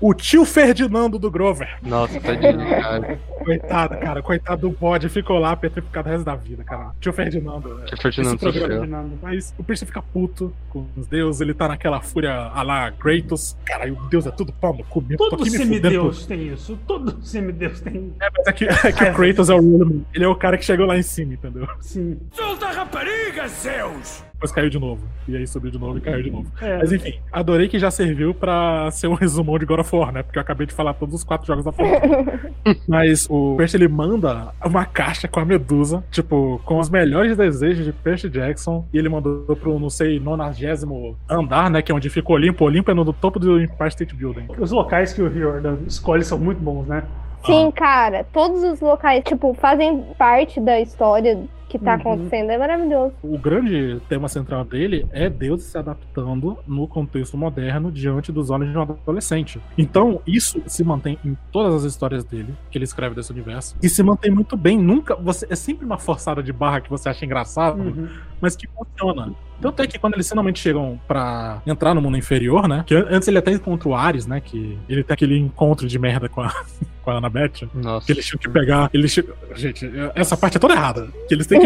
O 0.00 0.14
tio 0.14 0.44
Ferdinando 0.46 1.18
do 1.18 1.30
Grover. 1.30 1.76
Nossa, 1.82 2.18
tadinho, 2.20 2.58
cara. 2.58 3.18
Coitado, 3.44 3.96
cara. 3.98 4.22
Coitado 4.22 4.62
do 4.62 4.70
bode. 4.70 5.08
Ficou 5.08 5.38
lá 5.38 5.54
petrificado 5.54 6.08
o 6.08 6.12
resto 6.12 6.24
da 6.24 6.34
vida, 6.34 6.64
cara. 6.64 6.92
Tio 7.00 7.12
Ferdinando. 7.12 7.74
né? 7.74 7.84
Que 7.86 7.96
Ferdinando 7.96 8.40
sofreu. 8.40 8.66
Ferdinando. 8.66 9.18
Mas 9.20 9.54
o 9.58 9.62
Percy 9.64 9.84
fica 9.84 10.00
puto 10.00 10.54
com 10.70 10.86
os 10.96 11.06
deuses, 11.06 11.40
ele 11.40 11.52
tá 11.52 11.68
naquela 11.68 12.00
fúria 12.00 12.32
a 12.32 12.62
lá 12.62 12.90
Kratos. 12.92 13.56
Cara, 13.66 13.92
o 13.92 14.08
deus 14.08 14.26
é 14.26 14.30
tudo 14.30 14.52
pau 14.52 14.74
no 14.74 14.84
cu 14.84 15.04
Todo 15.16 15.34
aqui 15.34 15.50
semideus 15.50 16.24
tem 16.26 16.48
isso. 16.48 16.78
Todo 16.86 17.22
semideus 17.22 17.80
tem. 17.80 18.14
É, 18.20 18.28
mas 18.36 18.46
é 18.46 18.52
que, 18.52 18.64
é 18.64 18.92
que 18.92 19.04
o 19.04 19.14
Kratos 19.14 19.50
é 19.50 19.54
o. 19.54 20.02
Ele 20.14 20.24
é 20.24 20.28
o 20.28 20.34
cara 20.34 20.56
que 20.56 20.64
chegou 20.64 20.86
lá 20.86 20.96
em 20.96 21.02
cima, 21.02 21.34
entendeu? 21.34 21.68
Sim. 21.80 22.18
Solta 22.32 22.66
a 22.66 22.72
rapariga, 22.72 23.46
Zeus! 23.48 24.29
Depois 24.40 24.52
caiu 24.52 24.70
de 24.70 24.78
novo. 24.78 25.06
E 25.28 25.36
aí 25.36 25.46
subiu 25.46 25.70
de 25.70 25.78
novo 25.78 25.98
e 25.98 26.00
caiu 26.00 26.22
de 26.22 26.30
novo. 26.30 26.50
É. 26.62 26.78
Mas 26.78 26.90
enfim, 26.90 27.20
adorei 27.30 27.68
que 27.68 27.78
já 27.78 27.90
serviu 27.90 28.32
pra 28.32 28.90
ser 28.90 29.06
um 29.06 29.12
resumão 29.12 29.58
de 29.58 29.66
God 29.66 29.80
of 29.80 29.94
War, 29.94 30.10
né? 30.12 30.22
Porque 30.22 30.38
eu 30.38 30.40
acabei 30.40 30.66
de 30.66 30.72
falar 30.72 30.94
todos 30.94 31.14
os 31.14 31.22
quatro 31.22 31.46
jogos 31.46 31.62
da 31.62 31.72
franquia. 31.72 32.50
Mas 32.88 33.26
o 33.28 33.54
Percy 33.58 33.76
ele 33.76 33.86
manda 33.86 34.48
uma 34.64 34.86
caixa 34.86 35.28
com 35.28 35.40
a 35.40 35.44
Medusa, 35.44 36.02
tipo, 36.10 36.58
com 36.64 36.78
os 36.78 36.88
melhores 36.88 37.36
desejos 37.36 37.84
de 37.84 37.92
Percy 37.92 38.30
Jackson. 38.30 38.86
E 38.94 38.96
ele 38.96 39.10
mandou 39.10 39.54
pro, 39.56 39.78
não 39.78 39.90
sei, 39.90 40.18
nonagésimo 40.18 41.18
andar, 41.28 41.68
né? 41.68 41.82
Que 41.82 41.92
é 41.92 41.94
onde 41.94 42.08
fica 42.08 42.32
o 42.32 42.34
Olimpo. 42.34 42.64
O 42.64 42.66
Olimpo 42.66 42.90
é 42.90 42.94
no 42.94 43.12
topo 43.12 43.38
do 43.38 43.60
Empire 43.60 43.88
State 43.88 44.14
Building. 44.14 44.46
Os 44.58 44.70
locais 44.70 45.12
que 45.12 45.20
o 45.20 45.28
Riordan 45.28 45.76
escolhe 45.86 46.24
são 46.24 46.38
muito 46.38 46.62
bons, 46.62 46.86
né? 46.86 47.04
Sim, 47.44 47.70
cara, 47.70 48.24
todos 48.32 48.62
os 48.62 48.80
locais, 48.80 49.22
tipo, 49.22 49.52
fazem 49.52 50.02
parte 50.16 50.58
da 50.60 50.80
história 50.80 51.38
que 51.70 51.78
tá 51.78 51.92
Uhum. 51.94 52.00
acontecendo. 52.00 52.50
É 52.50 52.58
maravilhoso. 52.58 53.12
O 53.22 53.38
grande 53.38 54.00
tema 54.08 54.28
central 54.28 54.64
dele 54.64 55.06
é 55.12 55.30
Deus 55.30 55.62
se 55.62 55.78
adaptando 55.78 56.58
no 56.66 56.86
contexto 56.88 57.36
moderno 57.36 57.90
diante 57.92 58.32
dos 58.32 58.50
olhos 58.50 58.70
de 58.70 58.76
um 58.76 58.82
adolescente. 58.82 59.60
Então, 59.78 60.20
isso 60.26 60.60
se 60.66 60.82
mantém 60.84 61.18
em 61.24 61.36
todas 61.52 61.74
as 61.74 61.84
histórias 61.84 62.24
dele, 62.24 62.54
que 62.70 62.76
ele 62.78 62.84
escreve 62.84 63.14
desse 63.14 63.30
universo, 63.30 63.76
e 63.82 63.88
se 63.88 64.02
mantém 64.02 64.30
muito 64.30 64.56
bem. 64.56 64.76
Nunca. 64.78 65.14
Você, 65.16 65.46
é 65.48 65.54
sempre 65.54 65.86
uma 65.86 65.98
forçada 65.98 66.42
de 66.42 66.52
barra 66.52 66.80
que 66.80 66.90
você 66.90 67.08
acha 67.08 67.24
engraçado, 67.24 67.80
Uhum. 67.80 68.08
mas 68.40 68.56
que 68.56 68.66
funciona. 68.66 69.32
Tanto 69.60 69.82
é 69.82 69.86
que 69.86 69.98
quando 69.98 70.14
eles 70.14 70.26
finalmente 70.28 70.58
chegam 70.58 70.98
pra 71.06 71.60
entrar 71.66 71.94
no 71.94 72.00
mundo 72.00 72.16
inferior, 72.16 72.66
né? 72.66 72.82
Que 72.86 72.94
an- 72.94 73.06
antes 73.10 73.28
ele 73.28 73.36
até 73.38 73.52
encontra 73.52 73.88
o 73.88 73.94
Ares, 73.94 74.26
né? 74.26 74.40
Que 74.40 74.78
ele 74.88 75.04
tem 75.04 75.12
aquele 75.12 75.36
encontro 75.38 75.86
de 75.86 75.98
merda 75.98 76.30
com 76.30 76.40
a, 76.40 76.48
com 77.04 77.10
a 77.10 77.18
Annabeth. 77.18 77.68
Nossa. 77.74 78.06
Que 78.06 78.12
eles 78.12 78.24
tinham 78.26 78.38
que 78.40 78.48
pegar. 78.48 78.88
Eles 78.94 79.12
tinham- 79.12 79.28
Gente, 79.54 79.90
essa 80.14 80.34
parte 80.34 80.56
é 80.56 80.60
toda 80.60 80.72
errada. 80.72 81.08
Que 81.28 81.34
eles 81.34 81.46
têm 81.46 81.59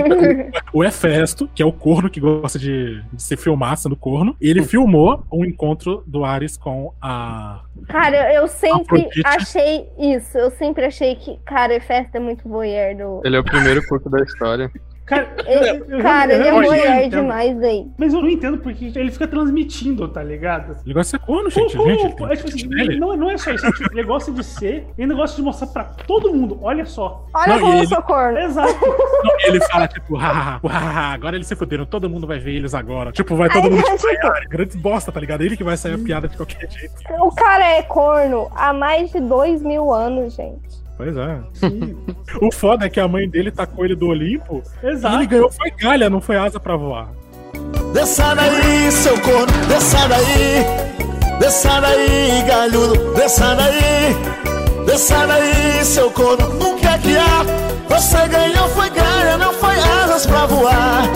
o 0.73 0.85
Hefesto, 0.85 1.49
que 1.55 1.63
é 1.63 1.67
o 1.67 1.73
corno 1.73 2.11
que 2.11 2.21
gosta 2.21 2.59
de, 2.59 3.03
de 3.13 3.23
ser 3.23 3.37
filmado 3.37 3.81
sendo 3.81 3.97
corno. 3.97 4.37
E 4.41 4.49
ele 4.49 4.63
filmou 4.63 5.25
o 5.31 5.45
encontro 5.45 6.03
do 6.07 6.25
Ares 6.25 6.57
com 6.57 6.93
a. 7.01 7.63
Cara, 7.89 8.33
eu 8.35 8.47
sempre 8.49 9.09
achei 9.25 9.89
isso. 9.99 10.37
Eu 10.39 10.51
sempre 10.51 10.85
achei 10.85 11.15
que, 11.15 11.39
cara, 11.45 11.81
Festa 11.81 12.19
é 12.19 12.21
muito 12.21 12.49
voyeur 12.49 12.97
do. 12.97 13.21
Ele 13.25 13.37
é 13.37 13.41
o 13.41 13.45
primeiro 13.45 13.87
curto 13.87 14.09
da 14.09 14.23
história. 14.23 14.71
Cara, 15.07 15.29
Ele- 15.47 15.85
eu- 15.97 16.03
cara, 16.03 16.33
eu 16.33 16.39
ele 16.41 16.49
é 16.49 16.53
não 16.53 16.95
entendo. 16.97 17.11
demais, 17.23 17.59
véi. 17.59 17.87
Mas 17.99 18.15
eu 18.15 18.23
não 18.23 18.29
entendo 18.29 18.59
porque 18.59 18.91
ele 18.95 19.11
fica 19.13 19.29
transmitindo, 19.29 20.09
tá 20.09 20.23
ligado? 20.23 20.77
Ele 20.85 20.95
gosta 20.95 21.19
de 21.19 21.23
ser 21.23 21.27
corno, 21.27 21.51
gente. 21.51 21.77
Como- 21.77 21.91
gente 21.91 22.01
ele 22.01 22.07
é, 22.07 22.37
tipo 22.37 22.49
assim, 22.49 22.59
gente 22.59 22.69
dele. 22.69 22.99
não, 22.99 23.15
não 23.17 23.31
é 23.31 23.37
só 23.37 23.51
isso, 23.51 23.71
tipo, 23.73 23.93
ele 23.93 24.03
gosta 24.05 24.33
de 24.33 24.43
ser 24.43 24.87
e 24.97 25.03
ainda 25.03 25.15
gosta 25.15 25.37
de 25.37 25.43
mostrar 25.43 25.67
pra 25.69 25.85
todo 25.85 26.33
mundo. 26.33 26.59
Olha 26.63 26.87
só. 26.87 27.27
Olha 27.35 27.49
Não, 27.49 27.61
como 27.61 27.73
eu 27.75 27.79
ele- 27.79 27.87
sou 27.87 28.03
corno. 28.03 28.39
Exato. 28.39 28.73
Não, 28.87 29.37
ele 29.47 29.61
fala, 29.67 29.87
tipo, 29.89 30.17
haha, 30.17 30.59
haha, 30.67 31.13
agora 31.15 31.37
eles 31.37 31.47
se 31.47 31.55
fuderam, 31.55 31.85
todo 31.85 32.09
mundo 32.09 32.27
vai 32.27 32.39
ver 32.39 32.53
eles 32.55 32.73
agora. 32.75 33.13
Tipo, 33.13 33.37
vai 33.37 33.51
todo 33.51 33.65
Aí, 33.65 33.71
mundo 33.71 33.83
tipo- 33.85 33.97
desmaiar. 33.97 34.49
Grande 34.49 34.77
bosta, 34.79 35.13
tá 35.13 35.21
ligado? 35.21 35.43
Ele 35.43 35.57
que 35.57 35.65
vai 35.65 35.77
sair 35.77 35.95
a 35.95 35.99
piada 35.99 36.29
de 36.29 36.37
qualquer 36.37 36.71
jeito. 36.71 36.95
O 37.21 37.31
cara 37.31 37.65
é 37.77 37.83
corno 37.83 38.49
há 38.55 38.73
mais 38.73 39.11
de 39.13 39.21
dois 39.21 39.61
mil 39.63 39.93
anos, 39.93 40.35
gente. 40.35 40.83
Pois 40.97 41.17
é. 41.17 41.41
O 42.41 42.53
foda 42.53 42.87
é 42.87 42.89
que 42.89 43.01
a 43.01 43.09
mãe 43.09 43.29
dele 43.29 43.51
tacou 43.51 43.85
ele 43.85 43.97
do 43.97 44.09
Olimpo 44.09 44.63
e 44.83 44.87
Exato. 44.89 45.17
ele 45.17 45.27
ganhou 45.27 45.51
foi 45.51 45.71
galha, 45.73 46.09
não 46.09 46.21
foi 46.21 46.37
asa 46.37 46.61
pra 46.61 46.77
voar. 46.77 47.09
Desça 47.93 48.35
daí, 48.35 48.91
seu 48.93 49.21
corno, 49.21 49.53
desça 49.69 50.09
daí. 50.09 51.39
Desça 51.41 51.81
daí, 51.81 52.43
galhudo, 52.47 53.15
desça 53.15 53.55
daí. 53.55 54.85
Desça 54.87 55.27
daí, 55.27 55.85
seu 55.85 56.11
corno, 56.11 56.49
nunca 56.55 56.99
que 56.99 57.17
há. 57.17 57.45
Você 57.89 58.29
ganhou, 58.29 58.69
foi 58.69 58.91
galha, 58.91 59.37
não 59.37 59.53
foi 59.53 59.75
asas 59.79 60.27
pra 60.27 60.47
voar. 60.47 61.09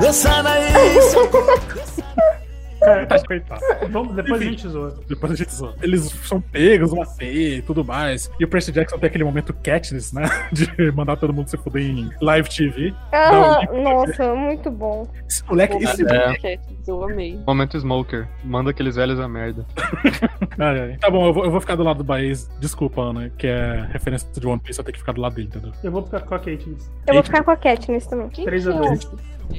Desça 0.00 0.42
daí, 0.42 1.02
seu 1.10 1.26
corno. 1.28 1.52
Cara, 2.80 3.06
Tá, 3.06 3.24
coitado. 3.26 3.60
vamos, 3.90 4.14
depois 4.16 4.40
a 4.40 4.44
Enfim. 4.44 4.50
gente 4.56 4.68
zoa. 4.68 4.98
Depois 5.08 5.32
a 5.32 5.36
gente 5.36 5.54
zoa. 5.54 5.74
Eles 5.82 6.04
são 6.24 6.40
pegos, 6.40 6.92
uma 6.92 7.04
teia 7.06 7.56
e 7.58 7.62
tudo 7.62 7.84
mais. 7.84 8.30
E 8.40 8.44
o 8.44 8.48
Percy 8.48 8.72
Jackson 8.72 8.98
tem 8.98 9.08
aquele 9.08 9.24
momento 9.24 9.52
Katniss, 9.52 10.12
né? 10.12 10.22
De 10.52 10.90
mandar 10.92 11.16
todo 11.16 11.32
mundo 11.32 11.48
se 11.48 11.56
fuder 11.56 11.82
em 11.82 12.10
live 12.20 12.48
TV. 12.48 12.94
Ah, 13.12 13.60
nossa, 13.72 14.34
muito 14.34 14.70
bom. 14.70 15.06
Esse 15.28 15.44
moleque, 15.46 15.76
esse 15.82 16.04
É. 16.06 16.58
Eu 16.86 17.04
amei. 17.04 17.38
Momento 17.46 17.78
Smoker. 17.78 18.26
Manda 18.42 18.70
aqueles 18.70 18.96
velhos 18.96 19.20
a 19.20 19.28
merda. 19.28 19.64
Ai, 20.58 20.80
ai. 20.80 20.96
Tá 20.98 21.08
bom, 21.10 21.26
eu 21.26 21.32
vou, 21.32 21.44
eu 21.44 21.50
vou 21.50 21.60
ficar 21.60 21.74
do 21.76 21.82
lado 21.82 21.98
do 21.98 22.04
Baez. 22.04 22.48
Desculpa, 22.58 23.00
Ana, 23.02 23.30
que 23.30 23.46
é 23.46 23.86
referência 23.92 24.28
de 24.32 24.46
One 24.46 24.60
Piece, 24.60 24.78
eu 24.78 24.84
tenho 24.84 24.92
que 24.94 24.98
ficar 25.00 25.12
do 25.12 25.20
lado 25.20 25.34
dele, 25.34 25.48
entendeu? 25.48 25.72
Eu 25.82 25.90
vou 25.92 26.02
ficar 26.02 26.20
com 26.20 26.34
a 26.34 26.38
Katniss. 26.38 26.90
Eu 27.06 27.14
vou 27.14 27.22
ficar 27.22 27.42
com 27.44 27.50
a 27.50 27.56
Katniss 27.56 28.06
também. 28.06 28.28
Quem 28.28 28.44
3 28.44 28.68
a 28.68 28.72
que 28.72 28.78
é 28.78 28.80
2. 28.88 29.10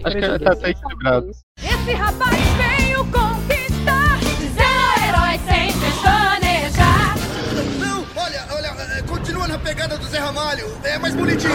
Acho 0.04 0.16
que 0.18 0.40
tá 0.40 0.52
até 0.52 0.70
equilibrado. 0.70 1.32
Esse 1.58 1.92
rapaz 1.94 2.38
veio 2.58 3.00
conquistar, 3.06 4.20
sendo 4.20 5.06
herói 5.08 5.38
sem 5.46 5.68
pestanejar. 5.80 7.16
Não, 7.80 8.06
olha, 8.22 8.46
olha, 8.56 8.98
eh, 8.98 9.02
continua 9.04 9.48
na 9.48 9.60
pegada 9.60 9.98
do 9.98 10.06
Zé 10.06 10.20
Ramalho. 10.20 10.66
É, 10.84 10.96
é 10.96 11.00
mais 11.00 11.16
bonitinho. 11.16 11.54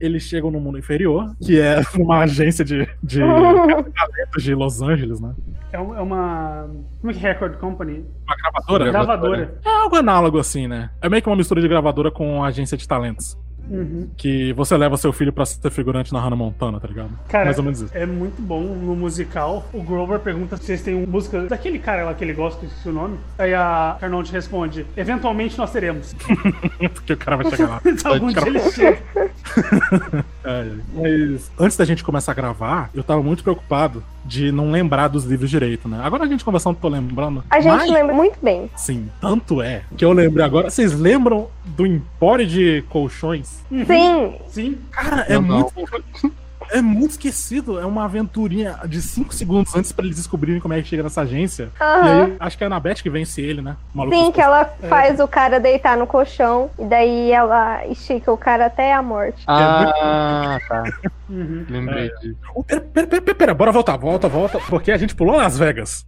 Eles 0.00 0.22
chegam 0.22 0.50
no 0.50 0.60
mundo 0.60 0.78
inferior, 0.78 1.34
que 1.42 1.60
é 1.60 1.80
uma 1.98 2.20
agência 2.20 2.64
de, 2.64 2.88
de 3.02 3.20
talentos 3.20 4.42
de 4.42 4.54
Los 4.54 4.82
Angeles, 4.82 5.20
né? 5.20 5.34
É 5.72 5.76
é 5.76 5.80
uma. 5.80 6.68
Como 7.00 7.10
é 7.10 7.14
que 7.14 7.26
é 7.26 7.32
Record 7.32 7.58
Company? 7.58 8.04
Uma 8.26 8.36
gravadora. 8.36 8.84
Gravadora. 8.90 9.60
É 9.64 9.68
algo 9.68 9.96
análogo 9.96 10.38
assim, 10.38 10.66
né? 10.66 10.90
É 11.00 11.08
meio 11.08 11.22
que 11.22 11.28
uma 11.28 11.36
mistura 11.36 11.60
de 11.60 11.68
gravadora 11.68 12.10
com 12.10 12.42
agência 12.44 12.76
de 12.76 12.86
talentos. 12.86 13.38
Uhum. 13.70 14.08
Que 14.16 14.52
você 14.52 14.76
leva 14.76 14.96
seu 14.96 15.12
filho 15.12 15.32
pra 15.32 15.46
ser 15.46 15.70
figurante 15.70 16.12
na 16.12 16.20
Hannah 16.20 16.34
Montana, 16.36 16.80
tá 16.80 16.88
ligado? 16.88 17.10
Cara, 17.28 17.44
Mais 17.44 17.56
ou 17.58 17.62
menos 17.64 17.80
isso. 17.80 17.96
é 17.96 18.04
muito 18.04 18.42
bom 18.42 18.60
no 18.62 18.96
musical. 18.96 19.64
O 19.72 19.82
Grover 19.82 20.18
pergunta 20.18 20.56
se 20.56 20.64
vocês 20.64 20.82
têm 20.82 20.94
uma 20.94 21.06
música 21.06 21.42
daquele 21.46 21.78
cara 21.78 22.04
lá 22.04 22.12
que 22.14 22.24
ele 22.24 22.32
gosta, 22.32 22.64
esqueci 22.66 22.88
o 22.88 22.92
nome. 22.92 23.18
Aí 23.38 23.54
a 23.54 23.96
Carnot 24.00 24.30
responde: 24.32 24.84
Eventualmente 24.96 25.56
nós 25.56 25.70
teremos. 25.70 26.14
Porque 26.94 27.12
o 27.12 27.16
cara 27.16 27.36
vai 27.36 27.50
chegar 27.50 27.68
lá. 27.68 27.80
Algum 28.04 28.28
dia 28.28 28.46
ele 28.46 28.60
chega. 28.70 28.98
É, 30.42 30.64
mas 30.94 31.50
antes 31.58 31.76
da 31.76 31.84
gente 31.84 32.02
começar 32.02 32.32
a 32.32 32.34
gravar, 32.34 32.88
eu 32.94 33.02
tava 33.02 33.22
muito 33.22 33.42
preocupado 33.42 34.02
de 34.24 34.52
não 34.52 34.70
lembrar 34.70 35.08
dos 35.08 35.24
livros 35.24 35.50
direito, 35.50 35.88
né? 35.88 36.00
Agora 36.02 36.24
a 36.24 36.26
gente 36.26 36.44
conversando, 36.44 36.76
tô 36.76 36.88
lembrando. 36.88 37.44
A 37.50 37.60
gente 37.60 37.76
mas, 37.76 37.90
lembra 37.90 38.14
muito 38.14 38.38
bem. 38.42 38.70
Sim, 38.76 39.08
tanto 39.20 39.62
é 39.62 39.82
que 39.96 40.04
eu 40.04 40.12
lembrei 40.12 40.44
agora. 40.44 40.70
Vocês 40.70 40.98
lembram 40.98 41.48
do 41.64 41.86
Empório 41.86 42.46
de 42.46 42.84
Colchões? 42.88 43.64
Sim. 43.70 44.34
Sim. 44.48 44.78
Cara, 44.90 45.22
é 45.22 45.34
não. 45.34 45.42
muito. 45.42 46.32
É 46.72 46.80
muito 46.82 47.12
esquecido. 47.12 47.78
É 47.80 47.84
uma 47.86 48.04
aventurinha 48.04 48.78
de 48.86 49.00
5 49.02 49.34
segundos 49.34 49.74
antes 49.74 49.92
pra 49.92 50.04
eles 50.04 50.16
descobrirem 50.16 50.60
como 50.60 50.74
é 50.74 50.82
que 50.82 50.88
chega 50.88 51.02
nessa 51.02 51.22
agência. 51.22 51.70
E 51.78 51.82
Aham. 51.82 52.24
aí, 52.26 52.36
acho 52.40 52.56
que 52.58 52.64
é 52.64 52.66
a 52.66 52.68
Anabeth 52.68 52.96
que 53.02 53.10
vence 53.10 53.40
ele, 53.40 53.60
né? 53.62 53.76
O 53.94 53.98
maluco 53.98 54.16
Sim, 54.16 54.32
que 54.32 54.40
ela 54.40 54.72
É. 54.82 54.88
faz 54.88 55.20
o 55.20 55.26
cara 55.28 55.58
deitar 55.60 55.96
no 55.96 56.06
colchão 56.06 56.70
e 56.78 56.84
daí 56.84 57.30
ela 57.32 57.84
estica 57.86 58.30
o 58.32 58.36
cara 58.36 58.66
até 58.66 58.92
a 58.94 59.02
morte. 59.02 59.42
Ah, 59.46 60.58
tá. 60.68 60.84
Uhum. 61.28 61.64
Lembrei 61.68 62.06
É. 62.06 62.14
disso. 62.20 62.36
Pera, 62.66 62.80
pera, 62.80 63.06
pera, 63.06 63.22
pera, 63.22 63.34
pera, 63.36 63.54
bora 63.54 63.72
voltar, 63.72 63.96
volta, 63.96 64.28
volta, 64.28 64.58
porque 64.68 64.90
a 64.92 64.96
gente 64.98 65.14
pulou 65.14 65.36
Las 65.36 65.56
Vegas. 65.58 66.04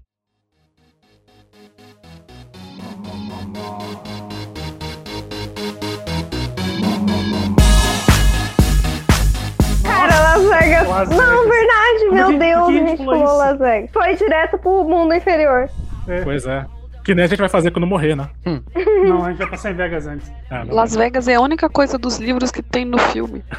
Las 10.49 10.61
Vegas. 10.61 10.89
Las 10.89 11.09
Não, 11.09 11.45
Vegas. 11.45 11.49
verdade, 11.49 12.05
Por 12.07 12.13
meu 12.15 12.39
Deus, 12.39 12.41
que 12.41 12.51
a 12.51 12.55
a 12.67 12.73
gente 12.73 12.89
gente 12.91 12.99
pulou 13.05 13.19
pulou 13.21 13.25
isso? 13.25 13.37
Las 13.39 13.59
Vegas. 13.59 13.91
Foi 13.93 14.15
direto 14.17 14.59
pro 14.59 14.85
mundo 14.85 15.15
inferior. 15.15 15.69
Pois 16.25 16.47
é. 16.47 16.65
Que 17.05 17.15
nem 17.15 17.25
a 17.25 17.29
gente 17.29 17.39
vai 17.39 17.49
fazer 17.49 17.71
quando 17.71 17.87
morrer, 17.87 18.15
né? 18.15 18.29
Não, 19.07 19.25
a 19.25 19.31
gente 19.31 19.39
vai 19.39 19.51
passar 19.51 19.71
em 19.73 19.75
Vegas 19.75 20.07
antes. 20.07 20.31
Não. 20.51 20.75
Las 20.75 20.95
Vegas 20.95 21.27
é 21.27 21.35
a 21.35 21.41
única 21.41 21.69
coisa 21.69 21.99
dos 21.99 22.19
livros 22.19 22.51
que 22.51 22.63
tem 22.63 22.85
no 22.85 22.99
filme. 22.99 23.43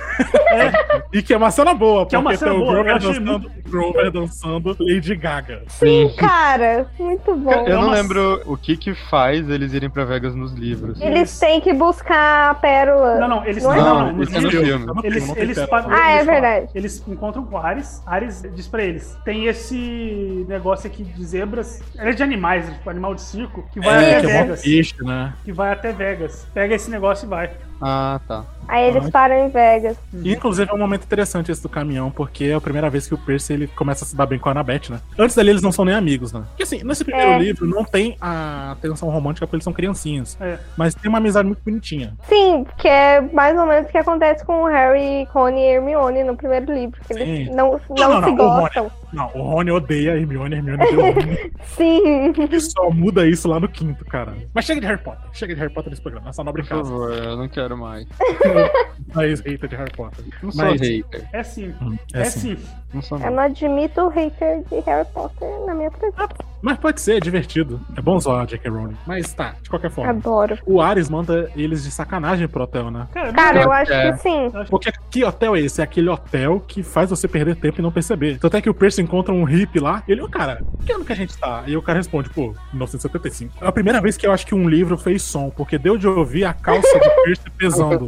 E 1.11 1.21
que 1.21 1.33
é 1.33 1.37
uma 1.37 1.51
cena 1.51 1.73
boa, 1.73 2.05
Que 2.07 2.15
é 2.15 2.19
uma 2.19 2.31
porque 2.31 2.37
cena 2.45 2.51
tem 2.51 2.61
o 2.61 2.65
boa, 2.65 2.77
eu 2.77 2.83
Grover 2.83 3.01
dançando, 3.01 3.51
Grover 3.69 4.11
dançando 4.11 4.77
Lady 4.79 5.15
Gaga. 5.15 5.63
Sim, 5.67 6.11
cara, 6.17 6.87
muito 6.99 7.35
bom. 7.35 7.51
Eu 7.51 7.75
não 7.75 7.87
Nossa. 7.87 8.01
lembro 8.01 8.41
o 8.45 8.57
que 8.57 8.77
que 8.77 8.93
faz 9.09 9.49
eles 9.49 9.73
irem 9.73 9.89
pra 9.89 10.05
Vegas 10.05 10.35
nos 10.35 10.53
livros. 10.53 10.99
Eles 11.01 11.39
têm 11.39 11.59
que 11.61 11.73
buscar 11.73 12.51
a 12.51 12.55
pérola. 12.55 13.19
Não, 13.19 13.27
não, 13.27 13.45
eles 13.45 13.63
Não 13.63 13.73
é 13.73 13.77
não, 13.77 13.85
não, 13.85 13.99
não, 13.99 14.07
é 14.09 14.11
no 14.11 14.23
livros, 14.23 14.51
filme. 14.51 14.85
Eles, 15.03 15.27
Não 15.27 15.35
eles, 15.37 15.57
Ah, 15.89 16.11
é 16.11 16.23
verdade. 16.23 16.69
Eles 16.75 17.03
encontram 17.07 17.45
com 17.45 17.57
Ares. 17.57 18.01
Ares 18.05 18.43
diz 18.55 18.67
pra 18.67 18.83
eles: 18.83 19.17
tem 19.23 19.45
esse 19.45 20.45
negócio 20.47 20.87
aqui 20.87 21.03
de 21.03 21.25
zebras. 21.25 21.81
É 21.97 22.11
de 22.11 22.23
animais, 22.23 22.67
tipo 22.71 22.89
animal 22.89 23.15
de 23.15 23.21
circo, 23.33 23.67
que 23.73 23.79
vai 23.79 24.05
É, 24.05 24.17
até 24.17 24.21
que 24.27 24.31
é 24.31 24.41
Vegas. 24.43 24.61
peixe, 24.61 24.95
né? 25.03 25.33
Que 25.43 25.51
vai 25.51 25.71
até 25.71 25.91
Vegas. 25.91 26.47
Pega 26.53 26.75
esse 26.75 26.89
negócio 26.89 27.25
e 27.25 27.29
vai. 27.29 27.51
Ah, 27.83 28.19
tá. 28.27 28.45
Aí 28.65 28.87
eles 28.87 29.05
Ah. 29.07 29.11
param 29.11 29.35
em 29.45 29.49
Vegas. 29.49 29.97
E, 30.13 30.31
inclusive 30.33 30.71
é 30.71 30.73
um 30.73 30.77
momento 30.77 31.03
interessante 31.03 31.51
esse 31.51 31.61
do 31.61 31.67
caminhão, 31.67 32.09
porque 32.09 32.45
é 32.45 32.53
a 32.53 32.61
primeira 32.61 32.89
vez 32.89 33.05
que 33.07 33.13
o 33.13 33.17
Percy 33.17 33.53
ele 33.53 33.67
começa 33.67 34.05
a 34.05 34.07
se 34.07 34.15
dar 34.15 34.25
bem 34.25 34.39
com 34.39 34.47
a 34.47 34.53
Annabeth, 34.53 34.89
né? 34.89 35.01
Antes 35.19 35.35
dali 35.35 35.49
eles 35.49 35.61
não 35.61 35.71
são 35.71 35.83
nem 35.83 35.93
amigos, 35.93 36.31
né? 36.31 36.43
Porque 36.49 36.63
assim, 36.63 36.81
nesse 36.83 37.03
primeiro 37.03 37.31
É. 37.31 37.39
livro 37.39 37.67
não 37.67 37.83
tem 37.83 38.15
a 38.21 38.77
tensão 38.81 39.09
romântica 39.09 39.45
porque 39.45 39.57
eles 39.57 39.65
são 39.65 39.73
criancinhas. 39.73 40.37
É. 40.39 40.57
Mas 40.77 40.95
tem 40.95 41.09
uma 41.09 41.17
amizade 41.17 41.45
muito 41.45 41.61
bonitinha. 41.63 42.13
Sim, 42.29 42.65
que 42.77 42.87
é 42.87 43.19
mais 43.19 43.57
ou 43.59 43.65
menos 43.65 43.89
o 43.89 43.91
que 43.91 43.97
acontece 43.97 44.45
com 44.45 44.63
o 44.63 44.67
Harry, 44.67 45.25
Rony 45.33 45.59
e 45.59 45.65
Hermione 45.75 46.23
no 46.23 46.37
primeiro 46.37 46.73
livro. 46.73 46.99
Que 47.05 47.13
eles 47.13 47.49
Sim. 47.49 47.53
não, 47.55 47.71
não, 47.71 47.71
não, 47.71 47.79
se 47.79 48.01
não, 48.01 48.11
o 48.17 48.21
Rony- 48.21 48.35
gostam. 48.37 48.91
Não, 49.11 49.29
o 49.35 49.41
Rony 49.43 49.71
odeia 49.71 50.13
a 50.13 50.17
Hermione, 50.17 50.55
a 50.55 50.57
Hermione 50.57 50.81
odeia 50.83 50.97
o 50.99 51.01
Rony. 51.13 51.53
Sim. 51.75 52.33
e 52.49 52.61
só 52.61 52.89
muda 52.89 53.27
isso 53.27 53.47
lá 53.47 53.59
no 53.59 53.67
quinto, 53.67 54.05
cara. 54.05 54.33
Mas 54.53 54.65
chega 54.65 54.79
de 54.79 54.87
Harry 54.87 54.99
Potter. 55.01 55.21
Chega 55.33 55.53
de 55.53 55.59
Harry 55.59 55.73
Potter 55.73 55.89
nesse 55.89 56.01
programa. 56.01 56.29
Essa 56.29 56.43
nobre 56.43 56.63
Por 56.63 56.69
casa. 56.69 56.83
favor, 56.83 57.11
eu 57.11 57.37
não 57.37 57.47
quero 57.49 57.72
mais. 57.75 58.07
Mais 59.13 59.39
hater 59.41 59.69
de 59.69 59.75
Harry 59.75 59.91
Potter. 59.95 60.25
Não 60.41 60.51
sou 60.51 60.65
Mas- 60.65 60.81
hater. 60.81 61.29
É 61.33 61.43
sim. 61.43 61.73
Hum, 61.81 61.95
É, 62.13 62.19
é 62.19 62.21
assim. 62.23 62.55
sim. 62.55 62.65
Não 62.93 63.01
sou 63.01 63.17
Eu 63.19 63.25
não. 63.25 63.31
não 63.35 63.43
admito 63.43 64.01
o 64.01 64.07
hater 64.09 64.63
de 64.63 64.79
Harry 64.79 65.07
Potter 65.13 65.47
na 65.67 65.73
minha 65.75 65.91
presença. 65.91 66.29
Mas 66.63 66.77
pode 66.77 67.01
ser, 67.01 67.17
é 67.17 67.19
divertido. 67.19 67.79
É 67.97 68.01
bom 68.01 68.17
zoar 68.17 68.43
a 68.43 68.45
J.K. 68.45 68.71
Rowling. 68.71 68.95
Mas 69.05 69.33
tá, 69.33 69.53
de 69.61 69.69
qualquer 69.69 69.91
forma. 69.91 70.11
Adoro. 70.11 70.57
O 70.65 70.79
Ares 70.79 71.09
manda 71.09 71.51
eles 71.57 71.83
de 71.83 71.91
sacanagem 71.91 72.47
pro 72.47 72.63
hotel, 72.63 72.89
né? 72.89 73.05
Cara, 73.13 73.33
Cara, 73.33 73.61
eu 73.63 73.71
acho 73.71 73.91
É. 73.91 74.13
que 74.13 74.17
sim. 74.19 74.49
Porque 74.69 74.89
que 75.11 75.25
hotel 75.25 75.57
é 75.57 75.59
esse? 75.59 75.81
É 75.81 75.83
aquele 75.83 76.07
hotel 76.07 76.61
que 76.65 76.81
faz 76.81 77.09
você 77.09 77.27
perder 77.27 77.57
tempo 77.57 77.79
e 77.79 77.83
não 77.83 77.91
perceber. 77.91 78.39
Tanto 78.39 78.55
é 78.55 78.61
que 78.61 78.69
o 78.69 78.73
Percy 78.73 79.01
encontra 79.01 79.33
um 79.33 79.43
hippie 79.43 79.79
lá, 79.81 80.01
e 80.07 80.13
ele, 80.13 80.21
ô 80.21 80.29
cara, 80.29 80.63
que 80.85 80.93
ano 80.93 81.03
que 81.03 81.11
a 81.11 81.15
gente 81.17 81.37
tá? 81.37 81.63
E 81.67 81.75
o 81.75 81.81
cara 81.81 81.99
responde, 81.99 82.29
pô, 82.29 82.55
1975. 82.71 83.53
É 83.61 83.67
a 83.67 83.71
primeira 83.71 83.99
vez 83.99 84.15
que 84.15 84.25
eu 84.25 84.31
acho 84.31 84.47
que 84.47 84.55
um 84.55 84.69
livro 84.69 84.97
fez 84.97 85.21
som, 85.21 85.49
porque 85.49 85.77
deu 85.77 85.97
de 85.97 86.07
ouvir 86.07 86.45
a 86.45 86.53
calça 86.53 86.97
do 86.97 87.09
Percy 87.25 87.49
pesando. 87.57 88.07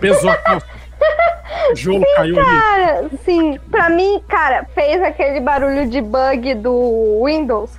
Pesou 0.00 0.28
a 0.30 0.36
calça. 0.38 0.66
Jolo 1.76 2.04
caiu 2.16 2.38
ali. 2.38 2.44
Cara, 2.44 3.10
sim. 3.24 3.58
Pra 3.70 3.88
mim, 3.88 4.20
cara, 4.28 4.64
fez 4.74 5.02
aquele 5.02 5.40
barulho 5.40 5.88
de 5.88 6.00
bug 6.00 6.54
do 6.54 7.22
Windows. 7.24 7.70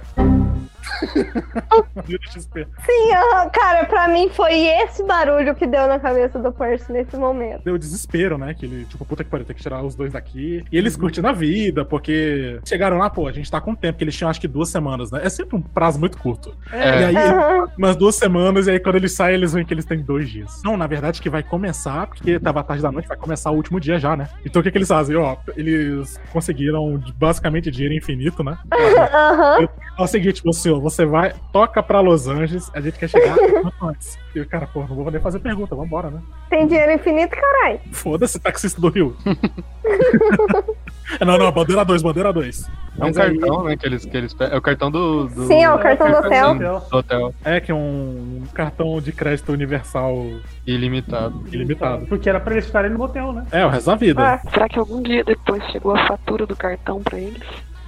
Sim, 2.86 3.10
cara, 3.52 3.86
pra 3.86 4.08
mim 4.08 4.30
foi 4.30 4.54
esse 4.54 5.04
barulho 5.04 5.56
que 5.56 5.66
deu 5.66 5.88
na 5.88 6.00
cabeça 6.00 6.40
do 6.40 6.52
Percy 6.52 6.92
nesse 6.92 7.16
momento. 7.16 7.64
Deu 7.64 7.78
desespero, 7.78 8.38
né? 8.38 8.54
Que 8.54 8.66
ele, 8.66 8.86
tipo, 8.86 9.06
puta 9.06 9.24
que 9.24 9.30
pariu, 9.30 9.46
tem 9.46 9.56
que 9.56 9.62
tirar 9.62 9.84
os 9.84 9.96
dois 9.96 10.14
daqui. 10.14 10.64
E 10.72 10.78
eles 10.78 10.96
curtindo 10.96 11.28
a 11.28 11.32
vida, 11.32 11.86
porque 11.86 12.60
chegaram 12.66 12.98
lá, 12.98 13.10
pô, 13.10 13.28
a 13.28 13.32
gente 13.32 13.50
tá 13.50 13.62
com 13.62 13.76
tempo, 13.76 13.98
que 13.98 14.04
eles 14.04 14.16
tinham 14.16 14.30
acho 14.30 14.42
que 14.42 14.48
duas 14.48 14.70
semanas, 14.70 15.12
né? 15.12 15.22
É 15.24 15.30
sempre 15.30 15.56
um 15.56 15.62
prazo 15.62 16.00
muito 16.00 16.18
curto. 16.18 16.56
É. 16.72 17.02
E 17.02 17.04
aí, 17.06 17.18
Aham. 17.18 17.68
umas 17.78 17.96
duas 17.96 18.16
semanas, 18.16 18.68
e 18.68 18.72
aí 18.72 18.80
quando 18.80 18.96
eles 18.96 19.14
saem, 19.14 19.36
eles 19.36 19.54
veem 19.54 19.66
que 19.66 19.74
eles 19.74 19.86
têm 19.86 20.02
dois 20.02 20.30
dias. 20.30 20.62
Não, 20.64 20.78
na 20.78 20.88
verdade, 20.88 21.22
que 21.22 21.30
vai 21.30 21.44
começar, 21.44 22.08
porque 22.08 22.40
tava 22.40 22.60
à 22.60 22.64
tarde 22.64 22.84
da 22.84 22.92
noite, 22.92 23.08
vai 23.08 23.18
começar 23.18 23.52
o 23.52 23.56
último 23.56 23.80
dia 23.80 24.00
já, 24.00 24.16
né? 24.16 24.28
Então 24.46 24.60
o 24.60 24.64
que, 24.64 24.72
que 24.72 24.78
eles 24.78 24.88
fazem? 24.88 25.16
Ó, 25.16 25.38
eles 25.56 26.20
conseguiram 26.32 27.02
basicamente 27.18 27.72
dinheiro 27.72 27.96
infinito, 27.96 28.44
né? 28.44 28.58
Aham. 28.74 29.68
É 29.98 30.02
o 30.02 30.08
seguinte, 30.08 30.42
você, 30.44 30.73
ó, 30.74 30.80
você 30.80 31.06
vai, 31.06 31.34
toca 31.52 31.82
pra 31.84 32.00
Los 32.00 32.28
Angeles, 32.28 32.70
a 32.74 32.82
gente 32.82 32.98
quer 33.00 33.10
chegar 33.10 33.36
antes. 33.82 34.18
E 34.36 34.40
o 34.40 34.48
cara, 34.48 34.66
pô, 34.68 34.80
não 34.82 34.88
vou 34.88 35.06
poder 35.06 35.22
fazer 35.22 35.40
pergunta, 35.40 35.76
vambora, 35.76 36.10
né? 36.10 36.20
Tem 36.50 36.66
dinheiro 36.68 36.92
infinito, 36.92 37.36
caralho. 37.36 37.80
Foda-se, 37.92 38.40
taxista 38.40 38.82
do 38.82 38.90
Rio. 38.90 39.16
não, 41.26 41.38
não, 41.38 41.52
bandeira 41.52 41.84
2, 41.86 42.02
bandeira 42.02 42.34
2. 42.34 42.70
É 43.00 43.06
um 43.06 43.12
cartão, 43.14 43.64
né, 43.64 43.76
que 43.78 43.86
eles, 43.86 44.06
que 44.06 44.16
eles 44.16 44.36
É 44.40 44.56
o 44.58 44.62
cartão 44.62 44.90
do... 44.92 45.28
do- 45.28 45.48
Sim, 45.48 45.64
é 45.64 45.72
o 45.74 45.80
cartão 45.80 46.10
do 46.12 46.18
hotel. 46.18 46.54
Sim, 46.54 46.60
do 46.90 46.98
hotel. 46.98 47.34
É 47.44 47.60
que 47.60 47.72
é 47.72 47.76
um 47.76 48.44
cartão 48.54 49.00
de 49.02 49.12
crédito 49.12 49.52
universal 49.52 50.26
Ilimitado. 50.66 51.44
ilimitado. 51.52 52.06
Porque 52.08 52.30
era 52.30 52.40
pra 52.40 52.54
eles 52.54 52.66
ficarem 52.66 52.92
no 52.92 53.02
hotel, 53.04 53.34
né? 53.34 53.46
É, 53.52 53.66
o 53.66 53.70
resto 53.70 53.88
da 53.88 53.96
vida. 53.96 54.22
Ah, 54.24 54.40
Será 54.52 54.70
que 54.70 54.78
algum 54.80 55.02
dia 55.02 55.24
depois 55.24 55.64
chegou 55.72 55.96
a 55.96 56.08
fatura 56.08 56.46
do 56.46 56.56
cartão 56.56 57.02
pra 57.02 57.18
eles? 57.20 57.42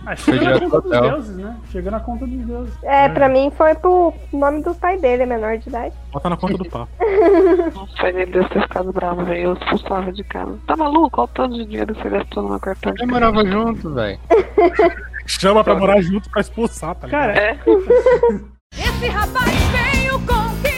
Ah, 0.06 0.16
chega 0.16 0.50
na 0.52 0.60
conta 0.70 0.82
dos 0.82 0.92
deuses, 1.02 1.38
né? 1.38 1.58
Chega 1.72 1.92
na 1.92 2.00
conta 2.00 2.28
dos 2.28 2.46
deuses. 2.46 2.74
é, 2.84 3.10
pra 3.10 3.28
mim 3.30 3.52
foi 3.58 3.74
pro 3.76 4.14
nome 4.32 4.62
do 4.62 4.76
pai 4.76 4.98
dele, 5.00 5.24
é 5.24 5.26
menor 5.26 5.58
de 5.58 5.68
idade. 5.70 5.96
Bota 6.12 6.30
na 6.30 6.38
conta 6.38 6.58
do 6.58 6.66
papo. 6.66 6.92
Nossa, 7.76 7.94
pai 8.02 8.14
dele 8.14 8.32
deve 8.32 8.50
ter 8.50 8.62
ficado 8.62 8.92
bravo, 8.94 9.24
velho. 9.26 9.42
Eu 9.50 9.54
expulsava 9.54 10.12
de 10.12 10.24
casa. 10.24 10.58
Tá 10.68 10.76
maluco? 10.78 11.22
Olha 11.22 11.26
o 11.26 11.28
tanto 11.34 11.56
de 11.56 11.66
dinheiro 11.66 11.94
que 11.96 12.02
você 12.04 12.10
gastou 12.10 12.44
no 12.44 12.50
meu 12.50 12.60
cartão 12.60 12.94
Eu 13.00 13.08
morava 13.08 13.46
junto, 13.46 13.94
velho. 13.94 14.20
Chama 15.28 15.64
pra 15.64 15.76
morar 15.76 16.00
junto 16.02 16.30
pra 16.30 16.42
expulsar, 16.42 16.94
tá 16.96 17.08
ligado? 17.08 17.34
Cara, 17.34 17.40
É. 17.40 17.58
Esse 18.78 19.08
rapaz 19.08 19.52
veio 19.72 20.20
conquistar, 20.20 20.75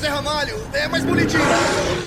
Zé 0.00 0.08
Ramalho. 0.08 0.56
É 0.72 0.88
mais 0.88 1.04
bonitinho. 1.04 1.42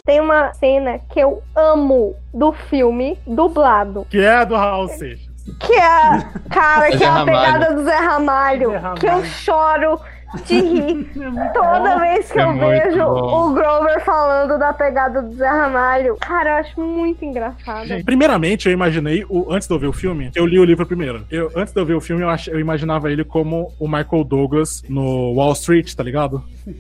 Tem 0.04 0.20
uma 0.20 0.52
cena 0.56 0.98
que 1.12 1.20
eu 1.20 1.44
amo 1.56 2.16
do 2.34 2.52
filme 2.52 3.20
dublado. 3.28 4.08
Que 4.10 4.20
é 4.20 4.38
a 4.38 4.44
do 4.44 4.56
Raul 4.56 4.88
Seixas. 4.88 5.32
Que 5.60 5.74
é, 5.74 6.26
cara, 6.50 6.90
que 6.98 7.04
é 7.04 7.08
a 7.08 7.24
pegada 7.24 7.74
do 7.76 7.84
Zé 7.84 7.96
Ramalho. 7.96 8.72
Zé 8.72 8.78
Ramalho. 8.78 9.00
Que 9.00 9.06
eu 9.06 9.24
choro 9.24 10.00
de 10.46 10.60
rir. 10.60 11.12
É 11.44 11.48
Toda 11.50 12.00
vez 12.00 12.32
que 12.32 12.40
É 12.40 12.44
eu 12.44 12.54
vejo 12.58 12.98
bom. 13.06 13.50
o 13.50 13.54
Grover 13.54 14.04
falando 14.04 14.58
da 14.58 14.74
pegada 14.74 15.22
do 15.22 15.34
Zé 15.36 15.48
Ramalho, 15.48 16.16
cara, 16.20 16.50
eu 16.52 16.56
acho 16.58 16.82
muito 16.82 17.24
engraçado. 17.24 17.86
Gente, 17.86 18.04
primeiramente, 18.04 18.68
eu 18.68 18.74
imaginei, 18.74 19.26
o, 19.30 19.52
antes 19.52 19.68
de 19.68 19.74
eu 19.74 19.80
ver 19.80 19.88
o 19.88 19.94
filme, 19.94 20.32
eu 20.36 20.46
li 20.46 20.60
o 20.60 20.66
livro 20.66 20.86
primeiro. 20.86 21.26
Eu, 21.32 21.52
antes 21.56 21.74
de 21.74 21.80
eu 21.80 21.86
ver 21.86 21.94
o 21.96 22.02
filme, 22.02 22.24
eu, 22.24 22.30
ach, 22.30 22.48
eu 22.48 22.60
imaginava 22.60 23.12
ele 23.12 23.24
como 23.24 23.72
o 23.80 23.88
Michael 23.88 24.24
Douglas 24.24 24.84
no 24.90 25.34
Wall 25.34 25.54
Street, 25.54 25.94
tá 25.94 26.04
ligado? 26.04 26.44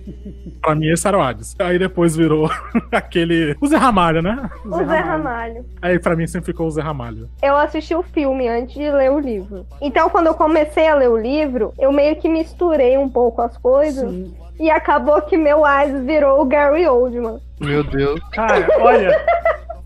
pra 0.61 0.75
mim, 0.75 0.89
esse 0.89 1.07
era 1.07 1.17
o 1.17 1.21
Hades. 1.21 1.55
Aí 1.59 1.77
depois 1.77 2.15
virou 2.15 2.49
aquele. 2.91 3.55
O 3.61 3.67
Zé 3.67 3.77
Ramalho, 3.77 4.21
né? 4.21 4.49
O 4.65 4.77
Zé 4.85 4.99
Ramalho. 4.99 5.65
Aí 5.81 5.99
pra 5.99 6.15
mim 6.15 6.27
sempre 6.27 6.47
ficou 6.47 6.67
o 6.67 6.71
Zé 6.71 6.81
Ramalho. 6.81 7.29
Eu 7.41 7.55
assisti 7.57 7.93
o 7.95 8.03
filme 8.03 8.47
antes 8.47 8.73
de 8.75 8.89
ler 8.91 9.11
o 9.11 9.19
livro. 9.19 9.65
Então, 9.81 10.09
quando 10.09 10.27
eu 10.27 10.33
comecei 10.33 10.87
a 10.87 10.95
ler 10.95 11.09
o 11.09 11.17
livro, 11.17 11.73
eu 11.79 11.91
meio 11.91 12.15
que 12.15 12.27
misturei 12.29 12.97
um 12.97 13.09
pouco 13.09 13.41
as 13.43 13.57
coisas. 13.57 14.09
Sim. 14.09 14.35
E 14.59 14.69
acabou 14.69 15.21
que 15.21 15.35
meu 15.37 15.63
eyes 15.65 16.03
virou 16.05 16.41
o 16.41 16.45
Gary 16.45 16.87
Oldman. 16.87 17.39
Meu 17.59 17.83
Deus. 17.83 18.19
Cara, 18.31 18.67
olha, 18.79 19.19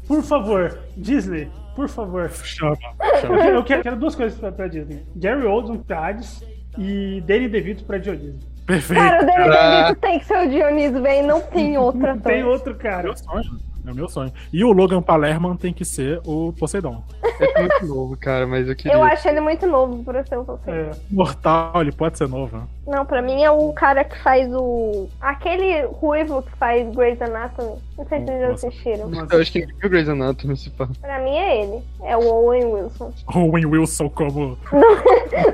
por 0.08 0.22
favor, 0.24 0.78
Disney, 0.96 1.50
por 1.76 1.88
favor. 1.90 2.30
Chama. 2.30 2.78
Eu 3.02 3.20
chama. 3.22 3.38
quero, 3.38 3.56
eu 3.58 3.64
quero- 3.64 3.96
duas 3.96 4.16
coisas 4.16 4.38
pra, 4.40 4.52
pra 4.52 4.68
Disney: 4.68 5.04
Gary 5.16 5.46
Oldman 5.46 5.80
pra 5.80 6.08
Hades 6.08 6.44
e 6.78 7.22
Danny 7.26 7.48
DeVito 7.48 7.84
pra 7.86 7.98
Dionísio. 7.98 8.40
Perfeito. 8.66 9.00
Cara, 9.02 9.24
o 9.24 9.26
Danny 9.26 9.56
Ah. 9.56 9.82
DeVito 9.84 10.02
tem 10.02 10.20
que 10.20 10.26
ser 10.26 10.46
o 10.46 10.50
Dionísio, 10.50 11.02
velho. 11.02 11.28
Não 11.28 11.42
tem 11.42 11.78
outra. 11.78 12.14
Não 12.16 12.22
tem 12.22 12.44
outro 12.44 12.76
cara. 12.76 13.04
Meu 13.04 13.18
sonho. 13.18 13.68
É 13.86 13.92
o 13.92 13.96
meu 13.96 14.10
sonho. 14.10 14.34
E 14.52 14.66
o 14.66 14.74
Logan 14.74 15.02
Palerman 15.02 15.56
tem 15.56 15.72
que 15.72 15.86
ser 15.86 16.20
o 16.26 16.52
Poseidon. 16.54 17.02
É 17.40 17.62
muito 17.62 17.86
novo, 17.86 18.18
cara, 18.18 18.48
mas 18.48 18.68
eu 18.68 18.76
queria. 18.76 18.94
Eu 18.98 19.04
acho 19.04 19.28
ele 19.28 19.40
muito 19.40 19.68
novo 19.68 20.04
pra 20.04 20.26
ser 20.26 20.38
o 20.40 20.44
você. 20.44 20.72
É. 20.72 20.92
Mortal, 21.12 21.72
ele 21.82 21.92
pode 21.92 22.18
ser 22.18 22.28
novo. 22.28 22.68
Não, 22.88 23.06
pra 23.06 23.22
mim 23.22 23.44
é 23.44 23.52
o 23.52 23.74
cara 23.74 24.04
que 24.04 24.18
faz 24.24 24.48
o. 24.54 25.08
Aquele 25.22 25.82
ruivo 25.88 26.42
que 26.42 26.52
faz 26.58 26.88
Grey's 26.96 27.22
Anatomy. 27.22 27.76
Não 27.98 28.06
sei 28.06 28.20
se 28.20 28.26
vocês 28.26 28.40
já 28.42 28.48
Nossa. 28.50 28.68
assistiram. 28.68 29.12
Eu 29.32 29.42
acho 29.42 29.52
que 29.52 29.66
nem 29.66 29.76
viu 29.76 29.90
Grey's 29.90 30.08
Anatomy, 30.10 30.56
se 30.56 30.70
pá. 30.70 30.88
Pra 31.02 31.20
mim 31.20 31.36
é 31.36 31.62
ele. 31.64 31.84
É 32.04 32.16
o 32.16 32.26
Owen 32.26 32.66
Wilson. 32.66 33.12
Owen 33.36 33.66
Wilson 33.66 34.10
como. 34.10 34.58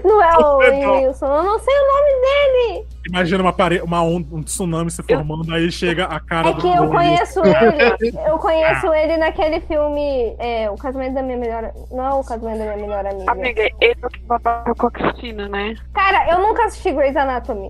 Não 0.04 0.22
é 0.24 0.38
o 0.38 0.58
Owen 0.58 0.82
Não. 0.82 0.94
Wilson. 1.04 1.26
Eu 1.26 1.44
não 1.44 1.60
sei 1.60 1.74
o 1.74 1.88
nome 1.88 2.22
dele. 2.22 2.88
Imagina 3.10 3.44
uma 3.44 3.52
pare... 3.52 3.82
uma 3.82 4.02
onda, 4.02 4.34
um 4.34 4.42
tsunami 4.42 4.90
se 4.90 5.04
formando, 5.04 5.54
aí 5.54 5.70
chega 5.72 6.06
a 6.06 6.20
cara 6.22 6.50
É 6.50 6.54
do 6.54 6.62
que 6.62 6.68
eu 6.68 6.84
Owen 6.84 6.90
conheço 6.92 7.42
ele. 7.44 8.18
Eu 8.28 8.36
Ah. 8.36 8.40
conheço 8.40 8.94
ele 8.94 9.18
naquele 9.18 9.60
filme. 9.62 10.36
É, 10.40 10.70
O 10.70 10.76
Casamento 10.78 11.14
da 11.16 11.22
Minha 11.24 11.38
Melhor. 11.38 11.72
Não 11.92 12.06
é 12.06 12.14
o 12.14 12.24
Casamento 12.24 12.60
da 12.60 12.66
Minha 12.66 12.78
Melhor 12.78 13.06
Amiga. 13.06 13.32
Amiga, 13.32 13.62
ele 13.82 13.98
é 14.02 14.06
o 14.06 14.10
que 14.10 14.20
babava 14.24 14.74
com 14.76 14.88
a 14.88 14.92
Cristina, 14.92 15.48
né? 15.50 15.76
Cara, 15.94 16.30
eu 16.32 16.40
nunca 16.42 16.66
assisti 16.66 16.92
Grey's 16.92 17.16
Anatomy. 17.16 17.23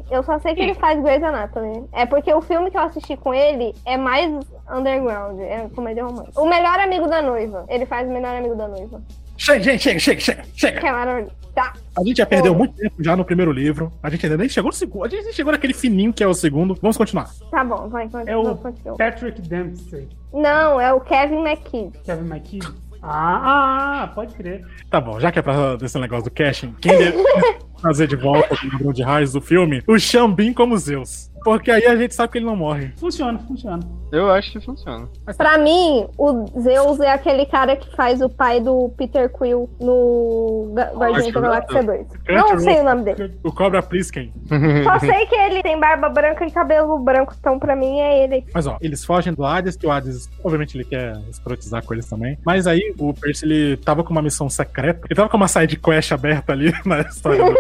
Eu 0.10 0.24
só 0.24 0.40
sei 0.40 0.56
que 0.56 0.62
ele 0.62 0.74
faz 0.74 1.02
Grey's 1.02 1.24
Anatomy. 1.24 1.86
É 1.92 2.06
porque 2.06 2.34
o 2.34 2.42
filme 2.42 2.72
que 2.72 2.78
eu 2.78 2.82
assisti 2.82 3.16
com 3.18 3.34
ele 3.34 3.74
é 3.86 3.98
mais 3.98 4.32
underground. 4.72 5.40
É 5.40 5.68
comédia 5.74 6.06
romântica. 6.06 6.40
O 6.40 6.48
melhor 6.48 6.80
amigo 6.80 7.08
da 7.08 7.22
noiva. 7.22 7.66
Ele 7.68 7.86
faz 7.86 8.08
o 8.08 8.12
melhor 8.12 8.36
amigo 8.36 8.56
da 8.56 8.68
noiva. 8.68 9.02
Chega, 9.38 9.64
gente, 9.64 9.82
chega, 9.82 10.00
chega, 10.00 10.22
chega, 10.22 10.44
chega. 10.56 10.80
Que 10.80 10.88
é 10.88 10.92
maravilhoso. 10.92 11.36
Tá. 11.54 11.74
A 11.96 12.04
gente 12.04 12.18
já 12.18 12.26
perdeu 12.26 12.56
muito 12.56 12.76
tempo 12.76 12.96
já 13.04 13.16
no 13.16 13.24
primeiro 13.24 13.52
livro. 13.52 13.92
A 14.02 14.10
gente 14.10 14.26
ainda 14.26 14.38
nem 14.38 14.50
chegou 14.50 14.70
no 14.70 14.76
segundo. 14.76 15.06
A 15.06 15.08
gente 15.08 15.26
nem 15.26 15.34
chegou 15.34 15.52
naquele 15.52 15.74
fininho 15.74 16.12
que 16.12 16.24
é 16.24 16.28
o 16.28 16.34
segundo. 16.34 16.76
Vamos 16.82 16.98
continuar. 16.98 17.30
Tá 17.52 17.64
bom, 17.64 17.90
vai. 17.90 18.10
É 18.26 18.36
o 18.36 18.56
continua. 18.56 18.98
Patrick 18.98 19.42
Dempsey. 19.42 20.08
Não, 20.34 20.82
é 20.82 20.92
o 20.94 21.00
Kevin 21.00 21.44
McKidd. 21.44 21.92
Kevin 22.04 22.28
McKee. 22.28 22.60
Ah, 23.04 24.04
ah, 24.04 24.08
pode 24.08 24.34
crer. 24.34 24.66
Tá 24.90 25.02
bom, 25.02 25.20
já 25.20 25.30
que 25.32 25.38
é 25.38 25.42
pra 25.42 25.76
desse 25.76 26.00
negócio 26.00 26.24
do 26.24 26.32
casting, 26.32 26.74
quem 26.80 26.98
deve 26.98 27.18
trazer 27.84 28.08
de 28.08 28.16
volta 28.16 28.54
o 28.54 28.68
ladrão 28.72 28.94
de 28.94 29.04
do 29.34 29.42
filme? 29.42 29.84
O 29.86 30.00
Xambin 30.00 30.54
como 30.54 30.78
Zeus. 30.78 31.30
Porque 31.44 31.72
aí 31.72 31.86
a 31.86 31.96
gente 31.96 32.14
sabe 32.16 32.32
que 32.32 32.38
ele 32.38 32.46
não 32.46 32.56
morre. 32.56 32.92
Funciona, 32.98 33.40
funciona. 33.40 33.80
Eu 34.12 34.30
acho 34.32 34.52
que 34.52 34.62
funciona. 34.62 35.08
Pra 35.38 35.58
mim, 35.58 36.08
o 36.18 36.46
Zeus 36.62 37.00
é 37.00 37.12
aquele 37.12 37.46
cara 37.48 37.76
que 37.76 37.96
faz 37.96 38.22
o 38.22 38.30
pai 38.30 38.60
do 38.62 38.90
Peter 38.96 39.28
Quill 39.32 39.68
no 39.82 40.72
Ga- 40.76 40.92
Guardiões 40.96 41.34
da 41.34 41.42
Galáxia 41.42 41.84
2. 41.84 42.08
Não 42.30 42.60
sei 42.60 42.80
o 42.80 42.84
nome 42.84 43.04
dele. 43.04 43.34
O 43.44 43.52
Cobra 43.52 43.82
Plisken. 43.82 44.32
Só 44.84 45.00
sei 45.00 45.26
que 45.26 45.36
ele 45.36 45.64
tem 45.64 45.80
barba 45.80 46.10
branca 46.10 46.46
e 46.46 46.52
cabelo 46.52 47.00
branco, 47.00 47.34
então 47.40 47.58
pra 47.58 47.76
mim 47.76 48.00
é 48.00 48.24
ele. 48.24 48.46
Mas 48.54 48.68
ó, 48.68 48.78
eles 48.82 49.04
fogem 49.04 49.34
do 49.34 49.44
Hades, 49.44 49.76
que 49.76 49.88
o 49.88 49.92
Hades, 49.92 50.30
obviamente, 50.44 50.78
ele 50.78 50.86
quer 50.86 51.18
escrotizar 51.30 51.84
com 51.84 51.94
eles 51.96 52.08
também. 52.08 52.38
Mas 52.46 52.68
aí 52.68 52.94
o 53.00 53.14
Percy, 53.16 53.46
ele 53.46 53.78
tava 53.78 54.04
com 54.04 54.12
uma 54.12 54.22
missão 54.22 54.48
secreta. 54.48 55.02
Ele 55.10 55.16
tava 55.16 55.28
com 55.30 55.38
uma 55.38 55.48
side 55.48 55.76
quest 55.78 56.12
aberta 56.12 56.52
ali 56.54 56.72
na 56.86 57.02
história 57.02 57.44
do 57.44 57.56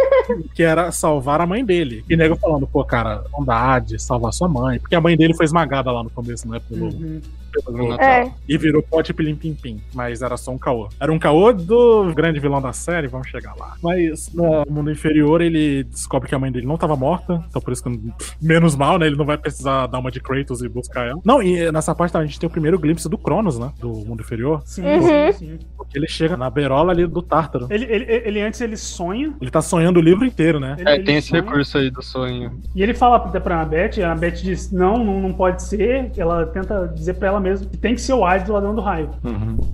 que 0.53 0.61
era 0.61 0.91
salvar 0.91 1.41
a 1.41 1.47
mãe 1.47 1.65
dele. 1.65 2.05
E 2.07 2.15
nego 2.15 2.35
falando, 2.35 2.67
pô, 2.67 2.83
cara, 2.85 3.23
não 3.33 3.43
dá 3.43 3.72
salvar 3.99 4.33
sua 4.33 4.47
mãe. 4.47 4.79
Porque 4.79 4.95
a 4.95 5.01
mãe 5.01 5.15
dele 5.15 5.33
foi 5.33 5.45
esmagada 5.45 5.91
lá 5.91 6.03
no 6.03 6.09
começo, 6.09 6.47
né? 6.47 6.59
Pelo, 6.67 6.85
Uhum. 6.85 7.21
Pelo 7.61 7.89
Natal. 7.89 8.07
É. 8.07 8.31
E 8.47 8.57
virou 8.57 8.81
pote 8.81 9.13
pilim 9.13 9.35
pim 9.35 9.53
pim. 9.53 9.81
Mas 9.93 10.21
era 10.21 10.37
só 10.37 10.51
um 10.51 10.57
caô. 10.57 10.89
Era 10.99 11.11
um 11.11 11.19
caô 11.19 11.51
do 11.53 12.11
grande 12.13 12.39
vilão 12.39 12.61
da 12.61 12.73
série, 12.73 13.07
vamos 13.07 13.27
chegar 13.27 13.55
lá. 13.55 13.75
Mas 13.81 14.31
no 14.33 14.63
mundo 14.69 14.89
inferior, 14.91 15.41
ele 15.41 15.83
descobre 15.83 16.27
que 16.29 16.35
a 16.35 16.39
mãe 16.39 16.51
dele 16.51 16.65
não 16.65 16.77
tava 16.77 16.95
morta. 16.95 17.43
Então 17.49 17.61
por 17.61 17.71
isso 17.73 17.83
que, 17.83 17.89
menos 18.41 18.75
mal, 18.75 18.97
né? 18.97 19.07
Ele 19.07 19.15
não 19.15 19.25
vai 19.25 19.37
precisar 19.37 19.87
dar 19.87 19.99
uma 19.99 20.11
de 20.11 20.19
Kratos 20.19 20.61
e 20.61 20.69
buscar 20.69 21.07
ela. 21.07 21.19
Não, 21.25 21.41
e 21.41 21.71
nessa 21.71 21.93
parte 21.93 22.15
a 22.17 22.25
gente 22.25 22.39
tem 22.39 22.47
o 22.47 22.51
primeiro 22.51 22.79
glimpse 22.79 23.09
do 23.09 23.17
Cronos, 23.17 23.57
né? 23.59 23.71
Do 23.79 23.89
mundo 23.89 24.21
inferior. 24.21 24.61
Sim, 24.65 24.83
Uhum. 24.83 25.31
sim, 25.31 25.31
sim. 25.33 25.59
Porque 25.77 25.97
ele 25.97 26.07
chega 26.07 26.37
na 26.37 26.49
berola 26.49 26.91
ali 26.91 27.05
do 27.07 27.21
Tártaro. 27.21 27.67
Ele, 27.69 27.85
ele, 27.85 28.05
ele 28.25 28.41
antes 28.41 28.61
ele 28.61 28.77
sonha. 28.77 29.33
Ele 29.41 29.51
tá 29.51 29.61
sonhando 29.61 29.97
o 29.97 30.01
livro 30.01 30.25
inteiro, 30.25 30.59
né? 30.59 30.75
Ele, 30.79 30.89
É, 30.89 30.95
ele 30.95 31.03
tem 31.03 31.15
esse 31.17 31.29
sonha, 31.29 31.41
recurso 31.41 31.77
aí 31.77 31.89
do 31.89 32.01
sonho. 32.01 32.59
E 32.75 32.81
ele 32.83 32.93
fala 32.93 33.19
pra, 33.19 33.39
pra 33.41 33.55
Annabeth, 33.61 34.01
a 34.01 34.11
Annabeth 34.11 34.41
diz, 34.41 34.71
não, 34.71 35.03
não, 35.03 35.19
não 35.21 35.33
pode 35.33 35.63
ser. 35.63 36.11
Ela 36.17 36.45
tenta 36.47 36.87
dizer 36.93 37.13
pra 37.15 37.27
ela 37.29 37.39
mesma 37.43 37.69
que 37.69 37.77
tem 37.77 37.93
que 37.95 38.01
ser 38.01 38.13
o 38.13 38.25
Hades 38.25 38.47
do 38.47 38.53
ladrão 38.53 38.73
do 38.73 38.81
raio. 38.81 39.09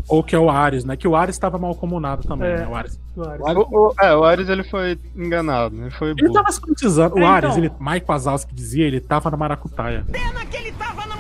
Ou 0.08 0.24
que 0.24 0.36
é 0.36 0.40
o 0.40 0.50
Ares, 0.50 0.84
né? 0.84 0.96
Que 0.98 1.08
o 1.08 1.16
Ares 1.16 1.38
tava 1.38 1.58
mal 1.58 1.74
comunado 1.76 2.28
também, 2.28 2.50
É. 2.50 2.58
né? 2.58 2.68
O 2.68 2.76
Ares. 2.76 3.00
do 3.16 3.28
Hades. 3.28 3.42
O, 3.46 3.88
o- 3.90 3.94
é, 4.02 4.16
o 4.16 4.24
Ares 4.24 4.50
ele 4.50 4.64
foi 4.64 4.98
enganado, 5.16 5.76
né? 5.76 5.84
Ele 5.84 5.92
foi 5.92 6.10
Ele 6.10 6.22
burro. 6.24 6.34
tava 6.34 6.52
se 6.52 6.60
politizando. 6.62 7.16
O 7.16 7.20
É, 7.20 7.26
Ares, 7.26 7.52
então. 7.58 7.64
ele, 7.64 7.74
Mike 7.80 8.06
Wazowski 8.08 8.54
dizia, 8.54 8.86
ele 8.86 9.00
tava 9.00 9.30
na 9.32 9.38
maracutaia. 9.38 10.04
Pena 10.12 10.46
que 10.46 10.58
ele 10.58 10.72
tava 10.74 11.06
na 11.06 11.16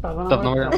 Tava 0.00 0.24
na 0.24 0.28
Tava 0.30 0.54
na 0.54 0.70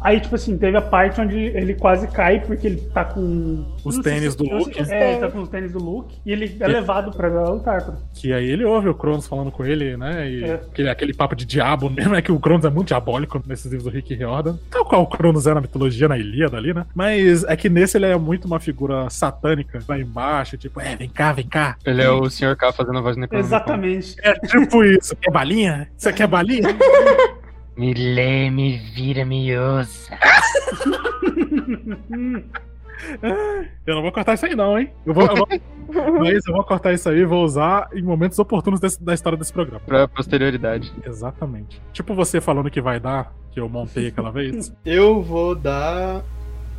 Aí, 0.00 0.20
tipo 0.20 0.34
assim, 0.34 0.58
teve 0.58 0.76
a 0.76 0.82
parte 0.82 1.20
onde 1.20 1.36
ele 1.38 1.74
quase 1.74 2.08
cai 2.08 2.40
porque 2.40 2.66
ele 2.66 2.76
tá 2.92 3.04
com. 3.04 3.64
Os 3.84 3.98
tênis 3.98 4.32
se- 4.32 4.38
do 4.38 4.44
Luke. 4.44 4.80
É, 4.90 5.12
ele 5.12 5.20
tá 5.20 5.30
com 5.30 5.40
os 5.42 5.48
tênis 5.48 5.70
do 5.72 5.78
Luke. 5.78 6.16
E 6.26 6.32
ele 6.32 6.56
é 6.58 6.66
levado 6.66 7.12
pra 7.16 7.28
o 7.52 7.60
Tártaro. 7.60 7.98
Que 8.14 8.32
aí 8.32 8.50
ele 8.50 8.64
ouve 8.64 8.88
o 8.88 8.94
Cronos 8.94 9.26
falando 9.28 9.52
com 9.52 9.64
ele, 9.64 9.96
né? 9.96 10.28
E 10.28 10.44
É. 10.44 10.54
aquele, 10.54 10.88
aquele 10.90 11.14
papo 11.14 11.36
de 11.36 11.44
diabo 11.44 11.88
mesmo, 11.88 12.14
é 12.16 12.22
que 12.22 12.32
o 12.32 12.40
Cronos 12.40 12.64
é 12.64 12.70
muito 12.70 12.88
diabólico 12.88 13.40
nesses 13.46 13.66
livros 13.66 13.84
do 13.84 13.90
Rick 13.90 14.12
Riordan. 14.14 14.56
Tal 14.70 14.84
qual 14.84 15.02
o 15.02 15.06
Cronos 15.06 15.46
é 15.46 15.54
na 15.54 15.60
mitologia, 15.60 16.08
na 16.08 16.18
Ilíada 16.18 16.56
ali, 16.56 16.74
né? 16.74 16.84
Mas 16.94 17.44
é 17.44 17.54
que 17.56 17.68
nesse 17.68 17.96
ele 17.96 18.06
é 18.06 18.16
muito 18.16 18.46
uma 18.46 18.58
figura 18.58 19.08
satânica, 19.08 19.78
lá 19.88 19.98
embaixo, 19.98 20.56
tipo, 20.56 20.80
é, 20.80 20.96
vem 20.96 21.08
cá, 21.08 21.32
vem 21.32 21.46
cá. 21.46 21.76
Ele 21.86 22.02
é 22.02 22.10
o 22.10 22.28
Sr. 22.28 22.56
K 22.56 22.72
fazendo 22.72 22.98
a 22.98 23.00
voz 23.02 23.14
do 23.14 23.20
Necronomicon. 23.20 23.46
Exatamente. 23.56 24.16
É 24.22 24.32
tipo 24.46 24.82
isso. 24.82 25.14
Quer 25.16 25.30
balinha? 25.30 25.88
Você 25.96 26.12
quer 26.12 26.26
balinha? 26.26 26.68
Me 27.76 27.94
lê, 27.94 28.50
me 28.50 28.76
vira, 28.78 29.24
me 29.24 29.56
ouça. 29.56 30.16
Eu 33.86 33.94
não 33.96 34.02
vou 34.02 34.12
cortar 34.12 34.34
isso 34.34 34.46
aí, 34.46 34.54
não, 34.54 34.78
hein? 34.78 34.90
Eu 35.04 35.12
vou, 35.12 35.26
eu 35.26 35.34
vou- 35.36 35.48
mas 36.20 36.46
eu 36.46 36.54
vou 36.54 36.62
cortar 36.64 36.92
isso 36.92 37.08
aí 37.08 37.18
e 37.18 37.24
vou 37.24 37.42
usar 37.44 37.88
em 37.92 38.02
momentos 38.02 38.38
oportunos 38.38 38.78
desse- 38.78 39.02
da 39.02 39.12
história 39.12 39.36
desse 39.36 39.52
programa. 39.52 39.80
Pra 39.84 40.06
posterioridade. 40.06 40.92
Exatamente. 41.04 41.80
Tipo 41.92 42.14
você 42.14 42.40
falando 42.40 42.70
que 42.70 42.80
vai 42.80 43.00
dar, 43.00 43.32
que 43.50 43.58
eu 43.58 43.68
montei 43.68 44.06
aquela 44.08 44.30
vez. 44.30 44.72
Eu 44.86 45.20
vou 45.20 45.54
dar 45.54 46.22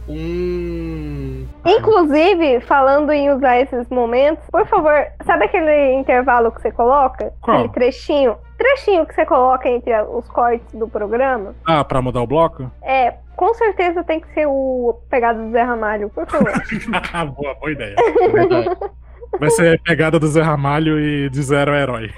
um. 0.08 1.46
Inclusive, 1.66 2.62
falando 2.62 3.12
em 3.12 3.32
usar 3.32 3.60
esses 3.60 3.88
momentos, 3.90 4.44
por 4.52 4.68
favor, 4.68 5.06
sabe 5.26 5.46
aquele 5.46 5.94
intervalo 5.94 6.52
que 6.52 6.62
você 6.62 6.72
coloca? 6.72 7.34
Qual? 7.42 7.58
Aquele 7.58 7.74
trechinho? 7.74 8.36
Trechinho 8.58 9.06
que 9.06 9.14
você 9.14 9.26
coloca 9.26 9.68
entre 9.70 9.94
os 10.04 10.28
cortes 10.30 10.74
do 10.74 10.88
programa? 10.88 11.56
Ah, 11.66 11.84
pra 11.84 12.02
mudar 12.02 12.22
o 12.22 12.28
bloco? 12.28 12.70
É, 12.82 13.16
com 13.36 13.54
certeza 13.54 14.04
tem 14.04 14.20
que 14.20 14.34
ser 14.34 14.46
o 14.48 15.00
pegado 15.10 15.44
do 15.44 15.52
Zé 15.52 15.64
Ramalho, 15.64 16.10
por 16.10 16.26
favor. 16.28 16.52
boa, 17.36 17.56
boa 17.56 17.72
ideia. 17.72 17.96
Verdade. 18.32 18.70
Vai 19.40 19.50
ser 19.50 19.82
pegada 19.82 20.20
do 20.20 20.28
Zé 20.28 20.42
Ramalho 20.42 21.00
e 21.00 21.30
de 21.30 21.42
zero 21.42 21.72
é 21.72 21.82
herói. 21.82 22.12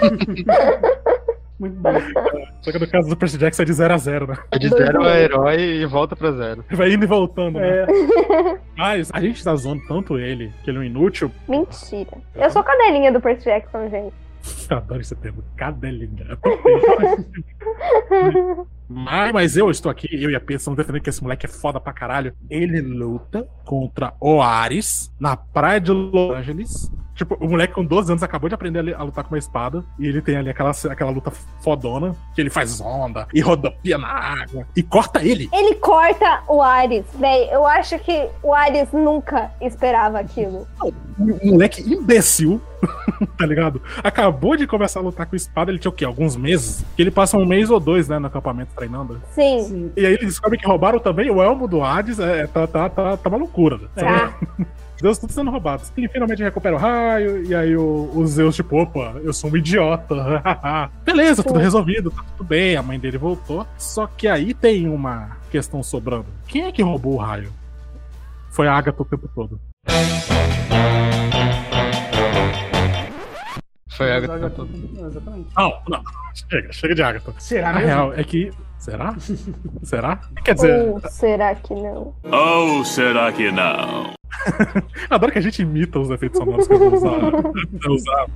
Muito 1.60 1.76
bom. 1.76 1.92
Só 2.62 2.72
que 2.72 2.78
no 2.78 2.88
caso 2.88 3.08
do 3.08 3.16
Percy 3.16 3.36
Jackson 3.36 3.62
é 3.62 3.64
de 3.66 3.72
zero 3.74 3.92
a 3.92 3.98
zero, 3.98 4.26
né? 4.26 4.38
É 4.50 4.58
de 4.58 4.68
zero 4.70 5.02
a 5.02 5.20
herói 5.20 5.60
e 5.60 5.86
volta 5.86 6.16
pra 6.16 6.32
zero. 6.32 6.64
Vai 6.70 6.92
indo 6.92 7.04
e 7.04 7.06
voltando, 7.06 7.58
né? 7.58 7.82
É, 7.82 7.86
Mas 8.76 9.10
a 9.12 9.20
gente 9.20 9.44
tá 9.44 9.54
zoando 9.54 9.86
tanto 9.86 10.18
ele, 10.18 10.50
que 10.64 10.70
ele 10.70 10.78
é 10.78 10.80
um 10.80 10.84
inútil. 10.84 11.30
Mentira. 11.46 12.16
Eu 12.34 12.50
sou 12.50 12.64
cadelinha 12.64 13.12
do 13.12 13.20
Percy 13.20 13.44
Jackson, 13.44 13.90
gente. 13.90 14.14
Eu 14.70 14.78
adoro 14.78 15.00
esse 15.02 15.14
termo, 15.14 15.44
cadelinha. 15.54 16.38
Mas, 18.92 19.32
mas 19.32 19.56
eu 19.56 19.70
estou 19.70 19.90
aqui, 19.90 20.08
eu 20.12 20.30
e 20.30 20.34
a 20.34 20.40
Pia 20.40 20.56
estamos 20.56 20.76
defendendo 20.76 21.02
que 21.02 21.10
esse 21.10 21.22
moleque 21.22 21.46
é 21.46 21.48
foda 21.48 21.80
pra 21.80 21.92
caralho. 21.92 22.34
Ele 22.50 22.80
luta 22.80 23.46
contra 23.64 24.12
o 24.20 24.42
Ares 24.42 25.14
na 25.18 25.36
praia 25.36 25.80
de 25.80 25.92
Los 25.92 26.36
Angeles, 26.36 26.90
Tipo, 27.20 27.36
o 27.38 27.50
moleque 27.50 27.74
com 27.74 27.84
12 27.84 28.12
anos 28.12 28.22
acabou 28.22 28.48
de 28.48 28.54
aprender 28.54 28.94
a 28.94 29.02
lutar 29.02 29.22
com 29.24 29.34
uma 29.34 29.38
espada. 29.38 29.84
E 29.98 30.06
ele 30.06 30.22
tem 30.22 30.38
ali 30.38 30.48
aquela, 30.48 30.70
aquela 30.70 31.10
luta 31.10 31.30
fodona, 31.60 32.16
que 32.34 32.40
ele 32.40 32.48
faz 32.48 32.80
onda 32.80 33.28
e 33.34 33.42
rodopia 33.42 33.98
na 33.98 34.08
água. 34.08 34.66
E 34.74 34.82
corta 34.82 35.22
ele. 35.22 35.50
Ele 35.52 35.74
corta 35.74 36.42
o 36.48 36.62
Ares, 36.62 37.04
véi. 37.16 37.52
Eu 37.52 37.66
acho 37.66 37.98
que 37.98 38.26
o 38.42 38.54
Ares 38.54 38.90
nunca 38.90 39.52
esperava 39.60 40.18
aquilo. 40.18 40.66
Um 41.18 41.50
moleque 41.50 41.82
imbecil, 41.82 42.58
tá 43.36 43.46
ligado? 43.46 43.80
Acabou 44.02 44.56
de 44.56 44.66
começar 44.66 45.00
a 45.00 45.02
lutar 45.02 45.26
com 45.26 45.36
espada, 45.36 45.70
ele 45.70 45.78
tinha 45.78 45.90
o 45.90 45.94
quê? 45.94 46.04
Alguns 46.04 46.36
meses? 46.36 46.84
Que 46.96 47.02
ele 47.02 47.10
passa 47.10 47.36
um 47.36 47.46
mês 47.46 47.70
ou 47.70 47.80
dois, 47.80 48.08
né, 48.08 48.18
no 48.18 48.26
acampamento 48.26 48.72
treinando. 48.74 49.20
Sim. 49.34 49.92
E 49.96 50.06
aí 50.06 50.14
ele 50.14 50.26
descobre 50.26 50.58
que 50.58 50.66
roubaram 50.66 50.98
também 50.98 51.30
o 51.30 51.42
elmo 51.42 51.66
do 51.68 51.82
Hades, 51.82 52.18
é, 52.18 52.46
tá, 52.46 52.66
tá, 52.66 52.88
tá, 52.88 53.16
tá 53.16 53.28
uma 53.28 53.38
loucura. 53.38 53.78
né? 53.78 53.88
Tá. 53.94 54.34
Deus 55.00 55.18
tudo 55.18 55.32
sendo 55.32 55.50
roubado. 55.50 55.82
Ele 55.96 56.08
finalmente 56.08 56.42
recupera 56.42 56.76
o 56.76 56.78
raio, 56.78 57.42
e 57.44 57.54
aí 57.54 57.74
o, 57.76 58.10
o 58.14 58.26
Zeus, 58.26 58.54
tipo, 58.54 58.76
opa, 58.76 59.14
eu 59.22 59.32
sou 59.32 59.50
um 59.50 59.56
idiota. 59.56 60.14
Beleza, 61.04 61.42
tudo 61.42 61.56
Sim. 61.56 61.64
resolvido, 61.64 62.10
tá 62.10 62.22
tudo 62.36 62.46
bem, 62.46 62.76
a 62.76 62.82
mãe 62.82 62.98
dele 62.98 63.16
voltou. 63.16 63.66
Só 63.78 64.06
que 64.06 64.28
aí 64.28 64.52
tem 64.52 64.88
uma 64.88 65.38
questão 65.50 65.82
sobrando. 65.82 66.26
Quem 66.46 66.64
é 66.64 66.72
que 66.72 66.82
roubou 66.82 67.14
o 67.14 67.18
raio? 67.18 67.52
Foi 68.50 68.68
a 68.68 68.74
Agatha 68.74 69.02
o 69.02 69.04
tempo 69.04 69.28
todo. 69.34 69.58
Foi 73.90 74.10
a 74.10 74.16
Agatha. 74.16 74.66
Exatamente. 75.06 75.48
Não, 75.56 75.82
não, 75.88 76.02
chega, 76.50 76.72
chega 76.72 76.94
de 76.94 77.02
Agatha. 77.02 77.34
Será 77.38 77.70
A 77.70 77.72
mesmo? 77.74 77.86
real 77.86 78.12
é 78.14 78.24
que. 78.24 78.50
Será? 78.80 79.14
Será? 79.84 80.16
Quer 80.44 80.54
dizer, 80.54 80.88
Ou 80.88 81.00
será 81.10 81.54
que 81.54 81.74
não? 81.74 82.14
Ou 82.24 82.84
será 82.84 83.30
que 83.30 83.52
não? 83.52 84.10
Adoro 85.10 85.32
que 85.32 85.38
a 85.38 85.42
gente 85.42 85.60
imita 85.60 85.98
os 85.98 86.08
efeitos 86.08 86.38
sonoros 86.38 86.66
que 86.66 86.72
eu 86.72 86.78
vou 86.78 86.94
usar. 86.94 87.20
eu 87.84 87.92
usar. 87.92 88.26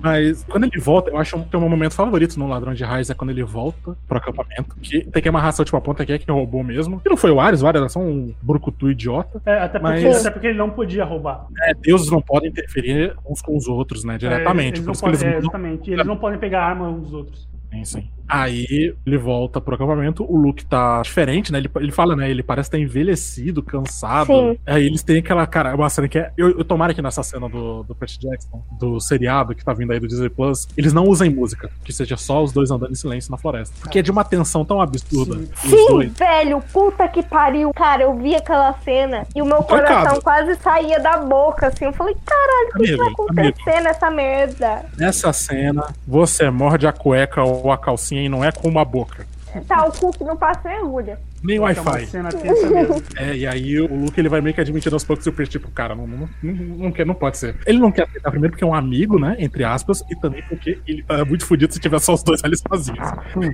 Mas 0.00 0.44
quando 0.44 0.64
ele 0.64 0.78
volta, 0.78 1.10
eu 1.10 1.18
acho 1.18 1.36
que 1.44 1.56
o 1.56 1.60
meu 1.60 1.68
momento 1.68 1.94
favorito 1.94 2.38
no 2.38 2.46
Ladrão 2.46 2.72
de 2.72 2.84
Raios 2.84 3.10
é 3.10 3.14
quando 3.14 3.30
ele 3.30 3.42
volta 3.42 3.96
pro 4.06 4.18
acampamento. 4.18 4.76
Que 4.80 5.00
tem 5.10 5.20
que 5.22 5.28
amarrar 5.28 5.48
essa 5.48 5.62
última 5.62 5.80
ponta 5.80 6.06
que 6.06 6.12
é 6.12 6.18
que 6.18 6.30
roubou 6.30 6.62
mesmo. 6.62 7.02
E 7.04 7.08
não 7.08 7.16
foi 7.16 7.32
o 7.32 7.40
Ares, 7.40 7.62
o 7.62 7.66
Ares 7.66 7.80
era 7.80 7.88
só 7.88 7.98
um 7.98 8.32
brucutu 8.40 8.90
idiota. 8.92 9.42
É, 9.44 9.58
até, 9.58 9.80
porque, 9.80 10.04
Mas- 10.04 10.20
até 10.20 10.30
porque 10.30 10.46
ele 10.46 10.58
não 10.58 10.70
podia 10.70 11.04
roubar. 11.04 11.46
É, 11.62 11.74
deuses 11.74 12.10
não 12.12 12.20
podem 12.22 12.50
interferir 12.50 13.16
uns 13.28 13.42
com 13.42 13.56
os 13.56 13.66
outros, 13.66 14.04
né? 14.04 14.16
Diretamente. 14.18 14.66
É, 14.66 14.68
eles 14.68 14.80
Por 14.80 14.86
não 14.86 14.94
podem, 14.94 15.28
eles 15.28 15.44
é. 15.88 15.92
Eles 15.92 16.06
não 16.06 16.16
podem 16.16 16.38
pegar 16.38 16.60
a 16.62 16.66
arma 16.68 16.88
uns 16.88 17.02
dos 17.02 17.14
outros. 17.14 17.48
Sim, 17.72 17.84
sim. 17.84 18.10
Aí 18.28 18.94
ele 19.06 19.18
volta 19.18 19.60
pro 19.60 19.74
acampamento, 19.74 20.24
o 20.24 20.36
Luke 20.36 20.64
tá 20.64 21.02
diferente, 21.02 21.52
né? 21.52 21.58
Ele, 21.58 21.70
ele 21.76 21.92
fala, 21.92 22.16
né? 22.16 22.30
Ele 22.30 22.42
parece 22.42 22.68
estar 22.68 22.78
envelhecido, 22.78 23.62
cansado. 23.62 24.26
Sim. 24.26 24.58
Aí 24.66 24.86
eles 24.86 25.02
têm 25.02 25.18
aquela, 25.18 25.46
cara, 25.46 25.74
uma 25.74 25.88
cena 25.90 26.08
que 26.08 26.18
é. 26.18 26.32
Eu, 26.36 26.58
eu 26.58 26.64
tomara 26.64 26.94
que 26.94 27.02
nessa 27.02 27.22
cena 27.22 27.48
do, 27.48 27.82
do 27.82 27.94
Percy 27.94 28.18
Jackson, 28.20 28.62
do 28.78 28.98
seriado 29.00 29.54
que 29.54 29.64
tá 29.64 29.72
vindo 29.72 29.92
aí 29.92 30.00
do 30.00 30.08
Disney 30.08 30.30
Plus, 30.30 30.66
eles 30.76 30.92
não 30.92 31.04
usem 31.04 31.30
música, 31.30 31.70
que 31.84 31.92
seja 31.92 32.16
só 32.16 32.42
os 32.42 32.52
dois 32.52 32.70
andando 32.70 32.92
em 32.92 32.94
silêncio 32.94 33.30
na 33.30 33.36
floresta. 33.36 33.74
Porque 33.80 33.98
é 33.98 34.02
de 34.02 34.10
uma 34.10 34.24
tensão 34.24 34.64
tão 34.64 34.80
absurda. 34.80 35.38
Sim, 35.56 35.86
dois. 35.88 36.12
velho, 36.12 36.62
puta 36.72 37.06
que 37.08 37.22
pariu. 37.22 37.72
Cara, 37.74 38.02
eu 38.04 38.16
vi 38.16 38.34
aquela 38.34 38.72
cena 38.84 39.26
e 39.34 39.42
o 39.42 39.44
meu 39.44 39.62
Coitado. 39.62 39.86
coração 39.86 40.20
quase 40.22 40.54
saía 40.56 40.98
da 40.98 41.18
boca, 41.18 41.66
assim. 41.68 41.84
Eu 41.84 41.92
falei, 41.92 42.16
caralho, 42.24 42.68
o 42.68 42.78
que, 42.78 42.96
vai 42.96 43.06
Amigo, 43.06 43.22
acontecer 43.22 43.80
nessa 43.80 44.10
merda? 44.10 44.86
Nessa 44.96 45.32
cena, 45.32 45.94
você 46.06 46.48
morde 46.50 46.86
a 46.86 46.92
cueca 46.92 47.42
ou 47.42 47.70
a 47.70 47.78
calcinha 47.78 48.13
e 48.18 48.28
não 48.28 48.44
é 48.44 48.50
com 48.52 48.68
uma 48.68 48.84
boca. 48.84 49.26
Tá, 49.68 49.86
o 49.86 49.92
cu 49.92 50.10
que 50.10 50.24
não 50.24 50.36
passa 50.36 50.68
nem 50.68 50.78
agulha. 50.78 51.16
Nem 51.42 51.58
uma 51.60 51.66
Wi-Fi. 51.66 52.08
É, 53.16 53.36
e 53.36 53.46
aí 53.46 53.80
o 53.80 53.94
Luke 53.94 54.18
ele 54.20 54.28
vai 54.28 54.40
meio 54.40 54.52
que 54.54 54.60
admitindo 54.60 54.96
aos 54.96 55.04
poucos 55.04 55.24
e 55.26 55.28
o 55.28 55.32
Percy, 55.32 55.52
tipo, 55.52 55.70
cara, 55.70 55.94
não, 55.94 56.06
não, 56.06 56.28
não, 56.42 56.52
não, 56.52 56.90
quer, 56.92 57.06
não 57.06 57.14
pode 57.14 57.38
ser. 57.38 57.54
Ele 57.64 57.78
não 57.78 57.92
quer 57.92 58.02
aceitar 58.04 58.30
primeiro 58.30 58.52
porque 58.52 58.64
é 58.64 58.66
um 58.66 58.74
amigo, 58.74 59.18
né? 59.18 59.36
Entre 59.38 59.62
aspas, 59.62 60.02
e 60.10 60.16
também 60.16 60.42
porque 60.48 60.80
ele 60.88 61.02
tá 61.04 61.24
muito 61.24 61.46
fudido 61.46 61.72
se 61.72 61.78
tiver 61.78 62.00
só 62.00 62.14
os 62.14 62.22
dois 62.24 62.42
ali 62.42 62.56
sozinhos. 62.56 63.08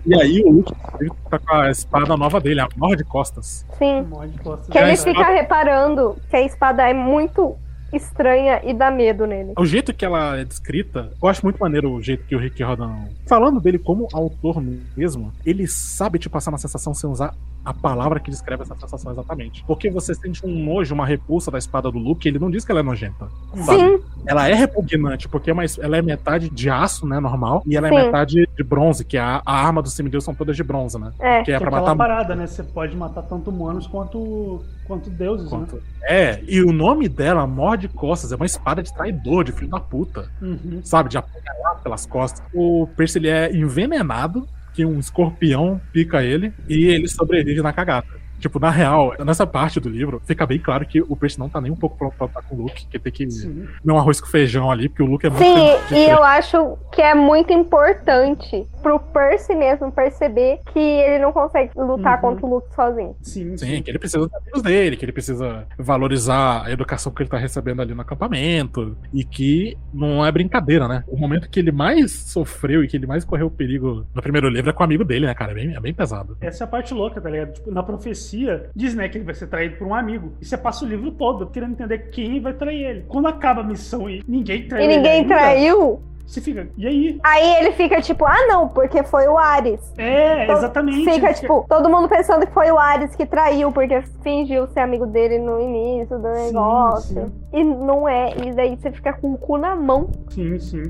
E 0.07 0.15
aí 0.15 0.43
o 0.43 0.51
Luke 0.51 0.73
ele 1.01 1.11
tá 1.29 1.39
com 1.39 1.55
a 1.55 1.71
espada 1.71 2.17
nova 2.17 2.41
dele, 2.41 2.61
a 2.61 2.69
morra 2.77 2.97
de 2.97 3.05
costas. 3.05 3.67
Sim. 3.79 4.07
Costas. 4.43 4.69
Que 4.69 4.79
ele 4.79 4.93
É, 4.93 4.97
fica 4.97 5.29
reparando 5.29 6.17
que 6.31 6.37
a 6.37 6.43
espada 6.43 6.89
é 6.89 6.95
muito 6.95 7.57
estranha 7.93 8.61
e 8.65 8.73
dá 8.73 8.91
medo 8.91 9.27
nele. 9.27 9.53
O 9.59 9.65
jeito 9.65 9.93
que 9.93 10.05
ela 10.05 10.39
é 10.39 10.45
descrita, 10.45 11.11
eu 11.23 11.29
acho 11.29 11.45
muito 11.45 11.59
maneiro 11.59 11.91
o 11.93 12.03
jeito 12.03 12.25
que 12.25 12.35
o 12.35 12.39
Rick 12.39 12.63
Riordan. 12.63 13.09
Falando 13.27 13.61
dele 13.61 13.79
como 13.79 14.09
autor 14.13 14.63
mesmo, 14.97 15.33
ele 15.45 15.67
sabe 15.67 16.19
te 16.19 16.29
passar 16.29 16.51
uma 16.51 16.59
sensação 16.59 16.95
sem 16.95 17.09
usar 17.09 17.35
a 17.65 17.75
palavra 17.75 18.19
que 18.21 18.31
descreve 18.31 18.63
essa 18.63 18.75
sensação 18.75 19.13
exatamente. 19.13 19.63
Porque 19.67 19.91
você 19.91 20.15
sente 20.15 20.45
um 20.47 20.65
nojo, 20.65 20.95
uma 20.95 21.05
repulsa 21.07 21.51
da 21.51 21.59
espada 21.59 21.91
do 21.91 21.99
Luke, 21.99 22.27
ele 22.29 22.39
não 22.39 22.51
diz 22.51 22.65
que 22.65 22.71
ela 22.73 22.81
é 22.81 22.83
nojenta. 22.83 23.29
sabe? 23.65 23.79
Sim. 23.81 24.01
Ela 24.27 24.49
é 24.49 24.55
repugnante, 24.55 25.29
porque 25.29 25.51
é 25.51 25.53
uma- 25.53 25.65
ela 25.81 25.97
é 25.97 26.03
metade 26.03 26.49
de 26.49 26.71
aço, 26.71 27.07
né, 27.07 27.19
normal, 27.21 27.63
e 27.67 27.77
ela 27.77 27.89
é 27.89 27.91
Sim. 27.91 27.97
metade 28.07 28.49
de 28.57 28.63
bronze, 28.65 29.05
que 29.05 29.19
a, 29.19 29.43
a 29.45 29.53
arma 29.67 29.83
dos 29.83 29.93
semideus 29.93 30.23
são 30.25 30.35
todas 30.35 30.57
de 30.57 30.63
bronze, 30.63 30.99
né? 30.99 31.13
É. 31.19 31.43
Que 31.43 31.53
é 31.53 31.55
é 31.57 31.59
pra 31.59 31.69
aquela 31.69 31.81
matar 31.83 31.97
parada, 31.97 32.35
né? 32.37 32.47
Você 32.47 32.63
pode 32.63 32.97
matar 32.97 33.23
tanto 33.23 33.51
humanos 33.51 33.87
quanto, 33.87 34.63
quanto 34.87 35.11
deuses, 35.11 35.49
Quanto- 35.49 35.77
né? 35.77 35.83
É, 36.03 36.43
e 36.47 36.63
o 36.63 36.73
nome 36.73 37.09
dela, 37.09 37.47
Morde 37.47 37.89
Costas, 37.89 38.33
é 38.33 38.37
uma 38.37 38.47
espada 38.47 38.83
de 38.83 38.93
traidor, 38.95 39.45
de 39.45 39.53
filho 39.53 39.71
da 39.71 39.81
puta. 39.81 40.31
Uhum. 40.41 40.81
Sabe? 40.85 41.09
De 41.11 41.19
apunhalar 41.19 41.81
pelas 41.83 42.07
costas. 42.07 42.43
O 42.55 42.89
Percy 42.97 43.19
ele 43.19 43.29
é 43.29 43.53
envenenado, 43.55 44.47
que 44.73 44.85
um 44.85 44.99
escorpião 44.99 45.81
pica 45.93 46.23
ele, 46.23 46.53
e 46.69 46.87
ele 46.87 47.09
sobrevive 47.09 47.63
na 47.63 47.73
cagada. 47.73 48.20
Tipo, 48.41 48.59
na 48.59 48.71
real, 48.71 49.15
nessa 49.25 49.47
parte 49.47 49.79
do 49.79 49.89
livro, 49.89 50.21
fica 50.25 50.47
bem 50.47 50.59
claro 50.59 50.87
que 50.87 51.01
o 51.01 51.15
Percy 51.15 51.39
não 51.39 51.49
tá 51.49 51.61
nem 51.61 51.71
um 51.71 51.77
pouco 51.77 51.97
pronto 51.97 52.17
pra 52.17 52.27
lutar 52.27 52.43
com 52.43 52.57
o 52.57 52.63
Luke, 52.63 52.87
que 52.87 52.99
tem 52.99 53.13
que 53.13 53.27
comer 53.27 53.93
um 53.93 53.99
arroz 53.99 54.21
com 54.21 54.27
feijão 54.27 54.71
ali, 54.71 54.89
porque 54.89 55.03
o 55.03 55.07
Luke 55.07 55.27
é 55.27 55.31
muito 55.31 55.45
Sim, 55.45 55.95
e 55.95 56.09
eu 56.11 56.23
acho 56.25 56.77
que 56.93 57.03
é 57.03 57.15
muito 57.15 57.53
importante 57.53 58.67
pro 58.83 58.99
Percy 58.99 59.55
mesmo 59.55 59.93
perceber 59.93 60.59
que 60.73 60.79
ele 60.79 61.19
não 61.19 61.33
consegue 61.33 61.71
lutar 61.77 62.15
Uhum. 62.17 62.21
contra 62.21 62.47
o 62.47 62.51
Luke 62.55 62.75
sozinho. 62.75 63.15
Sim, 63.21 63.57
Sim, 63.57 63.83
que 63.83 63.91
ele 63.91 63.99
precisa 63.99 64.19
dos 64.27 64.35
amigos 64.35 64.63
dele, 64.63 64.97
que 64.97 65.05
ele 65.05 65.13
precisa 65.13 65.67
valorizar 65.79 66.65
a 66.65 66.71
educação 66.73 67.13
que 67.13 67.23
ele 67.23 67.29
tá 67.29 67.37
recebendo 67.37 67.83
ali 67.83 67.95
no 67.95 68.01
acampamento. 68.01 68.97
E 69.13 69.25
que 69.25 69.77
não 69.93 70.25
é 70.25 70.33
brincadeira, 70.33 70.89
né? 70.89 71.05
O 71.09 71.17
momento 71.17 71.49
que 71.51 71.59
ele 71.61 71.73
mais 71.73 72.11
sofreu 72.13 72.83
e 72.83 72.89
que 72.89 72.97
ele 72.97 73.07
mais 73.07 73.25
correu 73.25 73.51
perigo 73.51 74.07
no 74.15 74.23
primeiro 74.23 74.49
livro 74.49 74.71
é 74.71 74.73
com 74.73 74.83
o 74.83 74.85
amigo 74.85 75.05
dele, 75.05 75.27
né, 75.27 75.35
cara? 75.35 75.53
É 75.53 75.55
bem, 75.55 75.75
é 75.77 75.81
bem 75.81 75.93
pesado. 75.93 76.37
Essa 76.41 76.65
é 76.65 76.67
a 76.67 76.69
parte 76.69 76.95
louca, 76.95 77.21
tá 77.21 77.29
ligado? 77.29 77.53
Tipo, 77.53 77.71
na 77.71 77.83
profecia, 77.83 78.30
diz, 78.75 78.95
né, 78.95 79.09
que 79.09 79.19
ele 79.19 79.25
vai 79.25 79.35
ser 79.35 79.47
traído 79.47 79.77
por 79.77 79.87
um 79.87 79.95
amigo. 79.95 80.33
E 80.41 80.45
você 80.45 80.57
passa 80.57 80.85
o 80.85 80.89
livro 80.89 81.11
todo 81.13 81.47
querendo 81.47 81.73
entender 81.73 82.11
quem 82.11 82.41
vai 82.41 82.53
trair 82.53 82.85
ele. 82.85 83.05
Quando 83.09 83.29
acaba 83.29 83.61
a 83.61 83.65
missão 83.65 84.09
e 84.09 84.23
ninguém 84.27 84.67
traiu 84.67 84.83
E 84.83 84.87
ele 84.87 84.97
ninguém 84.97 85.13
ainda, 85.13 85.35
traiu. 85.35 86.03
Você 86.27 86.41
fica, 86.41 86.69
e 86.79 86.87
aí? 86.87 87.21
Aí 87.25 87.57
ele 87.57 87.73
fica 87.73 88.01
tipo, 88.01 88.25
ah 88.25 88.47
não, 88.47 88.69
porque 88.69 89.03
foi 89.03 89.27
o 89.27 89.37
Ares. 89.37 89.81
É, 89.99 90.45
Então, 90.45 90.59
exatamente. 90.59 91.13
Fica 91.13 91.27
Ele 91.27 91.35
tipo, 91.35 91.67
todo 91.69 91.91
mundo 91.91 92.09
pensando 92.09 92.47
que 92.47 92.53
foi 92.53 92.71
o 92.71 92.79
Ares 92.79 93.17
que 93.17 93.27
traiu, 93.27 93.73
porque 93.73 94.01
fingiu 94.23 94.69
ser 94.69 94.79
amigo 94.79 95.07
dele 95.07 95.41
no 95.41 95.61
início 95.61 96.17
do 96.21 96.29
negócio. 96.29 97.27
sim. 97.27 97.33
E 97.53 97.65
não 97.65 98.09
é, 98.09 98.33
e 98.47 98.53
daí 98.53 98.77
você 98.77 98.93
fica 98.93 99.13
com 99.13 99.33
o 99.33 99.39
cu 99.39 99.59
na 99.59 99.75
mão. 99.75 100.09
Sim, 100.29 100.57
sim. 100.61 100.83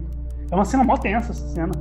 É 0.50 0.54
uma 0.54 0.64
cena 0.66 0.84
mó 0.84 0.96
tensa 0.98 1.32
essa 1.32 1.48
cena. 1.48 1.72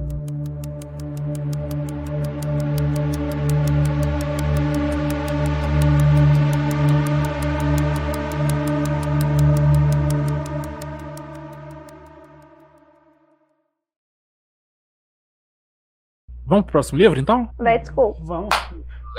Vamos 16.50 16.64
pro 16.66 16.72
próximo 16.74 16.98
livro, 16.98 17.20
então? 17.20 17.48
Let's 17.60 17.90
go. 17.90 18.14
Vamos. 18.24 18.50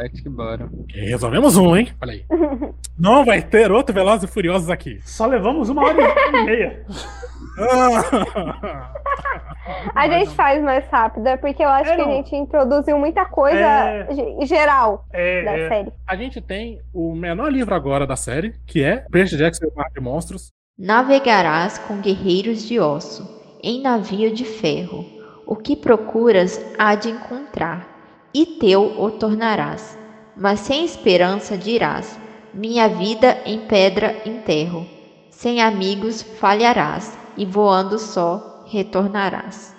Let's 0.00 0.20
bora. 0.22 0.68
E 0.94 1.00
resolvemos 1.10 1.56
um, 1.56 1.76
hein? 1.76 1.88
Olha 2.02 2.12
aí. 2.12 2.24
Não 2.98 3.24
vai 3.24 3.40
ter 3.42 3.70
outro 3.72 3.94
Velozes 3.94 4.28
e 4.28 4.32
Furiosos 4.32 4.68
aqui. 4.70 5.00
Só 5.04 5.26
levamos 5.26 5.68
uma 5.68 5.82
hora 5.84 5.96
e 6.00 6.44
meia. 6.44 6.84
A 9.94 10.08
gente 10.08 10.30
faz 10.34 10.62
mais 10.62 10.86
rápido, 10.88 11.26
é 11.26 11.36
porque 11.36 11.62
eu 11.62 11.68
acho 11.68 11.90
É, 11.90 11.96
que 11.96 12.02
a 12.02 12.04
gente 12.10 12.34
introduziu 12.34 12.98
muita 12.98 13.24
coisa 13.24 13.58
É. 13.58 14.08
ge- 14.14 14.46
geral 14.46 15.04
É, 15.12 15.44
da 15.44 15.52
é. 15.58 15.68
série. 15.68 15.92
A 16.06 16.16
gente 16.16 16.40
tem 16.40 16.80
o 16.92 17.14
menor 17.14 17.52
livro 17.52 17.74
agora 17.74 18.06
da 18.06 18.16
série, 18.16 18.54
que 18.66 18.82
é 18.82 19.04
Percy 19.10 19.36
Jackson 19.36 19.66
e 19.66 19.68
o 19.68 19.74
Mar 19.74 19.88
de 19.94 20.00
Monstros. 20.00 20.48
Navegarás 20.78 21.78
com 21.78 22.00
guerreiros 22.00 22.66
de 22.66 22.80
osso, 22.80 23.22
em 23.62 23.82
navio 23.82 24.32
de 24.34 24.44
ferro. 24.44 25.04
O 25.50 25.56
que 25.56 25.74
procuras 25.74 26.64
há 26.78 26.94
de 26.94 27.10
encontrar, 27.10 28.28
e 28.32 28.46
teu 28.46 29.02
o 29.02 29.10
tornarás. 29.10 29.98
Mas 30.36 30.60
sem 30.60 30.84
esperança 30.84 31.58
dirás: 31.58 32.16
Minha 32.54 32.88
vida 32.88 33.36
em 33.44 33.58
pedra 33.66 34.22
enterro. 34.24 34.86
Sem 35.28 35.60
amigos 35.60 36.22
falharás, 36.22 37.18
e 37.36 37.44
voando 37.44 37.98
só 37.98 38.64
retornarás. 38.68 39.74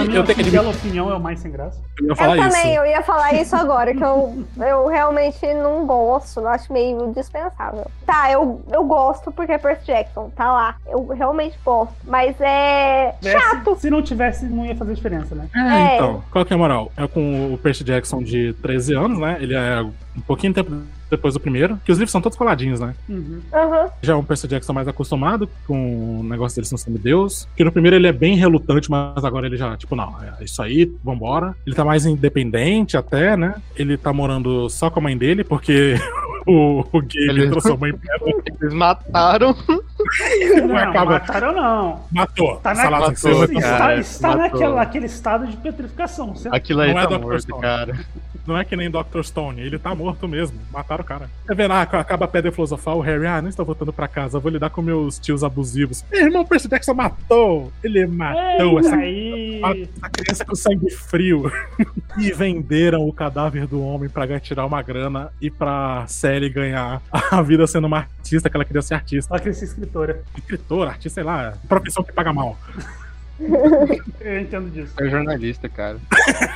Na 0.00 0.04
minha 0.04 0.16
eu 0.18 0.24
tenho 0.24 0.38
que 0.38 0.44
singela 0.44 0.70
opinião, 0.70 1.10
é 1.10 1.14
o 1.14 1.20
mais 1.20 1.40
sem 1.40 1.50
graça. 1.50 1.80
Eu 1.98 2.06
ia 2.06 2.10
Eu 2.12 2.16
também, 2.16 2.46
isso. 2.72 2.80
eu 2.80 2.86
ia 2.86 3.02
falar 3.02 3.32
isso 3.34 3.56
agora, 3.56 3.94
que 3.94 4.02
eu, 4.04 4.44
eu 4.58 4.86
realmente 4.86 5.44
não 5.54 5.86
gosto, 5.86 6.40
eu 6.40 6.48
acho 6.48 6.72
meio 6.72 7.12
dispensável. 7.14 7.86
Tá, 8.06 8.30
eu, 8.30 8.60
eu 8.70 8.84
gosto 8.84 9.32
porque 9.32 9.52
é 9.52 9.58
Percy 9.58 9.86
Jackson, 9.86 10.30
tá 10.36 10.52
lá. 10.52 10.76
Eu 10.86 11.06
realmente 11.08 11.58
gosto. 11.64 11.94
Mas 12.04 12.34
é 12.40 13.14
Tivesse- 13.20 13.40
chato. 13.44 13.76
Se 13.78 13.90
não 13.90 14.02
tivesse, 14.02 14.44
não 14.46 14.64
ia 14.64 14.76
fazer 14.76 14.94
diferença, 14.94 15.34
né? 15.34 15.48
É, 15.54 15.58
É. 15.58 15.94
então, 15.96 16.22
qual 16.30 16.44
que 16.44 16.52
é 16.52 16.56
a 16.56 16.58
moral? 16.58 16.90
É 16.96 17.06
com 17.06 17.52
o 17.54 17.58
Percy 17.58 17.84
Jackson 17.84 18.22
de 18.22 18.52
13 18.62 18.94
anos, 18.94 19.18
né? 19.18 19.38
Ele 19.40 19.54
é 19.54 19.80
um 19.82 20.20
pouquinho 20.26 20.52
tempo 20.52 20.70
depois 21.10 21.34
do 21.34 21.40
primeiro, 21.40 21.78
que 21.84 21.92
os 21.92 21.98
livros 21.98 22.10
são 22.12 22.20
todos 22.20 22.36
coladinhos, 22.36 22.80
né? 22.80 22.94
Uhum. 23.08 23.40
Aham. 23.52 23.88
Já 24.02 24.12
é 24.12 24.16
um 24.16 24.24
Percy 24.24 24.48
Jackson 24.48 24.72
mais 24.72 24.88
acostumado 24.88 25.48
com 25.66 26.20
o 26.20 26.22
negócio 26.24 26.56
dele 26.56 26.66
ser 26.66 26.74
um 26.74 26.78
semideus. 26.78 27.48
Que 27.56 27.64
no 27.64 27.72
primeiro 27.72 27.96
ele 27.96 28.06
é 28.06 28.12
bem 28.12 28.34
relutante, 28.36 28.90
mas 28.90 29.24
agora 29.24 29.46
ele 29.46 29.56
já, 29.56 29.76
tipo, 29.76 29.94
não, 29.96 30.14
é 30.22 30.44
isso 30.44 30.60
aí, 30.62 30.90
vambora. 31.04 31.54
Ele 31.66 31.74
tá 31.76 31.84
mais 31.84 32.04
independente 32.06 32.96
até, 32.96 33.36
né? 33.36 33.54
Ele 33.76 33.96
tá 33.96 34.12
morando 34.12 34.68
só 34.68 34.90
com 34.90 34.98
a 35.00 35.02
mãe 35.02 35.16
dele, 35.16 35.44
porque 35.44 35.94
o, 36.46 36.80
o 36.92 37.00
gay 37.02 37.28
ele 37.28 37.42
Ele- 37.42 37.50
transformou 37.50 37.88
em 37.88 37.92
pedra. 37.96 38.42
Eles 38.60 38.74
mataram. 38.74 39.54
Não, 40.66 40.76
acaba- 40.76 41.10
mataram 41.12 41.52
não. 41.52 42.00
Matou. 42.10 42.56
Tá 42.56 42.74
na, 42.74 42.90
Matou, 42.90 43.44
está, 43.44 43.94
está 43.96 44.28
matou. 44.28 44.42
naquela, 44.42 44.82
aquele 44.82 45.06
estado 45.06 45.46
de 45.46 45.56
petrificação. 45.56 46.34
Você- 46.34 46.48
Aquilo 46.50 46.80
aí 46.80 46.92
Não 46.92 47.00
é 47.00 47.06
tá 47.06 47.16
Dr. 47.16 47.22
morto, 47.22 47.56
cara. 47.58 47.98
Não 48.46 48.56
é 48.56 48.64
que 48.64 48.76
nem 48.76 48.90
Dr. 48.90 49.22
Stone, 49.22 49.60
ele 49.60 49.78
tá 49.78 49.94
morto 49.94 50.28
mesmo. 50.28 50.58
Mataram 50.72 51.02
o 51.02 51.06
cara. 51.06 51.28
Tá 51.46 51.54
vendo? 51.54 51.72
Ah, 51.72 51.82
acaba 51.82 52.24
a 52.24 52.28
pedra 52.28 52.52
filosofal, 52.52 52.98
o 52.98 53.00
Harry, 53.00 53.26
ah, 53.26 53.42
não 53.42 53.48
estou 53.48 53.64
voltando 53.64 53.92
pra 53.92 54.06
casa, 54.08 54.38
vou 54.38 54.50
lidar 54.50 54.70
com 54.70 54.82
meus 54.82 55.18
tios 55.18 55.42
abusivos. 55.42 56.04
Meu 56.10 56.26
irmão, 56.26 56.44
Percy 56.44 56.68
Jackson 56.68 56.94
matou! 56.94 57.72
Ele 57.82 58.06
matou 58.06 58.78
É, 58.78 58.80
essa, 58.80 58.96
aí... 58.96 59.60
essa 59.62 60.10
criança 60.10 60.44
com 60.44 60.54
sangue 60.54 60.90
frio. 60.90 61.50
e 62.18 62.32
venderam 62.32 63.06
o 63.06 63.12
cadáver 63.12 63.66
do 63.66 63.82
homem 63.82 64.08
pra 64.08 64.26
tirar 64.40 64.66
uma 64.66 64.82
grana 64.82 65.30
e 65.40 65.50
pra 65.50 66.04
Sally 66.06 66.48
ganhar 66.48 67.02
a 67.30 67.42
vida 67.42 67.66
sendo 67.66 67.86
uma 67.86 67.98
artista, 67.98 68.48
que 68.48 68.56
ela 68.56 68.64
queria 68.64 68.82
ser 68.82 68.94
artista. 68.94 69.32
Ela 69.32 69.38
queria 69.38 69.54
ser 69.54 69.64
escritora. 69.64 70.22
Escritora, 70.36 70.90
artista, 70.90 71.14
sei 71.20 71.24
lá, 71.24 71.54
profissão 71.68 72.02
que 72.04 72.12
paga 72.12 72.32
mal. 72.32 72.56
Eu 73.38 74.40
entendo 74.40 74.70
disso. 74.70 74.92
É 74.98 75.08
jornalista, 75.08 75.68
cara. 75.68 75.98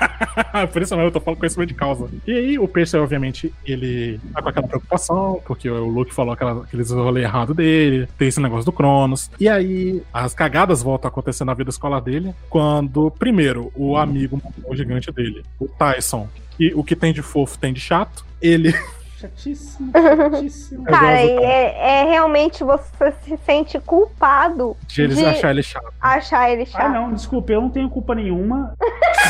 Por 0.73 0.83
isso 0.83 0.95
mesmo, 0.95 1.09
eu 1.09 1.13
tô 1.13 1.21
falando 1.21 1.39
conhecimento 1.39 1.69
de 1.69 1.75
causa. 1.75 2.09
E 2.27 2.33
aí, 2.33 2.59
o 2.59 2.67
Percy, 2.67 2.97
obviamente, 2.97 3.53
ele 3.65 4.21
tá 4.33 4.43
com 4.43 4.49
aquela 4.49 4.67
preocupação, 4.67 5.43
porque 5.47 5.69
o 5.69 5.87
Luke 5.87 6.15
falou 6.15 6.33
aquela, 6.33 6.63
aqueles 6.63 6.91
rolê 6.91 7.23
errado 7.23 7.55
dele, 7.55 8.09
tem 8.19 8.29
esse 8.29 8.41
negócio 8.41 8.65
do 8.65 8.73
Cronos. 8.73 9.31
E 9.39 9.49
aí, 9.49 10.03
as 10.13 10.35
cagadas 10.35 10.83
voltam 10.83 11.09
a 11.09 11.11
acontecer 11.11 11.45
na 11.45 11.55
vida 11.55 11.71
escolar 11.71 12.01
dele, 12.01 12.35
quando, 12.49 13.11
primeiro, 13.11 13.71
o 13.75 13.97
amigo 13.97 14.41
o 14.65 14.75
gigante 14.75 15.11
dele, 15.13 15.43
o 15.59 15.67
Tyson, 15.69 16.29
que 16.57 16.73
o 16.75 16.85
que 16.85 16.97
tem 16.97 17.13
de 17.13 17.23
fofo 17.23 17.59
tem 17.59 17.73
de 17.73 17.81
chato, 17.81 18.25
ele. 18.41 18.75
Chatíssimo, 19.93 20.85
Cara, 20.85 21.23
e 21.23 21.37
é, 21.37 22.01
é 22.01 22.05
realmente 22.05 22.65
você 22.65 23.13
se 23.23 23.37
sente 23.45 23.79
culpado 23.81 24.77
de 24.87 25.03
eles 25.03 25.19
de 25.19 25.25
achar 25.27 25.51
ele 25.51 25.63
chato. 25.63 25.93
achar 26.01 26.51
ele 26.51 26.65
chato. 26.65 26.83
Ah, 26.83 26.89
não, 26.89 27.13
desculpa, 27.13 27.53
eu 27.53 27.61
não 27.61 27.71
tenho 27.71 27.89
culpa 27.91 28.15
nenhuma. 28.15 28.75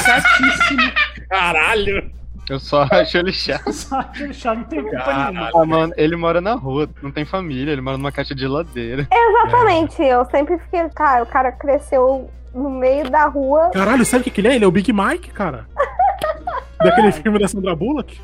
Chatíssimo. 0.05 0.93
Caralho! 1.29 2.11
Eu 2.49 2.59
só 2.59 2.83
acho 2.91 3.17
ele 3.17 3.33
chato. 3.33 3.73
Só 3.73 4.01
acho 4.01 4.25
ele 4.25 4.35
chato, 4.35 4.59
não 4.59 4.65
tenho 4.65 4.83
culpa 4.83 5.05
Caralho. 5.05 5.35
nenhuma. 5.35 5.63
Ah, 5.63 5.67
mano, 5.67 5.93
ele 5.97 6.17
mora 6.17 6.41
na 6.41 6.55
rua, 6.55 6.89
não 7.03 7.11
tem 7.11 7.25
família, 7.25 7.73
ele 7.73 7.81
mora 7.81 7.97
numa 7.97 8.11
caixa 8.13 8.35
de 8.35 8.41
geladeira. 8.41 9.07
Exatamente, 9.13 10.03
eu 10.03 10.25
sempre 10.27 10.59
fiquei, 10.59 10.89
cara, 10.91 11.23
o 11.23 11.27
cara 11.27 11.53
cresceu 11.53 12.29
no 12.55 12.71
meio 12.71 13.09
da 13.11 13.27
rua. 13.27 13.71
Caralho, 13.73 14.05
sabe 14.05 14.23
o 14.23 14.25
que, 14.25 14.31
que 14.31 14.41
ele 14.41 14.49
é? 14.49 14.55
Ele 14.57 14.65
é 14.65 14.69
o 14.69 14.73
Big 14.73 14.93
Mike, 14.93 15.31
cara. 15.31 15.67
Daquele 16.83 17.13
filme 17.13 17.39
da 17.39 17.47
Sandra 17.47 17.77
Bullock. 17.77 18.21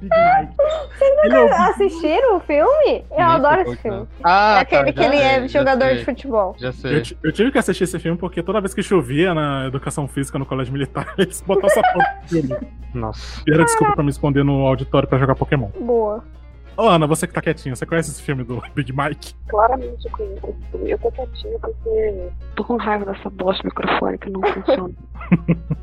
Big 0.00 0.10
Mike. 0.14 0.54
Ele 1.24 1.38
o 1.38 1.44
Big 1.44 1.54
Assistiram 1.54 2.36
o 2.36 2.40
filme? 2.40 3.04
Eu 3.10 3.16
Nem 3.16 3.24
adoro 3.24 3.60
esse 3.62 3.76
filme. 3.76 4.02
é. 4.02 4.06
Ah, 4.24 4.56
é 4.58 4.60
aquele 4.60 4.92
tá, 4.92 5.00
que 5.00 5.06
ele 5.06 5.16
é 5.16 5.48
jogador 5.48 5.86
sei. 5.88 5.96
de 5.98 6.04
futebol. 6.04 6.54
Já 6.58 6.72
sei. 6.72 6.98
Eu, 6.98 7.02
eu 7.24 7.32
tive 7.32 7.50
que 7.50 7.58
assistir 7.58 7.84
esse 7.84 7.98
filme 7.98 8.18
porque 8.18 8.42
toda 8.42 8.60
vez 8.60 8.74
que 8.74 8.82
chovia 8.82 9.34
na 9.34 9.66
educação 9.66 10.06
física 10.06 10.38
no 10.38 10.46
colégio 10.46 10.72
militar, 10.72 11.14
eles 11.18 11.40
botavam 11.42 11.70
essa 11.70 11.82
porra 11.92 12.18
no 12.22 12.28
filme. 12.28 12.56
Nossa. 12.94 13.42
E 13.46 13.52
era 13.52 13.64
desculpa 13.64 13.94
pra 13.94 14.04
me 14.04 14.10
esconder 14.10 14.44
no 14.44 14.66
auditório 14.66 15.08
pra 15.08 15.18
jogar 15.18 15.34
Pokémon. 15.34 15.68
Boa. 15.80 16.22
Ô, 16.76 16.82
Ana, 16.88 17.06
você 17.06 17.26
que 17.26 17.32
tá 17.32 17.40
quietinha, 17.40 17.74
você 17.74 17.86
conhece 17.86 18.10
esse 18.10 18.22
filme 18.22 18.44
do 18.44 18.62
Big 18.74 18.92
Mike? 18.92 19.34
Claramente 19.48 20.04
eu 20.04 20.10
conheço 20.12 20.46
esse 20.46 20.70
filme. 20.70 20.90
Eu 20.90 20.98
tô 20.98 21.10
quietinha 21.10 21.58
porque 21.58 22.28
tô 22.54 22.64
com 22.64 22.76
raiva 22.76 23.06
dessa 23.06 23.30
bosta 23.30 23.62
microfone 23.64 24.18
que 24.18 24.28
não 24.28 24.42
funciona. 24.42 24.94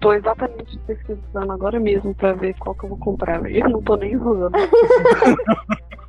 tô 0.00 0.12
exatamente 0.12 0.78
pesquisando 0.86 1.52
agora 1.52 1.78
mesmo 1.78 2.14
pra 2.14 2.32
ver 2.32 2.54
qual 2.58 2.74
que 2.74 2.84
eu 2.84 2.90
vou 2.90 2.98
comprar, 2.98 3.40
velho. 3.40 3.64
Eu 3.64 3.70
não 3.70 3.82
tô 3.82 3.96
nem 3.96 4.12
enrolando. 4.12 4.54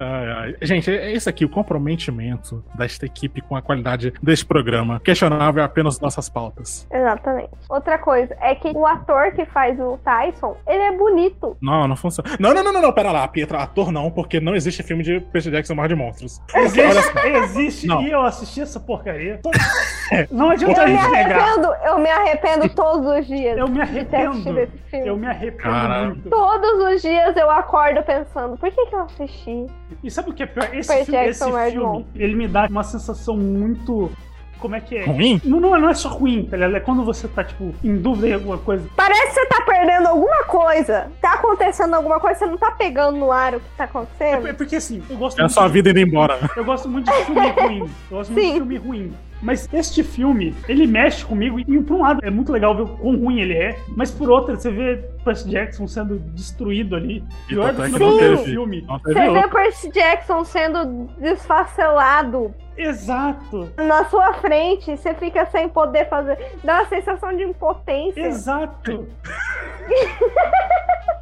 Ai, 0.00 0.30
ai. 0.30 0.54
Gente, 0.62 0.90
é 0.90 1.12
esse 1.12 1.28
aqui, 1.28 1.44
o 1.44 1.48
comprometimento 1.48 2.64
desta 2.74 3.06
equipe 3.06 3.40
com 3.40 3.56
a 3.56 3.62
qualidade 3.62 4.12
deste 4.22 4.44
programa. 4.46 5.00
Questionável 5.00 5.62
é 5.62 5.64
apenas 5.66 5.98
nossas 6.00 6.28
pautas. 6.28 6.86
Exatamente. 6.92 7.50
Outra 7.68 7.98
coisa 7.98 8.36
é 8.40 8.54
que 8.54 8.68
o 8.74 8.86
ator 8.86 9.32
que 9.32 9.44
faz 9.46 9.78
o 9.80 9.98
Tyson, 9.98 10.56
ele 10.66 10.82
é 10.82 10.92
bonito. 10.96 11.56
Não, 11.60 11.88
não 11.88 11.96
funciona. 11.96 12.28
Não, 12.38 12.54
não, 12.54 12.62
não, 12.62 12.72
não, 12.72 12.82
não, 12.82 12.92
pera 12.92 13.10
lá, 13.10 13.26
Pietra, 13.28 13.58
ator 13.58 13.90
não, 13.90 14.10
porque 14.10 14.40
não 14.40 14.54
existe 14.54 14.82
filme 14.82 15.02
de 15.02 15.20
Percy 15.20 15.50
Jackson 15.50 15.74
Mar 15.74 15.88
de 15.88 15.94
Monstros. 15.94 16.40
Olha 16.54 16.64
Existe, 16.64 17.02
só. 17.12 17.26
existe 17.26 17.86
Não. 17.86 18.02
e 18.02 18.10
eu 18.10 18.22
assisti 18.22 18.60
essa 18.60 18.78
porcaria. 18.80 19.40
Não 20.30 20.48
adianta 20.50 20.80
Eu 20.80 20.84
a 20.84 20.86
me 20.88 20.96
gente 20.96 21.10
negar. 21.10 21.38
arrependo, 21.40 21.68
eu 21.84 21.98
me 21.98 22.08
arrependo 22.10 22.68
todos 22.70 23.06
os 23.18 23.26
dias. 23.26 23.58
Eu 23.58 23.68
me 23.68 23.84
de 23.84 24.04
ter 24.06 24.16
assistido 24.26 24.48
arrependo. 24.56 24.60
esse 24.60 24.90
filme. 24.90 25.06
Eu 25.06 25.16
me 25.18 25.26
arrependo 25.26 26.04
muito. 26.06 26.30
Todos 26.30 26.94
os 26.94 27.02
dias 27.02 27.36
eu 27.36 27.50
acordo 27.50 28.02
pensando, 28.02 28.56
por 28.56 28.70
que, 28.70 28.86
que 28.86 28.94
eu 28.94 29.00
assisti? 29.02 29.66
E 30.02 30.10
sabe 30.10 30.30
o 30.30 30.32
que 30.32 30.42
é 30.42 30.46
pior? 30.46 30.68
Esse, 30.74 31.04
filme, 31.04 31.28
esse 31.28 31.50
Mar 31.50 31.66
de 31.70 31.76
filme, 31.76 32.06
ele 32.14 32.34
me 32.36 32.46
dá 32.48 32.66
uma 32.70 32.82
sensação 32.84 33.36
muito. 33.36 34.10
Como 34.58 34.74
é 34.74 34.80
que 34.80 34.96
é? 34.96 35.04
Ruim? 35.04 35.40
Não, 35.44 35.60
não, 35.60 35.76
é- 35.76 35.80
não 35.80 35.88
é 35.88 35.94
só 35.94 36.08
ruim, 36.08 36.44
tá 36.44 36.56
ligado? 36.56 36.74
É 36.76 36.80
quando 36.80 37.04
você 37.04 37.28
tá, 37.28 37.44
tipo, 37.44 37.72
em 37.82 37.96
dúvida 37.96 38.28
em 38.28 38.34
alguma 38.34 38.58
coisa. 38.58 38.88
Parece 38.96 39.26
que 39.28 39.32
você 39.34 39.46
tá 39.46 39.62
perdendo 39.64 40.08
alguma 40.08 40.42
coisa. 40.44 41.06
Tá 41.22 41.34
acontecendo 41.34 41.94
alguma 41.94 42.18
coisa, 42.18 42.40
você 42.40 42.46
não 42.46 42.58
tá 42.58 42.72
pegando 42.72 43.16
no 43.18 43.30
ar 43.30 43.54
o 43.54 43.60
que 43.60 43.66
tá 43.76 43.84
acontecendo. 43.84 44.48
É 44.48 44.52
porque 44.52 44.74
assim, 44.76 45.00
eu 45.08 45.16
gosto 45.16 45.38
É 45.38 45.42
a 45.42 45.44
muito. 45.44 45.54
sua 45.54 45.66
de- 45.68 45.72
vida 45.74 45.90
indo 45.90 46.00
embora. 46.00 46.38
Eu 46.56 46.64
gosto 46.64 46.88
muito 46.88 47.08
de 47.08 47.24
filme 47.24 47.48
ruim. 47.56 47.78
Eu 48.10 48.16
gosto 48.18 48.32
muito 48.32 48.44
de 48.44 48.48
Sim. 48.48 48.54
filme 48.54 48.76
ruim. 48.78 49.12
Mas 49.40 49.68
este 49.72 50.02
filme, 50.02 50.54
ele 50.68 50.86
mexe 50.86 51.24
comigo 51.24 51.60
e 51.60 51.64
por 51.82 51.96
um 51.96 52.02
lado 52.02 52.20
é 52.22 52.30
muito 52.30 52.52
legal 52.52 52.74
ver 52.76 52.82
o 52.82 52.88
quão 52.88 53.16
ruim 53.16 53.40
ele 53.40 53.54
é, 53.54 53.78
mas 53.96 54.10
por 54.10 54.30
outro 54.30 54.56
você 54.56 54.70
vê 54.70 54.96
Percy 55.24 55.48
Jackson 55.48 55.86
sendo 55.86 56.18
destruído 56.34 56.96
ali. 56.96 57.22
E 57.46 57.48
Pior 57.48 57.72
do 57.72 57.84
é 57.84 57.90
que 57.90 57.98
no 57.98 58.38
filme. 58.38 58.86
Você 59.04 59.30
vê 59.30 59.48
Percy 59.48 59.90
Jackson 59.92 60.44
sendo 60.44 61.08
desfacelado 61.18 62.54
Exato. 62.78 63.70
na 63.76 64.04
sua 64.08 64.32
frente, 64.34 64.96
você 64.96 65.12
fica 65.14 65.44
sem 65.46 65.68
poder 65.68 66.08
fazer. 66.08 66.38
Dá 66.62 66.74
uma 66.80 66.86
sensação 66.86 67.36
de 67.36 67.42
impotência. 67.42 68.20
Exato. 68.26 69.06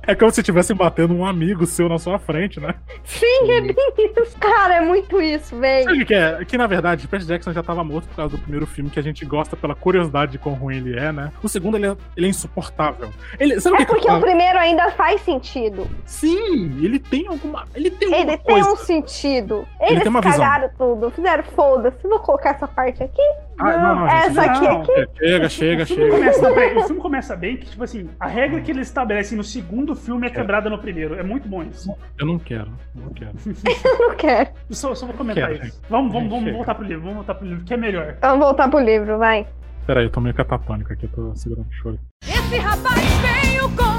É 0.09 0.15
como 0.15 0.31
se 0.31 0.41
estivessem 0.41 0.77
batendo 0.77 1.13
um 1.15 1.27
amigo 1.27 1.67
seu 1.67 1.89
na 1.89 1.99
sua 1.99 2.17
frente, 2.17 2.61
né? 2.61 2.77
Sim, 3.03 3.51
é 3.51 3.61
bem 3.61 3.75
isso. 4.17 4.37
Cara, 4.39 4.77
é 4.77 4.81
muito 4.81 5.21
isso, 5.21 5.57
velho. 5.59 5.85
Sabe 5.85 6.03
o 6.03 6.07
que 6.07 6.15
é? 6.15 6.45
Que 6.45 6.57
na 6.57 6.69
verdade, 6.69 7.09
Percy 7.09 7.27
Jackson 7.27 7.53
já 7.53 7.61
tava 7.61 7.83
morto 7.83 8.07
por 8.09 8.15
causa 8.15 8.37
do 8.37 8.41
primeiro 8.41 8.67
filme, 8.69 8.89
que 8.89 9.01
a 9.01 9.03
gente 9.03 9.25
gosta 9.25 9.57
pela 9.57 9.75
curiosidade 9.75 10.31
de 10.33 10.39
quão 10.39 10.55
ruim 10.55 10.77
ele 10.77 10.97
é, 10.97 11.11
né? 11.11 11.33
O 11.43 11.49
segundo, 11.49 11.77
ele 11.77 11.89
é, 11.89 11.97
ele 12.17 12.27
é 12.27 12.31
insuportável. 12.31 13.11
Ele, 13.41 13.61
sabe 13.61 13.79
o 13.79 13.81
É 13.81 13.85
que 13.85 13.87
que 13.87 13.91
eu 13.91 13.95
porque 13.97 14.07
o 14.09 14.13
falo? 14.13 14.23
primeiro 14.23 14.59
ainda 14.61 14.91
faz 14.93 15.21
sentido. 15.23 15.91
Sim, 16.05 16.79
ele 16.85 17.01
tem 17.01 17.27
alguma. 17.27 17.65
Ele 17.75 17.91
tem 17.91 18.07
alguma 18.07 18.33
Ele 18.33 18.37
tem 18.39 18.55
coisa. 18.55 18.71
um 18.73 18.77
sentido. 18.77 19.67
Ele 19.81 19.91
Eles 19.91 20.03
tem 20.05 20.11
uma 20.11 20.21
visão. 20.21 20.39
cagaram 20.39 20.71
tudo. 20.79 21.11
Fizeram 21.11 21.43
foda-se. 21.47 22.07
Vou 22.07 22.21
colocar 22.21 22.51
essa 22.51 22.69
parte 22.69 23.03
aqui. 23.03 23.23
Ah, 23.59 23.79
não, 23.79 23.95
não, 23.97 24.09
gente, 24.09 24.27
essa 24.27 24.43
aqui, 24.43 24.65
não. 24.65 24.83
aqui. 24.83 24.93
Chega, 25.19 25.49
chega, 25.49 25.83
o, 25.83 25.87
filme 25.87 26.05
chega. 26.05 26.17
começa, 26.17 26.51
o 26.51 26.87
filme 26.87 27.01
começa 27.01 27.37
bem 27.37 27.57
que, 27.57 27.67
tipo 27.67 27.83
assim, 27.83 28.09
a 28.21 28.27
regra 28.27 28.61
que 28.61 28.71
eles 28.71 28.89
estabelecem 28.89 29.37
no 29.37 29.45
segundo 29.45 29.95
filme 29.95 30.27
é 30.27 30.31
quebrada 30.31 30.69
no 30.69 30.79
primeiro. 30.79 31.15
É 31.15 31.23
muito 31.23 31.49
bom 31.49 31.63
isso. 31.63 31.95
Eu 32.19 32.27
não 32.27 32.39
quero, 32.39 32.71
não 32.95 33.09
quero. 33.11 33.33
Eu 33.85 33.99
não 33.99 34.17
quero. 34.17 34.51
Eu 34.69 34.77
só, 34.77 34.95
só 34.95 35.07
vou 35.07 35.15
comentar 35.15 35.49
Quero, 35.49 35.67
isso. 35.67 35.81
Vamos, 35.89 36.13
vamos, 36.13 36.29
vamos 36.29 36.45
Chega. 36.45 36.57
voltar 36.57 36.75
pro 36.75 36.85
livro, 36.85 37.01
vamos 37.03 37.17
voltar 37.17 37.35
pro 37.35 37.47
livro, 37.47 37.65
que 37.65 37.75
é 37.75 37.77
melhor. 37.77 38.17
Vamos 38.21 38.39
voltar 38.39 38.69
pro 38.69 38.79
livro, 38.79 39.19
vai. 39.19 39.47
Peraí, 39.87 40.05
eu 40.05 40.11
tô 40.11 40.21
meio 40.21 40.35
catatônico 40.35 40.93
aqui, 40.93 41.05
eu 41.05 41.11
tô 41.11 41.37
segurando 41.37 41.69
o 41.69 41.73
choro. 41.73 41.99
Esse 42.23 42.57
rapaz 42.59 43.01
veio 43.01 43.63
conquistar, 43.71 43.96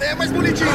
É 0.00 0.14
mais 0.14 0.30
bonitinho. 0.32 0.70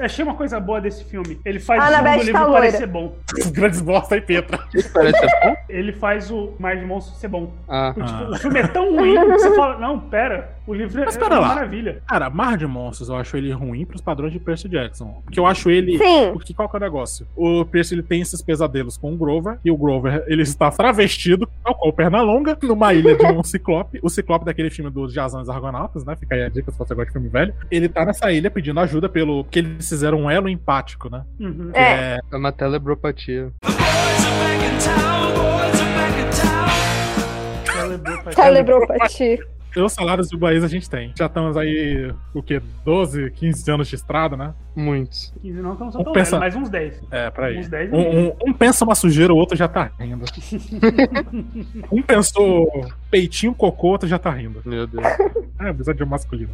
Achei 0.00 0.24
uma 0.24 0.34
coisa 0.34 0.58
boa 0.58 0.80
desse 0.80 1.04
filme. 1.04 1.38
Ele 1.44 1.60
faz 1.60 1.82
Ana 1.82 2.16
o 2.16 2.22
livro 2.22 2.32
tá 2.32 2.50
parecer 2.52 2.86
bom. 2.86 3.14
Grandes 3.52 3.80
bosta 3.80 4.14
aí, 4.16 4.20
Petra. 4.20 4.58
Parece 4.92 5.26
bom? 5.44 5.56
Ele 5.68 5.92
faz 5.92 6.30
o 6.30 6.52
Mar 6.58 6.76
de 6.76 6.84
Monstros 6.84 7.18
ser 7.18 7.28
bom. 7.28 7.52
Ah. 7.68 7.92
Porque, 7.94 8.08
tipo, 8.10 8.24
Ah. 8.24 8.30
o 8.30 8.36
filme 8.36 8.58
é 8.60 8.66
tão 8.66 8.96
ruim 8.96 9.14
que 9.14 9.26
você 9.38 9.54
fala, 9.54 9.78
não, 9.78 9.98
pera, 10.00 10.56
O 10.66 10.74
livro 10.74 11.00
é, 11.00 11.04
Mas 11.04 11.14
é 11.14 11.18
pera 11.20 11.34
uma 11.36 11.40
lá. 11.40 11.48
maravilha. 11.54 12.02
Cara, 12.08 12.28
Mar 12.28 12.56
de 12.56 12.66
Monstros, 12.66 13.08
eu 13.08 13.14
acho 13.16 13.36
ele 13.36 13.52
ruim 13.52 13.86
pros 13.86 14.00
padrões 14.00 14.32
de 14.32 14.40
Percy 14.40 14.68
Jackson. 14.68 15.22
Porque 15.24 15.38
eu 15.38 15.46
acho 15.46 15.70
ele. 15.70 15.96
Sim. 15.96 16.30
Porque 16.32 16.52
qual 16.52 16.68
que 16.68 16.74
é 16.76 16.78
o 16.78 16.82
negócio? 16.82 17.24
O 17.36 17.64
Percy 17.64 17.94
ele 17.94 18.02
tem 18.02 18.20
esses 18.20 18.42
pesadelos 18.42 18.96
com 18.96 19.14
o 19.14 19.16
Grover, 19.16 19.58
e 19.64 19.70
o 19.70 19.76
Grover 19.76 20.24
ele 20.26 20.42
está 20.42 20.68
travestido, 20.72 21.48
tal 21.64 21.72
qual 21.76 21.92
perna 21.92 22.20
longa, 22.20 22.58
numa 22.64 22.92
ilha 22.92 23.14
de 23.16 23.24
um 23.26 23.44
ciclope. 23.44 24.00
O 24.02 24.10
ciclope 24.10 24.44
daquele 24.44 24.68
filme 24.68 24.90
dos 24.90 25.12
Jazões 25.12 25.48
Argonautas, 25.48 26.04
né? 26.04 26.16
Fica 26.16 26.34
aí 26.34 26.42
a 26.42 26.48
dica 26.48 26.72
se 26.72 26.76
você 26.78 26.94
gosta 26.96 27.06
de 27.06 27.12
filme 27.12 27.28
velho. 27.28 27.54
Ele 27.70 27.88
tá 27.88 28.04
nessa 28.16 28.32
ilha 28.32 28.50
pedindo 28.50 28.80
ajuda 28.80 29.08
pelo. 29.08 29.44
Porque 29.44 29.58
eles 29.58 29.88
fizeram 29.88 30.22
um 30.22 30.30
elo 30.30 30.48
empático, 30.48 31.10
né? 31.10 31.24
Uhum. 31.38 31.70
Que 31.72 31.78
É. 31.78 32.18
É 32.30 32.36
uma 32.36 32.50
telebropatia. 32.52 33.52
Celebropatia. 38.34 39.38
Os 39.76 39.92
salários 39.92 40.28
do 40.30 40.38
país 40.38 40.64
a 40.64 40.68
gente 40.68 40.88
tem. 40.88 41.12
Já 41.16 41.26
estamos 41.26 41.56
aí, 41.56 42.10
o 42.32 42.42
quê? 42.42 42.62
12, 42.84 43.30
15 43.32 43.70
anos 43.70 43.88
de 43.88 43.94
estrada, 43.94 44.36
né? 44.36 44.54
Muitos. 44.74 45.32
15 45.42 45.60
não, 45.60 45.74
não 45.74 45.92
sou 45.92 46.00
Um 46.00 46.04
tão 46.04 46.12
pensa- 46.14 46.38
velho, 46.38 46.40
mas 46.40 46.56
uns 46.62 46.70
10. 46.70 47.02
É, 47.10 47.30
pra 47.30 47.46
aí. 47.46 47.58
Uns 47.58 47.68
10 47.68 47.92
Um, 47.92 47.96
um- 48.28 48.32
um 48.46 48.52
pensa 48.52 48.84
uma 48.84 48.94
sujeira, 48.94 49.32
o 49.32 49.36
outro 49.36 49.56
já 49.56 49.68
tá 49.68 49.90
rindo. 50.00 50.24
um 51.92 52.02
pensou 52.02 52.66
peitinho, 53.10 53.54
cocô, 53.54 53.88
o 53.88 53.90
outro 53.92 54.08
já 54.08 54.18
tá 54.18 54.30
rindo. 54.30 54.62
Meu 54.64 54.86
Deus. 54.86 55.04
É, 55.60 55.68
episódio 55.70 56.06
masculino. 56.06 56.50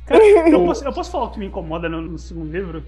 Eu 0.51 0.65
posso, 0.65 0.85
eu 0.85 0.93
posso 0.93 1.11
falar 1.11 1.25
o 1.25 1.31
que 1.31 1.39
me 1.39 1.47
incomoda 1.47 1.89
no, 1.89 2.01
no 2.01 2.19
segundo 2.19 2.51
livro? 2.53 2.83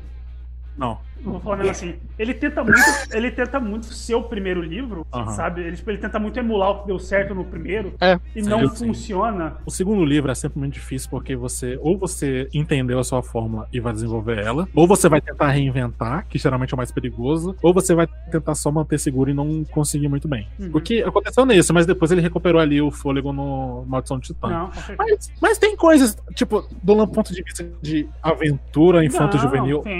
Não. 0.76 0.98
Vou 1.22 1.40
falar 1.40 1.56
mesmo 1.56 1.70
assim. 1.70 1.94
Ele 2.18 2.34
tenta 2.34 2.62
muito, 2.62 2.80
ele 3.12 3.30
tenta 3.30 3.58
muito 3.58 3.86
ser 3.86 4.14
o 4.14 4.22
primeiro 4.22 4.60
livro, 4.60 5.06
sabe? 5.34 5.62
Ele, 5.62 5.76
tipo, 5.76 5.90
ele 5.90 5.98
tenta 5.98 6.18
muito 6.18 6.38
emular 6.38 6.70
o 6.70 6.80
que 6.82 6.86
deu 6.86 6.98
certo 6.98 7.34
no 7.34 7.44
primeiro 7.44 7.94
É. 8.00 8.18
e 8.36 8.42
sim, 8.42 8.48
não 8.48 8.68
sim. 8.68 8.86
funciona. 8.86 9.56
O 9.64 9.70
segundo 9.70 10.04
livro 10.04 10.30
é 10.30 10.34
sempre 10.34 10.58
muito 10.58 10.74
difícil 10.74 11.08
porque 11.10 11.34
você, 11.34 11.78
ou 11.80 11.96
você 11.96 12.48
entendeu 12.52 12.98
a 12.98 13.04
sua 13.04 13.22
fórmula 13.22 13.66
e 13.72 13.80
vai 13.80 13.92
desenvolver 13.92 14.38
ela, 14.38 14.68
ou 14.74 14.86
você 14.86 15.08
vai 15.08 15.20
tentar 15.20 15.48
reinventar, 15.50 16.26
que 16.28 16.38
geralmente 16.38 16.72
é 16.72 16.74
o 16.74 16.76
mais 16.76 16.92
perigoso, 16.92 17.56
ou 17.62 17.72
você 17.72 17.94
vai 17.94 18.06
tentar 18.30 18.54
só 18.54 18.70
manter 18.70 18.98
seguro 18.98 19.30
e 19.30 19.34
não 19.34 19.64
conseguir 19.64 20.08
muito 20.08 20.28
bem. 20.28 20.46
Uhum. 20.58 20.70
O 20.74 20.80
que 20.80 21.02
aconteceu 21.02 21.46
nisso, 21.46 21.72
mas 21.72 21.86
depois 21.86 22.10
ele 22.10 22.20
recuperou 22.20 22.60
ali 22.60 22.80
o 22.80 22.90
fôlego 22.90 23.32
no 23.32 23.84
Maldição 23.86 24.18
de 24.18 24.28
Titã. 24.28 24.48
Não. 24.48 24.70
Mas, 24.98 25.32
mas 25.40 25.58
tem 25.58 25.74
coisas, 25.76 26.16
tipo, 26.34 26.68
do 26.82 27.06
ponto 27.08 27.32
de 27.32 27.42
vista 27.42 27.66
de 27.80 28.08
aventura 28.22 29.04
infanto-juvenil, 29.04 29.82
Não, 29.84 29.94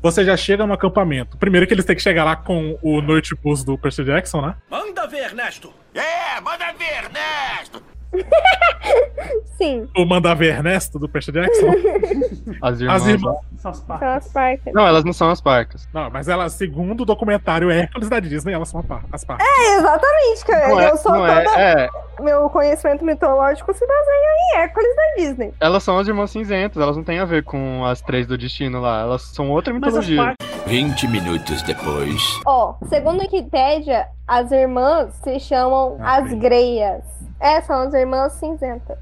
Você 0.00 0.24
já 0.24 0.36
chega 0.36 0.66
no 0.66 0.72
acampamento. 0.72 1.36
Primeiro 1.36 1.66
que 1.66 1.74
eles 1.74 1.84
têm 1.84 1.96
que 1.96 2.02
chegar 2.02 2.24
lá 2.24 2.36
com 2.36 2.78
o 2.82 3.00
Noite 3.00 3.34
Bus 3.34 3.64
do 3.64 3.76
Percy 3.76 4.04
Jackson, 4.04 4.40
né? 4.40 4.54
Manda 4.70 5.06
ver, 5.06 5.24
Ernesto. 5.24 5.72
É, 5.94 6.40
manda 6.40 6.72
ver, 6.72 7.04
Ernesto. 7.04 7.82
Sim, 9.58 9.88
O 9.96 10.04
Manda 10.04 10.34
ver 10.34 10.54
Ernesto 10.54 10.98
do 10.98 11.08
Percy 11.08 11.32
Jackson. 11.32 11.66
As 12.62 12.80
irmãs. 12.80 13.02
As 13.02 13.06
irmãs. 13.08 13.36
São 13.58 13.70
as 13.72 13.78
são 13.78 14.08
as 14.08 14.28
partes. 14.32 14.72
Não, 14.72 14.86
elas 14.86 15.04
não 15.04 15.12
são 15.12 15.30
as 15.30 15.40
parcas. 15.40 15.88
Não, 15.92 16.08
mas 16.10 16.28
ela, 16.28 16.48
segundo 16.48 17.00
o 17.02 17.04
documentário 17.04 17.70
Hércules 17.70 18.08
da 18.08 18.20
Disney, 18.20 18.52
elas 18.52 18.68
são 18.68 18.80
as 19.12 19.24
partes. 19.24 19.46
É, 19.46 19.76
exatamente, 19.76 20.44
cara. 20.46 20.68
Não 20.68 20.80
é, 20.80 20.90
eu 20.90 20.96
sou 20.96 21.12
não 21.12 21.26
é, 21.26 21.42
toda. 21.44 21.60
é, 21.60 21.88
Meu 22.20 22.48
conhecimento 22.50 23.04
mitológico 23.04 23.72
se 23.74 23.84
baseia 23.86 24.28
em 24.54 24.58
Hércules 24.60 24.96
da 24.96 25.14
Disney. 25.16 25.54
elas 25.60 25.82
são 25.82 25.98
as 25.98 26.06
irmãs 26.06 26.30
cinzentas, 26.30 26.80
elas 26.80 26.96
não 26.96 27.02
têm 27.04 27.18
a 27.18 27.24
ver 27.24 27.42
com 27.42 27.84
as 27.84 28.00
três 28.00 28.26
do 28.26 28.38
destino 28.38 28.80
lá. 28.80 29.00
Elas 29.02 29.22
são 29.22 29.50
outra 29.50 29.74
Mas 29.74 29.96
as 29.96 30.06
mitologia. 30.08 30.22
partes. 30.36 30.48
20 30.66 31.08
minutos 31.08 31.62
depois. 31.62 32.22
Ó, 32.46 32.74
segundo 32.88 33.20
a 33.20 33.22
Wikipédia, 33.24 34.06
as 34.26 34.52
irmãs 34.52 35.14
se 35.24 35.40
chamam 35.40 35.96
Ah, 36.00 36.18
as. 36.18 36.32
Greias. 36.34 37.02
É, 37.40 37.60
são 37.60 37.80
as 37.80 37.94
irmãs 37.94 38.32
cinzentas. 38.34 38.98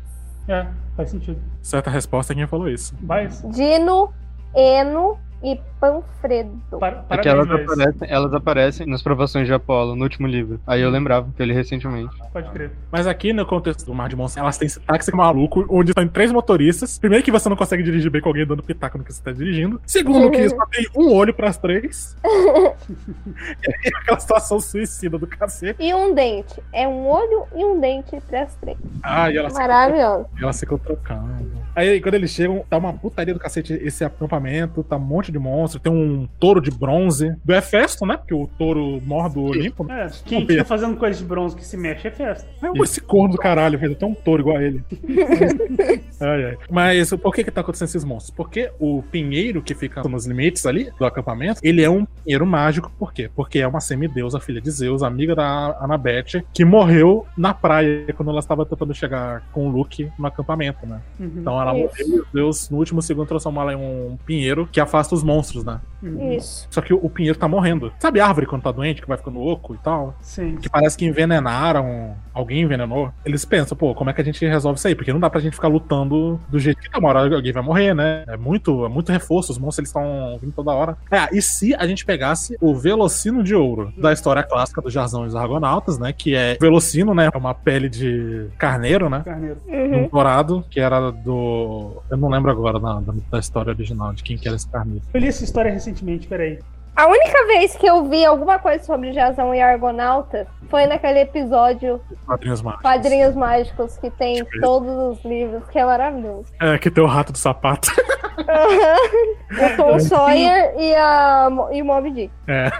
É, 0.48 0.66
faz 0.96 1.10
sentido. 1.10 1.40
Certa 1.62 1.90
resposta 1.90 2.32
é 2.32 2.36
quem 2.36 2.46
falou 2.46 2.68
isso. 2.68 2.94
Mas, 3.00 3.42
Dino, 3.50 4.12
Eno 4.54 5.18
e 5.42 5.60
Panfredo. 5.80 6.50
para, 6.78 7.04
É 7.10 7.18
que 7.18 7.28
elas 7.28 7.50
aparecem, 7.50 8.08
elas 8.10 8.34
aparecem 8.34 8.86
nas 8.86 9.02
provações 9.02 9.46
de 9.46 9.52
Apolo, 9.52 9.94
no 9.94 10.02
último 10.02 10.26
livro. 10.26 10.60
Aí 10.66 10.80
eu 10.80 10.90
lembrava 10.90 11.28
dele 11.36 11.52
recentemente. 11.52 12.14
pode 12.32 12.50
crer. 12.50 12.70
Mas 12.90 13.06
aqui 13.06 13.32
no 13.32 13.44
contexto 13.44 13.84
do 13.84 13.94
Mar 13.94 14.08
de 14.08 14.16
Monstros, 14.16 14.42
elas 14.42 14.58
têm 14.58 14.66
esse 14.66 14.80
táxi 14.80 15.14
maluco, 15.14 15.66
onde 15.68 15.92
tem 15.92 16.08
três 16.08 16.32
motoristas. 16.32 16.98
Primeiro 16.98 17.24
que 17.24 17.30
você 17.30 17.48
não 17.48 17.56
consegue 17.56 17.82
dirigir 17.82 18.10
bem 18.10 18.22
com 18.22 18.28
alguém 18.28 18.46
dando 18.46 18.62
pitaco 18.62 18.98
no 18.98 19.04
que 19.04 19.12
você 19.12 19.22
tá 19.22 19.32
dirigindo. 19.32 19.80
Segundo 19.86 20.30
que 20.30 20.48
só 20.48 20.66
tem 20.66 20.86
um 20.96 21.12
olho 21.12 21.34
pras 21.34 21.58
três. 21.58 22.16
e 22.24 22.28
aí, 22.28 23.92
aquela 23.94 24.18
situação 24.18 24.58
suicida 24.58 25.18
do 25.18 25.26
cacete. 25.26 25.82
E 25.82 25.94
um 25.94 26.14
dente. 26.14 26.62
É 26.72 26.88
um 26.88 27.06
olho 27.06 27.46
e 27.54 27.64
um 27.64 27.78
dente 27.78 28.20
para 28.28 28.42
as 28.42 28.54
três. 28.56 28.78
Ah, 29.02 29.30
e 29.30 29.36
elas 29.36 29.52
Maravilhoso. 29.52 30.26
E 30.38 30.42
elas 30.42 30.58
ficam 30.58 30.78
trocando. 30.78 31.65
Aí 31.76 32.00
quando 32.00 32.14
eles 32.14 32.30
chegam, 32.30 32.64
tá 32.68 32.78
uma 32.78 32.92
putaria 32.92 33.34
do 33.34 33.38
cacete 33.38 33.74
esse 33.74 34.02
acampamento, 34.02 34.82
tá 34.82 34.96
um 34.96 35.00
monte 35.00 35.30
de 35.30 35.38
monstro, 35.38 35.78
tem 35.78 35.92
um 35.92 36.26
touro 36.40 36.60
de 36.60 36.70
bronze. 36.70 37.36
Do 37.44 37.54
Hefesto, 37.54 38.06
né? 38.06 38.16
Porque 38.16 38.34
o 38.34 38.48
touro 38.58 39.00
mor 39.04 39.28
do 39.28 39.42
Olimpo. 39.42 39.84
né? 39.84 40.06
É, 40.06 40.10
quem 40.24 40.46
fica 40.46 40.64
fazendo 40.64 40.96
coisa 40.96 41.18
de 41.18 41.24
bronze 41.24 41.54
que 41.54 41.64
se 41.64 41.76
mexe 41.76 42.08
é 42.08 42.10
festa. 42.10 42.48
É 42.62 42.82
esse 42.82 43.00
corno 43.00 43.32
do 43.32 43.38
caralho, 43.38 43.78
velho. 43.78 43.94
Tem 43.94 44.08
um 44.08 44.14
touro 44.14 44.42
igual 44.42 44.56
a 44.56 44.62
ele. 44.62 44.82
ai, 46.18 46.44
ai. 46.44 46.56
Mas 46.70 47.10
por 47.10 47.34
que 47.34 47.44
que 47.44 47.50
tá 47.50 47.60
acontecendo 47.60 47.88
esses 47.88 48.04
monstros? 48.04 48.34
Porque 48.34 48.70
o 48.78 49.02
pinheiro 49.02 49.62
que 49.62 49.74
fica 49.74 50.02
nos 50.08 50.26
limites 50.26 50.64
ali 50.64 50.90
do 50.98 51.04
acampamento, 51.04 51.60
ele 51.62 51.82
é 51.82 51.90
um 51.90 52.06
pinheiro 52.06 52.46
mágico. 52.46 52.90
Por 52.98 53.12
quê? 53.12 53.30
Porque 53.34 53.58
é 53.58 53.68
uma 53.68 53.80
semideusa, 53.80 54.40
filha 54.40 54.60
de 54.60 54.70
Zeus, 54.70 55.02
amiga 55.02 55.34
da 55.34 55.76
Anabete, 55.80 56.44
que 56.54 56.64
morreu 56.64 57.26
na 57.36 57.52
praia 57.52 58.06
quando 58.16 58.30
ela 58.30 58.40
estava 58.40 58.64
tentando 58.64 58.94
chegar 58.94 59.42
com 59.52 59.68
o 59.68 59.70
Luke 59.70 60.10
no 60.18 60.26
acampamento, 60.26 60.86
né? 60.86 61.00
Uhum. 61.20 61.32
Então 61.36 61.60
ela 61.60 61.65
Isso. 61.74 62.08
morreu 62.08 62.24
e 62.30 62.34
Deus, 62.34 62.70
no 62.70 62.78
último 62.78 63.00
segundo, 63.02 63.26
transformou 63.26 63.62
ela 63.62 63.72
em 63.72 63.76
um 63.76 64.16
pinheiro 64.24 64.68
que 64.70 64.80
afasta 64.80 65.14
os 65.14 65.22
monstros, 65.22 65.64
né? 65.64 65.80
Uhum. 66.08 66.32
Isso. 66.32 66.66
Só 66.70 66.80
que 66.80 66.92
o, 66.92 66.98
o 67.02 67.10
pinheiro 67.10 67.38
tá 67.38 67.48
morrendo. 67.48 67.92
Sabe 67.98 68.20
a 68.20 68.26
árvore 68.26 68.46
quando 68.46 68.62
tá 68.62 68.72
doente, 68.72 69.00
que 69.00 69.08
vai 69.08 69.16
ficando 69.16 69.38
louco 69.38 69.74
e 69.74 69.78
tal? 69.78 70.14
Sim. 70.20 70.56
Que 70.56 70.68
parece 70.68 70.96
que 70.96 71.06
envenenaram, 71.06 72.14
alguém 72.32 72.62
envenenou. 72.62 73.10
Eles 73.24 73.44
pensam, 73.44 73.76
pô, 73.76 73.94
como 73.94 74.10
é 74.10 74.12
que 74.12 74.20
a 74.20 74.24
gente 74.24 74.44
resolve 74.46 74.78
isso 74.78 74.88
aí? 74.88 74.94
Porque 74.94 75.12
não 75.12 75.20
dá 75.20 75.30
pra 75.30 75.40
gente 75.40 75.54
ficar 75.54 75.68
lutando 75.68 76.40
do 76.48 76.58
jeito 76.58 76.80
que 76.80 76.90
tá. 76.90 76.98
Uma 76.98 77.10
hora 77.10 77.34
alguém 77.34 77.52
vai 77.52 77.62
morrer, 77.62 77.94
né? 77.94 78.24
É 78.26 78.36
muito, 78.36 78.84
é 78.84 78.88
muito 78.88 79.12
reforço, 79.12 79.52
os 79.52 79.58
monstros 79.58 79.78
eles 79.78 79.88
estão 79.90 80.38
vindo 80.40 80.52
toda 80.52 80.72
hora. 80.72 80.96
É, 81.10 81.28
e 81.36 81.42
se 81.42 81.74
a 81.74 81.86
gente 81.86 82.04
pegasse 82.04 82.56
o 82.60 82.74
Velocino 82.74 83.42
de 83.42 83.54
Ouro, 83.54 83.92
da 83.96 84.12
história 84.12 84.42
clássica 84.42 84.80
do 84.80 84.90
Jarzão 84.90 85.24
e 85.24 85.28
os 85.28 85.36
Argonautas, 85.36 85.98
né? 85.98 86.12
Que 86.12 86.34
é 86.34 86.56
Velocino, 86.60 87.14
né? 87.14 87.30
É 87.32 87.38
uma 87.38 87.54
pele 87.54 87.88
de 87.88 88.48
carneiro, 88.58 89.08
né? 89.08 89.22
Carneiro. 89.24 89.60
Um 89.68 90.08
dourado, 90.08 90.64
que 90.70 90.80
era 90.80 91.10
do. 91.10 92.02
Eu 92.10 92.16
não 92.16 92.28
lembro 92.28 92.50
agora 92.50 92.80
da, 92.80 93.00
da, 93.00 93.12
da 93.30 93.38
história 93.38 93.70
original, 93.70 94.12
de 94.12 94.22
quem 94.22 94.36
que 94.36 94.48
era 94.48 94.56
esse 94.56 94.68
carneiro. 94.68 95.02
Eu 95.12 95.20
li 95.20 95.28
essa 95.28 95.44
história 95.44 95.70
recentemente, 95.70 95.95
peraí. 96.28 96.58
A 96.96 97.06
única 97.08 97.46
vez 97.46 97.76
que 97.76 97.86
eu 97.86 98.08
vi 98.08 98.24
alguma 98.24 98.58
coisa 98.58 98.82
sobre 98.82 99.12
Jazão 99.12 99.54
e 99.54 99.60
Argonautas 99.60 100.46
foi 100.70 100.86
naquele 100.86 101.20
episódio 101.20 102.00
Quadrinhos 102.26 102.62
mágicos. 102.62 102.82
Quadrinhos 102.82 103.34
Mágicos 103.34 103.98
que 103.98 104.10
tem 104.10 104.42
ver. 104.42 104.60
todos 104.62 105.18
os 105.18 105.24
livros, 105.24 105.62
que 105.68 105.78
é 105.78 105.84
maravilhoso. 105.84 106.46
É, 106.58 106.78
que 106.78 106.90
tem 106.90 107.04
o 107.04 107.06
rato 107.06 107.32
do 107.32 107.38
sapato. 107.38 107.90
o 108.40 109.76
Tom 109.76 110.00
Sawyer 110.00 110.74
e, 110.78 110.94
a, 110.94 111.48
e 111.72 111.82
o 111.82 111.84
Mob 111.84 112.10
Dick. 112.10 112.32
É. 112.48 112.70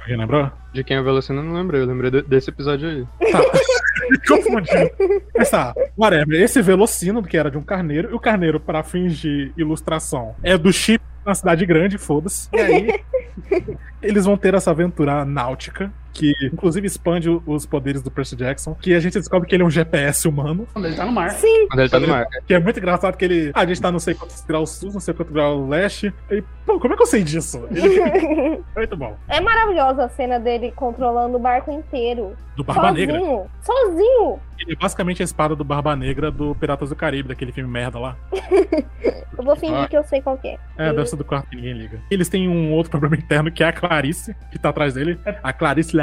Alguém 0.00 0.16
lembrou? 0.16 0.50
De 0.72 0.82
quem 0.82 0.96
é 0.96 1.00
o 1.00 1.04
Velocino 1.04 1.40
eu 1.40 1.44
não 1.44 1.52
lembrei, 1.52 1.82
eu 1.82 1.86
lembrei 1.86 2.10
de- 2.10 2.22
desse 2.22 2.48
episódio 2.48 2.88
aí. 2.88 3.06
Me 4.10 4.18
confundi. 4.26 4.70
Mas 5.36 5.50
tá, 5.50 5.74
whatever. 5.96 6.40
Esse 6.40 6.62
Velocino, 6.62 7.22
que 7.22 7.36
era 7.36 7.50
de 7.50 7.58
um 7.58 7.62
carneiro, 7.62 8.10
e 8.10 8.14
o 8.14 8.18
carneiro, 8.18 8.58
para 8.58 8.82
fins 8.82 9.18
de 9.18 9.52
ilustração, 9.56 10.34
é 10.42 10.56
do 10.56 10.72
chip 10.72 11.04
na 11.24 11.34
cidade 11.34 11.66
grande, 11.66 11.98
foda-se. 11.98 12.48
E 12.52 12.60
aí, 12.60 13.04
eles 14.02 14.24
vão 14.24 14.36
ter 14.36 14.54
essa 14.54 14.70
aventura 14.70 15.24
náutica, 15.24 15.92
que 16.12 16.32
inclusive 16.52 16.86
expande 16.86 17.28
os 17.46 17.66
poderes 17.66 18.02
do 18.02 18.10
Percy 18.10 18.36
Jackson, 18.36 18.74
que 18.74 18.94
a 18.94 19.00
gente 19.00 19.18
descobre 19.18 19.48
que 19.48 19.54
ele 19.54 19.62
é 19.62 19.66
um 19.66 19.70
GPS 19.70 20.26
humano. 20.28 20.66
Quando 20.72 20.86
ele 20.86 20.96
tá 20.96 21.04
no 21.06 21.12
mar. 21.12 21.30
Sim. 21.30 21.66
Quando 21.68 21.80
ele 21.80 21.88
tá 21.88 22.00
no 22.00 22.08
mar. 22.08 22.26
Que 22.46 22.54
é 22.54 22.58
muito 22.60 22.78
engraçado 22.78 23.16
que 23.16 23.24
ele. 23.24 23.50
Ah, 23.54 23.60
a 23.60 23.66
gente 23.66 23.80
tá 23.80 23.90
não 23.90 23.98
sei 23.98 24.14
quantos 24.14 24.40
graus 24.44 24.70
sul, 24.70 24.92
não 24.92 25.00
sei 25.00 25.14
quantos 25.14 25.32
graus 25.32 25.68
leste. 25.68 26.12
Ele, 26.28 26.44
pô, 26.66 26.78
como 26.80 26.94
é 26.94 26.96
que 26.96 27.02
eu 27.02 27.06
sei 27.06 27.22
disso? 27.22 27.66
Ele 27.70 28.60
muito 28.76 28.96
bom. 28.96 29.16
É 29.28 29.40
maravilhosa 29.40 30.04
a 30.04 30.08
cena 30.08 30.38
dele 30.38 30.72
controlando 30.74 31.36
o 31.36 31.40
barco 31.40 31.70
inteiro. 31.70 32.36
Do 32.56 32.64
Barba 32.64 32.88
sozinho. 32.88 33.06
Negra. 33.06 33.46
Sozinho. 33.62 34.40
Ele 34.58 34.72
é 34.72 34.76
basicamente 34.76 35.22
a 35.22 35.24
espada 35.24 35.56
do 35.56 35.64
Barba 35.64 35.96
Negra 35.96 36.30
do 36.30 36.54
Piratas 36.54 36.90
do 36.90 36.96
Caribe, 36.96 37.28
daquele 37.28 37.52
filme 37.52 37.70
merda 37.70 37.98
lá. 37.98 38.16
Eu 39.38 39.44
vou 39.44 39.56
fingir 39.56 39.76
Ah. 39.76 39.88
que 39.88 39.96
eu 39.96 40.04
sei 40.04 40.20
qual 40.20 40.36
que 40.36 40.48
é. 40.48 40.58
É, 40.76 40.92
deve 40.92 41.06
ser 41.06 41.16
do 41.16 41.24
quarto 41.24 41.48
que 41.48 41.56
ninguém 41.56 41.72
liga. 41.72 41.98
Eles 42.10 42.28
têm 42.28 42.46
um 42.46 42.72
outro 42.72 42.90
problema 42.90 43.16
interno 43.16 43.50
que 43.50 43.62
é 43.64 43.68
a 43.68 43.72
Clarice, 43.72 44.36
que 44.50 44.58
tá 44.58 44.68
atrás 44.68 44.92
dele. 44.92 45.18
A 45.42 45.50
Clarice 45.50 45.96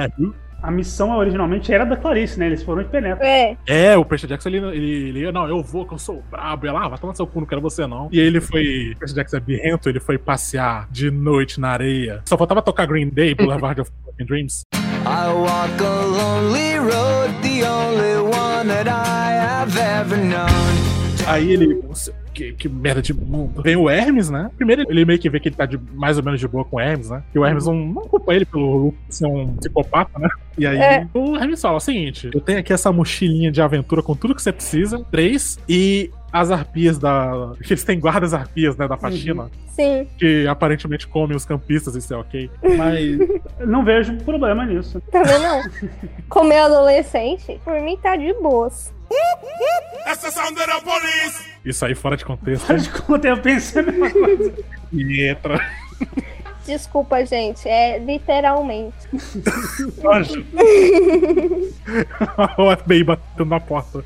A 0.61 0.71
missão 0.71 1.15
originalmente 1.15 1.71
era 1.71 1.85
da 1.85 1.95
Clarice, 1.95 2.39
né? 2.39 2.47
Eles 2.47 2.63
foram 2.63 2.81
de 2.81 2.89
penetra. 2.89 3.23
É. 3.25 3.55
É, 3.67 3.97
o 3.97 4.03
Percy 4.03 4.25
Jackson, 4.25 4.49
ele, 4.49 4.57
ele, 4.57 5.19
ele 5.19 5.31
não, 5.31 5.47
eu 5.47 5.61
vou, 5.61 5.85
que 5.85 5.93
eu 5.93 5.99
sou 5.99 6.23
brabo. 6.31 6.65
E 6.65 6.69
ela, 6.69 6.85
ah, 6.85 6.89
vai 6.89 6.97
tomar 6.97 7.13
seu 7.13 7.27
cu, 7.27 7.39
não 7.39 7.47
quero 7.47 7.61
você 7.61 7.85
não. 7.85 8.09
E 8.11 8.19
aí 8.19 8.25
ele 8.25 8.41
foi, 8.41 8.93
o 8.95 8.97
Percy 8.97 9.13
Jackson 9.13 9.37
é 9.37 9.39
birrento, 9.39 9.87
ele 9.87 9.99
foi 9.99 10.17
passear 10.17 10.87
de 10.89 11.11
noite 11.11 11.59
na 11.59 11.69
areia. 11.69 12.21
Só 12.25 12.37
faltava 12.37 12.61
tocar 12.61 12.87
Green 12.87 13.09
Day, 13.09 13.35
Boulevard 13.35 13.79
of 13.81 13.91
Fucking 14.03 14.25
Dreams. 14.25 14.63
I 14.73 15.31
walk 15.31 15.79
a 15.79 16.05
lonely 16.05 16.79
road, 16.79 17.33
the 17.41 17.63
only 17.65 18.17
one 18.17 18.67
that 18.67 18.89
I 18.89 19.31
have 19.31 19.77
ever 19.77 20.17
known. 20.17 20.97
Aí 21.27 21.51
ele. 21.51 21.81
"Nossa, 22.45 22.51
Que, 22.53 22.53
que 22.53 22.69
merda 22.69 23.01
de 23.01 23.13
mundo. 23.13 23.61
Vem 23.61 23.75
o 23.75 23.89
Hermes, 23.89 24.29
né? 24.29 24.49
Primeiro 24.57 24.83
ele 24.89 25.05
meio 25.05 25.17
que 25.19 25.29
vê 25.29 25.39
que 25.39 25.49
ele 25.49 25.55
tá 25.55 25.65
de- 25.65 25.79
mais 25.93 26.17
ou 26.17 26.23
menos 26.23 26.39
de 26.39 26.47
boa 26.47 26.63
com 26.63 26.77
o 26.77 26.79
Hermes, 26.79 27.09
né? 27.09 27.23
Que 27.31 27.39
o 27.39 27.45
Hermes 27.45 27.65
não, 27.65 27.73
não 27.75 28.03
culpa 28.07 28.33
ele 28.33 28.45
pelo 28.45 28.93
ser 29.09 29.25
um 29.25 29.55
psicopata, 29.57 30.19
né? 30.19 30.29
E 30.57 30.65
aí 30.65 30.77
É. 30.77 31.07
o 31.13 31.35
Hermes 31.35 31.61
fala 31.61 31.77
o 31.77 31.79
seguinte: 31.79 32.29
eu 32.33 32.41
tenho 32.41 32.59
aqui 32.59 32.71
essa 32.73 32.91
mochilinha 32.91 33.51
de 33.51 33.61
aventura 33.61 34.01
com 34.03 34.15
tudo 34.15 34.33
que 34.35 34.41
você 34.41 34.51
precisa, 34.51 35.03
três, 35.11 35.57
e 35.67 36.11
as 36.31 36.51
arpias 36.51 36.97
da. 36.99 37.53
Que 37.63 37.73
eles 37.73 37.83
têm 37.83 37.99
guardas 37.99 38.33
arpias, 38.33 38.75
né? 38.77 38.87
Da 38.87 38.97
faxina. 38.97 39.49
Sim. 39.69 40.07
Que 40.17 40.47
aparentemente 40.47 41.07
comem 41.07 41.35
os 41.37 41.45
campistas, 41.45 41.95
isso 41.95 42.13
é 42.13 42.17
ok. 42.17 42.49
Mas. 42.77 43.17
Não 43.67 43.83
vejo 43.85 44.15
problema 44.17 44.65
nisso. 44.65 45.01
Também 45.11 45.39
não. 45.39 45.61
Comer 46.29 46.59
adolescente, 46.59 47.59
por 47.63 47.79
mim 47.81 47.97
tá 48.01 48.15
de 48.15 48.33
boas. 48.33 48.93
Essa 50.05 50.31
sound 50.31 50.55
da 50.55 50.81
polícia! 50.81 51.45
Isso 51.65 51.85
aí 51.85 51.93
fora 51.93 52.15
de 52.15 52.25
contexto. 52.25 52.65
Fora 52.65 52.79
de 52.79 52.89
conta, 52.89 53.27
eu 53.27 53.41
pensei 53.41 53.81
a 53.81 53.85
mesma 53.85 54.09
coisa. 54.09 54.53
E 54.93 55.27
entra. 55.27 55.59
Desculpa, 56.65 57.25
gente. 57.25 57.67
É 57.67 57.97
literalmente. 57.97 58.95
Anjo. 60.11 60.45
o 62.57 62.77
FBI 62.77 63.03
batendo 63.03 63.45
na 63.45 63.59
porta. 63.59 64.03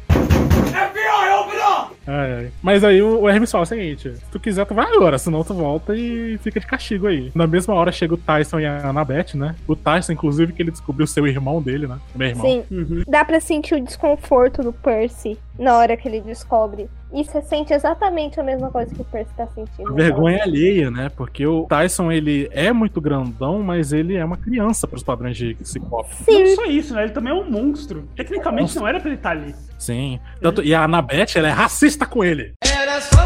Ai, 2.06 2.34
ai. 2.34 2.52
Mas 2.62 2.84
aí 2.84 3.02
o 3.02 3.22
o 3.22 3.30
Hermes 3.30 3.52
fala 3.52 3.64
o 3.64 3.68
seguinte: 3.68 4.16
se 4.16 4.32
tu 4.32 4.40
quiser, 4.40 4.66
tu 4.66 4.74
vai 4.74 4.86
agora, 4.94 5.18
senão 5.18 5.44
tu 5.44 5.54
volta 5.54 5.96
e 5.96 6.38
fica 6.40 6.60
de 6.60 6.66
castigo 6.66 7.08
aí. 7.08 7.32
Na 7.36 7.46
mesma 7.46 7.74
hora 7.74 7.92
chega 7.92 8.14
o 8.14 8.18
Tyson 8.18 8.60
e 8.60 8.66
a 8.66 8.90
Annabeth, 8.90 9.36
né? 9.36 9.56
O 9.68 9.76
Tyson, 9.76 10.14
inclusive, 10.14 10.54
que 10.54 10.62
ele 10.62 10.72
descobriu 10.72 11.06
ser 11.06 11.22
o 11.22 11.28
irmão 11.28 11.62
dele, 11.62 11.88
né? 11.88 12.00
Meu 12.16 12.30
irmão. 12.30 12.46
Sim. 12.46 12.64
Uhum. 12.72 13.04
Dá 13.08 13.24
pra 13.24 13.40
sentir 13.40 13.76
o 13.76 13.82
desconforto 13.82 14.64
do 14.64 14.74
Percy 14.74 15.38
na 15.58 15.78
hora 15.78 15.96
que 15.98 16.08
ele 16.08 16.22
descobre. 16.22 16.90
E 17.14 17.26
você 17.26 17.42
sente 17.42 17.74
exatamente 17.74 18.40
a 18.40 18.44
mesma 18.44 18.72
coisa 18.72 18.94
que 18.96 19.02
o 19.02 19.06
Percy 19.06 19.34
tá 19.36 19.46
sentindo. 19.48 19.94
Vergonha 19.94 20.44
alheia, 20.44 20.90
né? 20.90 21.10
Porque 21.10 21.46
o 21.46 21.66
Tyson, 21.66 22.10
ele 22.10 22.50
é 22.52 22.72
muito 22.72 23.02
grandão, 23.02 23.62
mas 23.62 23.92
ele 23.92 24.16
é 24.16 24.24
uma 24.24 24.38
criança 24.38 24.88
pros 24.88 25.04
padrões 25.04 25.36
de 25.36 25.58
Ciclope. 25.62 26.10
Não 26.28 26.56
só 26.56 26.66
isso, 26.66 26.94
né? 26.94 27.04
Ele 27.04 27.12
também 27.12 27.34
é 27.34 27.36
um 27.36 27.50
monstro. 27.50 28.08
Tecnicamente 28.16 28.76
não 28.78 28.88
era 28.88 29.00
pra 29.00 29.10
ele 29.10 29.18
estar 29.18 29.32
ali. 29.32 29.54
Sim. 29.78 30.20
Tanto, 30.40 30.64
e 30.64 30.74
a 30.74 30.84
Annabeth, 30.84 31.36
ela 31.36 31.50
é 31.50 31.52
racista 31.52 32.06
com 32.06 32.24
ele. 32.24 32.54
Era 32.64 33.02
só 33.02 33.21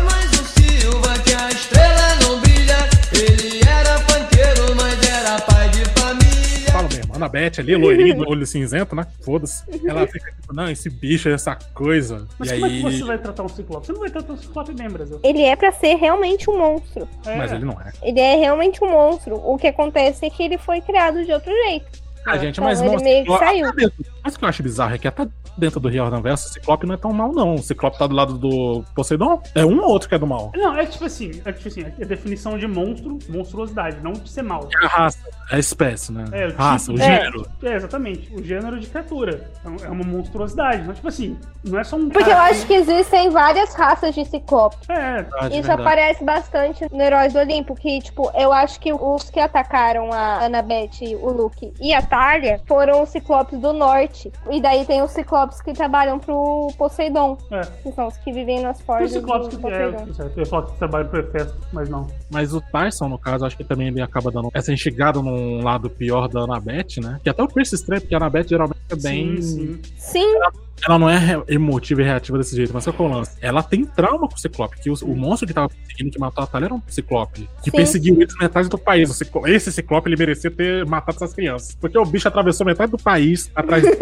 família. 7.15 7.15
Fala 7.15 7.15
mesmo, 7.15 7.23
a 7.23 7.27
Annabeth 7.27 7.59
ali, 7.59 7.75
loirinha, 7.75 8.15
olho 8.27 8.45
cinzento, 8.45 8.95
né? 8.95 9.05
Foda-se. 9.21 9.63
Ela 9.85 10.07
fica 10.07 10.31
tipo, 10.31 10.53
não, 10.53 10.69
esse 10.69 10.89
bicho, 10.89 11.29
essa 11.29 11.55
coisa. 11.73 12.27
Mas 12.37 12.51
e 12.51 12.53
como 12.55 12.65
aí. 12.65 12.79
é 12.79 12.83
que 12.83 12.97
você 12.97 13.03
vai 13.03 13.17
tratar 13.17 13.43
um 13.43 13.49
ciclope? 13.49 13.85
Você 13.85 13.93
não 13.93 13.99
vai 13.99 14.09
tratar 14.09 14.33
um 14.33 14.37
ciclope 14.37 14.73
bem, 14.73 14.89
Brasil. 14.89 15.19
Ele 15.23 15.41
é 15.41 15.55
pra 15.55 15.71
ser 15.71 15.95
realmente 15.95 16.49
um 16.49 16.57
monstro. 16.57 17.07
É. 17.25 17.37
Mas 17.37 17.51
ele 17.51 17.65
não 17.65 17.79
é. 17.79 17.91
Ele 18.01 18.19
é 18.19 18.35
realmente 18.35 18.83
um 18.83 18.89
monstro. 18.89 19.35
O 19.35 19.57
que 19.57 19.67
acontece 19.67 20.25
é 20.25 20.29
que 20.29 20.43
ele 20.43 20.57
foi 20.57 20.81
criado 20.81 21.23
de 21.23 21.31
outro 21.31 21.51
jeito. 21.51 22.05
Ah, 22.26 22.38
gente, 22.38 22.53
Então 22.56 22.64
mas 22.64 22.81
ele 22.81 22.89
não, 22.95 23.03
meio 23.03 23.15
que 23.26 23.31
Ciclope- 23.31 23.45
saiu. 23.45 23.73
dentro- 23.76 24.06
Mas 24.23 24.35
o 24.35 24.39
que 24.39 24.45
eu 24.45 24.49
acho 24.49 24.64
bizarro 24.64 24.95
é 24.95 24.97
que 24.97 25.07
até 25.07 25.27
dentro 25.57 25.80
do 25.80 25.88
Riordan 25.88 26.22
Verso, 26.22 26.47
o 26.49 26.52
Ciclope 26.53 26.85
não 26.88 26.95
é 26.95 26.97
tão 26.97 27.14
mal, 27.14 27.31
não. 27.31 27.56
O 27.56 27.57
Ciclope 27.60 27.97
tá 27.97 28.07
do 28.07 28.15
lado 28.15 28.38
do 28.38 28.84
Poseidon. 28.95 29.41
É 29.53 29.64
um 29.65 29.80
ou 29.80 29.89
outro 29.89 30.10
que 30.10 30.15
é 30.15 30.18
do 30.18 30.26
mal. 30.27 30.52
Não, 30.56 30.76
é 30.76 30.85
tipo 30.85 31.06
assim, 31.06 31.41
é 31.45 31.52
tipo 31.52 31.68
assim, 31.68 31.84
é 31.84 31.93
a 32.03 32.06
definição 32.06 32.57
de 32.57 32.68
monstro, 32.68 33.19
monstruosidade, 33.30 33.97
não 34.02 34.14
de 34.14 34.27
ser 34.30 34.41
mal. 34.41 34.68
É 34.81 34.85
a 34.85 34.89
raça, 34.89 35.19
é 35.52 35.56
a 35.56 35.60
espécie, 35.60 36.11
né? 36.11 36.26
É, 36.31 36.47
o 36.47 36.56
raça, 36.56 36.91
tipo- 36.91 37.03
o 37.03 37.06
gênero. 37.06 37.47
É, 37.64 37.68
é, 37.68 37.76
exatamente. 37.76 38.34
O 38.34 38.43
gênero 38.43 38.80
de 38.80 38.88
criatura. 38.88 39.52
Então, 39.61 39.76
é 39.85 39.89
uma 39.89 40.03
monstruosidade. 40.03 40.81
Então, 40.81 40.93
tipo 40.93 41.07
assim, 41.07 41.38
não 41.64 41.80
é 41.80 41.84
só 41.84 41.95
um. 41.95 42.10
Porque 42.10 42.30
eu 42.31 42.38
acho 42.38 42.65
que 42.65 42.73
existem 42.73 43.30
várias 43.30 43.73
raças 43.76 44.14
de 44.15 44.26
ciclope. 44.26 44.77
É, 44.89 45.15
Verdade, 45.15 45.45
Isso 45.57 45.68
verdade. 45.68 45.81
aparece 45.81 46.23
bastante 46.23 46.85
no 46.91 47.02
Heróis 47.02 47.34
do 47.34 47.39
Olimpo, 47.39 47.76
que, 47.76 47.99
tipo, 48.02 48.31
eu 48.35 48.52
acho 48.52 48.80
que 48.80 48.91
os 48.91 49.30
que 49.30 49.39
atacaram 49.39 50.11
a 50.11 50.45
Annabeth, 50.45 51.15
o 51.22 51.31
Luke 51.31 51.72
e 51.80 51.93
a 51.93 52.02
Talia 52.15 52.61
foram 52.65 53.03
os 53.03 53.09
ciclopes 53.09 53.59
do 53.59 53.73
norte. 53.73 54.31
E 54.49 54.61
daí 54.61 54.85
tem 54.85 55.01
os 55.01 55.11
ciclopes 55.11 55.61
que 55.61 55.73
trabalham 55.73 56.17
pro 56.17 56.67
Poseidon, 56.77 57.37
É. 57.51 57.61
que 57.83 57.91
são 57.91 58.07
os 58.07 58.15
que 58.17 58.31
vivem 58.31 58.61
nas 58.61 58.79
forjas 58.79 59.11
Ciclopes 59.11 59.49
do 59.49 59.57
que 59.59 59.67
é, 59.67 59.91
Poseidon. 59.91 60.13
certo, 60.13 60.37
eu 60.37 60.43
ia 60.43 60.45
falar 60.45 60.65
que 60.67 60.77
trabalha 60.77 61.05
pro 61.05 61.19
Hefesto, 61.19 61.57
mas 61.73 61.89
não. 61.89 62.07
Mas 62.31 62.53
o 62.53 62.61
Tyson, 62.61 63.09
no 63.09 63.19
caso, 63.19 63.45
acho 63.45 63.57
que 63.57 63.65
também 63.65 63.89
ele 63.89 64.01
acaba 64.01 64.31
dando 64.31 64.49
essa 64.53 64.71
enxigada 64.71 65.21
num 65.21 65.61
lado 65.61 65.89
pior 65.89 66.29
da 66.29 66.41
Annabeth, 66.41 67.01
né? 67.03 67.19
Que 67.21 67.29
até 67.29 67.43
o 67.43 67.47
Percy 67.49 67.75
estranho, 67.75 68.01
porque 68.01 68.15
a 68.15 68.17
Annabeth 68.17 68.47
geralmente 68.47 68.79
é 68.89 68.95
bem. 68.95 69.41
Sim, 69.41 69.41
sim. 69.41 69.81
Sim, 69.97 70.39
Ela 70.85 70.99
não 70.99 71.10
é 71.10 71.41
emotiva 71.47 72.02
e 72.02 72.06
reativa 72.06 72.38
desse 72.38 72.56
jeito, 72.56 72.73
mas 72.73 72.84
qual 72.84 72.93
que 72.95 73.02
é 73.02 73.06
o 73.06 73.07
lance? 73.07 73.38
Ela 73.41 73.64
tem 73.64 73.85
trauma 73.85 74.27
com 74.27 74.35
o 74.35 74.39
Ciclope, 74.39 74.80
que 74.81 74.89
o, 74.89 74.93
o 75.03 75.15
monstro 75.15 75.47
que 75.47 75.53
tava 75.53 75.69
perseguindo, 75.69 76.11
que 76.11 76.19
matou 76.19 76.43
a 76.43 76.47
Talia, 76.47 76.65
era 76.68 76.73
um 76.73 76.81
Ciclope. 76.88 77.49
Que 77.64 77.72
Sim. 77.72 77.77
perseguiu 77.77 78.15
eles 78.22 78.35
metade 78.39 78.68
do 78.69 78.77
país. 78.77 79.10
O 79.10 79.14
Ciclo- 79.14 79.47
Esse 79.47 79.72
Ciclope, 79.72 80.10
ele 80.10 80.18
merecia 80.18 80.52
ter 80.52 80.85
matado 80.85 81.15
essas 81.18 81.34
crianças. 81.34 81.76
Porque 81.80 81.97
o 81.97 82.06
bicho 82.06 82.27
atravessou 82.27 82.65
metade 82.65 82.91
do 82.91 82.97
país 82.97 83.49
atrás. 83.56 83.84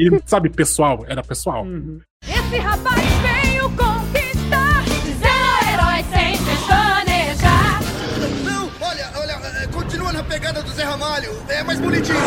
E, 0.00 0.08
sabe, 0.26 0.48
pessoal, 0.48 1.04
era 1.08 1.22
pessoal. 1.24 1.64
Uhum. 1.64 1.98
Esse 2.22 2.56
rapaz 2.58 3.02
veio 3.20 3.64
conquistar, 3.70 3.97
mais 11.78 11.80
bonitinho. 11.80 12.18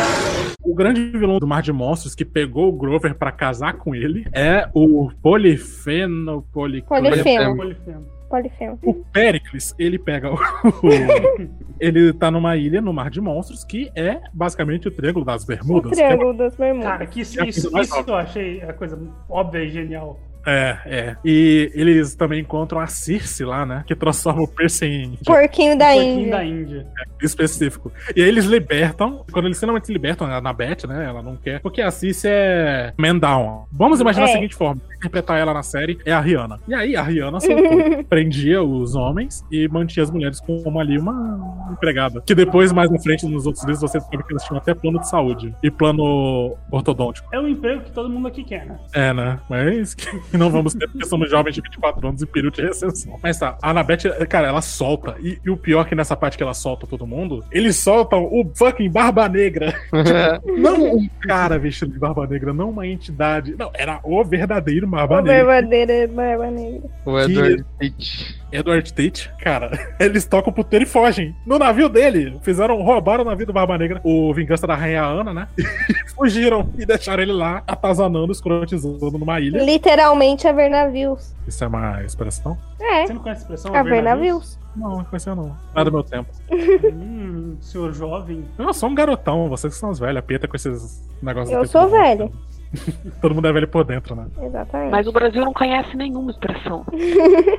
O 0.64 0.74
grande 0.76 1.10
vilão 1.18 1.40
do 1.40 1.48
Mar 1.48 1.62
de 1.62 1.72
Monstros 1.74 2.16
que 2.16 2.24
pegou 2.24 2.70
o 2.70 2.72
Grover 2.72 3.16
pra 3.16 3.32
casar 3.32 3.74
com 3.74 3.94
ele 3.96 4.26
é 4.34 4.70
o 4.74 5.12
Polifeno. 5.22 6.44
Poli... 6.54 6.82
Polifemo. 6.84 7.58
Polifemo. 7.58 8.06
Polifemo. 8.30 8.80
O 8.84 8.94
Pericles, 8.94 9.76
ele 9.78 10.00
pega 10.00 10.30
o. 10.32 10.36
o- 10.36 11.50
ele 11.80 12.14
tá 12.14 12.32
numa 12.32 12.56
ilha 12.56 12.80
no 12.80 12.94
Mar 12.94 13.10
de 13.10 13.20
Monstros, 13.20 13.66
que 13.66 13.92
é 13.96 14.22
basicamente 14.34 14.88
o 14.88 14.92
Triângulo 14.92 15.26
das 15.26 15.44
O 15.44 15.48
Bermudas. 15.48 15.92
que 15.92 16.02
é 16.02 16.08
Triângulo 16.08 16.38
das 16.38 16.56
Bermudas. 16.56 16.90
Cara, 16.90 17.06
que 17.08 17.22
isso, 17.22 17.42
É 17.42 17.48
isso, 17.50 17.78
isso 17.80 18.04
eu 18.08 18.16
achei 18.16 18.62
a 18.62 18.72
coisa 18.72 18.98
óbvia 19.30 19.64
e 19.66 19.70
genial. 19.70 20.18
É, 20.46 20.78
é. 20.86 21.16
E 21.24 21.72
eles 21.74 22.16
também 22.16 22.42
encontram 22.42 22.80
a 22.80 22.88
Circe 22.88 23.44
lá, 23.44 23.66
né? 23.66 23.84
Que 23.86 23.96
transforma 23.96 24.42
o 24.42 24.48
Percy 24.48 24.86
em 24.86 25.18
Porquinho 25.26 25.78
da 25.78 25.86
Porquinho 25.94 26.20
Índia. 26.20 26.32
da 26.32 26.44
Índia. 26.46 26.88
específico. 27.22 27.92
E 28.16 28.22
aí 28.22 28.28
eles 28.28 28.46
libertam. 28.46 29.24
Quando 29.32 29.46
eles 29.46 29.60
finalmente 29.60 29.88
se 29.88 29.94
libertam, 29.94 30.28
a 30.28 30.38
Annabeth, 30.38 30.88
né? 30.88 31.06
Ela 31.06 31.22
não 31.22 31.36
quer. 31.36 31.60
Porque 31.62 31.82
a 31.82 31.92
Circe 31.92 32.28
é 32.28 32.94
man 32.98 33.18
down. 33.18 33.66
Vamos 33.72 34.00
imaginar 34.00 34.28
É. 34.28 34.30
a 34.30 34.34
seguinte 34.34 34.56
forma: 34.56 34.82
interpretar 34.98 35.40
ela 35.40 35.54
na 35.54 35.64
série 35.64 35.98
é 36.06 36.12
a 36.12 36.20
Rihanna. 36.20 36.60
E 36.68 36.74
aí 36.74 36.96
a 36.96 37.04
Rihanna 37.04 37.40
soltou, 37.40 38.04
prendia 38.10 38.64
os 38.64 38.96
homens 38.96 39.44
e 39.52 39.68
mantinha 39.68 40.04
as 40.04 40.12
mulheres 40.12 40.40
como 40.40 40.80
ali 40.80 40.98
uma 40.98 41.68
empregada. 41.72 42.22
Que 42.26 42.34
depois, 42.36 42.72
mais 42.72 42.90
na 42.92 43.00
frente, 43.00 43.26
nos 43.26 43.46
outros 43.46 43.64
livros, 43.66 43.82
você 43.82 44.00
descobre 44.00 44.26
que 44.26 44.34
eles 44.34 44.44
tinham 44.44 44.58
até 44.58 44.74
plano 44.74 45.00
de 45.00 45.08
saúde 45.10 45.56
e 45.64 45.70
plano 45.72 46.58
ortodôntico. 46.72 47.28
É 47.34 47.40
o 47.40 47.48
emprego 47.48 47.82
que 47.84 47.92
todo 47.92 48.10
mundo 48.10 48.28
aqui 48.28 48.44
quer, 48.44 48.66
né? 48.66 48.80
É, 48.94 49.14
né? 49.14 49.40
Mas 49.50 49.96
que 50.32 50.38
não 50.38 50.50
vamos 50.50 50.74
ter 50.74 50.88
porque 50.88 51.06
somos 51.06 51.30
jovens 51.30 51.54
de 51.56 51.62
24 51.62 52.08
anos 52.08 52.22
e 52.22 52.26
período 52.26 52.56
de 52.56 52.62
recessão. 52.64 53.20
Mas 53.22 53.38
tá, 53.38 53.58
a 53.62 53.70
Annabeth, 53.70 54.26
cara, 54.28 54.48
ela 54.48 54.62
solta. 54.62 55.16
E, 55.20 55.38
e 55.46 55.50
o 55.50 55.58
pior 55.58 55.86
é 55.86 55.90
que 55.90 55.96
nessa 55.96 56.16
parte 56.16 56.38
que 56.38 56.44
ela 56.44 56.54
solta 56.54 56.88
todo 56.88 57.06
mundo, 57.06 57.44
eles 57.52 57.76
soltam 57.76 58.24
o 58.24 58.50
fucking 58.56 58.90
Barba 58.90 59.28
Negra. 59.28 59.74
não 60.58 60.96
um 60.96 61.10
cara 61.22 61.60
vestido 61.60 61.92
de 61.92 62.00
Barba 62.00 62.26
Negra, 62.26 62.54
não 62.54 62.70
uma 62.70 62.88
entidade. 62.88 63.56
Não, 63.58 63.70
era 63.74 64.00
o 64.04 64.24
verdadeiro 64.24 64.88
Barba 64.88 65.20
O 65.20 65.22
Negra. 65.22 65.62
verdadeiro 65.62 66.12
Barba 66.14 66.50
Negra. 66.50 66.90
O 67.06 67.20
Edward 67.20 67.66
Tate. 67.80 68.41
Edward 68.52 68.94
Tate, 68.94 69.32
cara, 69.40 69.72
eles 70.00 70.26
tocam 70.26 70.52
pro 70.52 70.64
puteiro 70.64 70.84
e 70.84 70.88
fogem. 70.88 71.36
No 71.46 71.58
navio 71.58 71.88
dele, 71.90 72.38
fizeram, 72.42 72.82
roubaram 72.82 73.24
o 73.24 73.28
navio 73.28 73.46
do 73.46 73.54
Barba 73.54 73.78
Negra, 73.78 74.02
o 74.04 74.34
Vingança 74.34 74.68
da 74.68 74.76
Rainha 74.76 75.04
Ana, 75.04 75.34
né? 75.34 75.48
E 75.58 75.64
fugiram 76.16 76.70
e 76.78 76.86
deixaram 76.86 77.24
ele 77.24 77.34
lá, 77.34 77.64
atazanando, 77.68 78.32
escrotizando 78.32 79.18
numa 79.18 79.40
ilha. 79.40 79.64
Literalmente 79.64 80.48
a 80.48 80.52
ver 80.52 80.70
navios. 80.70 81.34
Isso 81.48 81.64
é 81.64 81.68
uma 81.68 82.04
expressão? 82.04 82.58
É, 82.80 83.06
Você 83.06 83.14
não 83.14 83.22
conhece 83.22 83.42
a 83.42 83.44
expressão? 83.44 83.76
a 83.76 83.84
ver 83.84 84.02
navios. 84.02 84.60
Não, 84.76 84.98
não 84.98 85.04
conhecia 85.04 85.36
não. 85.36 85.48
Não 85.48 85.82
é 85.82 85.84
do 85.84 85.92
meu 85.92 86.04
tempo. 86.04 86.30
Hum, 86.52 87.58
senhor 87.60 87.94
jovem. 87.94 88.46
Eu 88.58 88.74
sou 88.74 88.90
um 88.90 88.96
garotão, 88.96 89.50
vocês 89.50 89.74
que 89.74 89.80
são 89.80 89.90
os 89.90 90.00
velhos, 90.00 90.18
a 90.18 90.22
Peta 90.22 90.48
com 90.48 90.56
esses 90.56 91.08
negócios. 91.22 91.52
Eu 91.52 91.68
sou 91.68 91.90
tempo. 91.90 92.32
Todo 93.22 93.36
mundo 93.36 93.48
é 93.48 93.54
velho 93.54 93.68
por 93.68 93.84
dentro, 93.84 94.16
né? 94.16 94.26
Exatamente. 94.42 94.92
Mas 94.92 95.08
o 95.08 95.12
Brasil 95.12 95.44
não 95.44 95.54
conhece 95.54 95.96
nenhuma 95.96 96.32
expressão. 96.32 96.86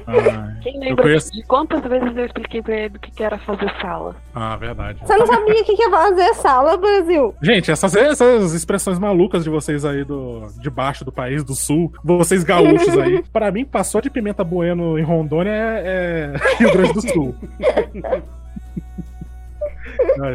Ah, 0.07 0.55
Quem 0.63 0.79
lembra 0.79 1.03
conheço. 1.03 1.33
de 1.33 1.43
quantas 1.45 1.83
vezes 1.83 2.17
eu 2.17 2.27
expliquei 2.27 2.63
pra 2.63 2.75
ele 2.75 2.97
o 2.97 3.01
que 3.01 3.23
era 3.23 3.39
fazer 3.39 3.71
sala? 3.81 4.17
Ah, 4.35 4.57
verdade. 4.57 5.01
Você 5.01 5.17
não 5.17 5.27
sabia 5.27 5.61
o 5.61 5.65
que 5.65 5.77
que 5.77 5.83
ia 5.83 5.91
fazer 5.91 6.35
sala, 6.35 6.77
Brasil? 6.77 7.35
Gente, 7.43 7.71
essas, 7.71 7.95
essas 7.95 8.55
expressões 8.55 8.99
malucas 8.99 9.45
de 9.45 9.51
vocês 9.51 9.85
aí 9.85 10.05
do, 10.05 10.47
de 10.59 10.71
baixo 10.71 11.05
do 11.05 11.13
país, 11.13 11.45
do 11.45 11.55
sul, 11.55 11.93
vocês 12.03 12.45
gaúchos 12.45 12.97
aí, 12.99 13.23
pra 13.33 13.51
mim, 13.51 13.65
passou 13.65 14.01
de 14.01 14.11
pimenta 14.11 14.43
bueno 14.43 14.99
em 14.99 15.03
Rondônia 15.03 15.51
é, 15.51 16.33
é 16.35 16.57
Rio 16.59 16.73
Grande 16.73 16.93
do 16.95 17.03
Sul. 17.03 17.35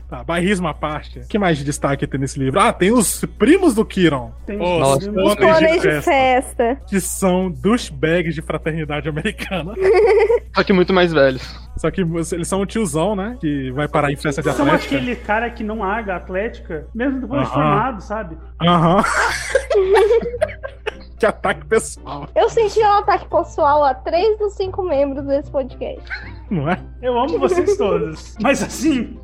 Tá, 0.09 0.23
bairrismo 0.23 0.67
à 0.67 0.73
parte. 0.73 1.19
O 1.19 1.27
que 1.27 1.37
mais 1.37 1.57
de 1.57 1.63
destaque 1.63 2.07
tem 2.07 2.19
nesse 2.19 2.39
livro? 2.39 2.59
Ah, 2.59 2.73
tem 2.73 2.91
os 2.91 3.23
primos 3.37 3.75
do 3.75 3.85
Kiron. 3.85 4.31
Tem 4.45 4.55
os 4.61 4.79
Nossa, 4.79 4.99
primos- 5.11 5.31
Os 5.31 5.35
pôneis 5.35 5.81
de 5.81 6.01
festa. 6.01 6.77
Que 6.87 6.99
são 6.99 7.49
douchebags 7.51 8.33
de 8.33 8.41
fraternidade 8.41 9.07
americana. 9.07 9.73
Só 10.55 10.63
que 10.63 10.73
muito 10.73 10.93
mais 10.93 11.13
velhos. 11.13 11.43
Só 11.77 11.91
que 11.91 12.01
eles 12.01 12.47
são 12.47 12.61
o 12.61 12.65
tiozão, 12.65 13.15
né? 13.15 13.37
Que 13.39 13.71
vai 13.71 13.87
parar 13.87 14.11
em 14.11 14.15
festa 14.15 14.41
de 14.41 14.51
São 14.51 14.65
atlética. 14.65 14.95
aquele 14.95 15.15
cara 15.15 15.49
que 15.51 15.63
não 15.63 15.79
larga 15.79 16.13
a 16.13 16.17
atlética, 16.17 16.87
mesmo 16.93 17.21
depois 17.21 17.41
de 17.41 17.47
Aham. 17.47 17.53
formado, 17.53 18.01
sabe? 18.01 18.37
Aham. 18.61 19.03
que 21.19 21.25
ataque 21.25 21.65
pessoal, 21.65 22.27
Eu 22.35 22.49
senti 22.49 22.79
um 22.79 22.93
ataque 22.93 23.27
pessoal 23.27 23.83
a 23.83 23.93
três 23.93 24.37
dos 24.37 24.53
cinco 24.53 24.83
membros 24.83 25.25
desse 25.25 25.49
podcast. 25.51 26.03
Não 26.49 26.69
é? 26.69 26.79
Eu 27.01 27.17
amo 27.17 27.39
vocês 27.39 27.77
todos. 27.77 28.35
Mas 28.41 28.63
assim, 28.63 29.17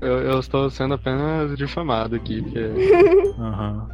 Eu, 0.00 0.18
eu 0.20 0.40
estou 0.40 0.70
sendo 0.70 0.94
apenas 0.94 1.56
difamado 1.56 2.14
aqui, 2.16 2.42
porque 2.42 2.70
Aham. 3.38 3.88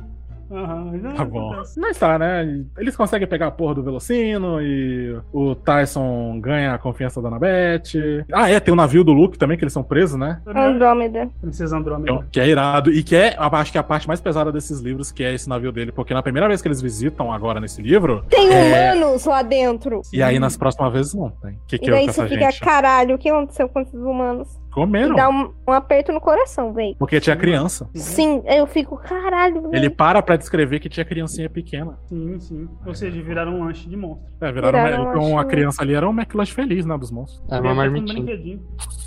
Aham, 0.52 0.98
já 1.00 1.12
Tá 1.12 1.24
bom. 1.24 1.52
acontece. 1.52 1.80
Mas 1.80 1.98
tá, 1.98 2.18
né? 2.18 2.64
Eles 2.78 2.96
conseguem 2.96 3.26
pegar 3.28 3.46
a 3.48 3.50
porra 3.50 3.74
do 3.76 3.82
Velocino 3.82 4.60
e 4.60 5.16
o 5.32 5.54
Tyson 5.54 6.38
ganha 6.40 6.74
a 6.74 6.78
confiança 6.78 7.20
da 7.20 7.28
Annabeth. 7.28 8.24
Ah, 8.32 8.50
é, 8.50 8.60
tem 8.60 8.72
o 8.72 8.76
navio 8.76 9.04
do 9.04 9.12
Luke 9.12 9.38
também, 9.38 9.56
que 9.56 9.64
eles 9.64 9.72
são 9.72 9.82
presos, 9.82 10.18
né? 10.18 10.40
Andrômeda. 10.46 11.28
Princesa 11.40 11.76
Andrômeda. 11.76 12.10
Então, 12.12 12.24
que 12.30 12.40
é 12.40 12.48
irado. 12.48 12.92
E 12.92 13.02
que 13.02 13.16
é, 13.16 13.36
acho 13.38 13.72
que 13.72 13.78
é 13.78 13.80
a 13.80 13.84
parte 13.84 14.06
mais 14.08 14.20
pesada 14.20 14.52
desses 14.52 14.80
livros, 14.80 15.10
que 15.12 15.22
é 15.24 15.34
esse 15.34 15.48
navio 15.48 15.72
dele. 15.72 15.92
Porque 15.92 16.14
na 16.14 16.22
primeira 16.22 16.48
vez 16.48 16.60
que 16.62 16.68
eles 16.68 16.80
visitam 16.80 17.32
agora 17.32 17.60
nesse 17.60 17.80
livro. 17.82 18.24
Tem 18.28 18.52
é, 18.52 18.92
humanos 18.94 19.24
lá 19.24 19.42
dentro. 19.42 20.00
E 20.12 20.22
aí 20.22 20.38
nas 20.38 20.56
próximas 20.56 20.92
vezes 20.92 21.14
não 21.14 21.30
tem. 21.30 21.52
O 21.52 21.58
que, 21.66 21.78
que 21.78 21.86
E 21.86 21.88
é 21.88 21.92
daí 21.92 22.04
essa 22.08 22.22
você 22.22 22.28
fica, 22.28 22.50
gente? 22.50 22.60
caralho, 22.60 23.14
o 23.14 23.18
que 23.18 23.28
aconteceu 23.28 23.68
com 23.68 23.80
esses 23.80 23.94
humanos? 24.00 24.48
Comeram. 24.72 25.12
E 25.12 25.16
dá 25.16 25.28
um, 25.28 25.52
um 25.68 25.72
aperto 25.72 26.12
no 26.12 26.20
coração, 26.20 26.72
véi. 26.72 26.96
Porque 26.98 27.20
tinha 27.20 27.36
criança. 27.36 27.88
Sim, 27.94 28.42
eu 28.46 28.66
fico, 28.66 28.96
caralho, 28.96 29.70
véi. 29.70 29.80
Ele 29.80 29.90
para 29.90 30.22
pra 30.22 30.36
descrever 30.36 30.80
que 30.80 30.88
tinha 30.88 31.04
criancinha 31.04 31.50
pequena. 31.50 31.98
Sim, 32.08 32.40
sim. 32.40 32.68
Ou 32.86 32.94
seja, 32.94 33.22
viraram 33.22 33.56
um 33.56 33.64
lanche 33.64 33.88
de 33.88 33.96
monstro. 33.96 34.26
É, 34.40 34.50
viraram, 34.50 34.82
Viraram 34.82 35.04
uma, 35.04 35.18
uma 35.26 35.42
um- 35.44 35.48
criança 35.48 35.82
ali 35.82 35.94
era 35.94 36.08
um 36.08 36.12
McLanche 36.12 36.52
feliz, 36.54 36.86
né? 36.86 36.96
Dos 36.96 37.10
monstros. 37.10 37.42
é 37.50 37.60
uma 37.60 37.72
um 37.72 37.74
marmitinha. 37.74 38.22
brinquedinho. 38.22 38.62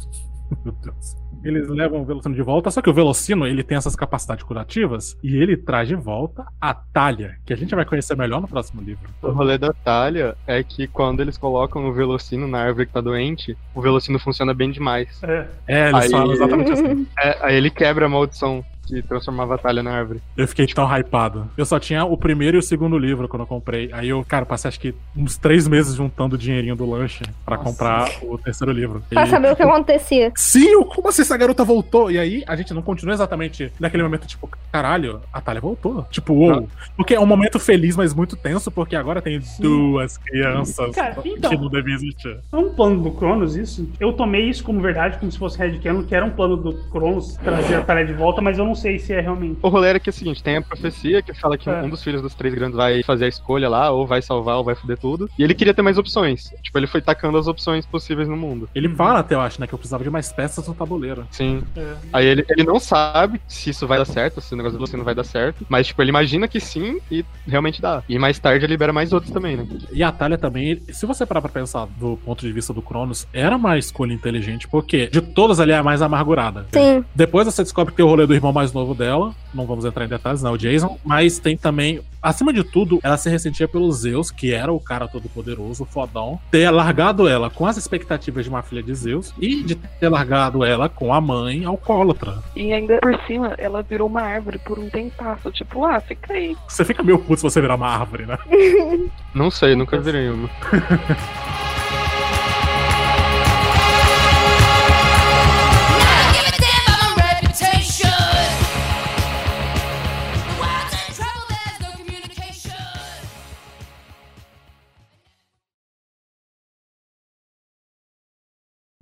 Meu 0.63 0.73
Deus. 0.73 1.17
Eles 1.45 1.67
levam 1.69 2.01
o 2.01 2.05
Velocino 2.05 2.33
de 2.33 2.41
volta, 2.41 2.71
só 2.71 2.81
que 2.81 2.89
o 2.89 2.93
Velocino 2.93 3.45
ele 3.45 3.63
tem 3.63 3.77
essas 3.77 3.95
capacidades 3.95 4.43
curativas 4.43 5.17
e 5.23 5.37
ele 5.37 5.55
traz 5.55 5.87
de 5.87 5.95
volta 5.95 6.43
a 6.59 6.73
Talha, 6.73 7.37
que 7.45 7.53
a 7.53 7.55
gente 7.55 7.75
vai 7.75 7.85
conhecer 7.85 8.17
melhor 8.17 8.41
no 8.41 8.47
próximo 8.47 8.81
livro. 8.81 9.07
O 9.21 9.29
rolê 9.29 9.57
da 9.57 9.71
Talha 9.71 10.35
é 10.47 10.63
que 10.63 10.87
quando 10.87 11.21
eles 11.21 11.37
colocam 11.37 11.85
o 11.87 11.93
Velocino 11.93 12.47
na 12.47 12.59
árvore 12.59 12.87
que 12.87 12.93
tá 12.93 13.01
doente, 13.01 13.55
o 13.75 13.81
Velocino 13.81 14.17
funciona 14.19 14.53
bem 14.53 14.71
demais. 14.71 15.21
É. 15.23 15.47
É, 15.67 15.89
eles 15.89 16.03
Aí- 16.05 16.09
falam 16.09 16.33
exatamente 16.33 16.71
assim. 16.73 17.07
É, 17.19 17.37
aí 17.45 17.55
ele 17.55 17.69
quebra 17.69 18.07
a 18.07 18.09
maldição 18.09 18.63
que 18.85 19.01
transformava 19.01 19.55
a 19.55 19.57
Talha 19.57 19.81
na 19.83 19.91
árvore. 19.91 20.21
Eu 20.37 20.47
fiquei 20.47 20.65
tão 20.67 20.85
hypado. 20.87 21.47
Eu 21.57 21.65
só 21.65 21.79
tinha 21.79 22.05
o 22.05 22.17
primeiro 22.17 22.57
e 22.57 22.59
o 22.59 22.63
segundo 22.63 22.97
livro 22.97 23.27
quando 23.27 23.41
eu 23.41 23.47
comprei. 23.47 23.89
Aí 23.91 24.09
eu, 24.09 24.23
cara, 24.27 24.45
passei 24.45 24.69
acho 24.69 24.79
que 24.79 24.93
uns 25.15 25.37
três 25.37 25.67
meses 25.67 25.95
juntando 25.95 26.35
o 26.35 26.37
dinheirinho 26.37 26.75
do 26.75 26.89
lanche 26.89 27.23
pra 27.45 27.57
Nossa. 27.57 27.69
comprar 27.69 28.09
o 28.21 28.37
terceiro 28.37 28.71
livro. 28.71 29.03
Pra 29.09 29.23
E- 29.25 29.29
saber 29.29 29.51
o 29.51 29.55
que 29.55 29.63
acontecia. 29.63 30.31
Sim, 30.35 30.83
como 30.85 31.09
assim 31.09 31.21
essa 31.21 31.37
garota 31.37 31.63
voltou? 31.63 32.11
E 32.11 32.17
aí 32.19 32.43
a 32.47 32.55
gente 32.55 32.73
não 32.73 32.81
continua 32.81 33.13
exatamente 33.13 33.71
naquele 33.79 34.03
momento, 34.03 34.27
tipo, 34.27 34.49
caralho, 34.71 35.21
a 35.33 35.41
Thalia 35.41 35.61
voltou. 35.61 36.05
Tipo, 36.11 36.33
uou. 36.33 36.67
Porque 36.95 37.15
é 37.15 37.19
um 37.19 37.25
momento 37.25 37.59
feliz, 37.59 37.95
mas 37.95 38.13
muito 38.13 38.35
tenso, 38.35 38.69
porque 38.71 38.95
agora 38.95 39.21
tem 39.21 39.39
duas 39.59 40.17
crianças 40.17 40.93
Cara, 40.95 41.15
então- 41.25 41.49
que 41.49 41.57
não 41.57 41.69
deviam 41.69 41.95
existir. 41.95 42.37
É 42.51 42.55
um 42.55 42.73
plano 42.73 43.01
do 43.01 43.11
Cronos 43.11 43.55
isso? 43.55 43.89
Eu 43.99 44.13
tomei 44.13 44.49
isso 44.49 44.63
como 44.63 44.81
verdade, 44.81 45.17
como 45.17 45.31
se 45.31 45.37
fosse 45.37 45.57
headcanon, 45.57 46.03
que 46.03 46.13
era 46.13 46.25
um 46.25 46.29
plano 46.29 46.57
do 46.57 46.73
Cronos 46.89 47.35
trazer 47.37 47.75
a 47.75 47.81
Talha 47.81 48.05
de 48.05 48.13
volta, 48.13 48.41
mas 48.41 48.57
eu 48.57 48.65
não 48.65 48.74
sei 48.75 48.99
se 48.99 49.13
é 49.13 49.21
realmente. 49.21 49.57
O 49.61 49.69
rolê 49.69 49.89
era 49.89 49.99
que 49.99 50.09
é 50.09 50.11
o 50.11 50.13
seguinte, 50.13 50.43
tem 50.43 50.57
a 50.57 50.61
profecia 50.61 51.21
que 51.21 51.33
fala 51.33 51.57
que 51.57 51.69
É. 51.69 51.81
um 51.81 51.89
dos 51.89 52.03
filhos 52.03 52.21
dos 52.21 52.33
três 52.33 52.53
grandes 52.53 52.75
vai 52.75 53.03
fazer 53.03 53.25
a 53.25 53.27
escolha 53.27 53.69
lá, 53.69 53.89
ou 53.91 54.05
vai 54.05 54.21
salvar, 54.21 54.57
ou 54.57 54.63
vai 54.63 54.75
foder 54.75 54.97
tudo. 54.97 55.29
E 55.37 55.43
ele 55.43 55.53
queria 55.53 55.73
ter 55.73 55.81
mais 55.81 55.97
opções. 55.97 56.51
Tipo, 56.63 56.77
ele 56.77 56.87
foi 56.87 57.01
tacando 57.01 57.37
as 57.37 57.47
opções 57.47 57.85
possíveis 57.85 58.27
no 58.27 58.37
mundo. 58.37 58.69
Ele 58.75 58.89
fala 58.89 59.19
até, 59.19 59.35
eu 59.35 59.41
acho, 59.41 59.59
né, 59.59 59.67
que 59.67 59.73
eu 59.73 59.77
precisava 59.77 60.03
de 60.03 60.09
mais 60.09 60.31
peças 60.31 60.67
no 60.67 60.73
tabuleiro. 60.73 61.25
Sim. 61.31 61.63
É. 61.75 61.93
Aí 62.13 62.25
ele, 62.25 62.45
ele 62.49 62.63
não 62.63 62.79
sabe 62.79 63.39
se 63.47 63.69
isso 63.69 63.87
vai 63.87 63.97
dar 63.97 64.05
certo, 64.05 64.41
se 64.41 64.53
o 64.53 64.57
negócio 64.57 64.73
do 64.77 64.79
Velocino 64.79 65.03
vai 65.03 65.15
dar 65.15 65.23
certo. 65.23 65.65
Mas, 65.69 65.87
tipo, 65.87 66.01
ele 66.01 66.09
imagina 66.09 66.47
que 66.47 66.59
sim 66.59 66.99
e 67.11 67.23
realmente 67.47 67.81
dá. 67.81 68.03
E 68.07 68.17
mais 68.19 68.37
tarde 68.39 68.65
ele 68.65 68.73
libera 68.73 68.91
mais 68.93 69.13
outros 69.13 69.31
também, 69.31 69.55
né? 69.57 69.67
E 69.91 70.03
a 70.03 70.11
Thalia 70.11 70.37
também, 70.37 70.81
se 70.91 71.05
você 71.05 71.25
parar 71.25 71.41
pra 71.41 71.49
pensar 71.49 71.87
do 71.97 72.17
ponto 72.17 72.41
de 72.45 72.51
vista 72.51 72.73
do 72.73 72.81
Cronos, 72.81 73.27
era 73.33 73.55
uma 73.55 73.77
escolha 73.77 74.13
inteligente, 74.13 74.67
porque 74.67 75.07
de 75.07 75.21
todas 75.21 75.59
ali 75.59 75.71
é 75.71 75.77
a 75.77 75.83
mais 75.83 76.01
amargurada. 76.01 76.65
Sim. 76.73 77.03
Depois 77.13 77.45
você 77.45 77.63
descobre 77.63 77.91
que 77.91 77.97
tem 77.97 78.05
o 78.05 78.09
rolê 78.09 78.25
do 78.27 78.33
irmão 78.33 78.51
mais 78.53 78.64
novo 78.73 78.93
dela, 78.93 79.33
não 79.53 79.65
vamos 79.65 79.85
entrar 79.85 80.05
em 80.05 80.09
detalhes, 80.09 80.41
não, 80.41 80.53
o 80.53 80.57
Jason, 80.57 80.97
mas 81.03 81.39
tem 81.39 81.57
também, 81.57 82.01
acima 82.21 82.51
de 82.51 82.63
tudo, 82.63 82.99
ela 83.03 83.17
se 83.17 83.29
ressentia 83.29 83.67
pelo 83.67 83.91
Zeus, 83.91 84.31
que 84.31 84.53
era 84.53 84.71
o 84.71 84.79
cara 84.79 85.07
todo 85.07 85.29
poderoso, 85.29 85.83
o 85.83 85.85
fodão, 85.85 86.39
ter 86.51 86.69
largado 86.69 87.27
ela 87.27 87.49
com 87.49 87.65
as 87.65 87.77
expectativas 87.77 88.43
de 88.43 88.49
uma 88.49 88.61
filha 88.61 88.83
de 88.83 88.93
Zeus 88.93 89.33
e 89.39 89.63
de 89.63 89.75
ter 89.75 90.09
largado 90.09 90.63
ela 90.63 90.89
com 90.89 91.13
a 91.13 91.21
mãe 91.21 91.65
alcoólatra. 91.65 92.43
E 92.55 92.73
ainda 92.73 92.99
por 92.99 93.19
cima, 93.25 93.55
ela 93.57 93.81
virou 93.81 94.07
uma 94.07 94.21
árvore 94.21 94.59
por 94.59 94.79
um 94.79 94.89
tentaço. 94.89 95.51
Tipo, 95.51 95.85
ah, 95.85 95.99
fica 95.99 96.33
aí. 96.33 96.55
Você 96.67 96.83
fica 96.83 97.03
meio 97.03 97.19
puto 97.19 97.37
se 97.37 97.43
você 97.43 97.61
virar 97.61 97.75
uma 97.75 97.87
árvore, 97.87 98.25
né? 98.25 98.37
Não 99.33 99.51
sei, 99.51 99.75
nunca 99.75 99.99
virei 99.99 100.29
uma. 100.29 100.49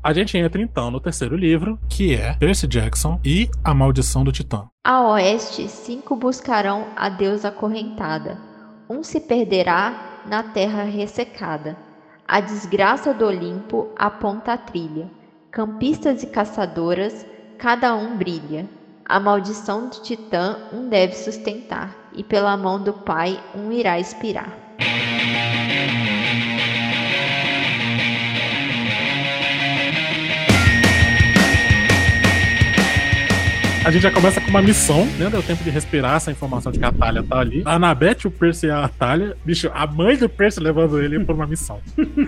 A 0.03 0.11
gente 0.11 0.37
entra 0.37 0.61
então 0.61 0.91
no 0.91 0.99
terceiro 0.99 1.33
livro, 1.33 1.79
que 1.87 2.13
é 2.13 2.33
Percy 2.33 2.67
Jackson 2.67 3.21
e 3.23 3.49
a 3.63 3.73
Maldição 3.73 4.21
do 4.21 4.33
Titã. 4.33 4.67
A 4.83 5.01
oeste, 5.11 5.69
cinco 5.69 6.17
buscarão 6.17 6.87
a 6.93 7.07
deusa 7.07 7.47
acorrentada. 7.47 8.37
Um 8.89 9.01
se 9.01 9.21
perderá 9.21 10.19
na 10.25 10.43
terra 10.43 10.83
ressecada. 10.83 11.77
A 12.27 12.41
desgraça 12.41 13.13
do 13.13 13.25
Olimpo 13.25 13.93
aponta 13.95 14.51
a 14.51 14.57
trilha. 14.57 15.09
Campistas 15.49 16.21
e 16.21 16.27
caçadoras, 16.27 17.25
cada 17.57 17.95
um 17.95 18.17
brilha. 18.17 18.67
A 19.05 19.21
maldição 19.21 19.87
do 19.87 20.01
Titã 20.01 20.67
um 20.73 20.89
deve 20.89 21.15
sustentar, 21.15 21.95
e 22.13 22.25
pela 22.25 22.57
mão 22.57 22.83
do 22.83 22.91
Pai 22.91 23.41
um 23.55 23.71
irá 23.71 23.97
expirar. 23.97 24.51
A 33.85 33.91
gente 33.91 34.03
já 34.03 34.11
começa 34.11 34.39
com 34.39 34.47
uma 34.47 34.61
missão, 34.61 35.05
né? 35.19 35.29
Deu 35.29 35.43
tempo 35.43 35.61
de 35.61 35.69
respirar 35.69 36.15
essa 36.15 36.31
informação 36.31 36.71
de 36.71 36.79
que 36.79 36.85
a 36.85 36.91
Thalia 36.91 37.21
tá 37.21 37.39
ali. 37.39 37.63
A 37.65 37.73
Anabeth, 37.73 38.19
o 38.23 38.31
Percy 38.31 38.67
e 38.67 38.71
a 38.71 38.87
Thalia. 38.87 39.35
Bicho, 39.43 39.69
a 39.73 39.85
mãe 39.85 40.15
do 40.15 40.29
Percy 40.29 40.61
levando 40.61 41.01
ele 41.01 41.19
por 41.25 41.35
uma 41.35 41.45
missão. 41.45 41.81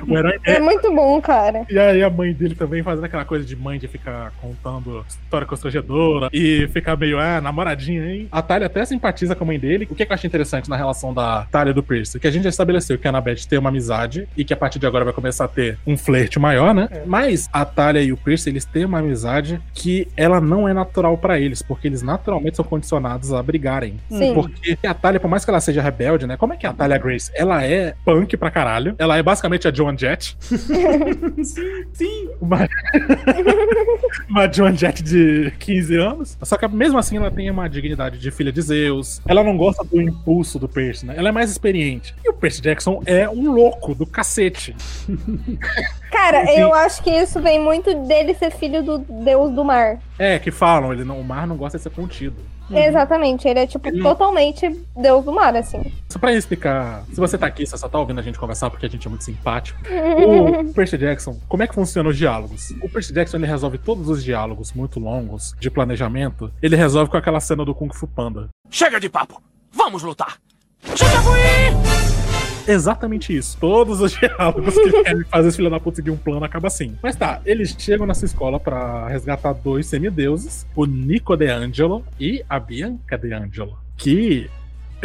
O 0.05 0.17
herói 0.17 0.37
É 0.43 0.59
muito 0.59 0.93
bom, 0.93 1.21
cara. 1.21 1.65
E 1.69 1.79
aí 1.79 2.03
a 2.03 2.09
mãe 2.09 2.33
dele 2.33 2.55
também 2.55 2.83
fazendo 2.83 3.05
aquela 3.05 3.23
coisa 3.23 3.45
de 3.45 3.55
mãe 3.55 3.79
de 3.79 3.87
ficar 3.87 4.33
contando 4.41 5.05
história 5.07 5.47
constrangedora 5.47 6.29
e 6.33 6.67
ficar 6.73 6.97
meio, 6.97 7.17
ah, 7.17 7.39
namoradinha, 7.39 8.05
hein? 8.05 8.27
A 8.29 8.41
Thalia 8.41 8.67
até 8.67 8.83
simpatiza 8.83 9.33
com 9.33 9.45
a 9.45 9.47
mãe 9.47 9.57
dele. 9.57 9.87
O 9.89 9.95
que, 9.95 10.05
que 10.05 10.11
eu 10.11 10.13
acho 10.13 10.27
interessante 10.27 10.69
na 10.69 10.75
relação 10.75 11.13
da 11.13 11.47
Thalia 11.49 11.71
e 11.71 11.73
do 11.73 11.81
Percy? 11.81 12.19
Que 12.19 12.27
a 12.27 12.31
gente 12.31 12.43
já 12.43 12.49
estabeleceu 12.49 12.97
que 12.97 13.07
a 13.07 13.11
Annabeth 13.11 13.47
tem 13.47 13.57
uma 13.57 13.69
amizade 13.69 14.27
e 14.35 14.43
que 14.43 14.53
a 14.53 14.57
partir 14.57 14.77
de 14.77 14.85
agora 14.85 15.05
vai 15.05 15.13
começar 15.13 15.45
a 15.45 15.47
ter 15.47 15.77
um 15.87 15.95
flerte 15.95 16.37
maior, 16.37 16.73
né? 16.73 16.89
Mas 17.05 17.49
a 17.53 17.63
Thalia 17.63 18.01
e 18.01 18.11
o 18.11 18.17
Percy, 18.17 18.49
eles 18.49 18.65
têm 18.65 18.83
uma 18.83 18.99
amizade 18.99 19.61
que 19.73 20.05
ela 20.17 20.41
não 20.41 20.67
é 20.67 20.73
natural 20.73 21.17
pra 21.17 21.44
eles, 21.45 21.61
porque 21.61 21.87
eles 21.87 22.01
naturalmente 22.01 22.55
são 22.55 22.65
condicionados 22.65 23.33
a 23.33 23.41
brigarem. 23.41 23.99
Sim. 24.09 24.33
Porque 24.33 24.77
a 24.85 24.93
Thalia, 24.93 25.19
por 25.19 25.29
mais 25.29 25.43
que 25.45 25.51
ela 25.51 25.61
seja 25.61 25.81
rebelde, 25.81 26.27
né? 26.27 26.37
Como 26.37 26.53
é 26.53 26.57
que 26.57 26.67
a 26.67 26.73
Thalia 26.73 26.97
Grace? 26.97 27.31
Ela 27.33 27.63
é 27.63 27.95
punk 28.03 28.35
pra 28.37 28.51
caralho. 28.51 28.95
Ela 28.97 29.17
é 29.17 29.23
basicamente 29.23 29.67
a 29.67 29.73
Joan 29.73 29.97
Jett. 29.97 30.37
sim, 30.41 31.85
sim. 31.93 32.29
Uma... 32.41 32.67
uma 34.29 34.51
Joan 34.51 34.75
Jett 34.75 35.03
de 35.03 35.51
15 35.59 35.95
anos. 35.95 36.37
Só 36.41 36.57
que 36.57 36.67
mesmo 36.67 36.97
assim 36.97 37.17
ela 37.17 37.31
tem 37.31 37.49
uma 37.49 37.67
dignidade 37.67 38.17
de 38.17 38.31
filha 38.31 38.51
de 38.51 38.61
Zeus. 38.61 39.21
Ela 39.27 39.43
não 39.43 39.57
gosta 39.57 39.83
do 39.83 40.01
impulso 40.01 40.59
do 40.59 40.67
Percy, 40.67 41.05
né? 41.05 41.15
Ela 41.17 41.29
é 41.29 41.31
mais 41.31 41.49
experiente. 41.49 42.15
E 42.23 42.29
o 42.29 42.33
Percy 42.33 42.61
Jackson 42.61 43.01
é 43.05 43.29
um 43.29 43.51
louco 43.51 43.93
do 43.93 44.05
cacete. 44.05 44.75
Cara, 46.11 46.45
eu 46.53 46.73
acho 46.73 47.03
que 47.03 47.09
isso 47.09 47.41
vem 47.41 47.59
muito 47.59 47.93
dele 48.05 48.33
ser 48.33 48.49
filho 48.49 48.81
do 48.81 48.97
deus 48.97 49.51
do 49.51 49.63
mar. 49.63 49.99
É, 50.17 50.39
que 50.39 50.49
falam, 50.49 50.93
ele 50.93 51.03
não, 51.03 51.19
o 51.19 51.23
mar 51.23 51.34
não 51.47 51.55
gosta 51.57 51.77
de 51.77 51.83
ser 51.83 51.89
contido. 51.89 52.35
Exatamente, 52.71 53.47
ele 53.47 53.59
é 53.59 53.67
tipo 53.67 53.87
Ele- 53.87 54.01
totalmente 54.01 54.67
Deus 54.95 55.23
do 55.25 55.31
mar, 55.31 55.55
assim. 55.55 55.91
Só 56.09 56.17
pra 56.19 56.33
explicar, 56.33 57.03
se 57.11 57.15
você 57.15 57.37
tá 57.37 57.45
aqui, 57.47 57.65
você 57.65 57.77
só 57.77 57.87
tá 57.87 57.99
ouvindo 57.99 58.19
a 58.19 58.23
gente 58.23 58.39
conversar 58.39 58.69
porque 58.69 58.85
a 58.85 58.89
gente 58.89 59.05
é 59.05 59.09
muito 59.09 59.23
simpático. 59.23 59.79
O 60.69 60.73
Percy 60.73 60.97
Jackson, 60.97 61.39
como 61.47 61.63
é 61.63 61.67
que 61.67 61.73
funcionam 61.75 62.09
os 62.11 62.17
diálogos? 62.17 62.71
O 62.81 62.89
Percy 62.89 63.13
Jackson 63.13 63.37
ele 63.37 63.45
resolve 63.47 63.77
todos 63.77 64.07
os 64.09 64.23
diálogos 64.23 64.71
muito 64.73 64.99
longos 64.99 65.53
de 65.59 65.69
planejamento. 65.69 66.51
Ele 66.61 66.75
resolve 66.75 67.09
com 67.11 67.17
aquela 67.17 67.39
cena 67.39 67.63
do 67.65 67.73
Kung 67.75 67.91
Fu 67.93 68.07
Panda. 68.07 68.49
Chega 68.69 68.99
de 68.99 69.09
papo! 69.09 69.41
Vamos 69.71 70.03
lutar! 70.03 70.37
Exatamente 72.67 73.35
isso. 73.35 73.57
Todos 73.59 74.01
os 74.01 74.11
diálogos 74.17 74.73
que 74.73 75.03
querem 75.03 75.23
fazer 75.25 75.47
esse 75.47 75.57
filho 75.57 75.69
da 75.69 75.79
puta 75.79 75.97
seguir 75.97 76.11
um 76.11 76.17
plano 76.17 76.45
acaba 76.45 76.67
assim. 76.67 76.97
Mas 77.01 77.15
tá, 77.15 77.41
eles 77.45 77.75
chegam 77.77 78.05
nessa 78.05 78.25
escola 78.25 78.59
pra 78.59 79.07
resgatar 79.07 79.53
dois 79.53 79.87
semideuses, 79.87 80.65
o 80.75 80.85
Nico 80.85 81.35
de 81.35 81.47
Angelo 81.47 82.03
e 82.19 82.43
a 82.49 82.59
Bianca 82.59 83.17
de 83.17 83.33
Angelo. 83.33 83.77
Que 83.97 84.49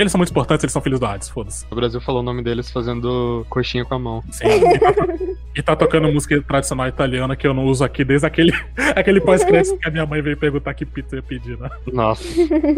eles 0.02 0.12
são 0.12 0.18
muito 0.18 0.30
importantes, 0.30 0.64
eles 0.64 0.72
são 0.72 0.82
filhos 0.82 0.98
do 1.00 1.06
Hades, 1.06 1.28
foda-se. 1.28 1.64
O 1.70 1.74
Brasil 1.74 2.00
falou 2.00 2.20
o 2.20 2.24
nome 2.24 2.42
deles 2.42 2.70
fazendo 2.70 3.44
coxinha 3.48 3.84
com 3.84 3.94
a 3.94 3.98
mão. 3.98 4.22
Sim. 4.30 4.44
E 5.52 5.60
tá 5.60 5.74
tocando 5.74 6.06
música 6.12 6.40
tradicional 6.42 6.86
italiana 6.86 7.34
que 7.34 7.44
eu 7.44 7.52
não 7.52 7.64
uso 7.64 7.82
aqui 7.82 8.04
desde 8.04 8.24
aquele, 8.24 8.52
aquele 8.94 9.20
pós-crédito 9.20 9.76
que 9.78 9.88
a 9.88 9.90
minha 9.90 10.06
mãe 10.06 10.22
veio 10.22 10.36
perguntar 10.36 10.72
que 10.74 10.86
pizza 10.86 11.16
eu 11.16 11.18
ia 11.18 11.22
pedir, 11.24 11.58
né? 11.58 11.68
Nossa. 11.92 12.22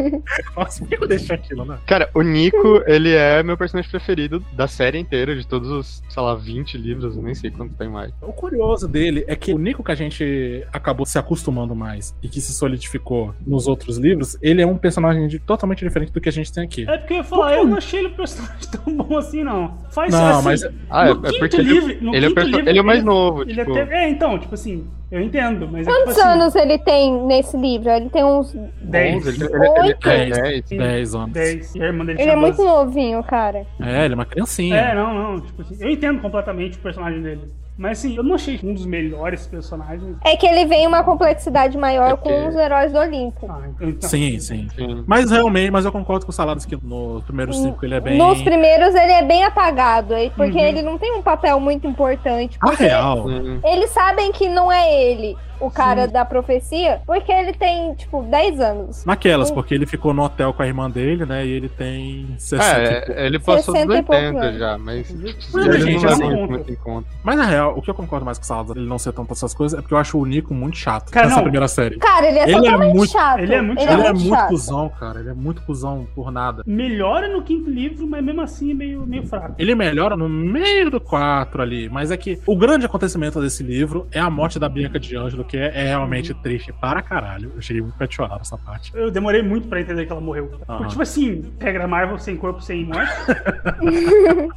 Nossa, 0.57 0.81
por 0.81 0.89
que 0.89 0.94
eu 1.05 1.07
deixei 1.07 1.36
aquilo, 1.36 1.66
né? 1.66 1.78
Cara, 1.86 2.09
o 2.15 2.23
Nico, 2.23 2.82
ele 2.86 3.12
é 3.15 3.43
meu 3.43 3.59
personagem 3.59 3.90
preferido 3.90 4.43
da 4.55 4.66
série 4.66 4.99
inteira, 4.99 5.36
de 5.36 5.47
todos 5.47 5.70
os, 5.70 6.03
sei 6.09 6.23
lá, 6.23 6.35
20 6.35 6.78
livros, 6.78 7.15
eu 7.15 7.23
nem 7.23 7.35
sei 7.35 7.51
quanto 7.51 7.74
tem 7.74 7.90
mais. 7.90 8.11
O 8.23 8.32
curioso 8.32 8.89
dele 8.89 9.23
é 9.27 9.36
que 9.36 9.53
o 9.53 9.59
Nico 9.59 9.85
que 9.85 9.93
a 9.93 9.94
gente 9.94 10.65
acabou 10.73 11.05
se 11.05 11.19
acostumando 11.19 11.74
mais 11.74 12.15
e 12.23 12.28
que 12.28 12.40
se 12.40 12.55
solidificou 12.55 13.35
nos 13.47 13.66
outros 13.69 13.99
livros, 13.99 14.36
ele 14.40 14.62
é 14.62 14.66
um 14.66 14.78
personagem 14.78 15.28
de- 15.28 15.39
totalmente 15.39 15.85
diferente 15.85 16.11
do 16.11 16.20
que 16.23 16.28
a 16.31 16.32
gente 16.32 16.51
tem 16.51 16.65
aqui. 16.65 16.89
É 16.89 16.97
porque 16.97 17.11
eu 17.12 17.16
ia 17.18 17.24
falar, 17.24 17.55
eu 17.55 17.66
não 17.66 17.76
achei 17.76 18.01
ele 18.01 18.09
um 18.09 18.12
personagem 18.12 18.68
tão 18.70 18.97
bom 18.97 19.16
assim, 19.18 19.43
não. 19.44 19.78
Faz 19.90 20.12
Não, 20.12 20.39
assim, 20.39 20.44
mas- 20.44 20.64
Ah, 20.90 21.09
é- 21.09 21.10
é 21.10 21.14
porque 21.39 21.56
ele- 21.56 21.62
livro, 21.72 21.97
no 22.05 22.14
ele 22.14 22.26
é 22.26 22.30
perso- 22.34 22.51
livro, 22.51 22.68
ele 22.68 22.78
é 22.78 22.82
o 22.82 22.84
mais 22.84 23.05
novo, 23.05 23.43
Ele 23.43 23.55
tipo- 23.55 23.72
até, 23.72 23.94
é, 24.05 24.09
então, 24.09 24.39
tipo 24.39 24.55
assim, 24.55 24.86
eu 25.10 25.20
entendo, 25.20 25.68
mas 25.70 25.86
é 25.86 25.90
tipo 25.90 26.05
Quantos 26.05 26.18
assim, 26.18 26.28
anos 26.28 26.55
ele 26.55 26.78
tem 26.78 27.12
nesse 27.26 27.56
livro? 27.56 27.90
Ele 27.90 28.09
tem 28.09 28.24
uns. 28.24 28.55
10. 28.80 29.26
Ele- 29.26 29.44
ele- 29.44 29.55
ele- 29.55 29.68
Oito? 29.89 30.09
é, 30.09 30.30
10, 30.30 30.72
é, 30.72 30.76
10 30.78 31.14
anos. 31.14 31.30
10. 31.32 31.74
E 31.74 31.82
a 31.82 31.86
irmã 31.86 32.05
dele 32.05 32.22
Ele 32.22 32.30
é 32.30 32.36
muito 32.36 32.56
12. 32.56 32.68
novinho, 32.70 33.22
cara. 33.22 33.66
É, 33.80 34.05
ele 34.06 34.14
é 34.14 34.16
uma 34.16 34.24
criancinha. 34.24 34.74
É, 34.76 34.94
não, 34.94 35.12
não. 35.12 35.40
Tipo 35.40 35.62
assim, 35.62 35.76
eu 35.80 35.90
entendo 35.90 36.20
completamente 36.20 36.78
o 36.78 36.80
personagem 36.80 37.20
dele. 37.22 37.43
Mas 37.77 37.99
assim, 37.99 38.16
eu 38.16 38.23
não 38.23 38.35
achei 38.35 38.61
um 38.62 38.74
dos 38.74 38.85
melhores 38.85 39.47
personagens. 39.47 40.16
É 40.24 40.36
que 40.36 40.47
ele 40.47 40.66
vem 40.66 40.86
uma 40.86 41.03
complexidade 41.03 41.77
maior 41.78 42.11
É 42.11 42.16
porque- 42.16 42.28
com 42.28 42.49
os 42.49 42.55
heróis 42.55 42.93
do 42.93 42.99
Olimpo. 42.99 43.47
Ah, 43.51 43.62
então, 43.81 44.09
Sim, 44.09 44.39
sim. 44.39 44.69
Sim. 44.74 45.05
Mas 45.07 45.31
realmente, 45.31 45.70
mas 45.70 45.85
eu 45.85 45.90
concordo 45.93 46.27
com 46.27 46.31
o 46.31 46.35
Saladas 46.35 46.66
que 46.66 46.77
nos 46.82 47.24
primeiros 47.24 47.57
cinco 47.59 47.85
ele 47.85 47.94
é 47.94 48.01
bem. 48.01 48.19
Nos 48.19 48.43
primeiros 48.43 48.94
ele 48.94 49.12
é 49.12 49.23
bem 49.24 49.43
apagado, 49.44 50.15
aí, 50.15 50.31
porque 50.36 50.59
Uhum. 50.59 50.65
ele 50.65 50.82
não 50.82 50.99
tem 50.99 51.15
um 51.16 51.23
papel 51.23 51.59
muito 51.59 51.86
importante. 51.86 52.59
Porque 52.59 52.85
real. 52.85 53.27
Sim. 53.28 53.61
eles 53.65 53.90
sabem 53.90 54.31
que 54.32 54.49
não 54.49 54.70
é 54.70 54.93
ele 55.11 55.36
o 55.66 55.70
cara 55.70 56.06
da 56.06 56.24
profecia, 56.24 57.01
porque 57.06 57.30
ele 57.32 57.52
tem, 57.52 57.94
tipo, 57.94 58.22
10 58.22 58.60
anos. 58.60 59.05
Naquelas, 59.05 59.51
porque 59.51 59.74
ele 59.74 59.86
ficou 59.86 60.12
no 60.14 60.22
hotel 60.24 60.52
com 60.52 60.62
a 60.62 60.66
irmã 60.66 60.90
dele, 60.90 61.24
né? 61.24 61.44
E 61.47 61.51
ele 61.51 61.68
tem 61.68 62.34
60. 62.39 62.82
e 62.82 62.94
pouco. 63.06 63.12
É, 63.12 63.26
ele 63.26 63.39
passou 63.39 63.74
dos 63.74 63.82
60 63.82 63.97
e 63.98 64.02
poucos 64.02 64.24
80 64.24 64.44
anos. 64.47 64.59
já, 64.59 64.78
mas 64.78 65.14
Mas, 65.52 65.66
ele 65.66 65.80
gente, 65.80 66.05
não 66.05 66.12
assim, 66.12 66.22
leva 66.24 66.34
conta. 66.36 66.52
muito 66.52 66.72
em 66.72 66.76
conta. 66.76 67.09
Mas 67.22 67.36
na 67.36 67.44
real, 67.44 67.74
o 67.76 67.82
que 67.82 67.90
eu 67.90 67.94
concordo 67.94 68.24
mais 68.24 68.39
com 68.39 68.44
o 68.44 68.47
Saladas 68.47 68.76
ele 68.76 68.86
não 68.86 68.98
ser 68.98 69.12
tanto 69.12 69.32
essas 69.32 69.55
coisas 69.55 69.78
é 69.78 69.82
porque 69.82 69.94
eu 69.94 69.98
acho 69.98 70.18
o 70.18 70.24
Nico 70.26 70.52
muito 70.55 70.76
chato 70.76 71.10
Cara, 71.10 71.26
nessa 71.26 71.36
não. 71.36 71.43
primeira 71.44 71.68
série. 71.68 71.97
Cara, 71.98 72.26
ele 72.26 72.39
é 72.39 72.43
Ele 72.44 72.52
é 72.52 72.56
totalmente 72.60 72.94
muito- 72.97 73.12
chato. 73.12 73.39
ele 73.39 73.55
é 73.55 73.62
muito 73.62 73.78
ele 73.80 73.86
chato. 73.89 73.98
ele 73.98 74.02
é 74.02 74.09
é 74.09 74.12
muito 74.12 74.22
muito 74.24 74.36
chato. 74.39 74.48
cuzão, 74.48 74.89
cara. 74.98 75.20
Ele 75.20 75.28
é 75.30 75.34
muito 75.34 75.62
cuzão 75.62 76.06
por 76.14 76.30
nada. 76.30 76.62
Melhora 76.66 77.28
no 77.28 77.43
quinto 77.43 77.70
livro, 77.70 78.06
mas 78.06 78.24
mesmo 78.24 78.40
assim 78.40 78.70
é 78.70 78.74
meio, 78.74 79.06
meio 79.06 79.26
fraco. 79.26 79.55
Ele 79.59 79.74
melhora 79.74 80.16
no 80.16 80.28
meio 80.28 80.90
do 80.90 81.01
4 81.01 81.62
ali, 81.62 81.89
mas 81.89 82.10
é 82.10 82.16
que 82.16 82.39
o 82.47 82.56
grande 82.56 82.86
acontecimento 82.86 83.40
desse 83.40 83.62
livro 83.62 84.06
é 84.10 84.18
a 84.20 84.30
morte 84.30 84.59
da 84.59 84.68
Bianca 84.68 84.98
de 84.98 85.16
Ângelo, 85.16 85.44
que 85.52 85.58
é, 85.58 85.66
é 85.66 85.88
realmente 85.88 86.32
triste 86.32 86.72
para 86.72 87.02
caralho. 87.02 87.52
Eu 87.54 87.60
cheguei 87.60 87.82
muito 87.82 87.94
de 88.08 88.14
chorar 88.14 88.38
nessa 88.38 88.56
parte. 88.56 88.90
Eu 88.94 89.10
demorei 89.10 89.42
muito 89.42 89.68
pra 89.68 89.82
entender 89.82 90.06
que 90.06 90.12
ela 90.12 90.18
morreu. 90.18 90.50
Aham. 90.66 90.78
Porque, 90.78 90.88
tipo 90.88 91.02
assim, 91.02 91.52
regra 91.60 91.86
Marvel 91.86 92.16
sem 92.18 92.38
corpo, 92.38 92.62
sem 92.62 92.86
morte. 92.86 93.12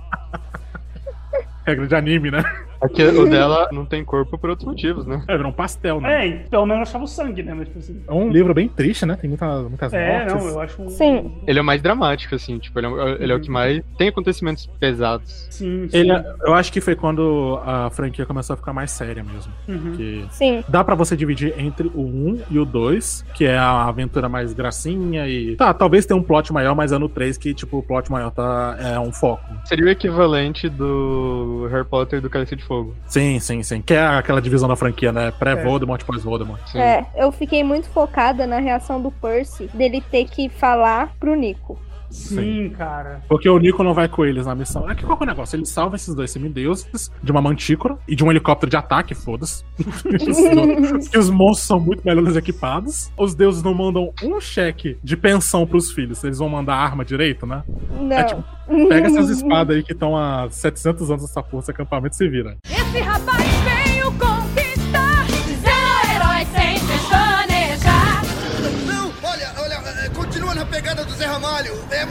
Regra 1.68 1.86
de 1.86 1.96
anime, 1.96 2.32
né? 2.32 2.42
É 2.86 2.90
que 2.90 3.04
o 3.04 3.30
dela 3.30 3.68
não 3.74 3.86
tem 3.86 4.04
corpo 4.04 4.38
por 4.38 4.50
outros 4.50 4.68
motivos, 4.68 5.06
né? 5.06 5.24
É, 5.28 5.36
virou 5.36 5.52
um 5.52 5.56
pastel, 5.56 6.00
né? 6.02 6.26
É, 6.26 6.28
e 6.28 6.34
pelo 6.50 6.66
menos 6.66 6.78
eu 6.80 6.84
achava 6.84 7.04
o 7.04 7.08
sangue, 7.08 7.44
né? 7.44 7.54
Mas, 7.54 7.68
tipo 7.68 7.80
assim. 7.80 8.02
É 8.08 8.14
um 8.14 8.30
livro 8.30 8.54
bem 8.54 8.68
triste, 8.68 9.06
né? 9.06 9.16
Tem 9.20 9.30
muita, 9.30 9.62
muitas 9.64 9.94
É, 9.94 10.26
mortes. 10.26 10.34
não, 10.36 10.52
eu 10.52 10.60
acho 10.62 10.82
um. 10.82 10.90
Sim. 10.90 11.32
Ele 11.48 11.60
é 11.60 11.62
o 11.62 11.66
mais 11.66 11.82
dramático, 11.82 12.36
assim, 12.36 12.58
tipo, 12.60 12.78
ele 12.80 12.88
é, 12.88 13.24
ele 13.24 13.32
é 13.32 13.36
o 13.36 13.40
que 13.40 13.50
mais 13.50 13.82
tem 13.98 14.08
acontecimentos 14.10 14.66
pesados. 14.80 15.48
Sim, 15.50 15.88
sim. 15.90 15.98
Ele, 15.98 16.12
é- 16.12 16.36
eu 16.44 16.54
acho 16.54 16.72
que 16.72 16.82
foi 16.82 16.96
quando 16.96 17.60
a 17.66 17.90
franquia 17.90 18.26
começou 18.26 18.54
a 18.54 18.58
ficar 18.58 18.74
mais 18.74 18.92
séria 18.92 19.24
mesmo. 19.24 19.52
Uhum. 19.68 19.94
Que 19.96 20.26
Sim. 20.32 20.64
dá 20.68 20.84
pra 20.84 20.96
você 20.96 21.16
dividir 21.16 21.54
entre 21.58 21.88
o 21.94 22.02
1 22.02 22.42
e 22.52 22.60
o 22.60 22.66
2, 22.66 23.26
que 23.34 23.46
é 23.46 23.58
a 23.58 23.86
aventura 23.86 24.28
mais 24.30 24.54
gracinha 24.54 25.28
e. 25.28 25.56
Tá, 25.56 25.74
talvez 25.74 26.06
tenha 26.06 26.20
um 26.20 26.24
plot 26.24 26.52
maior, 26.54 26.76
mas 26.76 26.92
é 26.92 26.98
no 26.98 27.10
3 27.10 27.38
que, 27.38 27.54
tipo, 27.54 27.78
o 27.78 27.84
plot 27.84 28.12
maior 28.12 28.32
tá, 28.32 28.76
é 28.80 29.00
um 29.00 29.12
foco. 29.12 29.44
Seria 29.66 29.86
o 29.86 29.90
equivalente 29.90 30.68
do 30.70 31.68
Harry 31.72 31.86
Potter 31.86 32.20
e 32.20 32.22
do 32.22 32.30
Cálice 32.30 32.56
de 32.56 32.64
Fogo. 32.64 32.75
Sim, 33.08 33.40
sim, 33.40 33.64
sim. 33.64 33.82
Que 33.82 33.94
é 33.94 34.06
aquela 34.06 34.42
divisão 34.42 34.68
da 34.68 34.76
franquia, 34.76 35.12
né? 35.12 35.32
Pré-Voldemort, 35.32 36.04
pós-Voldemort. 36.04 36.62
Sim. 36.68 36.80
É, 36.80 37.06
eu 37.16 37.32
fiquei 37.32 37.64
muito 37.64 37.88
focada 37.90 38.46
na 38.48 38.60
reação 38.60 39.02
do 39.02 39.12
Percy 39.12 39.70
dele 39.74 40.02
ter 40.02 40.26
que 40.26 40.50
falar 40.50 41.14
pro 41.20 41.36
Nico. 41.36 41.80
Sim, 42.16 42.70
cara. 42.70 43.22
Porque 43.28 43.48
o 43.50 43.58
Nico 43.60 43.84
não 43.84 43.94
vai 43.94 44.08
com 44.08 44.26
eles 44.26 44.46
na 44.46 44.56
missão. 44.56 44.90
É 44.90 44.96
que 44.96 45.04
qual 45.04 45.18
que 45.18 45.24
é 45.24 45.28
o 45.28 45.30
negócio? 45.30 45.56
Ele 45.56 45.66
salva 45.66 45.96
esses 45.96 46.14
dois 46.16 46.32
semideuses 46.32 47.12
de 47.22 47.32
uma 47.32 47.42
mantícora 47.42 47.98
e 48.08 48.16
de 48.16 48.24
um 48.24 48.32
helicóptero 48.32 48.70
de 48.70 48.78
ataque, 48.78 49.14
foda-se. 49.14 49.64
que 51.12 51.18
os 51.18 51.30
monstros 51.30 51.68
são 51.68 51.80
muito 51.80 52.02
melhores 52.06 52.36
equipados. 52.36 53.12
Os 53.18 53.36
deuses 53.36 53.62
não 53.62 53.74
mandam 53.74 54.12
um 54.24 54.40
cheque 54.40 54.98
de 55.04 55.18
pensão 55.18 55.68
pros 55.68 55.92
filhos. 55.92 56.24
Eles 56.24 56.40
vão 56.40 56.50
mandar 56.50 56.76
arma 56.76 57.04
direito, 57.04 57.46
né? 57.46 57.64
Não. 58.00 58.12
É 58.12 58.24
tipo, 58.24 58.44
pega 58.88 59.08
essas 59.08 59.30
espadas 59.30 59.76
aí 59.76 59.84
que 59.84 59.94
estão 59.94 60.16
há 60.18 60.50
700 60.50 61.10
anos 61.12 61.24
nessa 61.24 61.44
força, 61.44 61.72
acampamento 61.72 62.16
se 62.16 62.28
vira. 62.28 62.58
Esse 62.70 63.00
rapaz 63.00 63.44
veio 63.64 64.12
conquistar, 64.14 64.35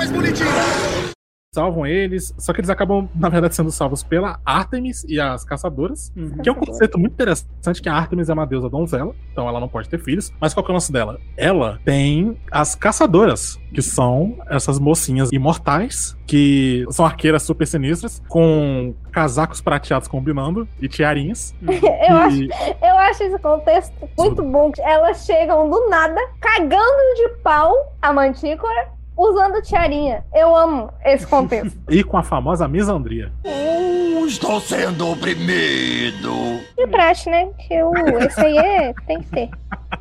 mais 0.04 0.12
bonitinho. 0.12 1.14
Salvam 1.54 1.86
eles, 1.86 2.34
só 2.36 2.52
que 2.52 2.58
eles 2.60 2.68
acabam, 2.68 3.08
na 3.14 3.28
verdade, 3.28 3.54
sendo 3.54 3.70
salvos 3.70 4.02
pela 4.02 4.40
Artemis 4.44 5.04
e 5.04 5.20
as 5.20 5.44
caçadoras. 5.44 6.12
Uhum. 6.16 6.38
Que 6.42 6.48
é 6.48 6.52
um 6.52 6.56
conceito 6.56 6.98
muito 6.98 7.12
interessante 7.12 7.80
que 7.80 7.88
a 7.88 7.94
Artemis 7.94 8.28
é 8.28 8.32
uma 8.32 8.44
deusa 8.44 8.68
donzela, 8.68 9.14
então 9.30 9.48
ela 9.48 9.60
não 9.60 9.68
pode 9.68 9.88
ter 9.88 10.00
filhos. 10.00 10.32
Mas 10.40 10.52
qual 10.52 10.64
que 10.64 10.70
é 10.70 10.72
o 10.72 10.74
lance 10.74 10.90
dela? 10.90 11.20
Ela 11.36 11.78
tem 11.84 12.36
as 12.50 12.74
caçadoras, 12.74 13.56
que 13.72 13.80
são 13.80 14.36
essas 14.50 14.80
mocinhas 14.80 15.30
imortais, 15.30 16.16
que 16.26 16.84
são 16.90 17.06
arqueiras 17.06 17.44
super 17.44 17.68
sinistras, 17.68 18.20
com 18.28 18.92
casacos 19.12 19.60
prateados 19.60 20.08
combinando 20.08 20.66
e 20.82 20.88
tiarinhas. 20.88 21.54
Eu 21.62 22.16
acho, 22.16 22.36
E- 22.42 22.48
eu 22.82 22.98
acho 22.98 23.22
esse 23.22 23.38
contexto 23.38 23.94
muito 24.18 24.42
bom. 24.42 24.72
Elas 24.80 25.24
chegam 25.24 25.70
do 25.70 25.88
nada, 25.88 26.20
cagando 26.40 27.14
de 27.16 27.28
pau 27.44 27.72
a 28.02 28.12
mantícora, 28.12 28.88
usando 29.16 29.62
tiarinha. 29.62 30.24
Eu 30.34 30.54
amo 30.54 30.90
esse 31.04 31.26
contexto. 31.26 31.78
E 31.88 32.02
com 32.02 32.16
a 32.16 32.22
famosa 32.22 32.66
misandria. 32.66 33.32
Estou 34.26 34.60
sendo 34.60 35.10
oprimido. 35.10 36.60
De 36.76 36.86
praxe, 36.86 37.28
né? 37.28 37.50
Que 37.58 37.82
o, 37.82 37.92
esse 38.18 38.40
aí 38.40 38.56
é, 38.56 38.94
tem 39.06 39.20
que 39.20 39.30
ter. 39.30 39.50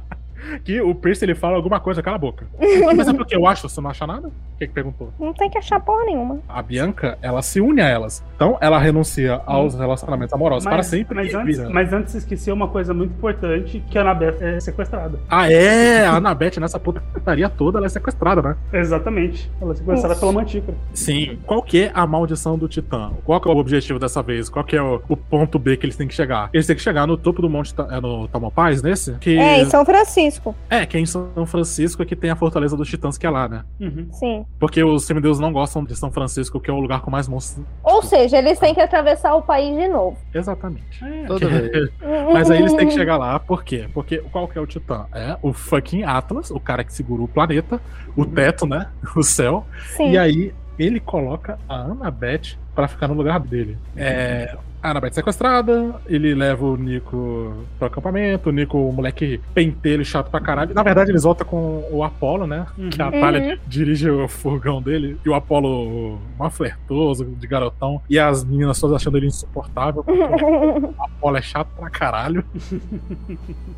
Que 0.65 0.81
o 0.81 0.93
Percy 0.93 1.23
ele 1.23 1.35
fala 1.35 1.55
alguma 1.55 1.79
coisa, 1.79 2.03
cala 2.03 2.17
a 2.17 2.19
boca. 2.19 2.45
Mas 2.95 3.07
é 3.07 3.13
porque 3.13 3.35
eu 3.35 3.47
acho, 3.47 3.67
você 3.67 3.79
não 3.79 3.89
acha 3.89 4.05
nada? 4.05 4.29
O 4.53 4.57
que 4.57 4.67
que 4.67 4.73
perguntou? 4.73 5.11
Não 5.19 5.33
tem 5.33 5.49
que 5.49 5.57
achar 5.57 5.79
porra 5.79 6.05
nenhuma. 6.05 6.39
A 6.47 6.61
Bianca, 6.61 7.17
ela 7.21 7.41
se 7.41 7.59
une 7.59 7.81
a 7.81 7.87
elas. 7.87 8.23
Então, 8.35 8.57
ela 8.61 8.77
renuncia 8.77 9.41
aos 9.45 9.75
relacionamentos 9.75 10.33
amorosos 10.33 10.63
para 10.63 10.83
sempre. 10.83 11.15
Mas 11.15 11.33
antes, 11.33 11.57
vira. 11.57 11.69
mas 11.69 11.93
antes 11.93 12.15
esqueceu 12.15 12.53
uma 12.53 12.67
coisa 12.67 12.93
muito 12.93 13.11
importante, 13.11 13.83
que 13.89 13.97
a 13.97 14.01
Anabeth 14.01 14.37
é 14.41 14.59
sequestrada. 14.59 15.19
Ah, 15.29 15.51
é! 15.51 16.05
A 16.05 16.15
Anabeth, 16.15 16.59
nessa 16.59 16.79
putaria 16.79 17.49
toda, 17.49 17.79
ela 17.79 17.87
é 17.87 17.89
sequestrada, 17.89 18.41
né? 18.41 18.55
Exatamente. 18.71 19.51
Ela 19.61 19.73
é 19.73 19.75
sequestrada 19.75 20.13
Isso. 20.13 20.19
pela 20.19 20.31
mantícora. 20.31 20.77
Sim. 20.93 21.39
Qual 21.45 21.61
que 21.61 21.83
é 21.83 21.91
a 21.93 22.05
maldição 22.05 22.57
do 22.57 22.67
Titã? 22.67 23.11
Qual 23.25 23.41
que 23.41 23.49
é 23.49 23.51
o 23.51 23.57
objetivo 23.57 23.97
dessa 23.97 24.21
vez? 24.21 24.49
Qual 24.49 24.63
que 24.63 24.75
é 24.75 24.81
o, 24.81 25.01
o 25.09 25.17
ponto 25.17 25.57
B 25.57 25.77
que 25.77 25.85
eles 25.85 25.95
têm 25.95 26.07
que 26.07 26.13
chegar? 26.13 26.49
Eles 26.53 26.67
têm 26.67 26.75
que 26.75 26.81
chegar 26.81 27.07
no 27.07 27.17
topo 27.17 27.41
do 27.41 27.49
Monte 27.49 27.73
é 27.89 27.99
no 27.99 28.27
Tamalpais, 28.27 28.81
nesse? 28.81 29.13
Que... 29.13 29.37
É, 29.37 29.61
em 29.61 29.65
São 29.65 29.85
Francisco. 29.85 30.55
É, 30.69 30.85
que 30.85 30.97
é 30.97 30.99
em 30.99 31.05
São 31.05 31.45
Francisco 31.45 32.01
é 32.01 32.05
que 32.05 32.15
tem 32.15 32.29
a 32.29 32.35
Fortaleza 32.35 32.77
dos 32.77 32.87
Titãs, 32.87 33.17
que 33.17 33.25
é 33.25 33.29
lá, 33.29 33.47
né? 33.47 33.63
Uhum. 33.79 34.07
Sim. 34.11 34.42
Porque 34.59 34.83
os 34.83 35.03
semideuses 35.03 35.39
não 35.39 35.51
gostam 35.51 35.83
de 35.83 35.95
São 35.95 36.11
Francisco, 36.11 36.59
que 36.59 36.69
é 36.69 36.73
o 36.73 36.79
lugar 36.79 37.01
com 37.01 37.11
mais 37.11 37.27
monstros. 37.27 37.65
Ou 37.83 38.01
seja, 38.01 38.37
eles 38.37 38.59
têm 38.59 38.73
que 38.73 38.81
atravessar 38.81 39.35
o 39.35 39.41
país 39.41 39.75
de 39.75 39.87
novo. 39.87 40.17
Exatamente. 40.33 40.99
Toda 41.27 41.47
vez. 41.47 41.89
Mas 42.31 42.49
aí 42.49 42.59
eles 42.59 42.73
têm 42.73 42.87
que 42.87 42.93
chegar 42.93 43.17
lá, 43.17 43.39
por 43.39 43.63
quê? 43.63 43.87
Porque 43.93 44.17
qual 44.31 44.47
que 44.47 44.57
é 44.57 44.61
o 44.61 44.65
Titã? 44.67 45.05
É 45.13 45.37
o 45.41 45.53
fucking 45.53 46.03
Atlas, 46.03 46.51
o 46.51 46.59
cara 46.59 46.83
que 46.83 46.93
segura 46.93 47.23
o 47.23 47.27
planeta, 47.27 47.81
o 48.15 48.25
teto, 48.25 48.65
né? 48.65 48.87
O 49.15 49.21
céu. 49.21 49.65
Sim. 49.95 50.11
E 50.11 50.17
aí 50.17 50.53
ele 50.77 50.99
coloca 50.99 51.59
a 51.69 51.75
Annabeth 51.75 52.57
pra 52.73 52.87
ficar 52.87 53.07
no 53.07 53.13
lugar 53.13 53.39
dele. 53.39 53.77
É. 53.95 54.55
A 54.83 54.89
Annabeth 54.91 55.13
sequestrada, 55.13 55.95
ele 56.07 56.35
leva 56.35 56.65
o 56.65 56.75
Nico 56.75 57.53
pro 57.79 57.87
acampamento, 57.87 58.49
o 58.49 58.51
Nico, 58.51 58.77
o 58.77 58.91
moleque 58.91 59.39
pentelho 59.53 60.03
chato 60.03 60.29
pra 60.29 60.41
caralho. 60.41 60.73
Na 60.75 60.83
verdade, 60.83 61.09
eles 61.09 61.23
voltam 61.23 61.47
com 61.47 61.87
o 61.89 62.03
Apollo, 62.03 62.45
né? 62.45 62.65
Que 62.91 63.01
a 63.01 63.05
Uhum. 63.05 63.11
Talha 63.21 63.39
Uhum. 63.53 63.57
dirige 63.65 64.09
o 64.09 64.27
furgão 64.27 64.81
dele. 64.81 65.17
E 65.25 65.29
o 65.29 65.33
Apollo, 65.33 66.19
uma 66.37 66.49
flertoso, 66.49 67.23
de 67.23 67.47
garotão. 67.47 68.01
E 68.09 68.19
as 68.19 68.43
meninas 68.43 68.77
todas 68.77 68.97
achando 68.97 69.15
ele 69.17 69.27
insuportável. 69.27 70.03
o 70.05 70.93
Apollo 71.01 71.37
é 71.37 71.41
chato 71.41 71.69
pra 71.77 71.89
caralho. 71.89 72.43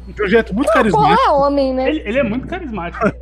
De 0.08 0.24
um 0.24 0.28
jeito 0.28 0.56
muito 0.56 0.68
Pô, 0.70 0.74
carismático. 0.74 1.22
é 1.22 1.30
homem, 1.30 1.72
né? 1.72 1.88
Ele, 1.90 2.02
ele 2.04 2.18
é 2.20 2.24
muito 2.24 2.48
carismático. 2.48 3.06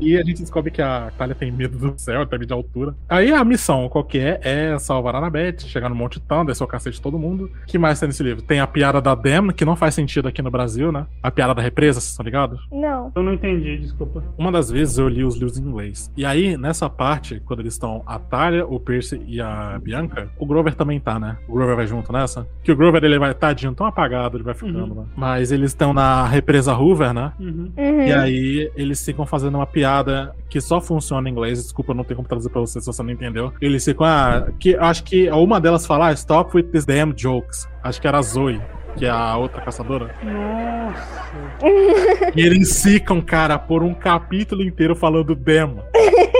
E 0.00 0.16
a 0.16 0.22
gente 0.22 0.42
descobre 0.42 0.70
que 0.70 0.80
a 0.82 1.10
Talia 1.16 1.34
tem 1.34 1.50
medo 1.50 1.76
do 1.78 1.98
céu, 1.98 2.24
tem 2.26 2.38
medo 2.38 2.48
de 2.48 2.52
altura. 2.52 2.94
Aí 3.08 3.32
a 3.32 3.44
missão, 3.44 3.88
qual 3.88 4.04
que 4.04 4.18
é? 4.18 4.38
É 4.42 4.78
salvar 4.78 5.14
a 5.14 5.18
Annabeth, 5.18 5.60
chegar 5.60 5.88
no 5.88 5.94
Monte 5.94 6.20
Tã, 6.20 6.44
descer 6.58 6.64
o 6.64 6.66
cacete 6.66 6.96
de 6.96 7.02
todo 7.02 7.18
mundo. 7.18 7.50
O 7.62 7.66
que 7.66 7.78
mais 7.78 8.00
tem 8.00 8.08
nesse 8.08 8.22
livro? 8.22 8.42
Tem 8.42 8.60
a 8.60 8.66
piada 8.66 9.00
da 9.00 9.14
Dem, 9.14 9.48
que 9.52 9.64
não 9.64 9.76
faz 9.76 9.94
sentido 9.94 10.28
aqui 10.28 10.42
no 10.42 10.50
Brasil, 10.50 10.90
né? 10.90 11.06
A 11.22 11.30
piada 11.30 11.54
da 11.54 11.62
represa, 11.62 12.00
vocês 12.00 12.10
estão 12.10 12.24
ligados? 12.24 12.60
Não. 12.70 13.12
Eu 13.14 13.22
não 13.22 13.32
entendi, 13.32 13.78
desculpa. 13.78 14.22
Uma 14.36 14.50
das 14.50 14.70
vezes 14.70 14.98
eu 14.98 15.08
li 15.08 15.24
os 15.24 15.34
livros 15.34 15.58
em 15.58 15.62
inglês. 15.62 16.10
E 16.16 16.24
aí, 16.24 16.56
nessa 16.56 16.90
parte, 16.90 17.40
quando 17.44 17.60
eles 17.60 17.74
estão 17.74 18.02
a 18.06 18.18
Talia, 18.18 18.66
o 18.66 18.80
Percy 18.80 19.22
e 19.26 19.40
a 19.40 19.78
Bianca, 19.80 20.28
o 20.38 20.46
Grover 20.46 20.74
também 20.74 20.98
tá, 20.98 21.18
né? 21.18 21.36
O 21.46 21.54
Grover 21.54 21.76
vai 21.76 21.86
junto 21.86 22.12
nessa. 22.12 22.46
Que 22.62 22.72
o 22.72 22.76
Grover, 22.76 23.02
ele 23.04 23.18
vai, 23.18 23.34
tadinho, 23.34 23.74
tão 23.74 23.86
apagado, 23.86 24.36
ele 24.36 24.44
vai 24.44 24.54
ficando, 24.54 24.94
né? 24.94 25.04
Mas 25.16 25.52
eles 25.52 25.70
estão 25.70 25.92
na 25.92 26.26
represa 26.26 26.76
Hoover, 26.76 27.12
né? 27.12 27.32
Uhum. 27.38 27.72
E 27.76 28.12
aí 28.12 28.70
eles 28.74 29.04
ficam 29.04 29.26
fazendo 29.26 29.56
uma 29.56 29.66
piada 29.66 30.34
que 30.48 30.60
só 30.60 30.80
funciona 30.80 31.28
em 31.28 31.32
inglês. 31.32 31.62
Desculpa, 31.62 31.92
eu 31.92 31.96
não 31.96 32.04
tenho 32.04 32.16
como 32.16 32.28
traduzir 32.28 32.50
pra 32.50 32.60
você 32.60 32.80
se 32.80 32.86
você 32.86 33.02
não 33.02 33.10
entendeu. 33.10 33.52
Eles 33.60 33.84
ficam, 33.84 34.06
ah, 34.06 34.48
que 34.58 34.76
acho 34.76 35.04
que 35.04 35.30
uma 35.30 35.60
delas 35.60 35.86
fala, 35.86 36.08
ah, 36.08 36.12
stop 36.12 36.47
with 36.56 36.64
these 36.72 36.86
damn 36.86 37.12
jokes. 37.16 37.68
Acho 37.82 38.00
que 38.00 38.06
era 38.08 38.18
a 38.18 38.22
Zoe, 38.22 38.60
que 38.96 39.04
é 39.06 39.10
a 39.10 39.36
outra 39.36 39.60
caçadora. 39.62 40.14
Nossa. 40.22 41.28
E 42.34 42.40
eles 42.40 42.82
ficam, 42.82 43.20
cara, 43.20 43.58
por 43.58 43.82
um 43.82 43.94
capítulo 43.94 44.62
inteiro 44.62 44.94
falando 44.94 45.34
demo. 45.34 45.82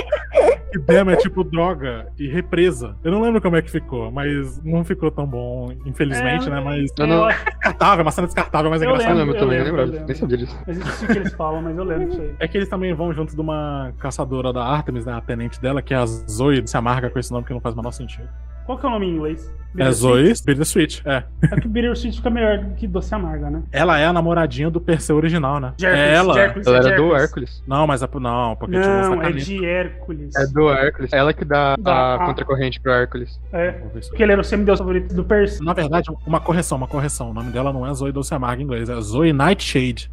E 0.71 0.79
demo 0.79 1.11
é 1.11 1.17
tipo 1.17 1.43
droga 1.43 2.09
e 2.19 2.29
represa. 2.29 2.95
Eu 3.03 3.11
não 3.11 3.23
lembro 3.23 3.41
como 3.41 3.57
é 3.57 3.63
que 3.63 3.71
ficou, 3.71 4.11
mas 4.11 4.63
não 4.63 4.85
ficou 4.85 5.11
tão 5.11 5.27
bom, 5.27 5.73
infelizmente, 5.87 6.47
É, 6.47 6.51
né? 6.51 6.61
Mas. 6.61 6.91
eu 6.99 7.07
não- 7.07 7.31
É 7.31 7.35
descartável, 7.35 8.01
é 8.01 8.03
uma 8.03 8.11
cena 8.11 8.27
descartável, 8.27 8.71
mas 8.71 8.83
é 8.83 8.85
Eu 8.85 8.91
engraçado. 8.91 9.17
lembro, 9.17 9.35
eu 9.35 9.39
também, 9.41 9.59
lembro, 9.65 9.81
eu 9.81 9.87
lembro. 9.87 10.07
nem 10.07 10.15
sabia 10.15 10.37
disso. 10.37 10.59
Mas 10.67 10.77
isso 10.77 11.07
que 11.07 11.13
eles 11.19 11.33
falam, 11.33 11.63
mas 11.63 11.75
eu 11.77 11.85
lembro 11.85 12.09
disso 12.11 12.21
aí. 12.21 12.35
É 12.39 12.47
que 12.47 12.59
eles 12.59 12.69
também 12.69 12.93
vão 12.93 13.15
junto 13.15 13.35
de 13.35 13.41
uma 13.41 13.95
caçadora 13.99 14.53
da 14.53 14.63
Artemis, 14.63 15.07
né? 15.07 15.15
A 15.15 15.23
tenente 15.23 15.59
dela, 15.59 15.81
que 15.81 15.95
é 15.95 15.97
a 15.97 16.05
Zoe, 16.05 16.63
se 16.67 16.77
amarga 16.77 17.09
com 17.09 17.19
esse 17.19 17.33
nome 17.33 17.47
que 17.47 17.53
não 17.55 17.61
faz 17.63 17.75
o 17.75 17.79
menor 17.79 17.93
sentido. 17.93 18.29
Qual 18.69 18.77
que 18.77 18.85
é 18.85 18.89
o 18.91 18.93
nome 18.93 19.07
em 19.07 19.15
inglês? 19.17 19.51
É 19.79 19.91
Zoe 19.91 20.25
Bittersweet, 20.45 21.01
é. 21.07 21.23
É 21.51 21.59
que 21.59 21.67
Bittersweet 21.67 22.17
fica 22.19 22.29
melhor 22.29 22.59
do 22.59 22.75
que 22.75 22.87
Doce 22.87 23.15
Amarga, 23.15 23.49
né? 23.49 23.63
Ela 23.73 23.99
é 23.99 24.05
a 24.05 24.13
namoradinha 24.13 24.69
do 24.69 24.79
Perseu 24.79 25.17
original, 25.17 25.59
né? 25.59 25.73
Hércules, 25.81 25.95
é 25.95 26.15
ela. 26.15 26.39
Hércules, 26.39 26.67
Ela 26.67 26.77
é 26.77 26.81
era 26.87 26.97
do 26.97 27.17
Hércules. 27.17 27.63
Não, 27.67 27.87
mas 27.87 28.03
a, 28.03 28.09
não, 28.21 28.57
porque 28.57 28.79
tinha 28.79 28.93
um 28.95 29.01
Não, 29.17 29.23
é 29.23 29.33
de 29.33 29.65
Hércules. 29.65 30.37
É 30.37 30.47
do 30.49 30.69
Hércules. 30.69 31.13
Ela 31.15 31.33
que 31.33 31.47
dá 31.47 31.77
Da- 31.77 31.95
a 31.95 32.15
a- 32.17 32.27
contracorrente 32.27 32.79
pro 32.79 32.93
Hércules. 32.93 33.41
É, 33.51 33.71
porque 33.71 34.23
ele 34.23 34.33
era 34.33 34.41
o 34.43 34.45
semideus 34.45 34.81
favorito 34.81 35.15
do 35.15 35.25
Percy. 35.25 35.65
Na 35.65 35.73
verdade, 35.73 36.11
uma 36.27 36.41
correção, 36.41 36.77
uma 36.77 36.89
correção. 36.89 37.31
O 37.31 37.35
nome 37.35 37.51
dela 37.51 37.73
não 37.73 37.87
é 37.87 37.95
Zoe 37.95 38.13
Doce 38.13 38.35
Amarga 38.35 38.61
em 38.61 38.65
inglês, 38.67 38.91
é 38.91 39.01
Zoe 39.01 39.33
Nightshade. 39.33 40.11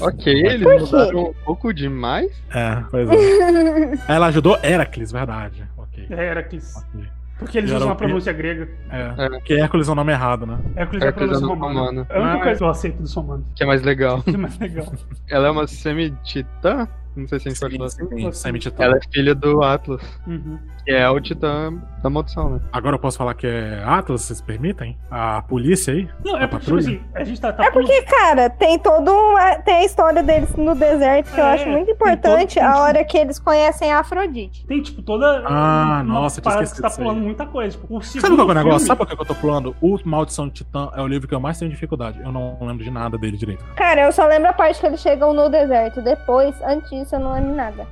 Ok, 0.00 0.32
eles 0.44 0.90
mudaram 0.90 1.20
um 1.30 1.34
pouco 1.44 1.72
demais. 1.72 2.32
É, 2.52 2.82
pois 2.90 3.08
é. 3.08 3.14
Ela 4.12 4.26
ajudou 4.26 4.58
Heracles, 4.60 5.12
verdade. 5.12 5.62
Ok. 5.76 6.06
É 6.10 6.24
Hércules. 6.26 6.74
Porque 7.40 7.58
eles 7.58 7.72
usam 7.72 7.88
o 7.88 7.90
a 7.90 7.94
pronúncia 7.96 8.32
grega. 8.32 8.68
É, 8.90 9.28
porque 9.30 9.54
Hércules 9.54 9.88
é 9.88 9.92
o 9.92 9.94
nome 9.96 10.12
errado, 10.12 10.46
né? 10.46 10.58
Hércules 10.76 11.02
é 11.02 11.06
a 11.06 11.08
Hércules 11.08 11.30
pronúncia 11.30 11.44
é 11.44 11.48
nome 11.48 11.60
romana. 11.60 11.80
romano. 11.80 12.06
É 12.10 12.16
a 12.16 12.20
única 12.22 12.36
Ah. 12.38 12.42
coisa 12.42 12.58
que 12.58 12.64
eu 12.64 12.68
aceito 12.68 13.02
dos 13.02 13.14
romanos. 13.14 13.46
Que 13.56 13.62
é 13.64 13.66
mais 13.66 13.82
legal. 13.82 14.22
Que 14.22 14.30
é 14.34 14.36
mais 14.36 14.58
legal. 14.58 14.86
Ela 15.28 15.48
é 15.48 15.50
uma 15.50 15.66
semi-titã? 15.66 16.86
Não 17.16 17.26
sei 17.28 17.38
se 17.40 17.48
a 17.48 17.50
gente 17.50 17.60
pode 17.60 17.76
falar 17.76 17.86
assim. 17.86 18.08
Sim, 18.08 18.32
semi-titã. 18.32 18.84
Ela 18.84 18.96
é 18.96 19.00
filha 19.12 19.34
do 19.34 19.62
Atlas, 19.62 20.02
Uhum. 20.26 20.58
que 20.84 20.90
é 20.92 21.08
o 21.08 21.20
titã 21.20 21.72
da 22.02 22.08
maldição, 22.08 22.50
né? 22.50 22.60
Agora 22.72 22.94
eu 22.96 23.00
posso 23.00 23.18
falar 23.18 23.34
que 23.34 23.46
é 23.46 23.82
Atlas, 23.84 24.22
vocês 24.22 24.40
permitem? 24.40 24.96
A 25.10 25.42
polícia 25.42 25.92
aí? 25.92 26.08
Não, 26.24 26.36
a 26.36 26.42
é 26.42 26.46
porque, 26.46 26.64
tipo 26.64 26.76
patrulha? 26.76 26.80
assim, 26.98 27.00
a 27.14 27.24
gente 27.24 27.40
tá... 27.40 27.52
tá 27.52 27.64
É 27.64 27.70
porque, 27.70 28.02
cara, 28.02 28.48
tem 28.48 28.78
todo 28.78 29.10
uma, 29.12 29.56
tem 29.56 29.74
a 29.76 29.84
história 29.84 30.22
deles 30.22 30.54
no 30.56 30.74
deserto 30.74 31.32
que 31.32 31.40
eu 31.40 31.44
É, 31.44 31.54
acho 31.54 31.68
muito 31.68 31.90
importante, 31.90 32.54
todo- 32.54 32.64
a 32.64 32.80
hora 32.82 33.04
que 33.04 33.18
eles 33.18 33.38
conhecem 33.38 33.92
a 33.92 33.98
Afrodite. 34.00 34.64
Tem, 34.66 34.80
tipo, 34.80 35.02
toda. 35.02 35.42
Ah, 35.46 36.02
nossa, 36.04 36.40
tinha 36.40 36.54
esquecido 36.54 36.76
que 36.76 36.82
tá 36.82 36.90
pulando 36.90 37.20
muita 37.20 37.44
coisa. 37.46 37.76
Tipo, 37.76 37.96
o 37.98 38.02
Sabe 38.02 38.36
qual 38.36 38.48
é 38.48 38.50
o 38.50 38.54
negócio? 38.54 38.86
Sabe 38.86 38.98
por 38.98 39.06
que 39.06 39.16
que 39.16 39.22
eu 39.22 39.26
tô 39.26 39.34
pulando? 39.34 39.74
O 39.80 39.98
Maldição 40.04 40.46
de 40.48 40.54
Titã 40.54 40.90
é 40.94 41.02
o 41.02 41.06
livro 41.06 41.26
que 41.28 41.34
eu 41.34 41.40
mais 41.40 41.58
tenho 41.58 41.70
dificuldade. 41.70 42.20
Eu 42.20 42.32
não 42.32 42.56
lembro 42.60 42.82
de 42.84 42.90
nada 42.90 43.18
dele 43.18 43.36
direito. 43.36 43.64
Cara, 43.76 44.02
eu 44.02 44.12
só 44.12 44.26
lembro 44.26 44.48
a 44.48 44.52
parte 44.52 44.80
que 44.80 44.86
eles 44.86 45.00
chegam 45.00 45.32
no 45.34 45.48
deserto. 45.48 46.00
Depois, 46.00 46.54
antes 46.62 46.99
disso, 47.02 47.14
eu 47.14 47.20
não 47.20 47.32
lembro 47.32 47.54
nada. 47.54 47.86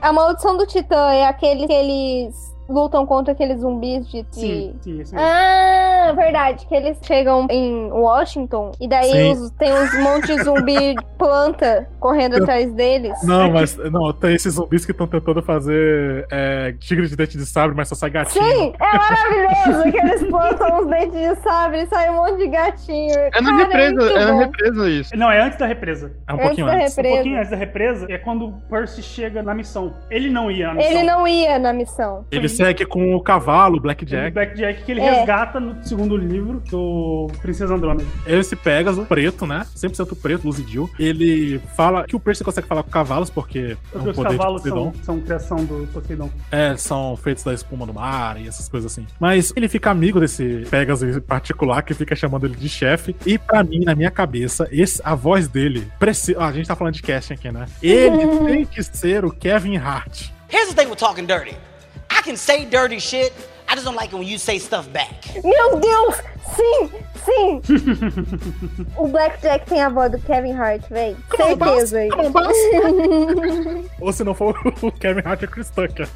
A 0.00 0.12
maldição 0.12 0.56
do 0.56 0.66
Titã 0.66 1.10
é 1.12 1.26
aquele 1.26 1.66
que 1.66 1.72
eles 1.72 2.56
lutam 2.68 3.06
contra 3.06 3.32
aqueles 3.32 3.60
zumbis 3.60 4.06
de. 4.08 4.22
de- 4.22 4.28
Sim, 4.34 4.74
sim, 4.80 4.92
mesmo. 4.94 5.18
Ah, 5.18 6.12
verdade. 6.14 6.66
Que 6.66 6.74
eles 6.74 6.98
chegam 7.02 7.46
em 7.50 7.90
Washington 7.90 8.72
e 8.80 8.88
daí 8.88 9.10
Sim. 9.10 9.32
os- 9.32 9.50
tem 9.52 9.72
uns 9.72 9.98
monte 10.02 10.26
de 10.36 10.42
zumbi 10.42 10.94
planta 11.18 11.88
correndo 11.98 12.36
atrás 12.36 12.72
deles. 12.74 13.12
Não, 13.24 13.50
mas 13.50 13.76
não, 13.76 14.12
tem 14.12 14.34
esses 14.34 14.54
zumbis 14.54 14.84
que 14.84 14.92
estão 14.92 15.06
tentando 15.06 15.42
fazer 15.42 16.26
é, 16.30 16.72
tigre 16.78 17.06
de 17.08 17.16
dente 17.16 17.36
de 17.36 17.46
sabre, 17.46 17.76
mas 17.76 17.88
só 17.88 17.94
sai 17.94 18.10
gatinho. 18.10 18.44
Sim, 18.44 18.72
é 18.78 18.96
maravilhoso 18.98 19.90
que 19.90 19.98
eles 19.98 20.22
plantam 20.24 20.80
os 20.80 20.86
dentes 20.88 21.12
de 21.18 21.34
sabre 21.42 21.82
e 21.82 21.86
sai 21.86 22.10
um 22.10 22.14
monte 22.16 22.36
de 22.38 22.48
gatinho. 22.48 23.14
É 23.18 23.40
na 23.40 23.50
Cara, 23.50 23.64
represa, 23.64 23.92
muito 24.02 24.16
é 24.18 24.24
na 24.26 24.38
represa 24.38 24.88
isso. 24.90 25.16
Não, 25.16 25.30
é 25.30 25.40
antes 25.42 25.58
da 25.58 25.66
represa. 25.66 26.12
É 26.28 26.32
um 26.32 26.34
Antes 26.36 26.46
pouquinho 26.46 26.66
antes. 26.68 26.78
Um 26.78 26.96
represa. 26.96 27.14
pouquinho 27.16 27.36
antes 27.38 27.50
da 27.50 27.56
represa 27.56 28.06
é 28.10 28.18
quando 28.18 28.46
o 28.46 28.52
Percy 28.68 29.02
chega 29.02 29.42
na 29.42 29.54
missão. 29.54 29.94
Ele 30.10 30.30
não 30.30 30.50
ia 30.50 30.68
na 30.68 30.74
missão. 30.74 30.90
Ele 30.92 31.02
não 31.02 31.26
ia 31.28 31.58
na 31.58 31.72
missão. 31.72 32.24
Ele 32.30 32.48
segue 32.58 32.84
com 32.86 33.14
o 33.14 33.20
cavalo, 33.20 33.74
o 33.74 33.78
O 33.78 33.80
Blackjack. 33.80 34.32
Blackjack 34.32 34.82
que 34.84 34.92
ele 34.92 35.00
É. 35.00 35.10
resgata 35.10 35.58
no 35.60 35.82
segundo 35.84 36.16
livro 36.16 36.60
do 36.70 37.28
Princesa 37.40 37.74
Andrômeda. 37.74 38.04
Esse 38.26 38.54
Pegasus, 38.56 39.06
preto, 39.06 39.46
né? 39.46 39.66
100% 39.74 40.14
preto, 40.16 40.44
luzidio. 40.46 40.90
Ele 40.98 41.60
fala 41.76 42.04
que 42.04 42.14
o 42.16 42.20
Percy 42.20 42.44
consegue 42.44 42.66
falar 42.66 42.82
com 42.82 42.90
cavalos, 42.90 43.30
porque 43.30 43.76
é 43.94 43.98
um 43.98 44.08
os 44.08 44.16
poder 44.16 44.30
de 44.30 44.36
cavalos 44.36 44.62
Poseidon. 44.62 44.92
são, 44.94 45.04
são 45.04 45.20
criação 45.20 45.56
do 45.64 45.86
Poseidon. 45.92 46.30
É, 46.50 46.76
são 46.76 47.16
feitos 47.16 47.44
da 47.44 47.54
espuma 47.54 47.86
do 47.86 47.94
mar 47.94 48.40
e 48.40 48.46
essas 48.48 48.68
coisas 48.68 48.90
assim. 48.92 49.06
Mas 49.20 49.52
ele 49.56 49.68
fica 49.68 49.90
amigo 49.90 50.20
desse 50.20 50.66
Pegasus 50.70 51.16
em 51.16 51.20
particular, 51.20 51.82
que 51.82 51.94
fica 51.94 52.14
chamando 52.16 52.46
ele 52.46 52.56
de 52.56 52.68
chefe. 52.68 53.14
E 53.24 53.38
pra 53.38 53.62
mim, 53.62 53.80
na 53.84 53.94
minha 53.94 54.10
cabeça, 54.10 54.68
esse, 54.70 55.00
a 55.04 55.14
voz 55.14 55.48
dele 55.48 55.86
precisa. 55.98 56.38
Ah, 56.40 56.46
a 56.48 56.52
gente 56.52 56.66
tá 56.66 56.74
falando 56.76 56.94
de 56.94 57.02
casting 57.02 57.34
aqui, 57.34 57.50
né? 57.50 57.66
Ele 57.82 58.26
tem 58.46 58.64
que 58.64 58.82
ser 58.82 59.24
o 59.24 59.30
Kevin 59.30 59.76
Hart. 59.76 60.28
Here's 60.50 60.72
the 60.72 60.82
thing 60.82 60.88
with 60.90 60.96
talking 60.96 61.26
dirty. 61.26 61.54
I 62.18 62.20
can 62.20 62.36
say 62.36 62.64
dirty 62.64 62.98
shit. 62.98 63.32
I 63.68 63.74
just 63.74 63.84
don't 63.84 63.94
like 63.94 64.12
it 64.12 64.16
when 64.16 64.26
you 64.26 64.38
say 64.38 64.58
stuff 64.58 64.92
back. 64.92 65.24
Meu 65.44 65.78
Deus! 65.78 66.16
Sim! 66.56 66.90
Sim! 67.24 67.62
o 68.98 69.06
Blackjack 69.06 69.66
tem 69.66 69.80
a 69.82 69.88
voz 69.88 70.10
do 70.10 70.18
Kevin 70.18 70.52
Hart, 70.52 70.82
véi. 70.90 71.16
Certeza 71.36 71.98
aí. 71.98 72.08
Ou 74.00 74.12
se 74.12 74.24
não 74.24 74.34
for 74.34 74.56
o 74.82 74.90
Kevin 74.90 75.22
Hart, 75.24 75.42
é 75.42 75.44
o 75.44 75.48
Chris 75.48 75.70
Tucker. 75.70 76.08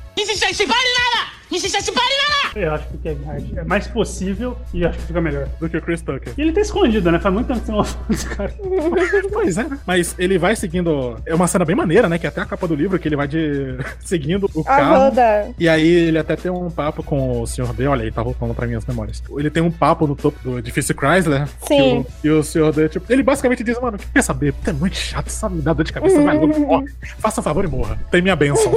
Eu 2.55 2.74
acho 2.74 2.87
que 2.89 2.97
o 2.97 2.99
Kevin 2.99 3.24
Hart 3.31 3.45
é 3.57 3.65
mais 3.65 3.87
possível 3.87 4.57
e 4.74 4.85
acho 4.85 4.99
que 4.99 5.05
fica 5.07 5.20
melhor. 5.23 5.49
Do 5.59 5.69
que 5.70 5.77
o 5.77 5.81
Chris 5.83 6.03
Tucker. 6.03 6.35
E 6.37 6.41
ele 6.43 6.53
tá 6.53 6.61
escondido, 6.61 7.11
né? 7.11 7.19
Faz 7.19 7.35
muito 7.35 7.47
tempo 7.47 7.61
que 7.61 7.66
você 7.66 7.73
não 7.73 7.83
fala 7.85 8.05
desse 8.09 8.27
cara. 8.27 8.53
Pois 9.33 9.57
é, 9.59 9.65
né? 9.65 9.79
Mas 9.87 10.15
ele 10.19 10.37
vai 10.39 10.55
seguindo. 10.55 11.16
É 11.24 11.35
uma 11.35 11.47
cena 11.47 11.65
bem 11.65 11.74
maneira, 11.74 12.09
né? 12.09 12.19
Que 12.19 12.27
é 12.27 12.29
até 12.29 12.41
a 12.43 12.45
capa 12.47 12.66
do 12.69 12.74
livro, 12.74 12.99
que 12.99 13.09
ele 13.09 13.16
vai 13.16 13.27
de... 13.27 13.77
seguindo 14.05 14.51
o 14.55 14.61
A 14.61 14.65
carro. 14.65 15.05
roda. 15.05 15.51
E 15.59 15.69
aí 15.69 15.87
ele 15.87 16.19
até 16.19 16.37
tem 16.37 16.51
um 16.51 16.70
papo 16.70 17.03
com 17.03 17.41
o 17.41 17.47
Sr. 17.47 17.73
D, 17.74 17.87
olha 17.87 18.03
aí, 18.05 18.12
tá 18.12 18.23
voltando 18.23 18.55
pra 18.55 18.66
minhas 18.66 18.85
memórias. 18.85 19.23
Ele 19.37 19.49
tem 19.51 19.62
um 19.62 19.70
papo 19.70 20.07
no 20.07 20.15
topo 20.15 20.39
do 20.43 20.59
edifício 20.59 20.95
Chrysler. 20.95 21.47
Sim. 21.66 22.05
que 22.20 22.29
o- 22.29 22.33
E 22.33 22.39
o, 22.39 22.43
Sr. 22.43 22.73
D, 22.73 22.89
tipo, 22.91 23.11
ele 23.12 23.23
basicamente 23.23 23.65
diz, 23.65 23.81
mano, 23.81 23.99
quer 24.12 24.23
saber? 24.23 24.55
É 24.66 24.73
muito 24.73 24.97
chato, 24.97 25.29
sabe? 25.31 25.57
Me 25.57 25.62
dá 25.62 25.73
dor 25.73 25.85
de 25.85 25.93
cabeça, 25.93 26.20
vai 26.23 26.37
logo, 26.37 26.59
morre. 26.61 26.87
Faça 27.19 27.41
um 27.41 27.45
favor 27.45 27.65
e 27.65 27.69
morra. 27.69 27.99
Tem 28.11 28.20
minha 28.20 28.37
bênção. 28.37 28.70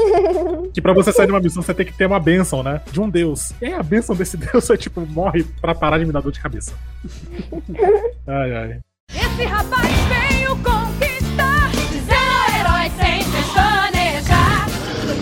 que 0.74 0.82
pra 0.82 0.94
você 0.94 1.12
sair 1.12 1.26
de 1.28 1.32
uma 1.34 1.40
missão, 1.42 1.62
você 1.62 1.74
tem 1.74 1.86
que 1.86 1.94
ter 1.94 2.06
uma 2.06 2.20
bênção, 2.20 2.64
né? 2.66 2.82
De 2.92 3.00
um 3.00 3.10
deus. 3.10 3.54
E 3.62 3.72
a 3.72 3.84
bênção 3.84 4.16
desse 4.16 4.36
deus 4.36 4.70
é 4.70 4.76
tipo, 4.76 5.02
morre 5.02 5.44
pra 5.62 5.74
parar 5.74 6.00
de 6.00 6.06
me 6.06 6.12
dar 6.12 6.22
dor 6.22 6.32
de 6.32 6.40
cabeça. 6.42 6.74
ai, 8.28 8.56
ai. 8.56 8.80
Esse 9.14 9.46
rapaz 9.46 9.88
veio 10.10 10.50
conquistar, 10.58 11.72
Zero 12.06 12.58
herói 12.60 12.92
sem 13.00 13.24
pestanejar. 13.32 14.68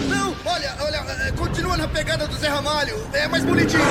Não, 0.09 0.35
olha, 0.45 0.75
olha, 0.79 1.27
eh, 1.27 1.31
continua 1.33 1.75
na 1.75 1.87
pegada 1.87 2.25
do 2.27 2.35
Zé 2.35 2.47
Ramalho, 2.47 2.95
é 3.13 3.27
mais 3.27 3.43
bonitinho. 3.43 3.83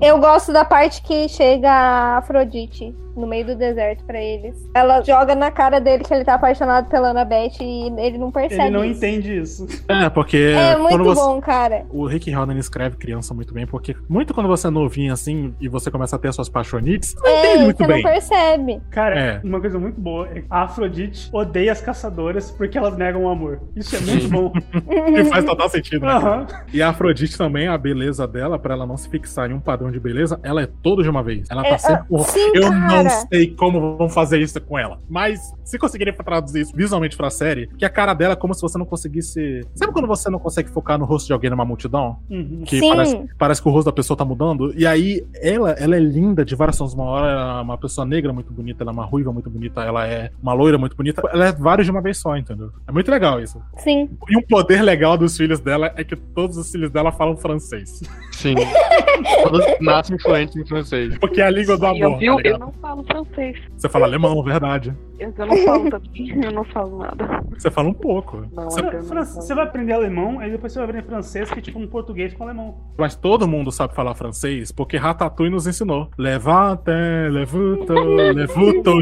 Eu 0.00 0.18
gosto 0.18 0.52
da 0.52 0.64
parte 0.64 1.02
que 1.02 1.28
chega 1.28 1.70
a 1.70 2.18
Afrodite 2.18 2.94
no 3.16 3.28
meio 3.28 3.46
do 3.46 3.54
deserto 3.54 4.02
pra 4.04 4.20
eles. 4.20 4.56
Ela 4.74 5.00
joga 5.00 5.36
na 5.36 5.48
cara 5.48 5.80
dele 5.80 6.02
que 6.02 6.12
ele 6.12 6.24
tá 6.24 6.34
apaixonado 6.34 6.88
pela 6.88 7.10
Annabeth 7.10 7.52
e 7.60 7.86
ele 7.96 8.18
não 8.18 8.32
percebe. 8.32 8.60
Ele 8.62 8.70
não 8.70 8.84
isso. 8.84 8.96
entende 8.98 9.38
isso. 9.38 9.66
É, 9.88 10.10
porque. 10.10 10.36
É 10.36 10.76
muito 10.76 10.88
quando 10.96 11.04
você- 11.04 11.20
bom, 11.22 11.40
cara. 11.40 11.86
O 11.90 12.06
Rick 12.06 12.28
Riordan 12.28 12.58
escreve 12.58 12.96
criança 12.96 13.32
muito 13.32 13.54
bem, 13.54 13.68
porque 13.68 13.94
muito 14.08 14.34
quando 14.34 14.48
você 14.48 14.66
é 14.66 14.70
novinho 14.70 15.12
assim 15.12 15.54
e 15.60 15.68
você 15.68 15.92
começa 15.92 16.16
a 16.16 16.18
ter 16.18 16.26
as 16.26 16.34
suas 16.34 16.48
paixonites, 16.48 17.14
você 17.14 17.20
não 17.22 17.28
É, 17.36 17.44
entende 17.50 17.64
muito 17.66 17.76
você 17.76 17.86
bem. 17.86 18.02
não 18.02 18.10
percebe. 18.10 18.82
Cara, 18.90 19.16
É. 19.20 19.40
uma 19.44 19.60
coisa 19.60 19.78
muito 19.78 20.00
boa 20.00 20.28
é 20.34 20.40
que 20.40 20.46
a 20.50 20.62
Afrodite 20.64 21.30
odeia 21.32 21.70
as 21.70 21.80
caçadoras 21.80 22.50
porque 22.50 22.76
elas 22.76 22.96
negam 22.96 23.22
o 23.22 23.28
amor. 23.28 23.60
Isso 23.76 23.94
é 23.94 24.00
muito 24.00 24.28
bom. 24.28 24.52
E 25.14 25.24
faz 25.26 25.44
total 25.44 25.68
sentido, 25.68 26.04
né? 26.04 26.20
Cara? 26.20 26.46
E 26.72 26.82
a 26.82 26.88
Afrodite 26.88 27.38
também, 27.38 27.68
a 27.68 27.78
beleza 27.78 28.26
dela, 28.26 28.58
pra 28.58 28.74
ela 28.74 28.84
não 28.86 28.96
se 28.96 29.08
fixar 29.08 29.48
em 29.50 29.54
um 29.54 29.60
padrão 29.60 29.83
de 29.90 30.00
beleza, 30.00 30.38
ela 30.42 30.62
é 30.62 30.68
toda 30.82 31.02
de 31.02 31.08
uma 31.08 31.22
vez. 31.22 31.48
Ela 31.50 31.62
tá 31.62 31.68
É, 31.70 31.78
sempre. 31.78 32.04
ah, 32.14 32.18
sim, 32.20 32.50
eu 32.54 32.62
cara. 32.70 33.02
não 33.04 33.10
sei 33.28 33.50
como 33.54 33.96
vão 33.96 34.08
fazer 34.08 34.40
isso 34.40 34.60
com 34.60 34.78
ela. 34.78 34.98
Mas 35.08 35.52
se 35.64 35.78
conseguirem 35.78 36.12
traduzir 36.14 36.62
isso 36.62 36.72
visualmente 36.76 37.16
pra 37.16 37.30
série, 37.30 37.68
que 37.78 37.84
a 37.84 37.90
cara 37.90 38.14
dela 38.14 38.32
é 38.34 38.36
como 38.36 38.54
se 38.54 38.60
você 38.62 38.78
não 38.78 38.86
conseguisse. 38.86 39.62
Sabe 39.74 39.92
quando 39.92 40.06
você 40.06 40.28
não 40.30 40.38
consegue 40.38 40.68
focar 40.70 40.98
no 40.98 41.04
rosto 41.04 41.26
de 41.26 41.32
alguém 41.32 41.50
numa 41.50 41.64
multidão? 41.64 42.18
Uhum. 42.30 42.62
Que 42.64 42.78
Sim. 42.80 42.88
parece, 42.90 43.24
parece 43.38 43.62
que 43.62 43.68
o 43.68 43.72
rosto 43.72 43.86
da 43.86 43.92
pessoa 43.92 44.16
tá 44.16 44.24
mudando. 44.24 44.72
E 44.76 44.86
aí, 44.86 45.24
ela, 45.40 45.72
ela 45.72 45.96
é 45.96 46.00
linda 46.00 46.44
de 46.44 46.54
várias 46.54 46.76
formas. 46.76 46.94
Uma 46.94 47.04
hora 47.04 47.26
ela 47.30 47.58
é 47.58 47.62
uma 47.62 47.78
pessoa 47.78 48.04
negra 48.04 48.32
muito 48.32 48.52
bonita, 48.52 48.82
ela 48.84 48.90
é 48.90 48.94
uma 48.94 49.04
ruiva 49.04 49.32
muito 49.32 49.48
bonita, 49.50 49.82
ela 49.82 50.06
é 50.06 50.30
uma 50.42 50.52
loira 50.52 50.78
muito 50.78 50.96
bonita. 50.96 51.22
Ela 51.32 51.46
é 51.48 51.52
vários 51.52 51.86
de 51.86 51.90
uma 51.90 52.00
vez 52.00 52.18
só, 52.18 52.36
entendeu? 52.36 52.70
É 52.86 52.92
muito 52.92 53.10
legal 53.10 53.40
isso. 53.40 53.60
Sim. 53.78 54.10
E 54.28 54.36
um 54.36 54.42
poder 54.42 54.82
legal 54.82 55.16
dos 55.16 55.36
filhos 55.36 55.60
dela 55.60 55.92
é 55.96 56.04
que 56.04 56.14
todos 56.16 56.56
os 56.56 56.70
filhos 56.70 56.90
dela 56.90 57.10
falam 57.12 57.36
francês. 57.36 58.00
Sim. 58.32 58.54
Todos 59.44 59.64
nascem 59.80 60.18
fluentes 60.18 60.56
em 60.56 60.64
francês. 60.66 61.16
Porque 61.18 61.40
é 61.40 61.44
a 61.46 61.50
língua 61.50 61.76
do 61.76 61.86
E 61.86 62.00
eu, 62.00 62.06
amor. 62.08 62.18
viu? 62.18 62.36
tá 62.36 62.48
eu 62.48 62.58
não 62.58 62.72
falo 62.80 63.04
francês. 63.04 63.58
Você 63.76 63.88
fala 63.88 64.06
alemão, 64.06 64.42
verdade. 64.42 64.94
Eu, 65.18 65.32
eu 65.38 65.46
não 65.46 65.56
falo 65.58 65.90
também. 65.90 66.44
Eu 66.44 66.50
não 66.52 66.64
falo 66.64 66.98
nada. 66.98 67.42
Você 67.56 67.70
fala 67.70 67.88
um 67.88 67.94
pouco. 67.94 68.44
Não, 68.52 68.64
Você- 68.64 68.80
eu 68.80 69.02
falo. 69.04 69.24
Você 69.24 69.54
vai 69.54 69.64
aprender 69.64 69.92
alemão, 69.92 70.38
aí 70.40 70.50
depois 70.50 70.72
você 70.72 70.78
vai 70.80 70.88
aprender 70.88 71.06
francês, 71.06 71.50
que 71.50 71.58
é 71.58 71.62
tipo 71.62 71.78
um 71.78 71.86
português 71.86 72.34
com 72.34 72.44
alemão. 72.44 72.76
Mas 72.98 73.14
todo 73.14 73.46
mundo 73.46 73.70
sabe 73.70 73.94
falar 73.94 74.14
francês 74.14 74.72
porque 74.72 74.96
Ratatouille 74.96 75.52
nos 75.52 75.66
ensinou. 75.66 76.08
Levante, 76.18 76.90
levuto, 77.30 77.92
levuto, 77.92 78.92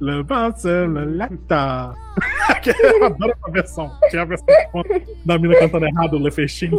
levante, 0.00 0.66
leleta. 0.68 1.94
Eu 3.00 3.04
adoro 3.06 3.32
essa 3.32 3.50
versão. 3.52 3.90
Tinha 4.10 4.22
a 4.22 4.24
versão 4.24 4.46
da 5.24 5.38
mina 5.38 5.56
cantando 5.58 5.86
errado, 5.86 6.14
o 6.14 6.18
Le 6.18 6.30
Festin. 6.30 6.70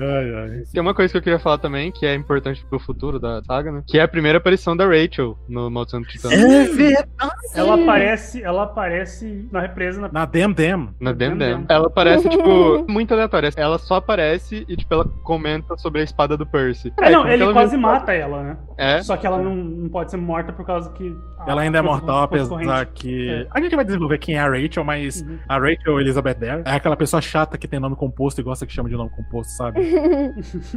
Ai, 0.00 0.34
ai. 0.34 0.62
Tem 0.72 0.80
uma 0.80 0.94
coisa 0.94 1.10
que 1.12 1.18
eu 1.18 1.22
queria 1.22 1.38
falar 1.38 1.58
também, 1.58 1.90
que 1.92 2.06
é 2.06 2.14
importante 2.14 2.64
pro 2.68 2.78
futuro 2.78 3.18
da 3.18 3.42
saga, 3.44 3.70
né? 3.72 3.82
Que 3.86 3.98
é 3.98 4.02
a 4.02 4.08
primeira 4.08 4.38
aparição 4.38 4.76
da 4.76 4.86
Rachel 4.86 5.36
no 5.48 5.70
Maldição 5.70 6.00
do 6.00 6.06
Titã. 6.08 6.28
É 6.32 6.64
verdade. 6.64 7.08
Ela 7.54 7.74
aparece, 7.82 8.42
ela 8.42 8.62
aparece 8.64 9.48
na 9.52 9.60
represa 9.60 10.00
na 10.00 10.08
Na 10.12 10.24
Dem 10.24 10.52
Dem. 10.52 10.88
Na 11.00 11.12
Dem 11.12 11.36
Dem. 11.36 11.64
Ela 11.68 11.86
aparece, 11.86 12.28
tipo, 12.28 12.84
muito 12.90 13.12
aleatória. 13.12 13.50
Ela 13.56 13.78
só 13.78 13.96
aparece 13.96 14.64
e, 14.68 14.76
tipo, 14.76 14.92
ela 14.94 15.04
comenta 15.22 15.76
sobre 15.76 16.00
a 16.00 16.04
espada 16.04 16.36
do 16.36 16.46
Percy. 16.46 16.92
É, 17.00 17.10
não, 17.10 17.18
como 17.22 17.26
que 17.36 17.42
ele 17.42 17.52
quase 17.52 17.76
mata 17.76 18.12
ela, 18.12 18.42
né? 18.42 18.56
É? 18.78 19.02
Só 19.02 19.16
que 19.16 19.26
ela 19.26 19.38
não, 19.38 19.54
não 19.54 19.88
pode 19.88 20.10
ser 20.10 20.16
morta 20.16 20.52
por 20.52 20.64
causa 20.64 20.90
que. 20.92 21.14
a- 21.38 21.50
Ela 21.50 21.62
ainda 21.62 21.78
é 21.78 21.82
mortal, 21.82 22.22
apesar 22.22 22.86
que. 22.86 23.28
É. 23.28 23.46
A 23.50 23.60
gente 23.60 23.76
vai 23.76 23.84
desenvolver 23.84 24.18
quem 24.18 24.36
é 24.36 24.40
a 24.40 24.48
Rachel, 24.48 24.84
mas 24.84 25.20
Uhum. 25.20 25.38
a 25.48 25.58
Rachel 25.58 26.00
Elizabeth 26.00 26.34
Dare 26.34 26.62
é 26.64 26.70
aquela 26.72 26.96
pessoa 26.96 27.20
chata 27.20 27.58
que 27.58 27.68
tem 27.68 27.78
nome 27.80 27.96
composto 27.96 28.40
e 28.40 28.44
gosta 28.44 28.64
que 28.66 28.72
chama 28.72 28.88
de 28.88 28.96
nome 28.96 29.10
composto, 29.10 29.52
sabe? 29.52 29.89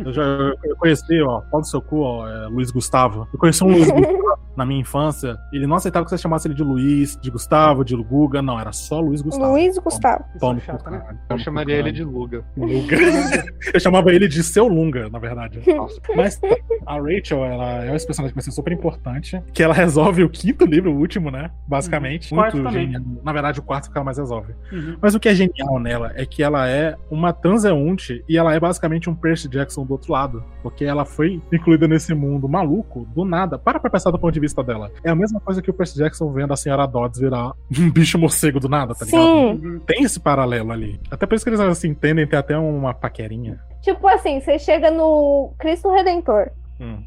Eu 0.06 0.14
já 0.14 0.24
eu 0.64 0.76
conheci, 0.78 1.22
ó, 1.22 1.42
pau 1.42 1.62
do 1.62 1.68
seu 1.68 1.82
cu, 1.82 2.02
ó, 2.02 2.28
é, 2.28 2.48
Luiz 2.48 2.72
Gustavo. 2.72 3.28
Eu 3.32 3.40
conheci 3.40 3.64
um 3.64 3.68
Luiz 3.68 3.90
Gustavo 3.90 4.24
na 4.56 4.66
minha 4.66 4.80
infância. 4.80 5.38
Ele 5.52 5.68
não 5.68 5.76
aceitava 5.76 6.06
que 6.06 6.10
você 6.10 6.18
chamasse 6.18 6.48
ele 6.48 6.56
de 6.56 6.64
Luiz, 6.64 7.18
de 7.22 7.32
Gustavo, 7.32 7.84
de 7.84 7.96
Guga. 7.96 8.42
Não, 8.42 8.60
era 8.60 8.72
só 8.72 9.00
Luiz 9.00 9.22
Gustavo. 9.22 9.52
Luiz 9.52 9.78
Gustavo. 9.78 10.26
Isso 10.36 10.52
é 10.52 10.60
chato, 10.60 10.90
né? 10.90 11.18
Eu 11.30 11.38
chamaria 11.40 11.76
ele 11.76 11.92
de 11.92 12.04
Luga. 12.04 12.44
Luga. 12.56 12.98
Eu 13.74 13.80
chamava 13.80 14.14
ele 14.14 14.28
de 14.28 14.44
seu 14.44 14.68
Lunga, 14.68 15.10
na 15.10 15.20
verdade. 15.20 15.62
Mas 16.16 16.40
a 16.86 16.96
Rachel, 17.00 17.44
ela 17.46 17.84
é 17.84 17.92
uma 17.92 17.98
personagem 17.98 18.30
que 18.30 18.36
vai 18.36 18.44
ser 18.44 18.52
super 18.52 18.72
importante. 18.72 19.42
Que 19.54 19.64
ela 19.64 19.74
resolve 19.74 20.24
o 20.24 20.30
quinto 20.30 20.66
livro, 20.66 20.92
o 20.92 20.98
último, 20.98 21.32
né? 21.32 21.50
Basicamente. 21.68 22.32
Uhum. 22.32 22.40
Quarto 22.40 22.58
Muito 22.58 22.68
também. 22.68 22.92
genial. 22.92 23.04
Na 23.24 23.34
verdade, 23.34 23.60
o 23.60 23.64
quarto 23.64 23.92
que 23.92 23.98
ela 23.98 24.06
mais 24.06 24.18
resolve. 24.18 24.54
Uhum. 24.72 24.98
Mas 25.02 25.16
o 25.16 25.20
que 25.20 25.30
é 25.30 25.36
genial 25.36 25.80
nela 25.80 26.12
é 26.16 26.26
que 26.26 26.44
ela 26.44 26.68
é 26.68 26.96
uma 27.10 27.34
transeunte 27.34 28.24
e 28.28 28.38
ela 28.38 28.54
é 28.54 28.60
basicamente 28.60 29.03
um 29.10 29.16
Percy 29.16 29.48
Jackson 29.48 29.86
do 29.86 29.92
outro 29.94 30.12
lado. 30.12 30.44
Porque 30.62 30.86
ela 30.86 31.06
foi 31.06 31.42
incluída 31.52 31.88
nesse 31.88 32.14
mundo 32.14 32.48
maluco, 32.48 33.06
do 33.14 33.24
nada. 33.26 33.58
Para 33.58 33.80
pra 33.80 33.90
pensar 33.90 34.12
do 34.12 34.20
ponto 34.20 34.34
de 34.34 34.40
vista 34.40 34.64
dela. 34.64 34.92
É 35.04 35.10
a 35.10 35.16
mesma 35.16 35.40
coisa 35.40 35.62
que 35.62 35.70
o 35.70 35.74
Percy 35.74 35.98
Jackson 35.98 36.32
vendo 36.32 36.54
a 36.54 36.58
senhora 36.58 36.86
Dodds 36.88 37.20
virar 37.20 37.54
um 37.78 37.90
bicho 37.92 38.18
morcego 38.18 38.60
do 38.60 38.70
nada, 38.70 38.94
tá 38.94 39.06
ligado? 39.06 39.24
Sim. 39.24 39.80
Tem 39.86 40.04
esse 40.04 40.20
paralelo 40.20 40.72
ali. 40.72 41.00
Até 41.12 41.26
por 41.26 41.36
isso 41.36 41.44
que 41.46 41.52
eles 41.52 41.78
se 41.78 41.88
entendem, 41.88 42.28
tem 42.28 42.40
até 42.40 42.58
uma 42.58 42.94
paquerinha. 42.94 43.60
Tipo 43.82 44.08
assim, 44.08 44.40
você 44.40 44.58
chega 44.58 44.90
no 44.90 45.54
Cristo 45.60 45.92
Redentor 45.92 46.50
Hum. 46.80 47.04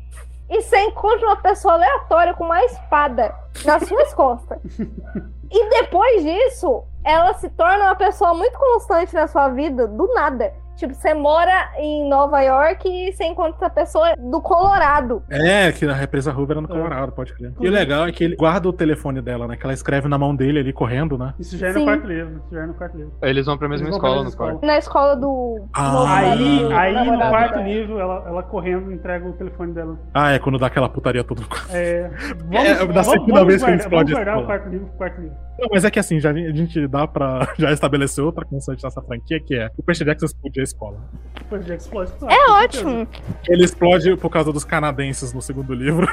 e 0.48 0.62
você 0.62 0.78
encontra 0.85 1.27
uma 1.27 1.36
pessoa 1.36 1.74
aleatória 1.74 2.32
com 2.35 2.44
uma 2.44 2.62
espada 2.64 3.35
nas 3.64 3.82
suas 3.86 4.14
costas. 4.14 4.59
E 5.51 5.70
depois 5.70 6.23
disso, 6.23 6.85
ela 7.05 7.35
se 7.35 7.48
torna 7.51 7.85
uma 7.85 7.94
pessoa 7.94 8.35
muito 8.35 8.59
constante 8.59 9.14
na 9.14 9.27
sua 9.27 9.48
vida, 9.48 9.86
do 9.86 10.06
nada. 10.14 10.52
Tipo, 10.77 10.94
você 10.94 11.15
mora 11.15 11.70
em 11.78 12.09
Nova 12.09 12.40
York 12.43 12.86
e 12.89 13.12
você 13.12 13.24
encontra 13.24 13.57
essa 13.57 13.70
pessoa 13.70 14.15
do 14.16 14.40
Colorado. 14.43 15.23
É, 15.31 15.73
que 15.73 15.86
na 15.86 15.94
represa 15.94 16.31
Hoover 16.32 16.59
era 16.59 16.61
no 16.61 16.66
É. 16.66 16.77
Colorado, 16.77 17.12
pode 17.12 17.32
crer. 17.35 17.53
E 17.59 17.66
o 17.69 17.70
legal 17.70 18.07
é 18.07 18.12
que 18.12 18.23
ele 18.24 18.36
guarda 18.36 18.69
o 18.69 18.73
telefone 18.73 19.20
dela, 19.23 19.47
né? 19.48 19.57
Que 19.57 19.65
ela 19.65 19.73
escreve 19.73 20.07
na 20.09 20.19
mão 20.19 20.36
dele 20.36 20.59
ali 20.61 20.73
correndo, 20.73 21.16
né? 21.16 21.32
Isso 21.39 21.57
já 21.57 21.69
é 21.69 21.73
no 21.73 21.78
Sim. 21.78 21.85
quarto 21.86 22.07
livro. 22.07 22.36
Isso 22.44 22.55
já 22.55 22.62
é 22.62 22.66
no 22.66 22.74
quarto 22.74 22.97
livro. 22.97 23.12
Aí 23.23 23.31
Eles 23.31 23.47
vão 23.47 23.57
pra 23.59 23.69
mesma 23.69 23.86
Eles 23.86 23.98
vão 23.98 24.01
pra 24.01 24.09
escola 24.11 24.24
mesma 24.24 24.31
no 24.31 24.36
quarto. 24.36 24.55
escola. 24.57 24.73
Na 24.73 24.78
escola 24.78 25.16
do. 25.16 25.66
Ah. 25.74 26.16
Aí, 26.19 26.73
aí 26.73 27.11
no 27.11 27.19
quarto 27.19 27.59
livro, 27.61 27.98
ela, 27.98 28.24
ela 28.27 28.43
correndo 28.43 28.93
entrega 28.93 29.27
o 29.27 29.32
telefone 29.32 29.73
dela. 29.73 29.98
Ah, 30.15 30.32
é 30.32 30.39
quando 30.39 30.59
dá 30.59 30.66
aquela 30.66 30.89
putaria 30.89 31.24
toda. 31.24 31.43
É, 31.70 32.11
É, 32.53 32.86
da 32.86 33.03
segunda 33.03 33.44
vez 33.44 33.62
que 33.62 33.70
ele 33.70 33.78
explode 33.78 34.12
Vamos 34.12 34.28
a 34.28 34.32
guardar 34.32 34.36
o 34.36 34.40
escola. 34.40 34.59
quarto 34.59 34.70
livro 34.70 34.86
pro 34.89 34.97
quarto 34.98 35.20
livro. 35.20 35.45
Não, 35.59 35.69
mas 35.70 35.85
é 35.85 35.91
que 35.91 35.99
assim, 35.99 36.20
já, 36.20 36.31
a 36.31 36.35
gente 36.35 36.87
dá 36.87 37.07
pra 37.07 37.53
já 37.59 37.73
estabelecer 37.73 38.23
outra 38.23 38.45
constante 38.45 38.83
nessa 38.83 39.03
franquia, 39.03 39.41
que 39.41 39.55
é 39.55 39.70
o 39.77 39.83
Percy 39.83 40.05
Jackson 40.05 40.27
explodir 40.27 40.61
a 40.61 40.65
escola. 40.65 40.99
Depois 41.35 41.65
de 41.65 41.74
explode. 41.74 42.12
claro, 42.19 42.35
É 42.35 42.47
com 42.47 42.53
ótimo. 42.53 43.09
Ele 43.49 43.65
explode 43.65 44.16
por 44.16 44.31
causa 44.31 44.53
dos 44.53 44.65
canadenses 44.65 45.33
no 45.33 45.41
segundo 45.41 45.73
livro. 45.74 46.07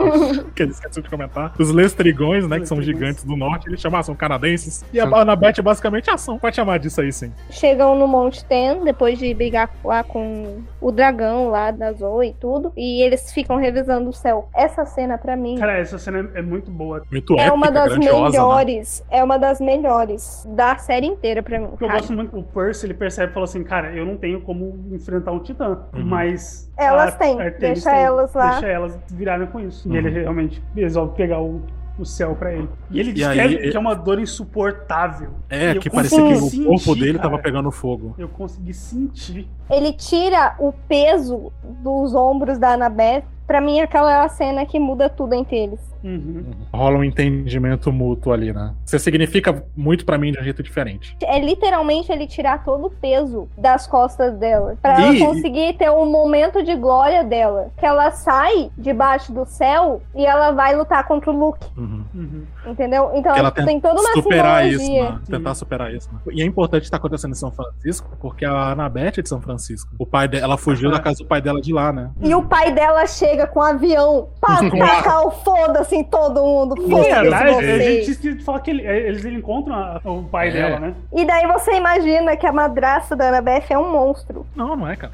que 0.54 0.62
ele 0.62 0.72
esqueceu 0.72 1.02
de 1.02 1.08
comentar. 1.08 1.54
Os 1.58 1.70
lestrigões, 1.70 2.46
né? 2.46 2.58
Que 2.58 2.66
são 2.66 2.80
gigantes 2.80 3.24
do 3.24 3.36
norte, 3.36 3.68
ele 3.68 3.76
chama, 3.76 3.98
ah, 3.98 4.02
são 4.02 4.14
canadenses. 4.14 4.84
E 4.92 5.00
a 5.00 5.04
Annabeth 5.04 5.54
é 5.58 5.62
basicamente 5.62 6.10
ação. 6.10 6.38
Pode 6.38 6.56
chamar 6.56 6.78
disso 6.78 7.00
aí, 7.00 7.12
sim. 7.12 7.32
Chegam 7.50 7.94
no 7.96 8.06
Monte 8.06 8.44
Ten, 8.44 8.84
depois 8.84 9.18
de 9.18 9.32
brigar 9.34 9.70
lá 9.84 10.02
com 10.02 10.62
o 10.80 10.90
dragão 10.90 11.50
lá 11.50 11.70
da 11.70 11.92
Zoe 11.92 12.28
e 12.28 12.34
tudo. 12.34 12.72
E 12.76 13.02
eles 13.02 13.32
ficam 13.32 13.56
revisando 13.56 14.10
o 14.10 14.12
céu. 14.12 14.48
Essa 14.54 14.84
cena, 14.84 15.18
pra 15.18 15.36
mim, 15.36 15.56
Cara, 15.58 15.78
essa 15.78 15.98
cena 15.98 16.30
é 16.34 16.42
muito 16.42 16.70
boa. 16.70 17.02
Muito 17.10 17.34
é 17.34 17.42
épica, 17.42 17.54
uma 17.54 17.70
das 17.70 17.92
grandiosa, 17.92 18.38
né? 18.38 18.59
Melhores. 18.64 19.04
É 19.10 19.22
uma 19.24 19.38
das 19.38 19.60
melhores 19.60 20.46
da 20.50 20.76
série 20.76 21.06
inteira 21.06 21.42
pra 21.42 21.58
mim. 21.58 21.66
Porque 21.68 21.84
eu 21.84 21.88
cara. 21.88 22.00
gosto 22.00 22.12
muito, 22.12 22.38
o 22.38 22.42
Percy, 22.42 22.86
ele 22.86 22.94
percebe 22.94 23.30
e 23.30 23.34
fala 23.34 23.44
assim, 23.44 23.62
cara, 23.64 23.92
eu 23.94 24.04
não 24.06 24.16
tenho 24.16 24.40
como 24.40 24.78
enfrentar 24.92 25.32
um 25.32 25.38
titã, 25.40 25.78
Uhum. 25.92 26.04
mas... 26.04 26.70
Elas 26.76 27.14
a 27.14 27.16
têm, 27.18 27.36
deixa 27.58 27.90
tem, 27.90 28.00
elas 28.00 28.32
lá. 28.34 28.50
Deixa 28.52 28.66
elas 28.66 28.98
virarem 29.10 29.46
com 29.46 29.60
isso. 29.60 29.88
Uhum. 29.88 29.94
E 29.94 29.98
ele 29.98 30.10
realmente 30.10 30.62
resolve 30.74 31.14
pegar 31.14 31.40
o, 31.40 31.62
o 31.98 32.04
céu 32.06 32.34
pra 32.34 32.52
ele. 32.54 32.68
E 32.90 32.98
ele 32.98 33.10
E 33.10 33.12
descreve 33.12 33.58
aí- 33.58 33.70
que 33.70 33.76
é 33.76 33.80
uma 33.80 33.94
dor 33.94 34.18
insuportável. 34.18 35.30
É, 35.48 35.74
que 35.74 35.90
parecia 35.90 36.18
que 36.18 36.60
o 36.62 36.66
corpo 36.68 36.94
dele 36.94 37.18
cara. 37.18 37.30
tava 37.30 37.42
pegando 37.42 37.70
fogo. 37.70 38.14
Eu 38.18 38.28
consegui 38.28 38.72
sentir. 38.72 39.46
Ele 39.68 39.92
tira 39.92 40.54
o 40.58 40.72
peso 40.72 41.52
dos 41.62 42.14
ombros 42.14 42.58
da 42.58 42.72
Annabeth. 42.74 43.24
Pra 43.46 43.60
mim, 43.60 43.80
aquela 43.80 44.12
é 44.12 44.24
a 44.24 44.28
cena 44.28 44.64
que 44.64 44.78
muda 44.78 45.08
tudo 45.08 45.34
entre 45.34 45.56
eles. 45.58 45.80
Uhum. 46.02 46.44
Rola 46.72 46.98
um 46.98 47.04
entendimento 47.04 47.92
mútuo 47.92 48.32
ali, 48.32 48.52
né? 48.52 48.74
Você 48.84 48.98
significa 48.98 49.62
muito 49.76 50.04
pra 50.04 50.18
mim 50.18 50.32
de 50.32 50.38
um 50.40 50.42
jeito 50.42 50.62
diferente. 50.62 51.16
É 51.22 51.38
literalmente 51.38 52.10
ele 52.10 52.26
tirar 52.26 52.64
todo 52.64 52.86
o 52.86 52.90
peso 52.90 53.48
das 53.56 53.86
costas 53.86 54.34
dela. 54.38 54.76
Pra 54.80 55.00
E- 55.00 55.20
ela 55.20 55.26
conseguir 55.26 55.74
ter 55.74 55.90
um 55.90 56.10
momento 56.10 56.62
de 56.62 56.74
glória 56.76 57.22
dela. 57.24 57.70
Que 57.76 57.86
ela 57.86 58.10
sai 58.10 58.70
debaixo 58.76 59.32
do 59.32 59.44
céu 59.46 60.00
e 60.14 60.24
ela 60.24 60.50
vai 60.52 60.74
lutar 60.76 61.06
contra 61.06 61.30
o 61.30 61.36
Luke. 61.38 61.66
Uhum. 61.76 62.04
Uhum. 62.14 62.42
Entendeu? 62.66 63.10
Então 63.14 63.34
ela 63.34 63.50
tem, 63.50 63.64
tenta 63.66 63.88
toda 63.88 64.00
uma 64.00 64.12
superar 64.12 64.66
isso, 64.68 64.80
simbologia. 64.84 65.10
né? 65.12 65.20
Tentar 65.28 65.54
superar 65.54 65.94
isso. 65.94 66.08
Né? 66.12 66.20
E 66.32 66.42
é 66.42 66.44
importante 66.44 66.84
estar 66.84 66.96
acontecendo 66.98 67.32
em 67.32 67.36
São 67.36 67.50
Francisco, 67.50 68.08
porque 68.20 68.44
a 68.44 68.70
Anabeth 68.72 69.18
é 69.18 69.22
de 69.22 69.28
São 69.28 69.40
Francisco. 69.40 69.90
O 69.98 70.06
pai 70.06 70.28
dela, 70.28 70.44
ela 70.44 70.56
fugiu 70.58 70.90
da 70.90 71.00
casa 71.00 71.18
do 71.18 71.26
pai 71.26 71.40
dela 71.40 71.60
de 71.60 71.72
lá, 71.72 71.92
né? 71.92 72.10
E 72.20 72.34
o 72.34 72.42
pai 72.42 72.72
dela 72.72 73.06
chega 73.06 73.46
com 73.46 73.60
um 73.60 73.62
avião 73.62 74.28
pra 74.40 74.56
tacar 74.70 75.26
o 75.26 75.30
foda-se 75.30 75.89
em 75.92 76.04
todo 76.04 76.42
mundo. 76.42 76.74
Sim, 76.80 76.90
Foda-se 76.90 77.10
a, 77.12 78.02
gente 78.02 78.44
falar 78.44 78.60
que 78.60 78.70
ele- 78.70 78.86
eles 78.86 79.24
encontram 79.24 79.74
a- 79.74 80.00
o 80.04 80.22
pai 80.24 80.48
É. 80.48 80.52
dela, 80.52 80.78
né? 80.80 80.94
E 81.12 81.24
daí 81.24 81.46
você 81.46 81.72
imagina 81.76 82.36
que 82.36 82.46
a 82.46 82.52
madrasta 82.52 83.14
da 83.16 83.28
Annabeth 83.28 83.64
é 83.70 83.78
um 83.78 83.90
monstro. 83.90 84.46
Não, 84.54 84.76
não 84.76 84.88
é, 84.88 84.96
cara. 84.96 85.12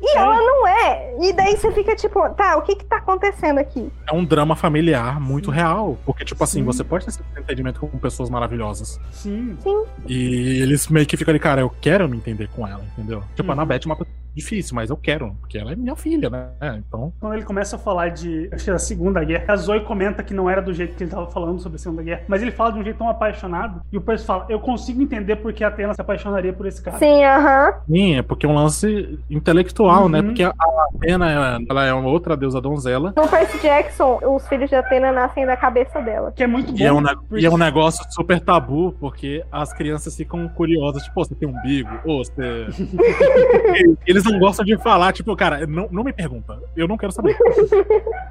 E 0.00 0.16
ela 0.16 0.36
não 0.36 0.66
é. 0.66 1.14
E 1.20 1.32
daí 1.32 1.56
você 1.56 1.72
fica 1.72 1.94
tipo, 1.96 2.28
tá, 2.30 2.56
o 2.56 2.62
que 2.62 2.76
que 2.76 2.84
tá 2.84 2.96
acontecendo 2.98 3.58
aqui? 3.58 3.90
É 4.10 4.14
um 4.14 4.24
drama 4.24 4.54
familiar 4.54 5.20
muito 5.20 5.50
real. 5.50 5.96
Porque, 6.04 6.24
tipo 6.24 6.42
assim, 6.44 6.60
Sim. 6.60 6.64
você 6.64 6.84
pode 6.84 7.04
ter 7.04 7.10
esse 7.10 7.20
entendimento 7.38 7.80
com 7.80 7.98
pessoas 7.98 8.28
maravilhosas. 8.30 9.00
Sim. 9.10 9.56
Sim. 9.60 9.82
E 10.06 10.60
eles 10.62 10.88
meio 10.88 11.06
que 11.06 11.16
ficam 11.16 11.32
ali, 11.32 11.40
cara, 11.40 11.60
eu 11.60 11.70
quero 11.80 12.08
me 12.08 12.16
entender 12.16 12.48
com 12.54 12.66
ela, 12.66 12.82
entendeu? 12.96 13.22
Tipo, 13.34 13.44
Uhum. 13.44 13.50
a 13.50 13.52
Anabeth 13.54 13.80
é 13.84 13.86
uma 13.86 13.96
pessoa 13.96 14.14
difícil, 14.36 14.74
mas 14.74 14.90
eu 14.90 14.96
quero, 14.96 15.34
porque 15.40 15.56
ela 15.58 15.72
é 15.72 15.76
minha 15.76 15.96
filha, 15.96 16.28
né? 16.28 16.48
Então. 16.86 17.12
Quando 17.18 17.34
ele 17.34 17.44
começa 17.44 17.76
a 17.76 17.78
falar 17.78 18.10
de 18.10 18.48
acho 18.52 18.64
que 18.64 18.70
é 18.70 18.72
da 18.74 18.78
Segunda 18.78 19.24
Guerra, 19.24 19.44
a 19.48 19.56
Zoe 19.56 19.80
comenta 19.80 20.22
que 20.22 20.34
não 20.34 20.48
era 20.48 20.60
do 20.60 20.72
jeito 20.74 20.94
que 20.94 21.02
ele 21.04 21.10
tava 21.10 21.26
falando 21.30 21.58
sobre 21.60 21.76
a 21.76 21.78
Segunda 21.78 22.02
Guerra, 22.02 22.22
mas 22.28 22.42
ele 22.42 22.50
fala 22.50 22.72
de 22.72 22.78
um 22.78 22.84
jeito 22.84 22.98
tão 22.98 23.08
apaixonado, 23.08 23.80
e 23.90 23.96
o 23.96 24.00
Percy 24.00 24.26
fala, 24.26 24.46
eu 24.48 24.60
consigo 24.60 25.00
entender 25.02 25.36
porque 25.36 25.64
a 25.64 25.68
Atena 25.68 25.94
se 25.94 26.00
apaixonaria 26.00 26.52
por 26.52 26.66
esse 26.66 26.82
cara. 26.82 26.98
Sim, 26.98 27.24
aham. 27.24 27.72
Sim, 27.90 28.14
é 28.16 28.22
porque 28.22 28.44
é 28.46 28.48
um 28.48 28.54
lance 28.54 29.18
intelectual, 29.30 30.08
né? 30.08 30.20
Uhum. 30.20 30.26
Porque 30.26 30.42
a 30.42 30.48
a 30.50 30.88
Atena, 30.96 31.60
ela- 31.68 31.84
é 31.86 31.92
uma 31.94 32.08
outra 32.08 32.36
deusa 32.36 32.60
donzela. 32.60 33.12
No 33.16 33.28
Percy 33.28 33.58
Jackson, 33.60 34.18
os 34.22 34.46
filhos 34.48 34.68
de 34.68 34.76
Atena 34.76 35.12
nascem 35.12 35.46
da 35.46 35.56
cabeça 35.56 36.00
dela. 36.00 36.32
Que 36.34 36.42
é 36.42 36.46
muito 36.46 36.72
bom. 36.72 36.78
E 36.78 36.84
é, 36.84 36.92
um, 36.92 37.02
porque- 37.02 37.38
e 37.38 37.46
é 37.46 37.50
um 37.50 37.56
negócio 37.56 38.04
super 38.10 38.40
tabu, 38.40 38.92
porque 39.00 39.44
as 39.50 39.72
crianças 39.72 40.14
ficam 40.16 40.48
curiosas, 40.48 41.02
tipo, 41.04 41.20
"Ô, 41.20 41.24
você 41.24 41.34
tem 41.34 41.48
umbigo, 41.48 41.88
ou 42.04 42.24
você. 42.24 42.66
E 42.78 43.96
Eles 44.06 44.25
não 44.32 44.38
gostam 44.38 44.64
de 44.64 44.76
falar, 44.78 45.12
tipo, 45.12 45.34
cara, 45.36 45.66
não, 45.66 45.88
não 45.90 46.04
me 46.04 46.12
pergunta, 46.12 46.58
eu 46.76 46.86
não 46.88 46.96
quero 46.96 47.12
saber. 47.12 47.36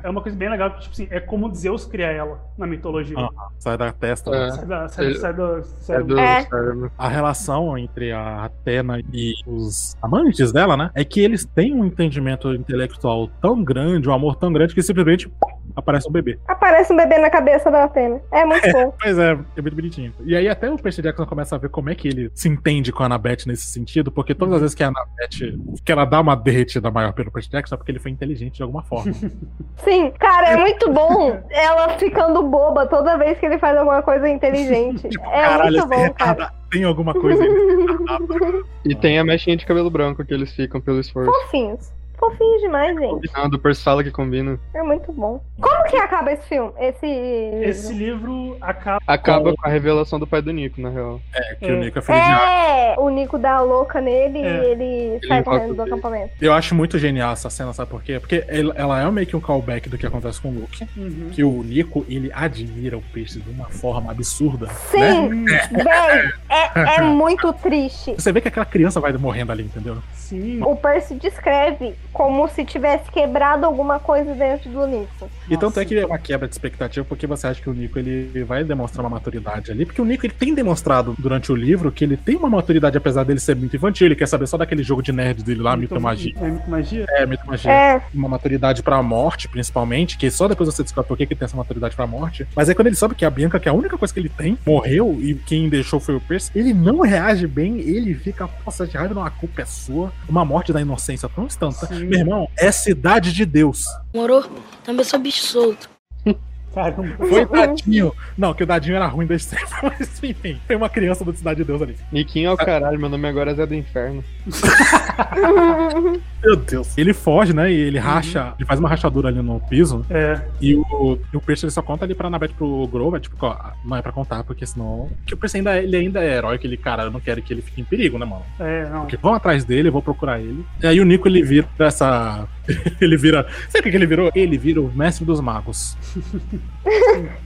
É 0.04 0.10
uma 0.10 0.22
coisa 0.22 0.38
bem 0.38 0.50
legal 0.50 0.72
que, 0.72 0.82
tipo 0.82 0.94
assim, 0.94 1.08
é 1.10 1.20
como 1.20 1.54
Zeus 1.54 1.86
cria 1.86 2.08
ela 2.08 2.40
na 2.58 2.68
mitologia. 2.68 3.18
Ah, 3.18 3.30
sai 3.60 3.78
da 3.78 3.92
testa. 3.92 4.36
É. 4.36 4.52
Sai, 4.52 4.66
da, 4.66 4.88
sai, 4.88 5.06
Ele- 5.06 5.18
sai 5.18 5.34
do. 5.34 5.64
Sai 5.80 5.98
É 5.98 6.04
do 6.04 6.20
É. 6.20 6.42
cérebro. 6.44 6.92
A 6.98 7.08
relação 7.08 7.78
entre 7.78 8.12
a 8.12 8.46
Atena 8.46 9.00
e 9.14 9.34
os 9.48 9.96
amantes 10.02 10.52
dela, 10.52 10.78
né? 10.78 10.92
É 10.94 11.04
que 11.04 11.20
eles 11.20 11.46
têm 11.46 11.74
um 11.74 11.86
entendimento 11.86 12.54
intelectual 12.54 13.28
tão 13.42 13.64
grande, 13.64 14.08
um 14.10 14.14
amor 14.14 14.36
tão 14.36 14.52
grande, 14.54 14.74
que 14.76 14.82
simplesmente 14.82 15.32
aparece 15.76 16.08
um 16.08 16.12
bebê. 16.12 16.40
Aparece 16.48 16.94
um 16.94 16.98
bebê 16.98 17.18
na 17.18 17.30
cabeça 17.30 17.70
da 17.70 17.84
Atena. 17.84 18.22
É 18.32 18.44
muito 18.46 18.72
bom. 18.72 18.94
Pois 19.02 19.18
é, 19.18 19.32
é 19.32 19.62
muito 19.62 19.76
bonitinho. 19.76 20.14
E 20.24 20.36
aí 20.36 20.48
até 20.48 20.70
o 20.70 20.78
Percy 20.78 21.02
Jackson 21.02 21.26
começa 21.26 21.56
a 21.56 21.60
ver 21.60 21.70
como 21.70 21.90
é 21.90 21.96
que 21.96 22.08
ele 22.08 22.32
se 22.34 22.48
entende 22.48 22.92
com 22.92 23.04
a 23.04 23.06
Annabeth 23.08 23.46
nesse 23.46 23.68
sentido, 23.68 24.12
porque 24.12 24.34
todas 24.34 24.56
as 24.56 24.62
vezes 24.62 24.76
que 24.76 24.84
a 24.84 24.88
Annabeth, 24.88 25.58
que 25.84 25.92
ela 25.92 26.06
dá 26.06 26.22
uma 26.22 26.36
derretida 26.36 26.90
maior 26.90 27.14
pelo 27.14 27.32
Percy 27.32 27.50
Jackson, 27.50 27.76
é 27.76 27.78
porque 27.78 27.92
ele 27.92 28.00
foi 28.00 28.12
inteligente 28.12 28.56
de 28.56 28.64
alguma 28.64 28.84
forma. 28.84 29.14
Sim, 29.84 30.12
cara, 30.20 30.50
é 30.50 30.58
muito 30.58 30.92
bom 30.92 31.42
ela 31.50 31.90
ficando 31.98 32.42
boba 32.44 32.86
toda 32.88 33.18
vez 33.18 33.38
que 33.40 33.46
ele 33.46 33.58
faz 33.58 33.78
alguma 33.78 34.02
coisa 34.02 34.28
inteligente. 34.30 35.10
É 35.36 35.42
Caralho, 35.42 35.88
muito 35.88 35.88
bom, 35.88 36.14
cara. 36.14 36.52
tem 36.72 36.84
alguma 36.84 37.14
coisa 37.14 37.44
aí. 37.44 38.64
E 38.86 38.96
tem 38.96 39.18
a 39.20 39.24
mechinha 39.24 39.58
de 39.58 39.66
cabelo 39.66 39.90
branco 39.90 40.24
que 40.24 40.34
eles 40.34 40.52
ficam 40.54 40.80
pelo 40.80 41.00
esforço. 41.00 41.32
Fofinhos. 41.32 41.92
Fofinhos 42.20 42.62
demais, 42.62 42.96
gente. 42.98 43.10
Combinando, 43.10 43.58
o 43.58 43.60
Percy 43.60 43.84
fala 43.84 44.04
que 44.04 44.12
combina. 44.12 44.60
É 44.74 44.82
muito 44.82 45.12
bom. 45.12 45.42
Como 45.60 45.84
que 45.86 45.96
acaba 45.98 46.32
esse 46.32 46.48
filme? 46.48 46.72
Esse. 46.80 47.06
Esse 47.06 47.94
livro 47.94 48.58
acaba. 48.62 49.00
Acaba 49.06 49.54
com 49.54 49.68
a 49.68 49.70
revelação 49.70 50.18
do 50.20 50.26
pai 50.26 50.42
do 50.42 50.52
Nico, 50.52 50.80
na 50.82 50.90
real. 50.90 51.20
É, 51.34 51.56
que 51.56 51.72
o 51.72 51.78
Nico 51.78 52.00
é 52.00 52.02
filho. 52.02 52.18
É, 52.18 52.96
o 52.98 53.10
Nico 53.10 53.38
dá 53.38 53.56
a 53.58 53.62
louca 53.62 54.00
nele 54.02 54.40
É. 54.40 54.64
e 54.64 54.66
ele 54.72 55.20
sai 55.28 55.40
invoca 55.40 55.58
correndo 55.60 55.76
do 55.76 55.82
acampamento. 55.84 56.32
Eu 56.42 56.54
acho 56.54 56.74
muito 56.76 56.98
genial 56.98 57.34
essa 57.34 57.50
cena, 57.50 57.74
sabe 57.74 57.90
por 57.92 58.02
quê? 58.04 58.20
Porque 58.20 58.44
ele- 58.48 58.72
ela 58.76 59.02
é 59.02 59.12
meio 59.12 59.28
que 59.28 59.36
um 59.36 59.42
callback 59.42 59.90
do 59.90 59.98
que 59.98 60.06
acontece 60.06 60.40
com 60.42 60.50
o 60.50 60.54
Luke. 60.54 60.88
Uhum. 60.98 61.30
Que 61.32 61.44
o 61.44 61.64
Nico, 61.64 62.06
ele 62.08 62.32
admira 62.34 62.98
o 62.98 63.02
peixe 63.14 63.40
de 63.40 63.50
uma 63.50 63.66
forma 63.66 64.12
absurda. 64.12 64.68
Sim, 64.68 65.30
Né? 65.30 65.70
véi, 65.72 66.34
é, 66.50 66.98
é 66.98 67.02
muito 67.04 67.52
triste. 67.54 68.14
Você 68.18 68.32
vê 68.32 68.42
que 68.42 68.48
aquela 68.48 68.66
criança 68.66 69.00
vai 69.00 69.12
morrendo 69.14 69.52
ali, 69.52 69.64
entendeu? 69.64 69.98
Sim. 70.14 70.62
O 70.64 70.76
Percy 70.76 71.16
descreve 71.16 71.96
como 72.16 72.48
se 72.48 72.64
tivesse 72.64 73.12
quebrado 73.12 73.66
alguma 73.66 74.00
coisa 74.00 74.34
dentro 74.34 74.70
do 74.70 74.88
Nico. 74.88 75.30
E 75.50 75.58
tanto 75.58 75.82
é 75.82 75.86
que 75.86 76.00
é 76.00 76.06
uma 76.06 76.18
quebra 76.18 76.48
de 76.48 76.54
expectativa, 76.54 77.06
porque 77.06 77.28
você 77.28 77.46
acha 77.46 77.62
que 77.62 77.70
o 77.70 77.74
Nico 77.74 78.00
ele 78.00 78.42
vai 78.46 78.64
demonstrar 78.64 79.06
uma 79.06 79.10
maturidade 79.10 79.70
ali, 79.70 79.86
porque 79.86 80.02
o 80.02 80.06
Nico 80.06 80.26
ele 80.26 80.34
tem 80.34 80.56
demonstrado 80.56 81.14
durante 81.20 81.52
o 81.52 81.56
livro 81.56 81.92
que 81.92 82.06
ele 82.06 82.16
tem 82.16 82.38
uma 82.38 82.50
maturidade, 82.50 82.98
apesar 82.98 83.26
dele 83.26 83.42
ser 83.42 83.54
muito 83.58 83.76
infantil, 83.76 84.08
ele 84.08 84.16
quer 84.16 84.30
saber 84.30 84.48
só 84.48 84.58
daquele 84.58 84.82
jogo 84.82 85.04
de 85.04 85.12
nerd 85.12 85.44
dele 85.44 85.62
lá, 85.62 85.76
Mito 85.76 86.00
Magia. 86.00 86.34
É 86.40 86.50
mito 86.50 86.70
magia? 86.70 87.06
É, 87.10 87.26
Mito 87.26 87.44
e 87.44 87.48
Magia. 87.48 87.72
É. 87.72 88.02
Uma 88.14 88.30
maturidade 88.30 88.82
pra 88.82 89.04
morte, 89.04 89.50
principalmente, 89.50 90.18
que 90.18 90.32
só 90.32 90.48
depois 90.48 90.74
você 90.74 90.84
descobre 90.84 91.10
por 91.10 91.18
que 91.18 91.26
que 91.26 91.34
ele 91.34 91.40
tem 91.40 91.46
essa 91.46 91.58
maturidade 91.58 91.98
pra 91.98 92.08
morte. 92.08 92.48
Mas 92.56 92.70
aí 92.70 92.76
quando 92.76 92.88
ele 92.88 92.96
sabe 92.96 93.14
que 93.14 93.26
a 93.26 93.30
Bianca, 93.30 93.60
que 93.60 93.68
é 93.68 93.72
a 93.72 93.76
única 93.76 93.98
coisa 93.98 94.14
que 94.14 94.22
ele 94.22 94.30
tem, 94.30 94.58
morreu 94.66 95.18
e 95.20 95.36
quem 95.36 95.68
deixou 95.68 96.00
foi 96.00 96.16
o 96.16 96.22
Percy, 96.22 96.50
ele 96.56 96.74
não 96.74 97.02
reage 97.02 97.46
bem, 97.46 97.82
ele 97.82 98.14
fica, 98.14 98.50
nossa, 98.66 98.88
de 98.88 98.96
raiva, 98.96 99.14
não, 99.14 99.26
a 99.26 99.30
culpa 99.30 99.64
é 99.64 99.66
sua. 99.66 100.14
Uma 100.30 100.46
morte 100.46 100.72
da 100.72 100.80
inocência 100.80 101.28
tão 101.28 101.46
instantânea. 101.46 102.05
Meu 102.06 102.20
irmão, 102.20 102.50
é 102.58 102.72
cidade 102.72 103.34
de 103.34 103.46
Deus. 103.46 103.86
Morou? 104.14 104.44
Também 104.84 105.04
sou 105.04 105.20
bicho 105.20 105.44
solto. 105.44 105.90
Caramba. 106.74 107.16
Foi 107.18 107.46
Dadinho. 107.46 108.14
Não, 108.38 108.54
que 108.54 108.64
o 108.64 108.68
Dadinho 108.68 108.96
era 108.96 109.08
ruim 109.08 109.26
desde 109.26 109.48
sempre, 109.48 109.74
mas 109.82 110.24
enfim, 110.24 110.60
tem 110.68 110.76
uma 110.76 110.90
criança 110.90 111.24
do 111.24 111.36
Cidade 111.36 111.58
de 111.62 111.64
Deus 111.64 111.82
ali. 111.82 111.96
Niquinho 112.12 112.50
é 112.50 112.54
o 112.54 112.58
caralho, 112.58 113.00
meu 113.00 113.10
nome 113.10 113.28
agora 113.28 113.52
é 113.52 113.56
Zé 113.56 113.66
do 113.66 113.76
Inferno. 113.76 114.24
Meu 116.46 116.56
Deus. 116.56 116.96
Ele 116.96 117.12
foge, 117.12 117.54
né? 117.54 117.72
E 117.72 117.76
ele 117.76 117.98
racha, 117.98 118.54
ele 118.60 118.68
faz 118.68 118.80
uma 118.80 118.88
rachadura 118.88 119.30
ali 119.30 119.42
no 119.42 119.60
piso. 119.62 120.06
É. 120.10 120.40
E 120.62 120.76
o, 120.76 121.18
e 121.34 121.38
o 121.38 121.42
Percy 121.42 121.66
ele 121.66 121.72
só 121.72 121.82
conta 121.82 122.06
ali 122.06 122.14
pra 122.14 122.28
Annabeth 122.28 122.50
pro 122.56 122.88
Grover, 122.88 123.20
tipo, 123.20 123.36
ó, 123.44 123.72
não 123.84 123.98
é 123.98 124.02
pra 124.02 124.12
contar, 124.12 124.44
porque 124.44 124.66
senão. 124.66 125.10
Que 125.26 125.34
o 125.34 125.38
Percy 125.38 125.58
ainda, 125.58 125.76
é- 125.76 125.84
ele 125.84 125.98
ainda 125.98 126.24
é 126.24 126.36
herói, 126.38 126.58
que 126.60 126.68
ele, 126.68 126.78
cara, 126.78 127.04
eu 127.04 127.12
não 127.12 127.20
quero 127.20 127.42
que 127.42 127.52
ele 127.52 127.62
fique 127.64 127.82
em 127.82 127.84
perigo, 127.84 128.20
né, 128.20 128.26
mano? 128.26 128.44
É, 128.60 128.88
não. 128.90 129.02
Porque 129.02 129.18
vão 129.18 129.34
atrás 129.34 129.64
dele, 129.66 129.88
eu 129.88 129.92
vou 129.94 130.02
procurar 130.02 130.40
ele. 130.40 130.64
E 130.84 130.88
aí 130.88 131.00
o 131.02 131.06
Nico 131.06 131.28
ele 131.28 131.42
vira 131.42 131.68
essa. 131.80 132.48
ele 133.02 133.18
vira. 133.18 133.48
Sabe 133.70 133.80
o 133.80 133.84
que 133.84 133.90
que 133.92 133.98
ele 133.98 134.06
virou? 134.06 134.32
Ele 134.36 134.58
vira 134.58 134.82
o 134.82 134.92
mestre 134.96 135.26
dos 135.26 135.42
magos. 135.42 135.98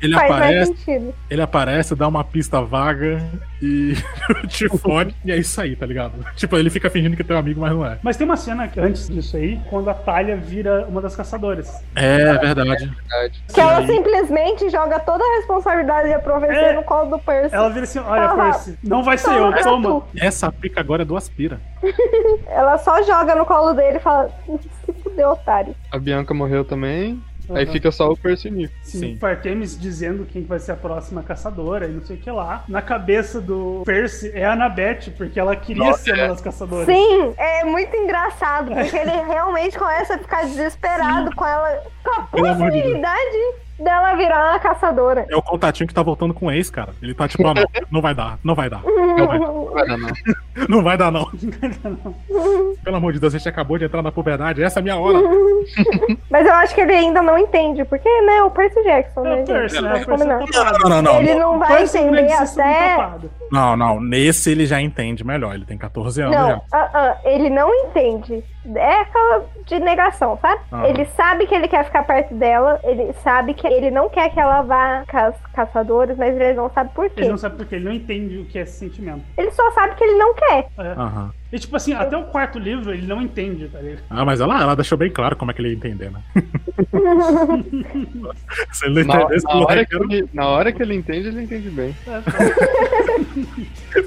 Ele 0.00 0.14
Faz 0.14 0.30
mais 0.30 0.42
aparece, 0.42 0.76
sentido. 0.76 1.14
ele 1.28 1.42
aparece, 1.42 1.94
dá 1.96 2.06
uma 2.06 2.22
pista 2.22 2.60
vaga 2.62 3.20
e 3.60 3.94
te 4.46 4.68
fode, 4.78 5.14
e 5.24 5.32
é 5.32 5.36
isso 5.36 5.60
aí, 5.60 5.74
tá 5.74 5.84
ligado? 5.84 6.12
Tipo, 6.36 6.56
ele 6.56 6.70
fica 6.70 6.88
fingindo 6.88 7.16
que 7.16 7.22
é 7.22 7.24
teu 7.24 7.36
amigo, 7.36 7.60
mas 7.60 7.72
não 7.72 7.84
é. 7.84 7.98
Mas 8.02 8.16
tem 8.16 8.24
uma 8.24 8.36
cena 8.36 8.68
que, 8.68 8.78
antes 8.78 9.08
disso 9.08 9.36
aí, 9.36 9.60
quando 9.68 9.90
a 9.90 9.94
Talha 9.94 10.36
vira 10.36 10.86
uma 10.88 11.00
das 11.00 11.16
caçadoras. 11.16 11.82
É 11.96 12.34
verdade. 12.38 12.92
Que 13.52 13.60
ela 13.60 13.84
simplesmente 13.86 14.70
joga 14.70 15.00
toda 15.00 15.24
a 15.24 15.36
responsabilidade 15.38 16.08
da 16.10 16.18
profecia 16.20 16.56
É. 16.56 16.72
no 16.74 16.84
colo 16.84 17.10
do 17.10 17.18
Percy. 17.18 17.54
Ela 17.54 17.68
vira 17.68 17.84
assim: 17.84 17.98
olha. 17.98 18.28
Percy, 18.34 18.78
não 18.84 19.02
vai 19.02 19.18
ser 19.18 19.30
Toma, 19.30 19.56
eu, 19.58 19.62
toma. 19.62 20.02
Essa 20.16 20.52
pica 20.52 20.80
agora 20.80 21.02
é 21.02 21.04
do 21.04 21.16
Aspira. 21.16 21.60
Ela 22.46 22.78
só 22.78 23.02
joga 23.02 23.34
no 23.34 23.44
colo 23.44 23.72
dele 23.72 23.96
e 23.96 24.00
fala: 24.00 24.30
se 24.86 24.92
fudeu, 25.02 25.30
otário. 25.30 25.74
A 25.90 25.98
Bianca 25.98 26.32
morreu 26.32 26.64
também. 26.64 27.20
Aí 27.50 27.64
Aham. 27.64 27.72
fica 27.72 27.90
só 27.90 28.10
o 28.10 28.16
Percy 28.16 28.48
e 28.48 28.50
o 28.50 28.54
Nico. 28.54 28.74
Sim, 28.82 29.16
Fartemis 29.16 29.78
dizendo 29.78 30.26
quem 30.26 30.44
vai 30.44 30.58
ser 30.58 30.72
a 30.72 30.76
próxima 30.76 31.22
caçadora 31.22 31.86
e 31.86 31.90
não 31.90 32.04
sei 32.04 32.16
o 32.16 32.20
que 32.20 32.30
lá. 32.30 32.64
Na 32.68 32.82
cabeça 32.82 33.40
do 33.40 33.82
Percy 33.84 34.30
é 34.34 34.44
a 34.44 34.52
Annabeth, 34.52 35.12
porque 35.16 35.38
ela 35.40 35.56
queria 35.56 35.84
Nossa, 35.84 36.02
ser 36.02 36.18
é. 36.18 36.22
uma 36.24 36.28
das 36.28 36.40
caçadoras. 36.40 36.86
Sim, 36.86 37.34
é 37.36 37.64
muito 37.64 37.96
engraçado, 37.96 38.72
porque 38.74 38.96
ele 38.96 39.10
realmente 39.10 39.78
começa 39.78 40.14
a 40.14 40.18
ficar 40.18 40.42
desesperado 40.42 41.34
com 41.34 41.46
ela, 41.46 41.82
com 42.02 42.20
a 42.20 42.22
possibilidade 42.24 43.67
dela 43.78 44.14
virar 44.14 44.50
uma 44.50 44.58
caçadora. 44.58 45.26
É 45.30 45.36
o 45.36 45.42
contatinho 45.42 45.86
que 45.86 45.94
tá 45.94 46.02
voltando 46.02 46.34
com 46.34 46.46
o 46.46 46.50
ex, 46.50 46.70
cara. 46.70 46.92
Ele 47.02 47.14
tá 47.14 47.28
tipo, 47.28 47.46
ah, 47.46 47.54
não, 47.54 47.64
não 47.90 48.00
vai 48.00 48.14
dar, 48.14 48.38
não 48.42 48.54
vai 48.54 48.68
dar. 48.70 48.82
Não 48.82 49.26
vai, 49.26 49.38
Não 50.68 50.82
vai 50.82 50.96
dar, 50.96 51.10
não. 51.12 51.28
não 51.30 51.50
vai 51.60 51.70
dar, 51.70 51.90
não. 51.90 52.74
Pelo 52.82 52.96
amor 52.96 53.12
de 53.12 53.20
Deus, 53.20 53.34
a 53.34 53.38
gente 53.38 53.48
acabou 53.48 53.78
de 53.78 53.84
entrar 53.84 54.02
na 54.02 54.10
puberdade, 54.10 54.62
essa 54.62 54.78
é 54.78 54.80
a 54.80 54.82
minha 54.82 54.96
hora. 54.96 55.18
Mas 56.30 56.46
eu 56.46 56.52
acho 56.54 56.74
que 56.74 56.80
ele 56.80 56.92
ainda 56.92 57.22
não 57.22 57.38
entende, 57.38 57.84
porque, 57.84 58.08
né, 58.22 58.42
o 58.42 58.50
Percy 58.50 58.82
Jackson, 58.82 59.22
né, 59.22 59.30
É 59.30 59.34
o 59.34 59.36
gente? 59.38 59.48
Percy, 59.48 59.82
né? 59.82 60.04
Tá 60.04 60.64
tapado. 60.64 60.88
Não, 60.88 60.88
não, 60.90 61.02
não. 61.02 61.20
Ele 61.20 61.34
não 61.34 61.58
vai 61.58 61.82
é 61.82 61.84
entender 61.84 62.32
até... 62.32 63.08
Não, 63.50 63.76
não, 63.76 64.00
nesse 64.00 64.50
ele 64.50 64.66
já 64.66 64.80
entende 64.80 65.24
melhor. 65.24 65.54
Ele 65.54 65.64
tem 65.64 65.78
14 65.78 66.20
anos 66.20 66.36
Não, 66.36 66.48
já. 66.48 66.60
ah, 66.72 66.90
ah, 66.92 67.16
ele 67.24 67.48
não 67.48 67.72
entende. 67.74 68.44
É 68.74 69.00
aquela 69.00 69.44
de 69.66 69.78
negação, 69.78 70.38
sabe? 70.40 70.60
Ah. 70.70 70.88
Ele 70.88 71.04
sabe 71.06 71.46
que 71.46 71.54
ele 71.54 71.68
quer 71.68 71.84
ficar 71.84 72.02
perto 72.04 72.34
dela, 72.34 72.80
ele 72.84 73.12
sabe 73.24 73.54
que 73.54 73.66
ele 73.66 73.90
não 73.90 74.08
quer 74.08 74.30
que 74.30 74.40
ela 74.40 74.62
vá 74.62 75.04
com 75.08 75.16
as 75.16 75.34
caçadores, 75.54 76.16
mas 76.16 76.34
ele 76.34 76.54
não 76.54 76.70
sabe 76.70 76.90
por 76.94 77.08
quê. 77.10 77.20
Ele 77.20 77.28
não 77.30 77.38
sabe 77.38 77.56
por 77.56 77.66
quê, 77.66 77.76
ele 77.76 77.84
não 77.84 77.92
entende 77.92 78.38
o 78.38 78.44
que 78.44 78.58
é 78.58 78.62
esse 78.62 78.78
sentimento. 78.78 79.22
Ele 79.36 79.50
só 79.50 79.70
sabe 79.72 79.94
que 79.94 80.04
ele 80.04 80.18
não 80.18 80.34
quer. 80.34 80.68
É. 80.78 80.92
Aham. 80.92 81.30
E 81.50 81.58
tipo 81.58 81.74
assim, 81.76 81.94
até 81.94 82.14
o 82.14 82.24
quarto 82.24 82.58
livro 82.58 82.92
ele 82.92 83.06
não 83.06 83.22
entende, 83.22 83.68
tá 83.68 83.78
ligado? 83.80 84.02
Ah, 84.10 84.22
mas 84.24 84.38
ela, 84.40 84.60
ela 84.60 84.76
deixou 84.76 84.98
bem 84.98 85.10
claro 85.10 85.34
como 85.34 85.50
é 85.50 85.54
que 85.54 85.62
ele 85.62 85.70
ia 85.70 85.76
entender, 85.76 86.10
né? 86.10 86.20
Se 88.72 88.84
ele 88.84 89.02
não 89.04 89.14
Na, 89.14 89.22
entendesse, 89.22 89.46
na 89.46 89.54
hora 89.54 89.86
que 89.86 89.96
ele, 89.96 90.28
na 90.34 90.46
hora 90.48 90.72
que 90.72 90.82
ele 90.82 90.94
entende, 90.94 91.28
ele 91.28 91.42
entende 91.42 91.70
bem. 91.70 91.96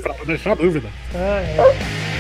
pra 0.04 0.16
não 0.20 0.26
deixar 0.26 0.56
dúvida. 0.56 0.88
É, 1.16 1.18
é. 1.58 2.11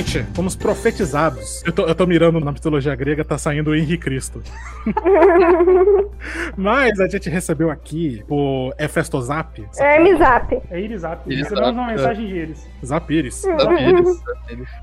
Gente, 0.00 0.24
fomos 0.32 0.56
profetizados. 0.56 1.62
Eu 1.62 1.72
tô, 1.72 1.86
eu 1.86 1.94
tô 1.94 2.06
mirando 2.06 2.40
na 2.40 2.50
mitologia 2.52 2.94
grega, 2.94 3.22
tá 3.22 3.36
saindo 3.36 3.70
o 3.70 3.76
Henri 3.76 3.98
Cristo. 3.98 4.42
Mas 6.56 6.98
a 6.98 7.06
gente 7.06 7.28
recebeu 7.28 7.70
aqui 7.70 8.24
por 8.26 8.72
Efestozap. 8.78 9.62
É 9.78 10.00
Irizap. 10.00 10.58
Irizap, 10.72 11.28
Recebemos 11.28 11.72
uma 11.72 11.92
é. 11.92 11.96
mensagem 11.96 12.26
de 12.26 12.34
Iris. 12.34 12.69
Zapires. 12.84 13.42
Zapires, 13.42 14.22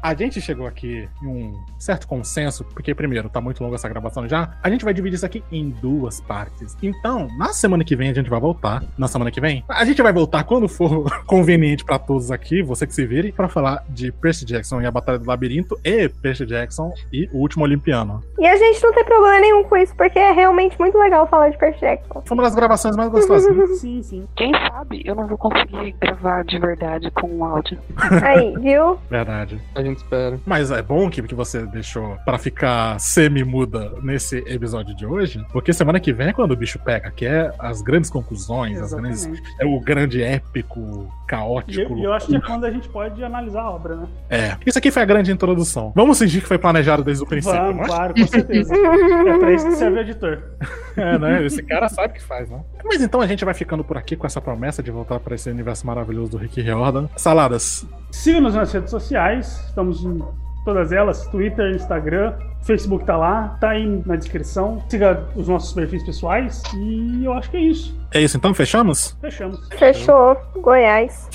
A 0.01 0.13
gente 0.13 0.39
chegou 0.41 0.67
aqui 0.67 1.07
em 1.23 1.27
um 1.27 1.53
certo 1.79 2.07
consenso, 2.07 2.63
porque, 2.65 2.93
primeiro, 2.93 3.29
tá 3.29 3.41
muito 3.41 3.63
longa 3.63 3.75
essa 3.75 3.89
gravação 3.89 4.27
já. 4.27 4.57
A 4.63 4.69
gente 4.69 4.83
vai 4.85 4.93
dividir 4.93 5.15
isso 5.15 5.25
aqui 5.25 5.43
em 5.51 5.69
duas 5.69 6.19
partes. 6.21 6.75
Então, 6.81 7.27
na 7.37 7.47
semana 7.53 7.83
que 7.83 7.95
vem, 7.95 8.09
a 8.09 8.13
gente 8.13 8.29
vai 8.29 8.39
voltar. 8.39 8.83
Na 8.97 9.07
semana 9.07 9.31
que 9.31 9.41
vem, 9.41 9.63
a 9.67 9.85
gente 9.85 10.01
vai 10.01 10.13
voltar 10.13 10.43
quando 10.43 10.67
for 10.67 11.05
conveniente 11.25 11.83
pra 11.83 11.99
todos 11.99 12.31
aqui, 12.31 12.61
você 12.61 12.85
que 12.87 12.93
se 12.93 13.05
vire, 13.05 13.31
pra 13.31 13.47
falar 13.47 13.83
de 13.89 14.11
Percy 14.11 14.45
Jackson 14.45 14.81
e 14.81 14.85
a 14.85 14.91
Batalha 14.91 15.19
do 15.19 15.27
Labirinto 15.27 15.77
e 15.83 16.07
Percy 16.09 16.45
Jackson 16.45 16.93
e 17.11 17.27
o 17.33 17.37
Último 17.39 17.63
Olimpiano. 17.63 18.23
E 18.39 18.47
a 18.47 18.55
gente 18.57 18.81
não 18.83 18.93
tem 18.93 19.03
problema 19.05 19.39
nenhum 19.39 19.63
com 19.63 19.77
isso, 19.77 19.95
porque 19.95 20.17
é 20.19 20.31
realmente 20.31 20.77
muito 20.79 20.97
legal 20.97 21.27
falar 21.27 21.49
de 21.49 21.57
Percy 21.57 21.79
Jackson. 21.81 22.23
Foi 22.25 22.37
uma 22.37 22.43
das 22.43 22.55
gravações 22.55 22.95
mais 22.95 23.09
gostosas. 23.09 23.55
né? 23.55 23.65
Sim, 23.77 24.01
sim. 24.01 24.27
Quem 24.35 24.51
sabe 24.53 25.01
eu 25.05 25.15
não 25.15 25.27
vou 25.27 25.37
conseguir 25.37 25.95
gravar 26.01 26.43
de 26.43 26.57
verdade 26.59 27.11
com 27.11 27.27
o 27.37 27.43
áudio. 27.43 27.77
Aí, 27.95 28.53
viu? 28.59 28.99
Verdade. 29.09 29.61
A 29.75 29.81
gente 29.81 29.97
espera. 29.97 30.39
Mas 30.45 30.71
é 30.71 30.81
bom 30.81 31.09
que, 31.09 31.21
que 31.21 31.35
você 31.35 31.65
deixou 31.65 32.17
pra 32.25 32.37
ficar 32.37 32.99
semi-muda 32.99 33.93
nesse 34.01 34.37
episódio 34.47 34.95
de 34.95 35.05
hoje, 35.05 35.45
porque 35.51 35.73
semana 35.73 35.99
que 35.99 36.13
vem 36.13 36.27
é 36.27 36.33
quando 36.33 36.51
o 36.51 36.55
bicho 36.55 36.79
pega, 36.79 37.11
que 37.11 37.25
é 37.25 37.51
as 37.59 37.81
grandes 37.81 38.09
conclusões, 38.09 38.81
as 38.81 38.93
grandes, 38.93 39.29
é 39.59 39.65
o 39.65 39.79
grande 39.79 40.21
épico, 40.21 41.11
caótico. 41.27 41.93
eu, 41.93 41.97
e 41.97 42.03
eu 42.03 42.13
acho 42.13 42.27
que 42.27 42.35
é 42.35 42.41
quando 42.41 42.65
a 42.65 42.71
gente 42.71 42.87
pode 42.89 43.23
analisar 43.23 43.61
a 43.61 43.71
obra, 43.71 43.95
né? 43.95 44.07
É. 44.29 44.57
Isso 44.65 44.77
aqui 44.77 44.91
foi 44.91 45.01
a 45.01 45.05
grande 45.05 45.31
introdução. 45.31 45.91
Vamos 45.95 46.17
fingir 46.19 46.41
que 46.41 46.47
foi 46.47 46.57
planejado 46.57 47.03
desde 47.03 47.23
o 47.23 47.27
princípio, 47.27 47.57
Vamos, 47.59 47.77
né? 47.77 47.85
claro, 47.85 48.13
com 48.13 48.27
certeza. 48.27 48.73
é 48.75 49.37
pra 49.37 49.53
isso 49.53 49.67
que 49.67 49.75
serve 49.75 49.97
o 49.97 50.01
editor. 50.01 50.41
É, 50.97 51.15
né? 51.19 51.45
Esse 51.45 51.61
cara 51.61 51.87
sabe 51.87 52.07
o 52.07 52.13
que 52.15 52.23
faz, 52.23 52.49
né? 52.49 52.59
Mas 52.83 53.03
então 53.03 53.21
a 53.21 53.27
gente 53.27 53.45
vai 53.45 53.53
ficando 53.53 53.83
por 53.83 53.97
aqui 53.97 54.15
com 54.15 54.25
essa 54.25 54.41
promessa 54.41 54.81
de 54.81 54.89
voltar 54.89 55.19
para 55.19 55.35
esse 55.35 55.47
universo 55.47 55.85
maravilhoso 55.85 56.31
do 56.31 56.37
Rick 56.37 56.59
Riordan. 56.59 57.07
Saladas. 57.15 57.76
Siga-nos 58.11 58.55
nas 58.55 58.71
redes 58.71 58.89
sociais, 58.89 59.63
estamos 59.67 60.03
em 60.03 60.21
todas 60.65 60.91
elas, 60.91 61.25
Twitter, 61.27 61.75
Instagram, 61.75 62.33
Facebook 62.63 63.05
tá 63.05 63.15
lá, 63.15 63.57
tá 63.61 63.69
aí 63.69 64.03
na 64.05 64.15
descrição. 64.15 64.83
Siga 64.89 65.25
os 65.35 65.47
nossos 65.47 65.71
perfis 65.73 66.03
pessoais 66.03 66.61
e 66.75 67.23
eu 67.23 67.33
acho 67.33 67.49
que 67.49 67.57
é 67.57 67.61
isso. 67.61 67.97
É 68.13 68.21
isso 68.21 68.37
então? 68.37 68.53
Fechamos? 68.53 69.17
Fechamos. 69.21 69.67
Fechou. 69.77 70.35
Goiás. 70.57 71.29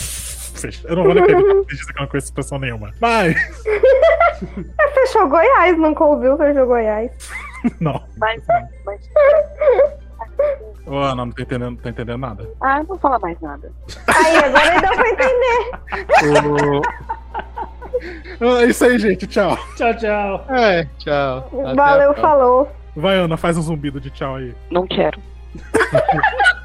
Eu 0.85 0.97
não 0.97 1.05
vou 1.05 1.15
nem 1.15 1.25
perguntar 1.25 1.67
dizer 1.67 1.85
que 1.85 1.99
eu 1.99 2.03
não 2.03 2.07
conheço 2.09 2.27
expressão 2.27 2.59
nenhuma. 2.59 2.93
Mas. 3.01 3.37
É, 4.79 4.89
fechou 4.91 5.29
Goiás, 5.29 5.79
nunca 5.79 6.05
ouviu 6.05 6.37
Fechou 6.37 6.67
Goiás. 6.67 7.11
Não. 7.81 8.03
Mas, 8.19 8.43
mas... 8.85 9.01
Ô, 10.87 10.97
Ana, 10.99 11.25
não 11.25 11.31
tô 11.31 11.43
entendendo, 11.43 11.81
tô 11.81 11.89
entendendo 11.89 12.19
nada. 12.19 12.49
Ah, 12.61 12.75
eu 12.75 12.79
não 12.81 12.87
vou 12.87 12.99
falar 12.99 13.19
mais 13.21 13.41
nada. 13.41 13.71
Aí, 14.09 14.37
agora 14.37 14.81
deu 14.81 14.95
pra 14.95 15.09
entender. 15.09 15.71
É 18.63 18.65
isso 18.67 18.85
aí, 18.85 18.99
gente. 18.99 19.27
Tchau. 19.27 19.57
Tchau, 19.77 19.97
tchau. 19.97 20.45
É, 20.51 20.85
tchau. 20.99 21.49
Até 21.65 21.75
Valeu, 21.75 22.11
a 22.11 22.15
próxima. 22.15 22.29
falou. 22.29 22.73
Vai, 22.97 23.17
Ana, 23.17 23.37
faz 23.37 23.57
um 23.57 23.63
zumbido 23.63 24.01
de 24.01 24.11
tchau 24.11 24.37
aí. 24.37 24.55
Não 24.71 24.87
quero. 24.87 25.21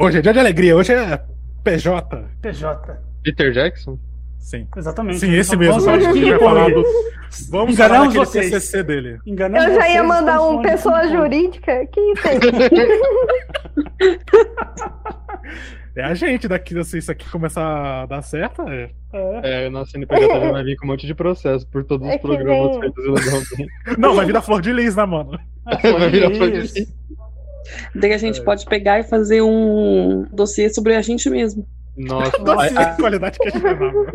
Hoje 0.00 0.18
é 0.18 0.22
dia 0.22 0.32
de 0.32 0.38
alegria, 0.38 0.76
hoje 0.76 0.92
é 0.92 1.20
PJ. 1.62 2.24
PJ. 2.40 2.98
Peter 3.22 3.52
Jackson? 3.52 3.98
Sim. 4.38 4.66
Exatamente. 4.76 5.18
Sim, 5.20 5.34
esse 5.34 5.54
Vamos 5.54 5.66
mesmo. 5.66 5.80
falar 5.82 5.98
de 5.98 6.06
A 6.06 6.12
gente 6.12 6.14
King 6.20 6.30
vai 6.30 6.38
Kong. 6.38 6.50
falar 6.54 6.68
do- 6.70 6.84
Vamos 7.50 7.50
falar 7.50 7.70
Enganamos 7.70 8.14
daquele 8.14 8.24
vocês. 8.26 8.50
TCC 8.50 8.82
dele. 8.82 9.18
Enganamos 9.26 9.68
Eu 9.68 9.74
já 9.74 9.88
ia 9.88 10.02
mandar 10.02 10.40
um 10.42 10.62
pessoa 10.62 11.06
jurídica. 11.08 11.86
Que 11.86 12.00
isso 12.00 12.28
aí? 12.28 12.38
É 15.96 16.04
a 16.04 16.14
gente 16.14 16.46
daqui, 16.46 16.82
se 16.84 16.98
isso 16.98 17.10
aqui 17.10 17.28
começar 17.28 18.02
a 18.02 18.06
dar 18.06 18.22
certo, 18.22 18.62
é. 18.68 18.90
É, 19.42 19.66
o 19.66 19.72
nosso 19.72 19.90
CNPJ 19.90 20.38
vai 20.52 20.62
vir 20.62 20.76
com 20.76 20.86
um 20.86 20.90
monte 20.90 21.04
de 21.04 21.12
processo 21.14 21.66
por 21.68 21.82
todos 21.84 22.06
É 22.06 22.10
os 22.10 22.16
que 22.16 22.22
programas 22.22 22.70
vem- 22.70 22.80
feitos 22.80 23.04
ilegalmente. 23.04 23.66
Não, 23.98 24.14
vai 24.14 24.24
virar 24.24 24.40
flor 24.40 24.62
de 24.62 24.72
lis, 24.72 24.94
né, 24.94 25.04
mano? 25.04 25.36
vai 25.64 26.08
virar 26.08 26.30
flor 26.30 26.50
de 26.52 26.60
lis. 26.60 26.94
Daí 27.94 28.12
a 28.12 28.18
gente 28.18 28.42
pode 28.42 28.64
pegar 28.66 29.00
e 29.00 29.04
fazer 29.04 29.42
um 29.42 30.26
dossiê 30.32 30.68
sobre 30.68 30.94
a 30.94 31.02
gente 31.02 31.28
mesmo. 31.28 31.66
Nossa, 31.96 32.38
Dossiê 32.42 32.84
de 32.84 32.96
qualidade 32.96 33.38
questionável. 33.38 34.06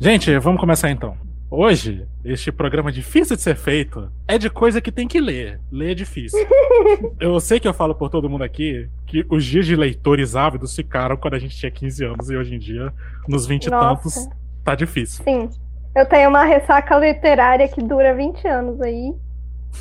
Gente, 0.00 0.38
vamos 0.38 0.60
começar 0.60 0.90
então. 0.90 1.16
Hoje, 1.50 2.06
este 2.22 2.52
programa 2.52 2.92
difícil 2.92 3.34
de 3.34 3.40
ser 3.40 3.56
feito 3.56 4.12
é 4.28 4.36
de 4.36 4.50
coisa 4.50 4.82
que 4.82 4.92
tem 4.92 5.08
que 5.08 5.18
ler. 5.18 5.58
Ler 5.72 5.92
é 5.92 5.94
difícil. 5.94 6.38
Eu 7.18 7.40
sei 7.40 7.58
que 7.58 7.66
eu 7.66 7.72
falo 7.72 7.94
por 7.94 8.10
todo 8.10 8.28
mundo 8.28 8.44
aqui 8.44 8.88
que 9.06 9.24
os 9.30 9.44
dias 9.44 9.66
de 9.66 9.74
leitores 9.74 10.36
ávidos 10.36 10.76
ficaram 10.76 11.16
quando 11.16 11.34
a 11.34 11.38
gente 11.38 11.56
tinha 11.56 11.70
15 11.70 12.04
anos 12.04 12.30
e 12.30 12.36
hoje 12.36 12.54
em 12.54 12.58
dia, 12.58 12.92
nos 13.26 13.46
20 13.46 13.64
e 13.64 13.70
Nossa. 13.70 13.88
tantos, 13.88 14.28
tá 14.62 14.74
difícil. 14.74 15.24
Sim. 15.24 15.48
Eu 15.96 16.06
tenho 16.06 16.28
uma 16.28 16.44
ressaca 16.44 16.96
literária 16.98 17.66
que 17.66 17.82
dura 17.82 18.14
20 18.14 18.46
anos 18.46 18.80
aí. 18.80 19.14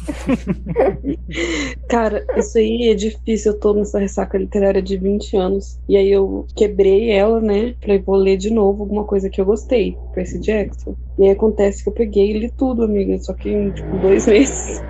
Cara, 1.89 2.25
isso 2.37 2.57
aí 2.57 2.89
é 2.89 2.93
difícil. 2.93 3.53
Eu 3.53 3.59
tô 3.59 3.73
nessa 3.73 3.99
ressaca 3.99 4.37
literária 4.37 4.81
de 4.81 4.97
20 4.97 5.35
anos. 5.37 5.79
E 5.87 5.97
aí 5.97 6.11
eu 6.11 6.45
quebrei 6.55 7.11
ela, 7.11 7.39
né? 7.41 7.75
Falei, 7.81 7.99
vou 7.99 8.15
ler 8.15 8.37
de 8.37 8.49
novo 8.49 8.83
alguma 8.83 9.03
coisa 9.03 9.29
que 9.29 9.39
eu 9.39 9.45
gostei. 9.45 9.97
Percy 10.13 10.39
Jackson. 10.39 10.95
E 11.17 11.25
aí 11.25 11.31
acontece 11.31 11.83
que 11.83 11.89
eu 11.89 11.93
peguei 11.93 12.31
e 12.31 12.39
li 12.39 12.51
tudo, 12.51 12.83
amiga. 12.83 13.17
Só 13.19 13.33
que 13.33 13.49
em, 13.49 13.71
tipo, 13.71 13.97
dois 13.97 14.25
meses. 14.27 14.81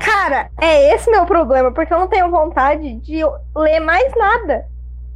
Cara, 0.00 0.50
é 0.60 0.94
esse 0.94 1.10
meu 1.10 1.26
problema, 1.26 1.72
porque 1.72 1.92
eu 1.92 1.98
não 1.98 2.08
tenho 2.08 2.30
vontade 2.30 2.94
de 2.94 3.22
ler 3.56 3.80
mais 3.80 4.12
nada. 4.16 4.66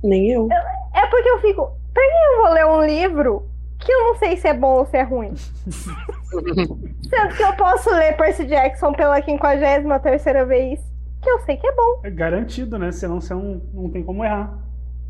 Nem 0.03 0.31
eu. 0.31 0.49
É 0.95 1.07
porque 1.07 1.29
eu 1.29 1.41
fico, 1.41 1.73
pra 1.93 2.03
que 2.03 2.35
eu 2.35 2.43
vou 2.43 2.53
ler 2.53 2.67
um 2.67 2.85
livro 2.85 3.47
que 3.79 3.93
eu 3.93 4.05
não 4.05 4.17
sei 4.17 4.37
se 4.37 4.49
é 4.49 4.55
bom 4.55 4.79
ou 4.79 4.87
se 4.87 4.97
é 4.97 5.03
ruim? 5.03 5.33
Sendo 6.31 7.37
que 7.37 7.43
eu 7.43 7.53
posso 7.57 7.91
ler 7.91 8.17
Percy 8.17 8.45
Jackson 8.47 8.93
pela 8.93 9.23
53 9.23 10.25
vez, 10.47 10.81
que 11.23 11.31
eu 11.31 11.39
sei 11.41 11.57
que 11.57 11.67
é 11.67 11.73
bom. 11.75 12.01
É 12.03 12.11
garantido, 12.11 12.79
né? 12.79 12.91
Senão 12.93 13.21
você 13.21 13.35
não, 13.35 13.63
não 13.73 13.91
tem 13.91 14.03
como 14.03 14.25
errar. 14.25 14.59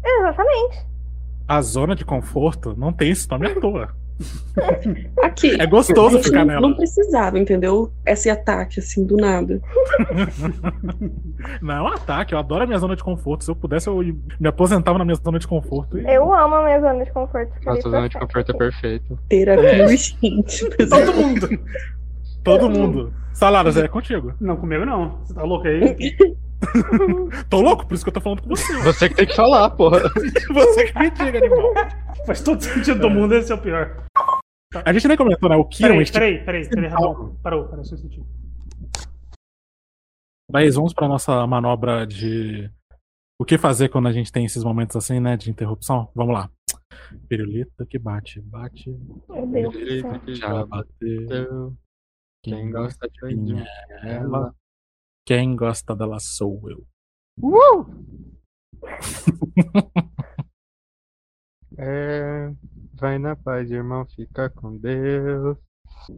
Exatamente. 0.04 0.86
A 1.48 1.60
zona 1.60 1.94
de 1.94 2.04
conforto 2.04 2.74
não 2.76 2.92
tem 2.92 3.10
esse 3.10 3.28
nome 3.30 3.46
à 3.46 3.60
toa. 3.60 4.03
Aqui. 5.22 5.60
É 5.60 5.66
gostoso 5.66 6.16
gente 6.16 6.24
ficar 6.26 6.40
não, 6.40 6.46
nela. 6.46 6.60
não 6.60 6.74
precisava, 6.76 7.38
entendeu? 7.38 7.92
Esse 8.06 8.30
ataque, 8.30 8.78
assim, 8.80 9.04
do 9.04 9.16
nada. 9.16 9.60
Não 11.60 11.74
é 11.74 11.82
um 11.82 11.88
ataque, 11.88 12.34
eu 12.34 12.38
adoro 12.38 12.64
a 12.64 12.66
minha 12.66 12.78
zona 12.78 12.96
de 12.96 13.02
conforto. 13.02 13.44
Se 13.44 13.50
eu 13.50 13.56
pudesse, 13.56 13.88
eu 13.88 13.98
me 13.98 14.48
aposentava 14.48 14.98
na 14.98 15.04
minha 15.04 15.16
zona 15.16 15.38
de 15.38 15.46
conforto. 15.46 15.98
e- 15.98 16.04
Eu 16.06 16.32
amo 16.32 16.54
a 16.54 16.64
minha 16.64 16.80
zona 16.80 17.04
de 17.04 17.10
conforto. 17.12 17.52
Nossa, 17.64 17.82
zona 17.82 18.08
de 18.08 18.18
conforto 18.18 18.52
é 18.52 18.56
perfeito. 18.56 19.18
Terapia 19.28 19.84
urgente. 19.86 20.68
Todo 20.88 21.14
mundo. 21.14 21.48
Todo 22.42 22.70
mundo. 22.70 23.12
Saladas, 23.34 23.76
é 23.76 23.88
contigo. 23.88 24.32
Não, 24.40 24.56
comigo 24.56 24.86
não. 24.86 25.18
Você 25.18 25.34
tá 25.34 25.42
louco 25.42 25.66
aí? 25.66 26.16
Tô 27.50 27.60
louco, 27.60 27.86
por 27.86 27.94
isso 27.94 28.04
que 28.04 28.08
eu 28.08 28.14
tô 28.14 28.20
falando 28.20 28.42
com 28.42 28.48
você. 28.48 28.72
Você 28.82 29.08
que 29.08 29.16
tem 29.16 29.26
que 29.26 29.34
falar, 29.34 29.68
porra. 29.70 30.00
Você 30.54 30.84
que 30.84 30.98
me 30.98 31.10
diga, 31.10 31.38
animal. 31.38 31.74
Faz 32.26 32.40
todo 32.40 32.62
sentido 32.62 33.00
do 33.00 33.10
mundo, 33.10 33.34
esse 33.34 33.52
é 33.52 33.54
o 33.54 33.60
pior. 33.60 34.06
A 34.84 34.92
gente 34.92 35.06
nem 35.06 35.16
comentou, 35.16 35.48
né? 35.48 35.56
O 35.56 35.64
Kiron. 35.64 35.98
Peraí, 35.98 36.10
peraí, 36.10 36.44
peraí, 36.44 36.68
peraí, 36.68 36.88
Ramon. 36.88 37.34
Parou, 37.42 37.68
parou 37.68 37.84
só 37.84 37.92
um 37.92 37.98
instantinho. 37.98 38.26
Mas 40.50 40.76
vamos 40.76 40.94
pra 40.94 41.08
nossa 41.08 41.46
manobra 41.46 42.06
de 42.06 42.70
o 43.38 43.44
que 43.44 43.58
fazer 43.58 43.88
quando 43.88 44.08
a 44.08 44.12
gente 44.12 44.32
tem 44.32 44.44
esses 44.44 44.64
momentos 44.64 44.96
assim, 44.96 45.20
né? 45.20 45.36
De 45.36 45.50
interrupção. 45.50 46.08
Vamos 46.14 46.34
lá. 46.34 46.50
Pirulita 47.28 47.84
que 47.86 47.98
bate, 47.98 48.40
bate. 48.40 48.96
Meu 49.28 49.70
Deus 49.70 50.00
céu. 50.00 50.20
que 50.20 50.34
Já 50.34 50.64
bateu. 50.64 51.76
Quem 52.44 52.70
gosta 52.70 53.08
de 53.08 53.34
mim 53.34 53.58
é 53.58 54.16
é. 54.16 54.20
Quem 55.26 55.56
gosta 55.56 55.96
dela 55.96 56.18
sou 56.20 56.60
eu. 56.68 56.86
É, 61.76 62.52
vai 62.94 63.18
na 63.18 63.34
paz, 63.34 63.68
irmão, 63.68 64.06
fica 64.06 64.48
com 64.48 64.76
Deus. 64.76 65.58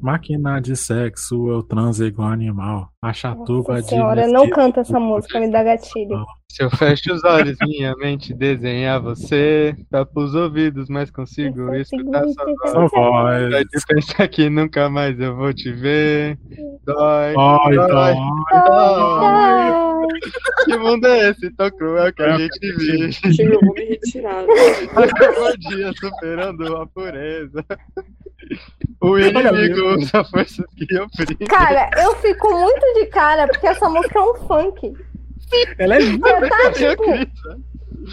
Máquina 0.02 0.60
de 0.60 0.76
sexo, 0.76 1.48
eu 1.48 1.62
transo 1.62 2.04
igual 2.04 2.28
animal. 2.28 2.90
A 3.02 3.10
chatuba 3.14 3.76
Nossa 3.76 3.82
de. 3.82 3.88
senhora, 3.88 4.28
não 4.28 4.50
canta 4.50 4.80
essa 4.80 5.00
música, 5.00 5.40
me 5.40 5.50
dá 5.50 5.62
gatilho. 5.62 6.26
Se 6.56 6.62
eu 6.62 6.70
fecho 6.70 7.12
os 7.12 7.22
olhos, 7.22 7.58
minha 7.66 7.94
mente 7.96 8.32
desenha 8.32 8.98
você. 8.98 9.76
Tapa 9.90 10.18
os 10.18 10.34
ouvidos, 10.34 10.88
mas 10.88 11.10
consigo 11.10 11.74
escutar 11.74 12.24
sua 12.28 12.70
Sua 12.70 12.86
voz. 12.86 12.92
voz. 12.92 13.50
Dói 13.50 13.64
de 13.66 13.86
pensar 13.86 14.26
que 14.28 14.48
nunca 14.48 14.88
mais 14.88 15.20
eu 15.20 15.36
vou 15.36 15.52
te 15.52 15.70
ver. 15.70 16.38
Dói, 16.82 17.34
Dói, 17.34 17.76
dói, 17.76 18.14
dói. 18.48 20.06
Que 20.64 20.78
mundo 20.78 21.06
é 21.06 21.28
esse 21.28 21.50
tão 21.50 21.70
cruel 21.72 22.10
que 22.14 22.22
a 22.22 22.38
gente 22.38 22.58
vive? 22.58 23.12
Chega, 23.12 23.52
eu 23.52 23.60
vou 23.60 23.74
me 23.74 23.84
retirar. 23.84 24.46
Cada 24.94 25.56
dia 25.58 25.92
superando 25.92 26.74
a 26.74 26.86
pureza. 26.86 27.62
O 29.02 29.18
inimigo 29.18 29.98
usa 29.98 30.24
forças 30.24 30.64
que 30.74 30.84
oprimem. 30.98 31.48
Cara, 31.48 31.90
eu 32.02 32.16
fico 32.16 32.50
muito 32.50 32.94
de 32.94 33.06
cara 33.08 33.46
porque 33.46 33.66
essa 33.66 33.90
música 33.90 34.18
é 34.18 34.22
um 34.22 34.34
funk. 34.46 34.94
Ela 35.78 35.96
é 35.96 35.98
linda. 36.00 36.40
Você 36.40 36.48
tá, 36.48 36.72
tipo, 36.72 37.02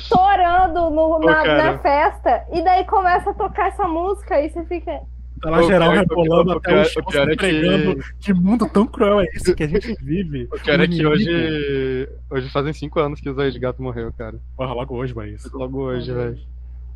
torando 0.09 0.89
no- 0.89 1.19
na, 1.19 1.43
na 1.43 1.77
festa 1.79 2.45
e 2.51 2.61
daí 2.63 2.85
começa 2.85 3.29
a 3.29 3.33
tocar 3.33 3.67
essa 3.67 3.87
música 3.87 4.39
e 4.41 4.49
você 4.49 4.63
fica. 4.65 4.99
Tá 5.41 5.49
lá 5.49 5.61
geral 5.63 5.91
pior- 5.91 5.99
rebolando 5.99 6.51
até 6.53 6.81
o 6.81 6.85
chão, 6.85 7.03
é 7.29 7.35
que-. 7.35 7.97
Que 8.21 8.33
mundo 8.33 8.67
tão 8.69 8.87
cruel 8.87 9.19
é 9.21 9.25
esse 9.25 9.53
que 9.53 9.63
a 9.63 9.67
gente 9.67 9.93
vive? 10.01 10.47
O 10.51 10.57
pior 10.59 10.79
é 10.79 10.87
que 10.87 11.05
hoje, 11.05 12.09
hoje 12.29 12.49
fazem 12.49 12.71
5 12.71 12.97
anos 12.99 13.19
que 13.19 13.29
o 13.29 13.33
Zóio 13.33 13.51
de 13.51 13.59
Gato 13.59 13.83
morreu, 13.83 14.11
cara. 14.17 14.39
Porra, 14.55 14.73
logo 14.73 14.95
hoje, 14.95 15.13
mas. 15.13 15.43
Logo 15.51 15.79
hoje, 15.81 16.13
velho. 16.13 16.37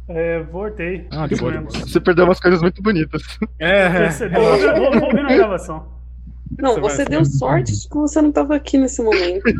É, 0.10 0.40
voltei. 0.44 1.06
Ah, 1.12 1.28
de 1.28 1.36
boa, 1.36 1.52
de 1.52 1.58
boa. 1.58 1.70
Você 1.72 2.00
perdeu 2.00 2.24
umas 2.24 2.40
coisas 2.40 2.62
muito 2.62 2.82
bonitas. 2.82 3.22
É, 3.60 3.90
Percebeu? 3.90 4.42
Vou, 4.42 4.92
vou 4.94 5.04
ouvir 5.10 5.24
na 5.24 5.36
gravação. 5.36 5.97
Não, 6.57 6.76
Você 6.76 6.82
você 6.82 7.06
deu 7.06 7.26
sorte 7.26 7.78
de 7.78 7.90
que 7.90 7.95
você 7.95 8.22
não 8.22 8.32
tava 8.32 8.56
aqui 8.56 8.78
nesse 8.78 9.02
momento. 9.02 9.44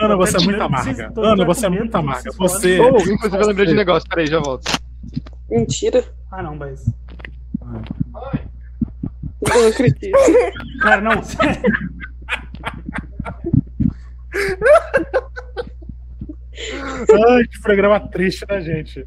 Ana, 0.00 0.16
você 0.16 0.36
é 0.36 0.40
muito 0.40 0.60
amarga. 0.62 1.12
Ana, 1.16 1.44
você 1.44 1.66
é 1.66 1.68
muito 1.68 1.94
amarga. 1.94 2.30
Você. 2.36 2.80
Oh, 2.80 2.96
inclusive 2.98 3.42
eu 3.42 3.46
lembrei 3.46 3.66
de 3.66 3.74
negócio, 3.74 4.08
peraí, 4.08 4.26
já 4.26 4.40
volto. 4.40 4.64
Mentira. 5.50 6.04
Ah, 6.30 6.42
não, 6.42 6.56
mas. 6.56 6.84
Não 7.62 7.80
acredito. 9.68 10.18
Cara, 10.80 11.00
não, 11.00 11.20
sério. 11.24 11.62
Ai, 17.28 17.44
que 17.44 17.60
programa 17.60 18.00
triste, 18.00 18.44
né, 18.48 18.60
gente? 18.60 19.06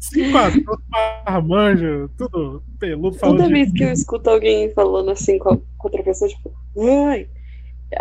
Cinco 0.00 0.38
adultos, 0.38 0.84
marmanjo, 1.24 2.10
tudo 2.16 2.62
peludo, 2.78 3.18
falando 3.18 3.38
Toda 3.38 3.48
de... 3.48 3.54
vez 3.54 3.72
que 3.72 3.84
eu 3.84 3.92
escuto 3.92 4.30
alguém 4.30 4.72
falando 4.72 5.10
assim 5.10 5.38
com, 5.38 5.50
a, 5.50 5.56
com 5.56 5.88
outra 5.88 6.02
pessoa, 6.02 6.28
tipo, 6.28 6.52
ai, 6.78 7.28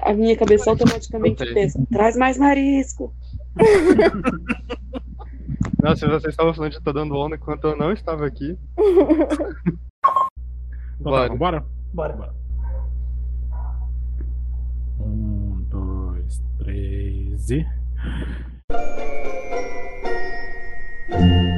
a 0.04 0.14
minha 0.14 0.36
cabeça 0.36 0.70
automaticamente 0.70 1.46
pensa, 1.54 1.80
traz 1.92 2.16
mais 2.16 2.38
marisco. 2.38 3.14
Nossa, 5.82 6.08
vocês 6.08 6.34
estavam 6.34 6.54
falando 6.54 6.72
de 6.72 6.82
tô 6.82 6.92
dando 6.92 7.16
onda 7.16 7.36
enquanto 7.36 7.66
eu 7.66 7.78
não 7.78 7.92
estava 7.92 8.26
aqui. 8.26 8.58
Então 11.00 11.12
tá, 11.12 11.28
Bora. 11.36 11.66
bora? 11.94 12.16
Bora. 12.16 12.34
Um, 15.00 15.62
dois, 15.70 16.42
três 16.58 17.52
e. 17.52 17.66
Thank 21.08 21.22
you. 21.22 21.55